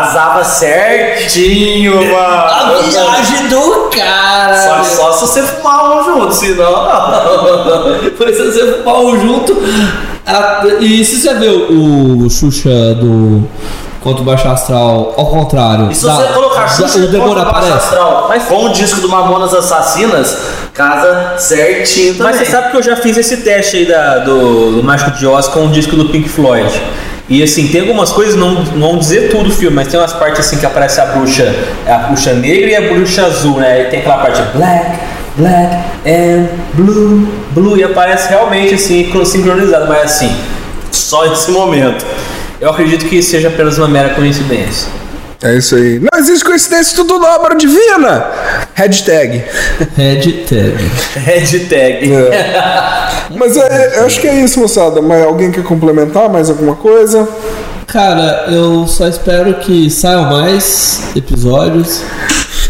Casava 0.10 0.43
certinho, 0.43 1.93
A 2.18 2.66
mano. 2.74 2.84
viagem 2.89 3.47
do 3.47 3.89
cara! 3.95 4.55
Só, 4.55 4.84
só 4.84 5.12
se 5.14 5.22
você 5.28 5.43
fumar 5.43 5.99
um 5.99 6.03
junto, 6.03 6.34
senão. 6.34 6.74
Foi 8.18 8.34
se 8.34 8.43
você 8.51 8.74
fumar 8.84 8.99
um 9.01 9.20
junto. 9.20 9.55
a- 10.26 10.64
e 10.80 11.03
se 11.05 11.22
você 11.22 11.34
ver 11.36 11.49
o, 11.72 12.26
o 12.26 12.30
Xuxa 12.30 12.70
do 12.95 13.47
Conto 14.01 14.24
Baixo 14.24 14.47
Astral 14.47 15.14
ao 15.18 15.28
contrário. 15.28 15.91
E 15.91 15.95
se 15.95 16.05
da- 16.05 16.16
você 16.16 16.28
colocar 16.34 16.62
da- 16.62 16.68
Xuxa 16.70 16.99
o 16.99 17.07
demônio 17.07 17.36
contra 17.36 17.45
Baixo 17.51 17.68
aparece. 17.68 17.86
Astral, 17.86 18.26
mas 18.30 18.43
com 18.45 18.66
o 18.66 18.70
disco 18.70 19.01
do 19.01 19.10
Mamonas 19.10 19.53
Assassinas, 19.53 20.38
casa 20.74 21.36
certinho 21.38 22.16
também. 22.16 22.32
Mas 22.34 22.38
você 22.47 22.51
sabe 22.51 22.72
que 22.72 22.78
eu 22.78 22.84
já 22.84 22.95
fiz 22.95 23.16
esse 23.18 23.38
teste 23.38 23.78
aí 23.78 23.86
da, 23.86 24.20
do, 24.20 24.78
do 24.78 24.84
Mágico 24.84 25.12
de 25.12 25.28
Oz 25.28 25.47
com 25.47 25.66
o 25.66 25.70
disco 25.70 25.95
do 25.95 26.05
Pink 26.05 26.28
Floyd. 26.30 26.82
E 27.30 27.44
assim, 27.44 27.68
tem 27.68 27.82
algumas 27.82 28.12
coisas, 28.12 28.36
não, 28.36 28.64
não 28.64 28.90
vão 28.90 28.98
dizer 28.98 29.30
tudo 29.30 29.50
o 29.50 29.52
filme, 29.52 29.76
mas 29.76 29.88
tem 29.88 30.00
umas 30.00 30.14
partes 30.14 30.40
assim 30.40 30.58
que 30.58 30.66
aparece 30.66 31.00
a 31.00 31.06
bruxa, 31.06 31.54
a 31.88 31.98
bruxa 32.08 32.34
negra 32.34 32.72
e 32.72 32.76
a 32.76 32.82
bruxa 32.82 33.26
azul, 33.26 33.60
né? 33.60 33.84
E 33.84 33.86
tem 33.86 34.00
aquela 34.00 34.18
parte 34.18 34.42
black, 34.56 35.00
black 35.38 35.76
and 36.08 36.48
blue, 36.74 37.28
blue, 37.52 37.78
e 37.78 37.84
aparece 37.84 38.30
realmente 38.30 38.74
assim, 38.74 39.12
sincronizado, 39.26 39.88
mas 39.88 40.06
assim, 40.06 40.36
Só 40.92 41.24
esse 41.32 41.52
momento. 41.52 42.04
eu 42.60 42.72
acredito 42.72 43.06
que 43.06 43.22
seja 43.22 43.50
apenas 43.50 43.78
uma 43.78 43.88
mera 43.88 44.10
coincidência. 44.10 44.88
É 45.42 45.56
isso 45.56 45.76
aí. 45.76 46.00
Não 46.00 46.20
existe 46.20 46.44
coincidência, 46.44 46.96
tudo 46.96 47.18
na 47.18 47.36
obra 47.36 47.56
divina. 47.56 48.26
Hashtag. 48.74 49.44
Hashtag. 49.96 50.92
Hashtag. 51.16 52.12
Mas 53.38 53.56
é, 53.56 54.00
eu 54.00 54.06
acho 54.06 54.20
que 54.20 54.28
é 54.28 54.42
isso, 54.42 54.60
moçada. 54.60 55.02
Mas 55.02 55.24
alguém 55.24 55.52
quer 55.52 55.64
complementar 55.64 56.28
mais 56.30 56.50
alguma 56.50 56.76
coisa? 56.76 57.28
Cara, 57.88 58.48
eu 58.52 58.86
só 58.86 59.08
espero 59.08 59.56
que 59.56 59.90
saiam 59.90 60.26
mais 60.30 61.04
episódios. 61.16 62.04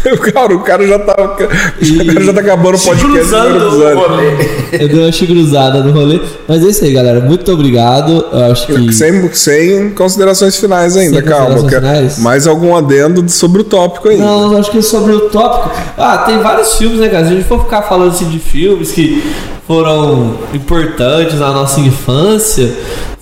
O 0.06 0.18
cara, 0.32 0.54
o 0.56 0.60
cara 0.60 0.86
já 0.86 0.98
tá. 0.98 1.12
O 1.12 1.36
cara 1.36 2.24
já 2.24 2.32
tá 2.32 2.40
acabando 2.40 2.76
o 2.76 2.80
podcast 2.80 2.94
do 2.96 2.98
primeiro 3.00 3.28
Cruzando 3.28 3.52
o 3.52 3.68
episódio. 3.68 4.08
rolê. 4.08 4.26
Eu 4.72 4.88
dei 4.88 5.00
uma 5.00 5.12
cruzada 5.12 5.82
no 5.82 5.92
rolê. 5.92 6.20
Mas 6.48 6.64
é 6.64 6.68
isso 6.68 6.84
aí, 6.84 6.92
galera. 6.92 7.20
Muito 7.20 7.52
obrigado. 7.52 8.24
Eu 8.32 8.52
acho 8.52 8.66
que. 8.66 8.92
Sem, 8.92 9.32
sem 9.32 9.90
considerações 9.90 10.56
finais 10.56 10.96
ainda, 10.96 11.16
Sem 11.16 11.24
calma. 11.24 11.68
finais? 11.68 12.18
Mais 12.18 12.46
algum 12.46 12.74
adendo 12.74 13.28
sobre 13.28 13.60
o 13.60 13.64
tópico 13.64 14.08
aí. 14.08 14.16
Não, 14.18 14.56
acho 14.56 14.70
que 14.70 14.78
é 14.78 14.82
sobre 14.82 15.12
o 15.12 15.28
tópico. 15.28 15.70
Ah, 15.98 16.18
tem 16.18 16.38
vários 16.38 16.74
filmes, 16.76 17.00
né, 17.00 17.08
cara? 17.08 17.26
Se 17.26 17.32
a 17.32 17.36
gente 17.36 17.46
for 17.46 17.62
ficar 17.62 17.82
falando 17.82 18.10
assim 18.10 18.28
de 18.28 18.38
filmes 18.38 18.92
que 18.92 19.22
foram 19.66 20.34
importantes 20.54 21.38
na 21.38 21.52
nossa 21.52 21.78
infância, 21.80 22.72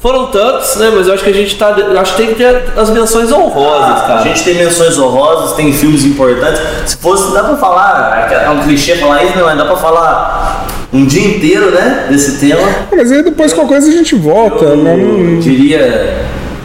foram 0.00 0.26
tantos, 0.26 0.76
né? 0.76 0.92
Mas 0.94 1.08
eu 1.08 1.14
acho 1.14 1.24
que 1.24 1.30
a 1.30 1.34
gente 1.34 1.56
tá. 1.56 1.70
Eu 1.70 1.98
acho 1.98 2.12
que 2.14 2.22
tem 2.22 2.28
que 2.28 2.34
ter 2.36 2.72
as 2.76 2.90
menções 2.90 3.32
honrosas, 3.32 3.98
A 4.02 4.06
cara. 4.06 4.22
gente 4.22 4.44
tem 4.44 4.54
menções 4.54 4.98
honrosas, 4.98 5.52
tem 5.56 5.72
filmes 5.72 6.04
importantes. 6.04 6.60
Se 6.86 6.96
fosse, 6.96 7.32
dá 7.32 7.42
pra 7.44 7.56
falar, 7.56 8.28
é 8.30 8.50
um 8.50 8.62
clichê 8.62 8.96
falar 8.96 9.24
isso, 9.24 9.36
né? 9.36 9.42
Mas 9.44 9.58
dá 9.58 9.64
pra 9.64 9.76
falar 9.76 10.66
um 10.92 11.04
dia 11.04 11.36
inteiro, 11.36 11.70
né? 11.70 12.06
Desse 12.08 12.38
tema. 12.38 12.66
Mas 12.94 13.10
aí 13.12 13.22
depois 13.22 13.52
qualquer 13.52 13.74
coisa 13.74 13.88
a 13.88 13.92
gente 13.92 14.14
volta. 14.14 14.64
Eu 14.64 14.76
Não... 14.76 15.38
diria 15.40 16.16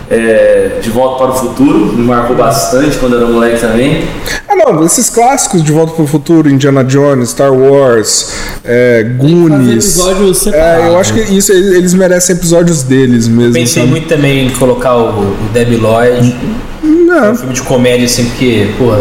é, 0.09 0.79
De 0.81 0.89
Volta 0.89 1.23
para 1.23 1.33
o 1.33 1.35
Futuro, 1.35 1.79
me 1.93 2.03
marcou 2.05 2.35
bastante 2.35 2.97
quando 2.97 3.13
eu 3.13 3.21
era 3.21 3.29
moleque 3.29 3.59
também. 3.59 4.03
Ah, 4.47 4.55
não, 4.55 4.83
esses 4.85 5.09
clássicos 5.09 5.63
de 5.63 5.71
Volta 5.71 5.93
pro 5.93 6.05
Futuro, 6.05 6.49
Indiana 6.49 6.83
Jones, 6.83 7.29
Star 7.29 7.53
Wars, 7.53 8.31
é, 8.63 9.03
Goonies. 9.17 9.97
episódios. 9.97 10.47
É, 10.47 10.87
eu 10.87 10.97
acho 10.97 11.13
que 11.13 11.21
isso 11.21 11.51
eles 11.51 11.93
merecem 11.93 12.35
episódios 12.35 12.83
deles 12.83 13.27
mesmo. 13.27 13.53
Pensei 13.53 13.81
sabe? 13.81 13.91
muito 13.91 14.07
também 14.07 14.47
em 14.47 14.49
colocar 14.51 14.95
o, 14.97 15.19
o 15.21 15.35
Debbie 15.53 15.77
Lloyd. 15.77 16.35
Não. 16.83 17.31
Um 17.31 17.35
filme 17.35 17.53
de 17.53 17.61
comédia, 17.61 18.05
assim, 18.05 18.25
porque, 18.25 18.69
porra. 18.77 18.99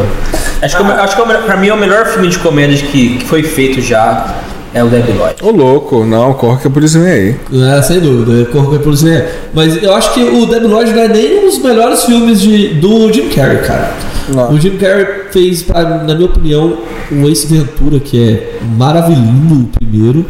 Acho 0.61 0.76
que, 0.76 0.82
é 0.82 0.84
o 0.84 0.88
me- 0.88 0.92
acho 0.92 1.14
que 1.16 1.20
é 1.20 1.24
o 1.24 1.26
melhor- 1.26 1.42
pra 1.44 1.57
mim 1.57 1.68
é 1.68 1.74
o 1.74 1.76
melhor 1.76 2.07
filme 2.07 2.28
de 2.28 2.38
comédia 2.38 2.78
que, 2.86 3.18
que 3.18 3.26
foi 3.26 3.42
feito 3.42 3.80
já. 3.80 4.34
É 4.75 4.83
o 4.83 4.89
Debbie 4.89 5.12
Lloyd. 5.12 5.37
Ô 5.43 5.51
louco, 5.51 6.05
não, 6.05 6.33
corre 6.33 6.62
que 6.62 6.66
a 6.66 6.70
polícia 6.70 6.99
vem 6.99 7.12
aí. 7.12 7.37
É, 7.77 7.83
sem 7.83 8.01
dúvida, 8.01 8.51
Corpo 8.51 8.79
pelo 8.79 8.97
Cinema. 8.97 9.25
Mas 9.53 9.83
eu 9.83 9.95
acho 9.95 10.14
que 10.14 10.20
o 10.23 10.47
Debbie 10.47 10.66
Lloyd 10.66 10.93
não 10.93 11.03
é 11.03 11.09
nem 11.09 11.39
um 11.41 11.47
dos 11.47 11.59
melhores 11.59 12.05
filmes 12.05 12.41
de, 12.41 12.68
do 12.75 13.12
Jim 13.12 13.29
Carrey, 13.29 13.59
cara. 13.59 13.93
Não. 14.29 14.53
O 14.53 14.61
Jim 14.61 14.77
Carrey 14.77 15.07
fez, 15.31 15.62
pra, 15.62 15.83
na 15.83 16.14
minha 16.14 16.27
opinião, 16.27 16.79
um 17.11 17.29
Ace 17.29 17.47
Ventura 17.47 17.99
que 17.99 18.23
é 18.23 18.59
maravilhoso 18.77 19.23
o 19.55 19.68
primeiro. 19.79 20.25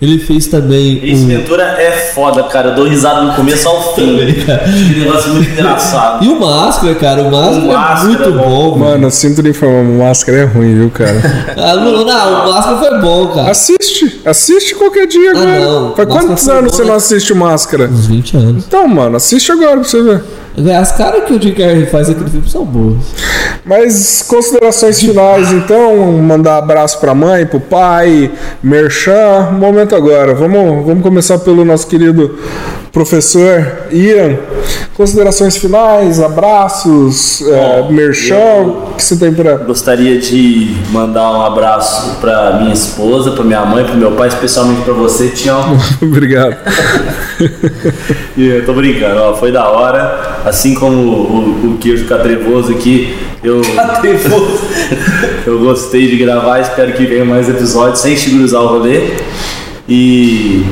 Ele 0.00 0.18
fez 0.18 0.46
também 0.46 1.14
um... 1.14 1.26
Ventura 1.26 1.62
é 1.62 1.90
foda, 2.14 2.42
cara. 2.44 2.70
Eu 2.70 2.74
dou 2.74 2.86
risada 2.86 3.20
do 3.26 3.32
começo 3.36 3.68
ao 3.68 3.94
fim. 3.94 4.16
Que 4.16 4.98
negócio 5.00 5.34
muito 5.34 5.50
engraçado. 5.50 6.24
E 6.24 6.28
o 6.28 6.40
Máscara, 6.40 6.94
cara, 6.94 7.22
o 7.22 7.30
Máscara, 7.30 7.58
O 7.60 7.66
Máscara 7.66 8.00
é 8.00 8.04
muito 8.04 8.22
é 8.22 8.30
bom. 8.30 8.38
bom, 8.38 8.78
mano. 8.78 8.90
Mano, 8.92 9.06
eu 9.06 9.10
sinto 9.10 9.42
lhe 9.42 9.50
informar, 9.50 10.06
máscara 10.08 10.38
é 10.38 10.44
ruim, 10.44 10.74
viu, 10.74 10.90
cara? 10.90 11.20
Ah, 11.56 11.76
não, 11.76 12.04
não, 12.04 12.44
o 12.48 12.52
Máscara 12.52 12.76
foi 12.78 12.98
bom, 13.00 13.26
cara. 13.28 13.50
assiste, 13.50 14.20
assiste 14.24 14.74
qualquer 14.74 15.06
dia 15.06 15.32
Ah, 15.34 15.38
agora. 15.38 15.60
não, 15.60 15.94
Faz 15.94 16.08
quantos 16.08 16.48
anos 16.48 16.70
bom, 16.72 16.76
você 16.76 16.82
né? 16.82 16.88
não 16.88 16.94
assiste 16.96 17.34
Máscara? 17.34 17.84
Uns 17.88 18.06
20 18.06 18.36
anos. 18.38 18.64
Então, 18.66 18.88
mano, 18.88 19.16
assiste 19.16 19.52
agora 19.52 19.72
pra 19.80 19.84
você 19.84 20.02
ver. 20.02 20.22
As 20.78 20.92
caras 20.92 21.24
que 21.24 21.32
o 21.32 21.40
Jim 21.40 21.52
Carrey 21.52 21.86
faz 21.86 22.10
aquele 22.10 22.28
filme 22.28 22.48
são 22.48 22.64
boas. 22.64 22.96
Mas 23.64 24.22
considerações 24.22 25.00
finais, 25.00 25.52
então, 25.52 26.12
mandar 26.12 26.58
abraço 26.58 26.98
pra 26.98 27.14
mãe, 27.14 27.46
pro 27.46 27.60
pai, 27.60 28.30
merchan, 28.62 29.50
momento 29.52 29.94
agora. 29.94 30.34
Vamos, 30.34 30.84
vamos 30.84 31.02
começar 31.02 31.38
pelo 31.38 31.64
nosso 31.64 31.86
querido 31.86 32.38
professor 32.92 33.64
Ian. 33.92 34.38
Considerações 34.96 35.56
finais, 35.56 36.20
abraços, 36.20 37.42
é, 37.46 37.90
merchan, 37.90 38.66
o 38.66 38.94
que 38.96 39.02
você 39.02 39.16
tem 39.16 39.32
pra... 39.32 39.54
Gostaria 39.54 40.20
de 40.20 40.76
mandar 40.90 41.30
um 41.32 41.42
abraço 41.42 42.16
pra 42.20 42.58
minha 42.60 42.74
esposa, 42.74 43.30
pra 43.30 43.42
minha 43.42 43.64
mãe, 43.64 43.84
pro 43.84 43.96
meu 43.96 44.12
pai, 44.12 44.28
especialmente 44.28 44.82
pra 44.82 44.92
você, 44.92 45.28
Tião. 45.28 45.78
Obrigado. 46.02 46.56
E 48.36 48.46
eu 48.46 48.64
tô 48.64 48.72
brincando, 48.72 49.20
ó, 49.20 49.34
foi 49.34 49.52
da 49.52 49.68
hora. 49.68 50.39
Assim 50.44 50.74
como 50.74 50.96
o, 50.96 51.72
o 51.74 51.78
queijo 51.78 52.06
catrevoso 52.06 52.72
aqui, 52.72 53.16
eu, 53.42 53.60
eu 55.46 55.58
gostei 55.60 56.08
de 56.08 56.16
gravar, 56.16 56.60
espero 56.60 56.92
que 56.92 57.06
venha 57.06 57.24
mais 57.24 57.48
episódios 57.48 58.00
sem 58.00 58.16
cruzar 58.16 58.62
o 58.62 58.68
rolê. 58.68 59.10
E 59.88 60.64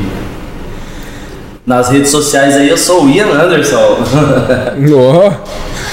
nas 1.66 1.90
redes 1.90 2.10
sociais 2.10 2.56
aí 2.56 2.68
eu 2.68 2.78
sou 2.78 3.04
o 3.04 3.10
Ian 3.10 3.26
Anderson. 3.26 3.76
Ó, 4.96 5.32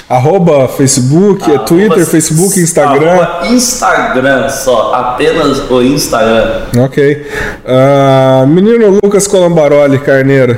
arroba 0.07 0.67
Facebook, 0.69 1.51
é 1.51 1.57
Twitter, 1.59 1.91
Arroba- 1.91 2.05
Facebook, 2.05 2.59
Instagram. 2.59 3.27
Instagram 3.49 4.49
só, 4.49 4.93
apenas 4.93 5.69
o 5.69 5.81
Instagram. 5.81 6.61
Ok. 6.77 7.25
Ah, 7.67 8.45
menino 8.47 8.99
Lucas 9.03 9.27
Colambaroli, 9.27 9.99
Carneiro. 9.99 10.57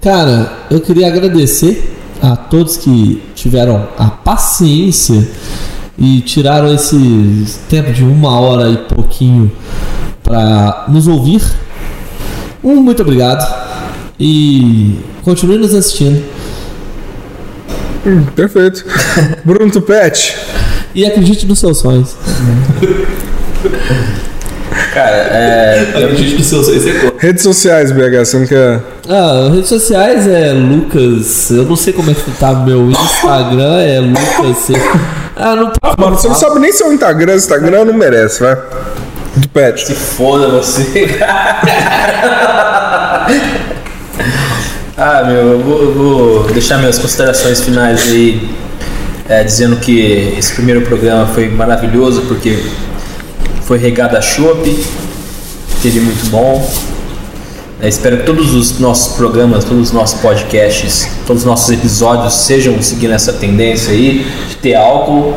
Cara, 0.00 0.52
eu 0.70 0.80
queria 0.80 1.08
agradecer 1.08 1.96
a 2.22 2.36
todos 2.36 2.76
que 2.76 3.22
tiveram 3.34 3.88
a 3.98 4.10
paciência 4.10 5.28
e 5.98 6.20
tiraram 6.20 6.72
esse 6.72 7.58
tempo 7.68 7.92
de 7.92 8.02
uma 8.02 8.38
hora 8.40 8.70
e 8.70 8.76
pouquinho 8.76 9.50
para 10.22 10.84
nos 10.88 11.06
ouvir. 11.06 11.42
Um 12.62 12.76
muito 12.76 13.02
obrigado 13.02 13.46
e 14.18 14.98
continue 15.22 15.58
nos 15.58 15.74
assistindo. 15.74 16.22
Hum, 18.06 18.24
perfeito. 18.34 18.84
Bruno 19.44 19.70
Tupete. 19.70 20.36
E 20.94 21.04
acredite 21.04 21.46
nos 21.46 21.58
seus 21.58 21.78
sonhos. 21.78 22.16
Cara, 24.94 25.10
é. 25.10 25.86
Seus 26.42 26.66
sonhos, 26.66 26.86
é 26.86 27.12
Redes 27.18 27.42
sociais, 27.42 27.92
BH, 27.92 28.18
você 28.24 28.38
não 28.38 28.46
quer. 28.46 28.80
Ah, 29.08 29.50
redes 29.52 29.68
sociais 29.68 30.26
é 30.26 30.52
Lucas. 30.52 31.50
Eu 31.50 31.64
não 31.64 31.76
sei 31.76 31.92
como 31.92 32.10
é 32.10 32.14
que 32.14 32.30
tá 32.32 32.52
meu 32.54 32.90
Instagram, 32.90 33.80
é 33.80 34.00
Lucas. 34.00 34.56
C- 34.64 34.72
Ah, 35.36 35.54
não 35.56 35.70
tá. 35.70 35.94
Mano, 35.98 36.16
você 36.16 36.28
não 36.28 36.34
sabe 36.34 36.58
nem 36.60 36.72
seu 36.72 36.92
Instagram, 36.92 37.34
Instagram 37.34 37.84
não 37.84 37.94
merece, 37.94 38.40
vai. 38.40 38.56
Tupete. 39.40 39.92
Foda 39.94 40.48
você. 40.48 41.18
ah, 44.96 45.24
meu, 45.26 45.52
eu 45.52 45.58
vou, 45.60 45.82
eu 45.82 45.92
vou 45.94 46.44
deixar 46.52 46.78
minhas 46.78 46.98
considerações 46.98 47.60
finais 47.60 48.02
aí, 48.10 48.50
é, 49.28 49.42
dizendo 49.44 49.76
que 49.76 50.34
esse 50.38 50.52
primeiro 50.54 50.82
programa 50.82 51.26
foi 51.26 51.48
maravilhoso 51.48 52.22
porque 52.22 52.58
foi 53.70 53.78
regado 53.78 54.16
a 54.16 54.20
chopp, 54.20 54.84
teve 55.80 56.00
muito 56.00 56.28
bom. 56.28 56.68
Espero 57.80 58.16
que 58.16 58.22
todos 58.24 58.52
os 58.52 58.80
nossos 58.80 59.14
programas, 59.14 59.62
todos 59.62 59.90
os 59.90 59.92
nossos 59.92 60.20
podcasts, 60.20 61.08
todos 61.24 61.42
os 61.42 61.46
nossos 61.46 61.70
episódios 61.70 62.34
sejam 62.34 62.82
seguindo 62.82 63.12
essa 63.12 63.32
tendência 63.32 63.92
aí 63.92 64.26
de 64.48 64.56
ter 64.56 64.74
álcool. 64.74 65.34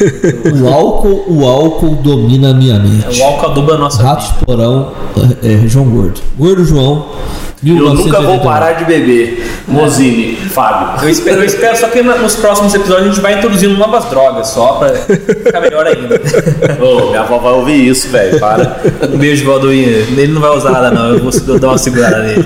O 0.62 0.68
álcool, 0.68 1.24
o 1.28 1.46
álcool 1.46 1.96
domina 1.96 2.50
a 2.50 2.54
minha 2.54 2.78
mente. 2.78 3.20
O 3.20 3.24
álcool 3.24 3.50
aduba 3.50 3.74
a 3.74 3.78
nossa 3.78 4.02
Ratos 4.02 4.26
vida. 4.26 4.46
Porão, 4.46 4.92
é, 5.42 5.52
é, 5.52 5.68
João 5.68 5.88
Gordo. 5.88 6.20
Gordo 6.38 6.64
João. 6.64 7.06
Eu 7.66 7.94
nunca 7.94 8.20
vou 8.20 8.38
1989. 8.38 8.44
parar 8.44 8.72
de 8.72 8.84
beber. 8.84 9.44
Mozini, 9.66 10.36
Fábio. 10.36 11.02
Eu 11.02 11.10
espero, 11.10 11.38
eu 11.38 11.44
espero 11.44 11.76
só 11.76 11.88
que 11.88 12.02
nos 12.02 12.36
próximos 12.36 12.74
episódios 12.74 13.06
a 13.06 13.10
gente 13.10 13.20
vai 13.20 13.34
introduzindo 13.34 13.76
novas 13.76 14.04
drogas 14.06 14.48
só 14.48 14.74
pra 14.74 14.90
ficar 14.90 15.60
melhor 15.60 15.86
ainda. 15.86 16.20
Ô, 16.80 17.08
minha 17.08 17.20
avó 17.20 17.38
vai 17.38 17.52
ouvir 17.52 17.88
isso, 17.88 18.08
velho. 18.08 18.38
Para. 18.38 18.80
Um 19.12 19.18
beijo, 19.18 19.44
Valdoinha. 19.44 19.88
Ele 19.88 20.28
não 20.28 20.40
vai 20.40 20.50
usar 20.50 20.70
nada, 20.70 20.90
não. 20.90 21.14
Eu 21.14 21.18
vou 21.18 21.58
dar 21.58 21.68
uma 21.68 21.78
segurada 21.78 22.22
nele. 22.22 22.44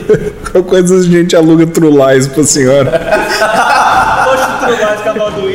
Qualquer 0.50 0.68
coisa 0.68 0.96
a 0.96 1.02
gente 1.02 1.36
aluga 1.36 1.66
Trulais 1.66 2.26
pra 2.26 2.42
senhora. 2.44 2.90
Poxa, 4.24 4.58
não 4.62 4.76
vai 4.76 4.96
ficar 4.96 5.12
Valdoinha. 5.12 5.49